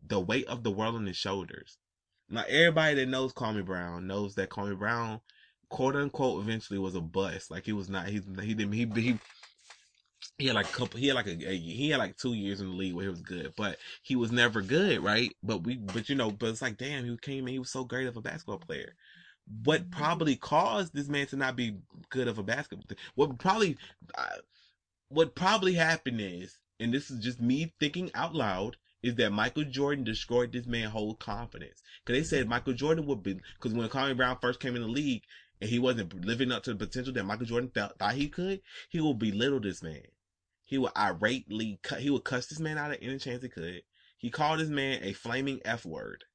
The 0.06 0.20
weight 0.20 0.48
of 0.48 0.64
the 0.64 0.72
world 0.72 0.96
on 0.96 1.08
his 1.08 1.18
shoulders. 1.18 1.78
Now 2.30 2.46
everybody 2.48 2.96
that 2.96 3.08
knows 3.08 3.34
Kwame 3.34 3.66
Brown 3.66 4.06
knows 4.06 4.36
that 4.36 4.50
Kwame 4.50 4.78
Brown, 4.78 5.22
quote 5.70 5.96
unquote, 5.96 6.44
eventually 6.44 6.78
was 6.80 6.96
a 6.96 7.02
bust. 7.02 7.50
Like 7.50 7.66
he 7.66 7.74
was 7.74 7.90
not. 7.90 8.08
He 8.08 8.22
he 8.42 8.54
didn't 8.54 8.74
he 8.74 8.86
he. 8.86 9.20
He 10.38 10.46
had 10.46 10.56
like 10.56 10.70
a 10.70 10.74
couple. 10.74 11.00
He 11.00 11.08
had 11.08 11.16
like 11.16 11.28
a, 11.28 11.50
a, 11.50 11.58
he 11.58 11.90
had 11.90 12.00
like 12.00 12.16
two 12.16 12.34
years 12.34 12.62
in 12.62 12.70
the 12.70 12.76
league 12.76 12.94
where 12.94 13.04
he 13.06 13.10
was 13.10 13.22
good, 13.22 13.54
but 13.58 13.78
he 14.04 14.16
was 14.16 14.32
never 14.32 14.62
good, 14.62 15.04
right? 15.04 15.36
But 15.44 15.64
we, 15.64 15.78
but 15.78 16.08
you 16.08 16.16
know, 16.16 16.32
but 16.32 16.50
it's 16.50 16.62
like, 16.62 16.78
damn, 16.78 17.04
he 17.04 17.18
came 17.18 17.48
in. 17.48 17.54
He 17.54 17.60
was 17.60 17.72
so 17.72 17.84
great 17.84 18.08
of 18.08 18.16
a 18.16 18.22
basketball 18.22 18.60
player 18.60 18.96
what 19.64 19.92
probably 19.92 20.36
caused 20.36 20.94
this 20.94 21.10
man 21.10 21.28
to 21.28 21.36
not 21.36 21.56
be 21.56 21.76
good 22.10 22.28
of 22.28 22.38
a 22.38 22.44
basketball 22.44 22.86
what 23.16 23.38
probably 23.40 23.78
uh, 24.18 24.38
what 25.10 25.36
probably 25.36 25.74
happened 25.74 26.22
is 26.22 26.58
and 26.80 26.94
this 26.94 27.10
is 27.12 27.24
just 27.24 27.42
me 27.42 27.74
thinking 27.80 28.12
out 28.16 28.36
loud 28.36 28.78
is 29.04 29.16
that 29.16 29.32
Michael 29.32 29.64
Jordan 29.64 30.04
destroyed 30.04 30.52
this 30.52 30.66
man's 30.68 30.92
whole 30.92 31.16
confidence 31.16 31.82
because 32.06 32.20
they 32.20 32.26
said 32.38 32.50
Michael 32.50 32.74
Jordan 32.74 33.06
would 33.08 33.24
be 33.24 33.36
because 33.56 33.74
when 33.74 33.90
Kwame 33.90 34.18
Brown 34.18 34.38
first 34.42 34.60
came 34.60 34.76
in 34.76 34.82
the 34.84 34.88
league 34.90 35.24
and 35.62 35.70
he 35.70 35.80
wasn't 35.80 36.26
living 36.26 36.52
up 36.52 36.64
to 36.64 36.74
the 36.74 36.86
potential 36.86 37.14
that 37.14 37.26
Michael 37.26 37.46
Jordan 37.46 37.72
felt, 37.74 37.98
thought 38.00 38.16
he 38.16 38.28
could 38.30 38.62
he 38.90 39.02
would 39.02 39.20
belittle 39.20 39.60
this 39.62 39.82
man 39.84 40.04
He 40.66 40.78
would 40.78 40.94
irately 40.96 41.80
cut. 41.84 42.02
He 42.02 42.10
would 42.10 42.24
cuss 42.26 42.48
this 42.48 42.60
man 42.60 42.78
out 42.78 42.92
at 42.92 43.04
any 43.04 43.18
chance 43.20 43.44
he 43.44 43.50
could. 43.50 43.84
He 44.18 44.30
called 44.30 44.60
this 44.60 44.70
man 44.70 45.04
a 45.04 45.14
flaming 45.14 45.62
f 45.66 45.86
word. 45.86 46.26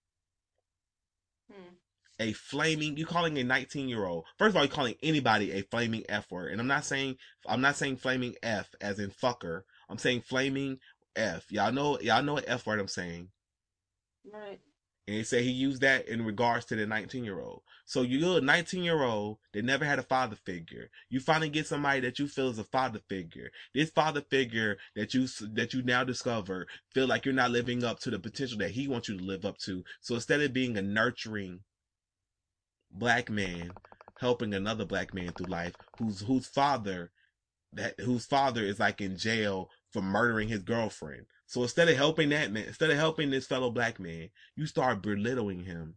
Hmm. 1.50 1.74
A 2.20 2.32
flaming. 2.32 2.96
You 2.96 3.06
calling 3.06 3.38
a 3.38 3.44
19 3.44 3.88
year 3.88 4.06
old? 4.06 4.24
First 4.38 4.50
of 4.50 4.56
all, 4.56 4.64
you're 4.64 4.72
calling 4.72 4.94
anybody 5.02 5.52
a 5.52 5.62
flaming 5.62 6.04
f 6.08 6.30
word, 6.30 6.52
and 6.52 6.60
I'm 6.60 6.66
not 6.66 6.84
saying 6.84 7.16
I'm 7.46 7.60
not 7.60 7.76
saying 7.76 7.96
flaming 7.96 8.34
f 8.42 8.68
as 8.80 8.98
in 8.98 9.10
fucker. 9.10 9.62
I'm 9.88 9.98
saying 9.98 10.22
flaming 10.22 10.78
f. 11.16 11.50
Y'all 11.50 11.72
know 11.72 11.98
y'all 12.00 12.22
know 12.22 12.34
what 12.34 12.48
f 12.48 12.66
word 12.66 12.80
I'm 12.80 12.88
saying. 12.88 13.28
Right. 14.32 14.60
And 15.06 15.16
he 15.16 15.24
said 15.24 15.42
he 15.42 15.50
used 15.50 15.82
that 15.82 16.08
in 16.08 16.24
regards 16.24 16.64
to 16.66 16.76
the 16.76 16.86
19 16.86 17.24
year 17.24 17.40
old. 17.40 17.62
So 17.84 18.00
you're 18.00 18.38
a 18.38 18.40
19 18.40 18.82
year 18.82 19.02
old 19.02 19.38
that 19.52 19.64
never 19.64 19.84
had 19.84 19.98
a 19.98 20.02
father 20.02 20.36
figure. 20.36 20.88
You 21.10 21.20
finally 21.20 21.50
get 21.50 21.66
somebody 21.66 22.00
that 22.00 22.18
you 22.18 22.26
feel 22.26 22.48
is 22.48 22.58
a 22.58 22.64
father 22.64 23.00
figure. 23.08 23.50
This 23.74 23.90
father 23.90 24.22
figure 24.22 24.78
that 24.96 25.12
you 25.12 25.26
that 25.52 25.74
you 25.74 25.82
now 25.82 26.04
discover 26.04 26.66
feel 26.94 27.06
like 27.06 27.26
you're 27.26 27.34
not 27.34 27.50
living 27.50 27.84
up 27.84 28.00
to 28.00 28.10
the 28.10 28.18
potential 28.18 28.58
that 28.58 28.70
he 28.70 28.88
wants 28.88 29.08
you 29.08 29.18
to 29.18 29.24
live 29.24 29.44
up 29.44 29.58
to. 29.58 29.84
So 30.00 30.14
instead 30.14 30.40
of 30.40 30.54
being 30.54 30.78
a 30.78 30.82
nurturing 30.82 31.60
black 32.94 33.30
man 33.30 33.72
helping 34.20 34.54
another 34.54 34.84
black 34.84 35.12
man 35.12 35.32
through 35.32 35.46
life, 35.46 35.74
whose 35.98 36.20
whose 36.20 36.46
father 36.46 37.10
that 37.72 37.98
whose 38.00 38.24
father 38.24 38.62
is 38.62 38.78
like 38.78 39.00
in 39.00 39.16
jail 39.16 39.68
for 39.92 40.00
murdering 40.00 40.48
his 40.48 40.62
girlfriend. 40.62 41.26
So 41.46 41.62
instead 41.62 41.88
of 41.88 41.96
helping 41.96 42.30
that 42.30 42.52
man, 42.52 42.64
instead 42.64 42.90
of 42.90 42.96
helping 42.96 43.30
this 43.30 43.46
fellow 43.46 43.70
black 43.70 44.00
man, 44.00 44.30
you 44.56 44.66
start 44.66 45.02
belittling 45.02 45.64
him, 45.64 45.96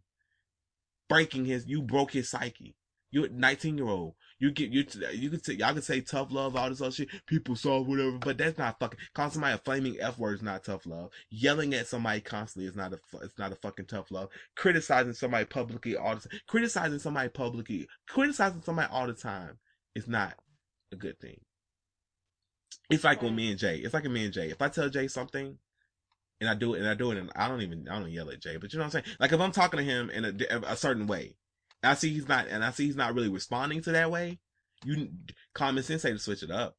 breaking 1.08 1.46
his. 1.46 1.66
You 1.66 1.82
broke 1.82 2.12
his 2.12 2.28
psyche. 2.28 2.76
You're 3.10 3.28
19 3.28 3.78
year 3.78 3.88
old. 3.88 4.14
You 4.40 4.52
get 4.52 4.70
you. 4.70 4.84
You 5.12 5.30
could 5.30 5.44
say 5.44 5.54
y'all 5.54 5.74
could 5.74 5.82
say 5.82 6.00
tough 6.00 6.30
love, 6.30 6.54
all 6.54 6.68
this 6.68 6.80
other 6.80 6.92
shit. 6.92 7.08
People 7.26 7.56
soft, 7.56 7.88
whatever, 7.88 8.18
but 8.18 8.38
that's 8.38 8.56
not 8.56 8.78
fucking. 8.78 9.00
Calling 9.12 9.32
somebody 9.32 9.54
a 9.54 9.58
flaming 9.58 9.96
f 10.00 10.16
word 10.16 10.34
is 10.34 10.42
not 10.42 10.62
tough 10.62 10.86
love. 10.86 11.10
Yelling 11.30 11.74
at 11.74 11.88
somebody 11.88 12.20
constantly 12.20 12.68
is 12.68 12.76
not 12.76 12.92
a. 12.92 13.00
It's 13.22 13.38
not 13.38 13.50
a 13.50 13.56
fucking 13.56 13.86
tough 13.86 14.12
love. 14.12 14.28
Criticizing 14.54 15.12
somebody 15.14 15.44
publicly 15.44 15.96
all 15.96 16.14
the. 16.14 16.28
Criticizing 16.46 17.00
somebody 17.00 17.28
publicly. 17.28 17.88
Criticizing 18.06 18.62
somebody 18.62 18.88
all 18.92 19.08
the 19.08 19.14
time 19.14 19.58
is 19.96 20.06
not 20.06 20.34
a 20.92 20.96
good 20.96 21.18
thing. 21.18 21.40
It's 22.90 23.04
like 23.04 23.22
with 23.22 23.32
me 23.32 23.50
and 23.50 23.58
Jay. 23.58 23.78
It's 23.78 23.92
like 23.92 24.04
with 24.04 24.12
me 24.12 24.24
and 24.24 24.32
Jay. 24.32 24.50
If 24.50 24.62
I 24.62 24.68
tell 24.68 24.88
Jay 24.88 25.08
something, 25.08 25.58
and 26.40 26.48
I 26.48 26.54
do 26.54 26.74
it, 26.74 26.78
and 26.78 26.88
I 26.88 26.94
do 26.94 27.10
it, 27.10 27.18
and 27.18 27.30
I 27.34 27.48
don't 27.48 27.62
even, 27.62 27.88
I 27.88 27.98
don't 27.98 28.10
yell 28.10 28.30
at 28.30 28.40
Jay, 28.40 28.56
but 28.56 28.72
you 28.72 28.78
know 28.78 28.84
what 28.84 28.94
I'm 28.94 29.02
saying? 29.02 29.16
Like 29.18 29.32
if 29.32 29.40
I'm 29.40 29.50
talking 29.50 29.78
to 29.78 29.84
him 29.84 30.10
in 30.10 30.24
a, 30.24 30.60
a 30.68 30.76
certain 30.76 31.08
way, 31.08 31.34
I 31.82 31.94
see 31.94 32.12
he's 32.12 32.28
not, 32.28 32.48
and 32.48 32.64
I 32.64 32.70
see 32.70 32.86
he's 32.86 32.96
not 32.96 33.14
really 33.14 33.28
responding 33.28 33.82
to 33.82 33.92
that 33.92 34.10
way, 34.10 34.38
you 34.84 35.08
common 35.54 35.82
sense 35.82 36.02
say 36.02 36.12
to 36.12 36.18
switch 36.18 36.42
it 36.42 36.50
up. 36.50 36.76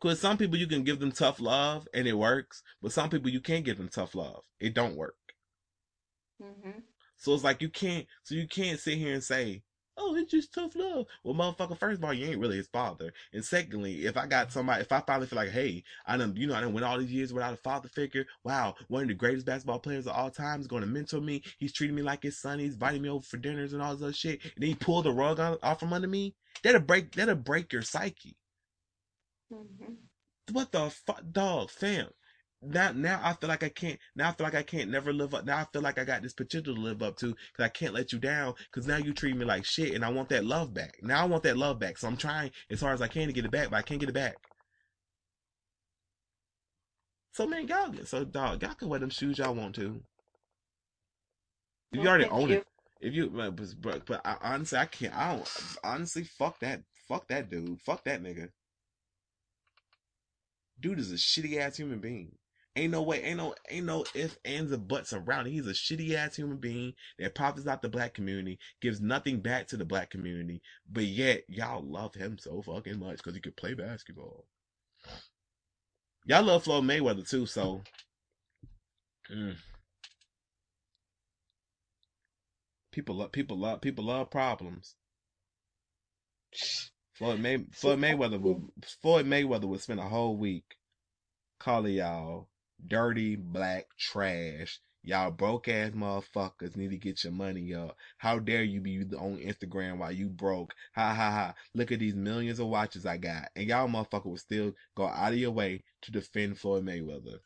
Cause 0.00 0.18
some 0.18 0.38
people 0.38 0.56
you 0.56 0.66
can 0.66 0.82
give 0.82 0.98
them 0.98 1.12
tough 1.12 1.40
love 1.40 1.86
and 1.92 2.08
it 2.08 2.16
works, 2.16 2.62
but 2.80 2.92
some 2.92 3.10
people 3.10 3.30
you 3.30 3.40
can't 3.40 3.66
give 3.66 3.76
them 3.76 3.90
tough 3.90 4.14
love. 4.14 4.42
It 4.58 4.74
don't 4.74 4.96
work. 4.96 5.16
Mm-hmm. 6.42 6.80
So 7.18 7.34
it's 7.34 7.44
like 7.44 7.60
you 7.60 7.68
can't, 7.68 8.06
so 8.22 8.34
you 8.34 8.48
can't 8.48 8.80
sit 8.80 8.96
here 8.96 9.12
and 9.12 9.22
say, 9.22 9.62
oh, 10.00 10.16
it's 10.16 10.30
just 10.30 10.54
tough 10.54 10.74
love. 10.74 11.06
Well, 11.22 11.34
motherfucker, 11.34 11.78
first 11.78 11.98
of 11.98 12.04
all, 12.04 12.14
you 12.14 12.26
ain't 12.26 12.40
really 12.40 12.56
his 12.56 12.68
father. 12.68 13.12
And 13.32 13.44
secondly, 13.44 14.06
if 14.06 14.16
I 14.16 14.26
got 14.26 14.50
somebody, 14.52 14.82
if 14.82 14.92
I 14.92 15.00
finally 15.00 15.26
feel 15.26 15.36
like, 15.36 15.50
hey, 15.50 15.84
I 16.06 16.16
done, 16.16 16.34
you 16.36 16.46
know, 16.46 16.54
I 16.54 16.60
done 16.60 16.72
went 16.72 16.84
all 16.84 16.98
these 16.98 17.12
years 17.12 17.32
without 17.32 17.52
a 17.54 17.58
father 17.58 17.88
figure. 17.88 18.26
Wow, 18.44 18.74
one 18.88 19.02
of 19.02 19.08
the 19.08 19.14
greatest 19.14 19.46
basketball 19.46 19.78
players 19.78 20.06
of 20.06 20.14
all 20.14 20.30
time 20.30 20.60
is 20.60 20.66
going 20.66 20.82
to 20.82 20.88
mentor 20.88 21.20
me. 21.20 21.42
He's 21.58 21.72
treating 21.72 21.96
me 21.96 22.02
like 22.02 22.22
his 22.22 22.40
son. 22.40 22.58
He's 22.58 22.74
inviting 22.74 23.02
me 23.02 23.10
over 23.10 23.24
for 23.24 23.36
dinners 23.36 23.72
and 23.72 23.82
all 23.82 23.94
this 23.94 24.02
other 24.02 24.12
shit. 24.12 24.42
And 24.42 24.52
then 24.58 24.68
he 24.70 24.74
pulled 24.74 25.04
the 25.04 25.12
rug 25.12 25.38
on, 25.38 25.58
off 25.62 25.80
from 25.80 25.92
under 25.92 26.08
me. 26.08 26.34
That'll 26.62 26.80
break, 26.80 27.12
that'll 27.14 27.36
break 27.36 27.72
your 27.72 27.82
psyche. 27.82 28.36
Mm-hmm. 29.52 29.94
What 30.52 30.72
the 30.72 30.90
fuck, 30.90 31.22
dog, 31.30 31.70
fam? 31.70 32.08
Now, 32.62 32.92
now 32.92 33.20
I 33.22 33.32
feel 33.34 33.48
like 33.48 33.62
I 33.62 33.70
can't. 33.70 33.98
Now 34.14 34.28
I 34.28 34.32
feel 34.32 34.44
like 34.44 34.54
I 34.54 34.62
can't 34.62 34.90
never 34.90 35.12
live 35.12 35.34
up. 35.34 35.46
Now 35.46 35.58
I 35.58 35.66
feel 35.72 35.80
like 35.82 35.98
I 35.98 36.04
got 36.04 36.22
this 36.22 36.34
potential 36.34 36.74
to 36.74 36.80
live 36.80 37.02
up 37.02 37.16
to 37.18 37.28
because 37.28 37.64
I 37.64 37.68
can't 37.68 37.94
let 37.94 38.12
you 38.12 38.18
down. 38.18 38.54
Because 38.70 38.86
now 38.86 38.98
you 38.98 39.14
treat 39.14 39.36
me 39.36 39.46
like 39.46 39.64
shit, 39.64 39.94
and 39.94 40.04
I 40.04 40.10
want 40.10 40.28
that 40.28 40.44
love 40.44 40.74
back. 40.74 40.96
Now 41.02 41.22
I 41.22 41.24
want 41.26 41.42
that 41.44 41.56
love 41.56 41.78
back. 41.78 41.96
So 41.98 42.06
I'm 42.06 42.18
trying 42.18 42.50
as 42.70 42.80
hard 42.82 42.94
as 42.94 43.02
I 43.02 43.08
can 43.08 43.28
to 43.28 43.32
get 43.32 43.46
it 43.46 43.50
back, 43.50 43.70
but 43.70 43.76
I 43.78 43.82
can't 43.82 44.00
get 44.00 44.10
it 44.10 44.14
back. 44.14 44.36
So 47.32 47.46
man, 47.46 47.66
y'all, 47.68 47.94
so 48.04 48.24
dog, 48.24 48.62
y'all 48.62 48.74
can 48.74 48.88
wear 48.88 49.00
them 49.00 49.10
shoes 49.10 49.38
y'all 49.38 49.54
want 49.54 49.74
to. 49.76 50.02
If 51.92 52.02
you 52.02 52.08
Well, 52.08 52.08
already 52.08 52.26
own 52.26 52.50
you. 52.50 52.56
it, 52.56 52.66
if 53.00 53.14
you, 53.14 53.30
but, 53.30 53.56
but, 53.80 54.06
but 54.06 54.20
I, 54.26 54.36
honestly, 54.42 54.78
I 54.78 54.86
can't. 54.86 55.16
I 55.16 55.36
don't. 55.36 55.48
Honestly, 55.82 56.24
fuck 56.24 56.60
that. 56.60 56.82
Fuck 57.08 57.28
that 57.28 57.50
dude. 57.50 57.80
Fuck 57.82 58.04
that 58.04 58.22
nigga. 58.22 58.48
Dude 60.80 60.98
is 60.98 61.12
a 61.12 61.16
shitty 61.16 61.58
ass 61.58 61.76
human 61.76 62.00
being. 62.00 62.32
Ain't 62.76 62.92
no 62.92 63.02
way, 63.02 63.22
ain't 63.22 63.38
no, 63.38 63.54
ain't 63.68 63.86
no 63.86 64.04
ifs, 64.14 64.38
ands, 64.44 64.72
or 64.72 64.78
buts 64.78 65.12
around 65.12 65.48
it. 65.48 65.50
He's 65.50 65.66
a 65.66 65.70
shitty 65.70 66.14
ass 66.14 66.36
human 66.36 66.58
being 66.58 66.94
that 67.18 67.34
profits 67.34 67.66
out 67.66 67.82
the 67.82 67.88
black 67.88 68.14
community, 68.14 68.60
gives 68.80 69.00
nothing 69.00 69.40
back 69.40 69.66
to 69.68 69.76
the 69.76 69.84
black 69.84 70.10
community, 70.10 70.62
but 70.90 71.04
yet 71.04 71.42
y'all 71.48 71.82
love 71.82 72.14
him 72.14 72.38
so 72.38 72.62
fucking 72.62 73.00
much 73.00 73.16
because 73.16 73.34
he 73.34 73.40
could 73.40 73.56
play 73.56 73.74
basketball. 73.74 74.44
Y'all 76.26 76.44
love 76.44 76.62
Floyd 76.62 76.84
Mayweather 76.84 77.28
too, 77.28 77.44
so. 77.44 77.82
Mm. 79.32 79.56
People 82.92 83.16
love, 83.16 83.32
people 83.32 83.58
love, 83.58 83.80
people 83.80 84.04
love 84.04 84.30
problems. 84.30 84.94
Floyd 87.14 87.40
May, 87.40 87.64
Floyd 87.72 87.98
Mayweather 87.98 88.40
would, 88.40 88.70
Floyd 89.02 89.26
Mayweather 89.26 89.64
would 89.64 89.80
spend 89.80 89.98
a 89.98 90.04
whole 90.04 90.36
week 90.36 90.76
calling 91.58 91.94
y'all 91.94 92.48
dirty 92.86 93.36
black 93.36 93.86
trash. 93.98 94.80
Y'all 95.02 95.30
broke 95.30 95.66
ass 95.68 95.92
motherfuckers 95.92 96.76
need 96.76 96.90
to 96.90 96.98
get 96.98 97.24
your 97.24 97.32
money 97.32 97.72
up. 97.74 97.96
How 98.18 98.38
dare 98.38 98.62
you 98.62 98.82
be 98.82 99.00
on 99.16 99.38
Instagram 99.38 99.96
while 99.96 100.12
you 100.12 100.28
broke? 100.28 100.74
Ha 100.94 101.14
ha 101.14 101.30
ha. 101.30 101.54
Look 101.74 101.90
at 101.90 102.00
these 102.00 102.14
millions 102.14 102.58
of 102.58 102.66
watches 102.66 103.06
I 103.06 103.16
got. 103.16 103.48
And 103.56 103.66
y'all 103.66 103.88
motherfucker 103.88 104.26
will 104.26 104.36
still 104.36 104.74
go 104.94 105.06
out 105.06 105.32
of 105.32 105.38
your 105.38 105.52
way 105.52 105.82
to 106.02 106.12
defend 106.12 106.58
Floyd 106.58 106.84
Mayweather. 106.84 107.38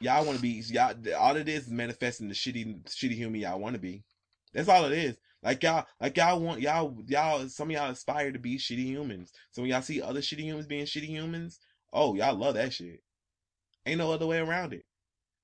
Y'all 0.00 0.24
want 0.24 0.36
to 0.36 0.42
be 0.42 0.62
y'all. 0.68 0.94
All 1.16 1.36
it 1.36 1.48
is 1.48 1.66
is 1.66 1.72
manifesting 1.72 2.28
the 2.28 2.34
shitty, 2.34 2.84
shitty 2.84 3.14
human 3.14 3.40
y'all 3.40 3.60
want 3.60 3.74
to 3.74 3.80
be. 3.80 4.02
That's 4.52 4.68
all 4.68 4.84
it 4.86 4.92
is. 4.92 5.16
Like 5.42 5.62
y'all, 5.62 5.86
like 6.00 6.16
y'all 6.16 6.40
want 6.40 6.60
y'all, 6.60 6.96
y'all. 7.06 7.48
Some 7.48 7.70
of 7.70 7.76
y'all 7.76 7.90
aspire 7.90 8.32
to 8.32 8.38
be 8.38 8.56
shitty 8.56 8.84
humans. 8.84 9.32
So 9.52 9.62
when 9.62 9.70
y'all 9.70 9.82
see 9.82 10.02
other 10.02 10.20
shitty 10.20 10.40
humans 10.40 10.66
being 10.66 10.84
shitty 10.84 11.06
humans, 11.06 11.60
oh 11.92 12.14
y'all 12.14 12.34
love 12.34 12.54
that 12.54 12.72
shit. 12.72 13.02
Ain't 13.86 13.98
no 13.98 14.12
other 14.12 14.26
way 14.26 14.38
around 14.38 14.72
it. 14.72 14.84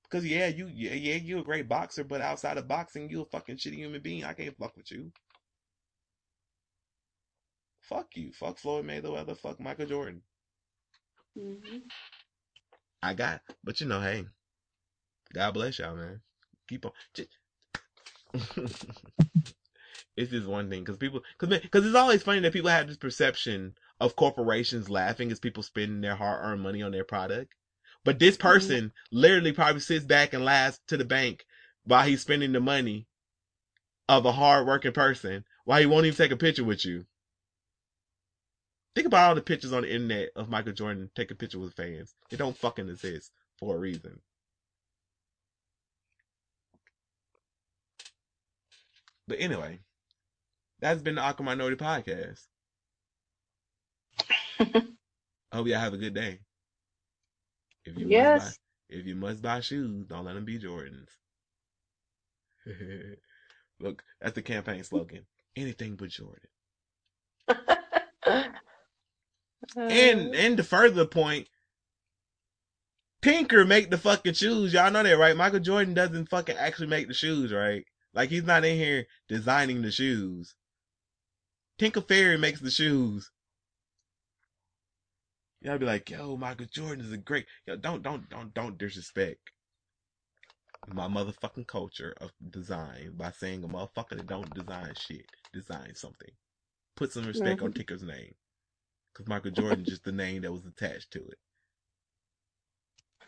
Because 0.03 0.25
yeah, 0.25 0.47
you, 0.47 0.67
yeah, 0.67 0.93
yeah, 0.93 1.15
you 1.15 1.39
a 1.39 1.43
great 1.43 1.67
boxer, 1.67 2.03
but 2.03 2.21
outside 2.21 2.57
of 2.57 2.67
boxing, 2.67 3.09
you 3.09 3.21
a 3.21 3.25
fucking 3.25 3.57
shitty 3.57 3.75
human 3.75 4.01
being. 4.01 4.23
I 4.23 4.33
can't 4.33 4.55
fuck 4.57 4.75
with 4.77 4.91
you. 4.91 5.11
Fuck 7.81 8.15
you. 8.15 8.31
Fuck 8.31 8.59
Floyd 8.59 8.85
Mayweather. 8.85 9.37
Fuck 9.37 9.59
Michael 9.59 9.87
Jordan. 9.87 10.21
Mm-hmm. 11.37 11.77
I 13.01 13.13
got, 13.13 13.41
but 13.63 13.79
you 13.81 13.87
know, 13.87 14.01
hey, 14.01 14.25
God 15.33 15.53
bless 15.53 15.79
y'all, 15.79 15.95
man. 15.95 16.21
Keep 16.67 16.85
on. 16.85 16.91
Just... 17.13 17.29
it's 20.17 20.31
just 20.31 20.47
one 20.47 20.69
thing 20.69 20.83
because 20.83 20.97
people, 20.97 21.21
because 21.37 21.59
because 21.59 21.85
it's 21.85 21.95
always 21.95 22.23
funny 22.23 22.39
that 22.39 22.53
people 22.53 22.69
have 22.69 22.87
this 22.87 22.97
perception 22.97 23.75
of 23.99 24.15
corporations 24.15 24.89
laughing 24.89 25.31
as 25.31 25.39
people 25.39 25.63
spending 25.63 26.01
their 26.01 26.15
hard-earned 26.15 26.61
money 26.61 26.81
on 26.81 26.91
their 26.91 27.03
product. 27.03 27.53
But 28.03 28.19
this 28.19 28.37
mm-hmm. 28.37 28.47
person 28.47 28.93
literally 29.11 29.51
probably 29.51 29.81
sits 29.81 30.05
back 30.05 30.33
and 30.33 30.45
laughs 30.45 30.79
to 30.87 30.97
the 30.97 31.05
bank 31.05 31.45
while 31.83 32.05
he's 32.05 32.21
spending 32.21 32.51
the 32.51 32.59
money 32.59 33.07
of 34.07 34.25
a 34.25 34.31
hard-working 34.31 34.91
person 34.91 35.43
while 35.65 35.79
he 35.79 35.85
won't 35.85 36.05
even 36.05 36.17
take 36.17 36.31
a 36.31 36.37
picture 36.37 36.63
with 36.63 36.85
you. 36.85 37.05
Think 38.93 39.07
about 39.07 39.29
all 39.29 39.35
the 39.35 39.41
pictures 39.41 39.73
on 39.73 39.81
the 39.81 39.93
internet 39.93 40.29
of 40.35 40.49
Michael 40.49 40.71
Jordan 40.71 41.09
taking 41.15 41.35
pictures 41.37 41.59
with 41.59 41.73
fans. 41.73 42.15
They 42.29 42.37
don't 42.37 42.55
fucking 42.55 42.87
exist 42.87 43.31
for 43.57 43.75
a 43.75 43.79
reason. 43.79 44.21
But 49.27 49.39
anyway, 49.39 49.79
that's 50.85 51.01
been 51.01 51.15
the 51.15 51.21
Awkward 51.21 51.45
Minority 51.45 51.77
Podcast. 51.77 52.41
I 54.59 55.55
hope 55.55 55.65
y'all 55.67 55.79
have 55.79 55.95
a 55.95 55.97
good 55.97 56.13
day. 56.13 56.41
If 57.85 57.97
you 57.97 58.07
Yes. 58.07 58.41
must 58.41 58.59
buy, 58.89 58.95
if 58.95 59.05
you 59.07 59.15
must 59.15 59.41
buy 59.41 59.61
shoes, 59.61 60.05
don't 60.05 60.25
let 60.25 60.35
them 60.35 60.45
be 60.45 60.59
Jordans. 60.59 61.07
Look, 63.79 64.03
that's 64.21 64.35
the 64.35 64.43
campaign 64.43 64.83
slogan. 64.83 65.25
Anything 65.55 65.95
but 65.95 66.09
Jordan. 66.09 66.49
And 69.89 70.35
and 70.35 70.57
to 70.57 70.63
further 70.63 70.93
the 70.95 71.07
point, 71.07 71.47
Tinker 73.23 73.65
make 73.65 73.89
the 73.89 73.97
fucking 73.97 74.33
shoes. 74.33 74.71
Y'all 74.73 74.91
know 74.91 75.01
that, 75.01 75.17
right? 75.17 75.35
Michael 75.35 75.59
Jordan 75.59 75.95
doesn't 75.95 76.29
fucking 76.29 76.57
actually 76.57 76.87
make 76.87 77.07
the 77.07 77.13
shoes, 77.15 77.51
right? 77.51 77.83
Like 78.13 78.29
he's 78.29 78.43
not 78.43 78.63
in 78.65 78.77
here 78.77 79.05
designing 79.27 79.81
the 79.81 79.91
shoes. 79.91 80.53
Tinker 81.77 82.01
Fairy 82.01 82.37
makes 82.37 82.61
the 82.61 82.71
shoes. 82.71 83.31
Y'all 85.61 85.77
be 85.79 85.85
like, 85.85 86.09
yo, 86.09 86.37
Michael 86.37 86.67
Jordan 86.71 87.03
is 87.05 87.11
a 87.11 87.17
great. 87.17 87.47
Yo, 87.67 87.75
don't, 87.75 88.03
don't, 88.03 88.29
don't, 88.29 88.53
don't 88.53 88.77
disrespect 88.77 89.51
my 90.87 91.07
motherfucking 91.07 91.67
culture 91.67 92.13
of 92.21 92.31
design 92.51 93.13
by 93.17 93.31
saying 93.31 93.63
a 93.63 93.67
motherfucker 93.67 94.11
that 94.17 94.27
don't 94.27 94.53
design 94.53 94.93
shit 94.95 95.25
design 95.53 95.95
something. 95.95 96.31
Put 96.95 97.11
some 97.13 97.25
respect 97.25 97.61
on 97.61 97.71
Mhm. 97.71 97.75
Tinker's 97.75 98.03
name, 98.03 98.35
because 99.13 99.27
Michael 99.27 99.51
Jordan 99.51 99.85
just 99.85 100.03
the 100.03 100.11
name 100.11 100.43
that 100.43 100.51
was 100.51 100.65
attached 100.65 101.11
to 101.11 101.19
it. 101.19 101.39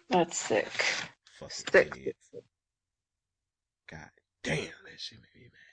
That's 0.10 0.38
sick. 0.38 0.72
Fucking 1.40 1.68
Sick. 1.72 2.10
God 3.91 4.10
damn, 4.44 4.57
that 4.86 4.99
shit 4.99 5.19
made 5.19 5.41
me 5.44 5.49
mad. 5.52 5.65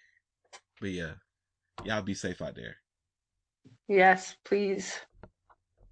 But 0.81 0.91
yeah, 0.91 1.15
y'all 1.83 2.03
be 2.03 2.15
safe 2.15 2.41
out 2.43 2.55
there. 2.55 2.77
Yes, 3.89 4.37
please. 4.45 4.99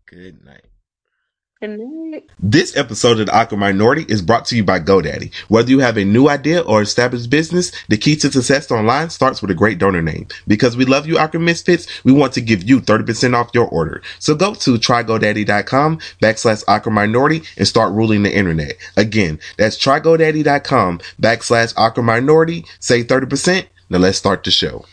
Good 0.07 0.45
night. 0.45 0.65
Good 1.61 1.79
night. 1.79 2.31
This 2.41 2.77
episode 2.77 3.21
of 3.21 3.27
the 3.27 3.37
Awkward 3.37 3.59
Minority 3.59 4.05
is 4.09 4.21
brought 4.21 4.47
to 4.47 4.57
you 4.57 4.65
by 4.65 4.81
GoDaddy. 4.81 5.33
Whether 5.49 5.71
you 5.71 5.79
have 5.79 5.97
a 5.97 6.05
new 6.05 6.29
idea 6.29 6.61
or 6.61 6.83
established 6.83 7.31
business, 7.31 7.71
the 7.89 7.97
key 7.97 8.17
to 8.17 8.33
success 8.33 8.71
online 8.71 9.11
starts 9.11 9.41
with 9.41 9.51
a 9.51 9.55
great 9.55 9.79
domain 9.79 10.07
name. 10.07 10.27
Because 10.47 10.77
we 10.77 10.85
love 10.85 11.07
you, 11.07 11.19
Awkward 11.19 11.41
Misfits, 11.41 11.87
we 12.03 12.13
want 12.13 12.33
to 12.33 12.41
give 12.41 12.69
you 12.69 12.81
30% 12.81 13.37
off 13.37 13.51
your 13.55 13.69
order. 13.69 14.03
So 14.19 14.35
go 14.35 14.55
to 14.55 14.75
trygodaddy.com 14.75 15.99
backslash 16.21 16.65
Awkward 16.67 16.93
Minority 16.93 17.43
and 17.57 17.69
start 17.69 17.93
ruling 17.93 18.25
the 18.25 18.37
internet. 18.37 18.77
Again, 18.97 19.39
that's 19.57 19.77
trygodaddy.com 19.77 20.99
backslash 21.21 21.75
Awkward 21.77 22.03
Minority. 22.05 22.65
Save 22.81 23.07
30%. 23.07 23.67
Now 23.89 23.99
let's 23.99 24.19
start 24.19 24.43
the 24.43 24.51
show. 24.51 24.85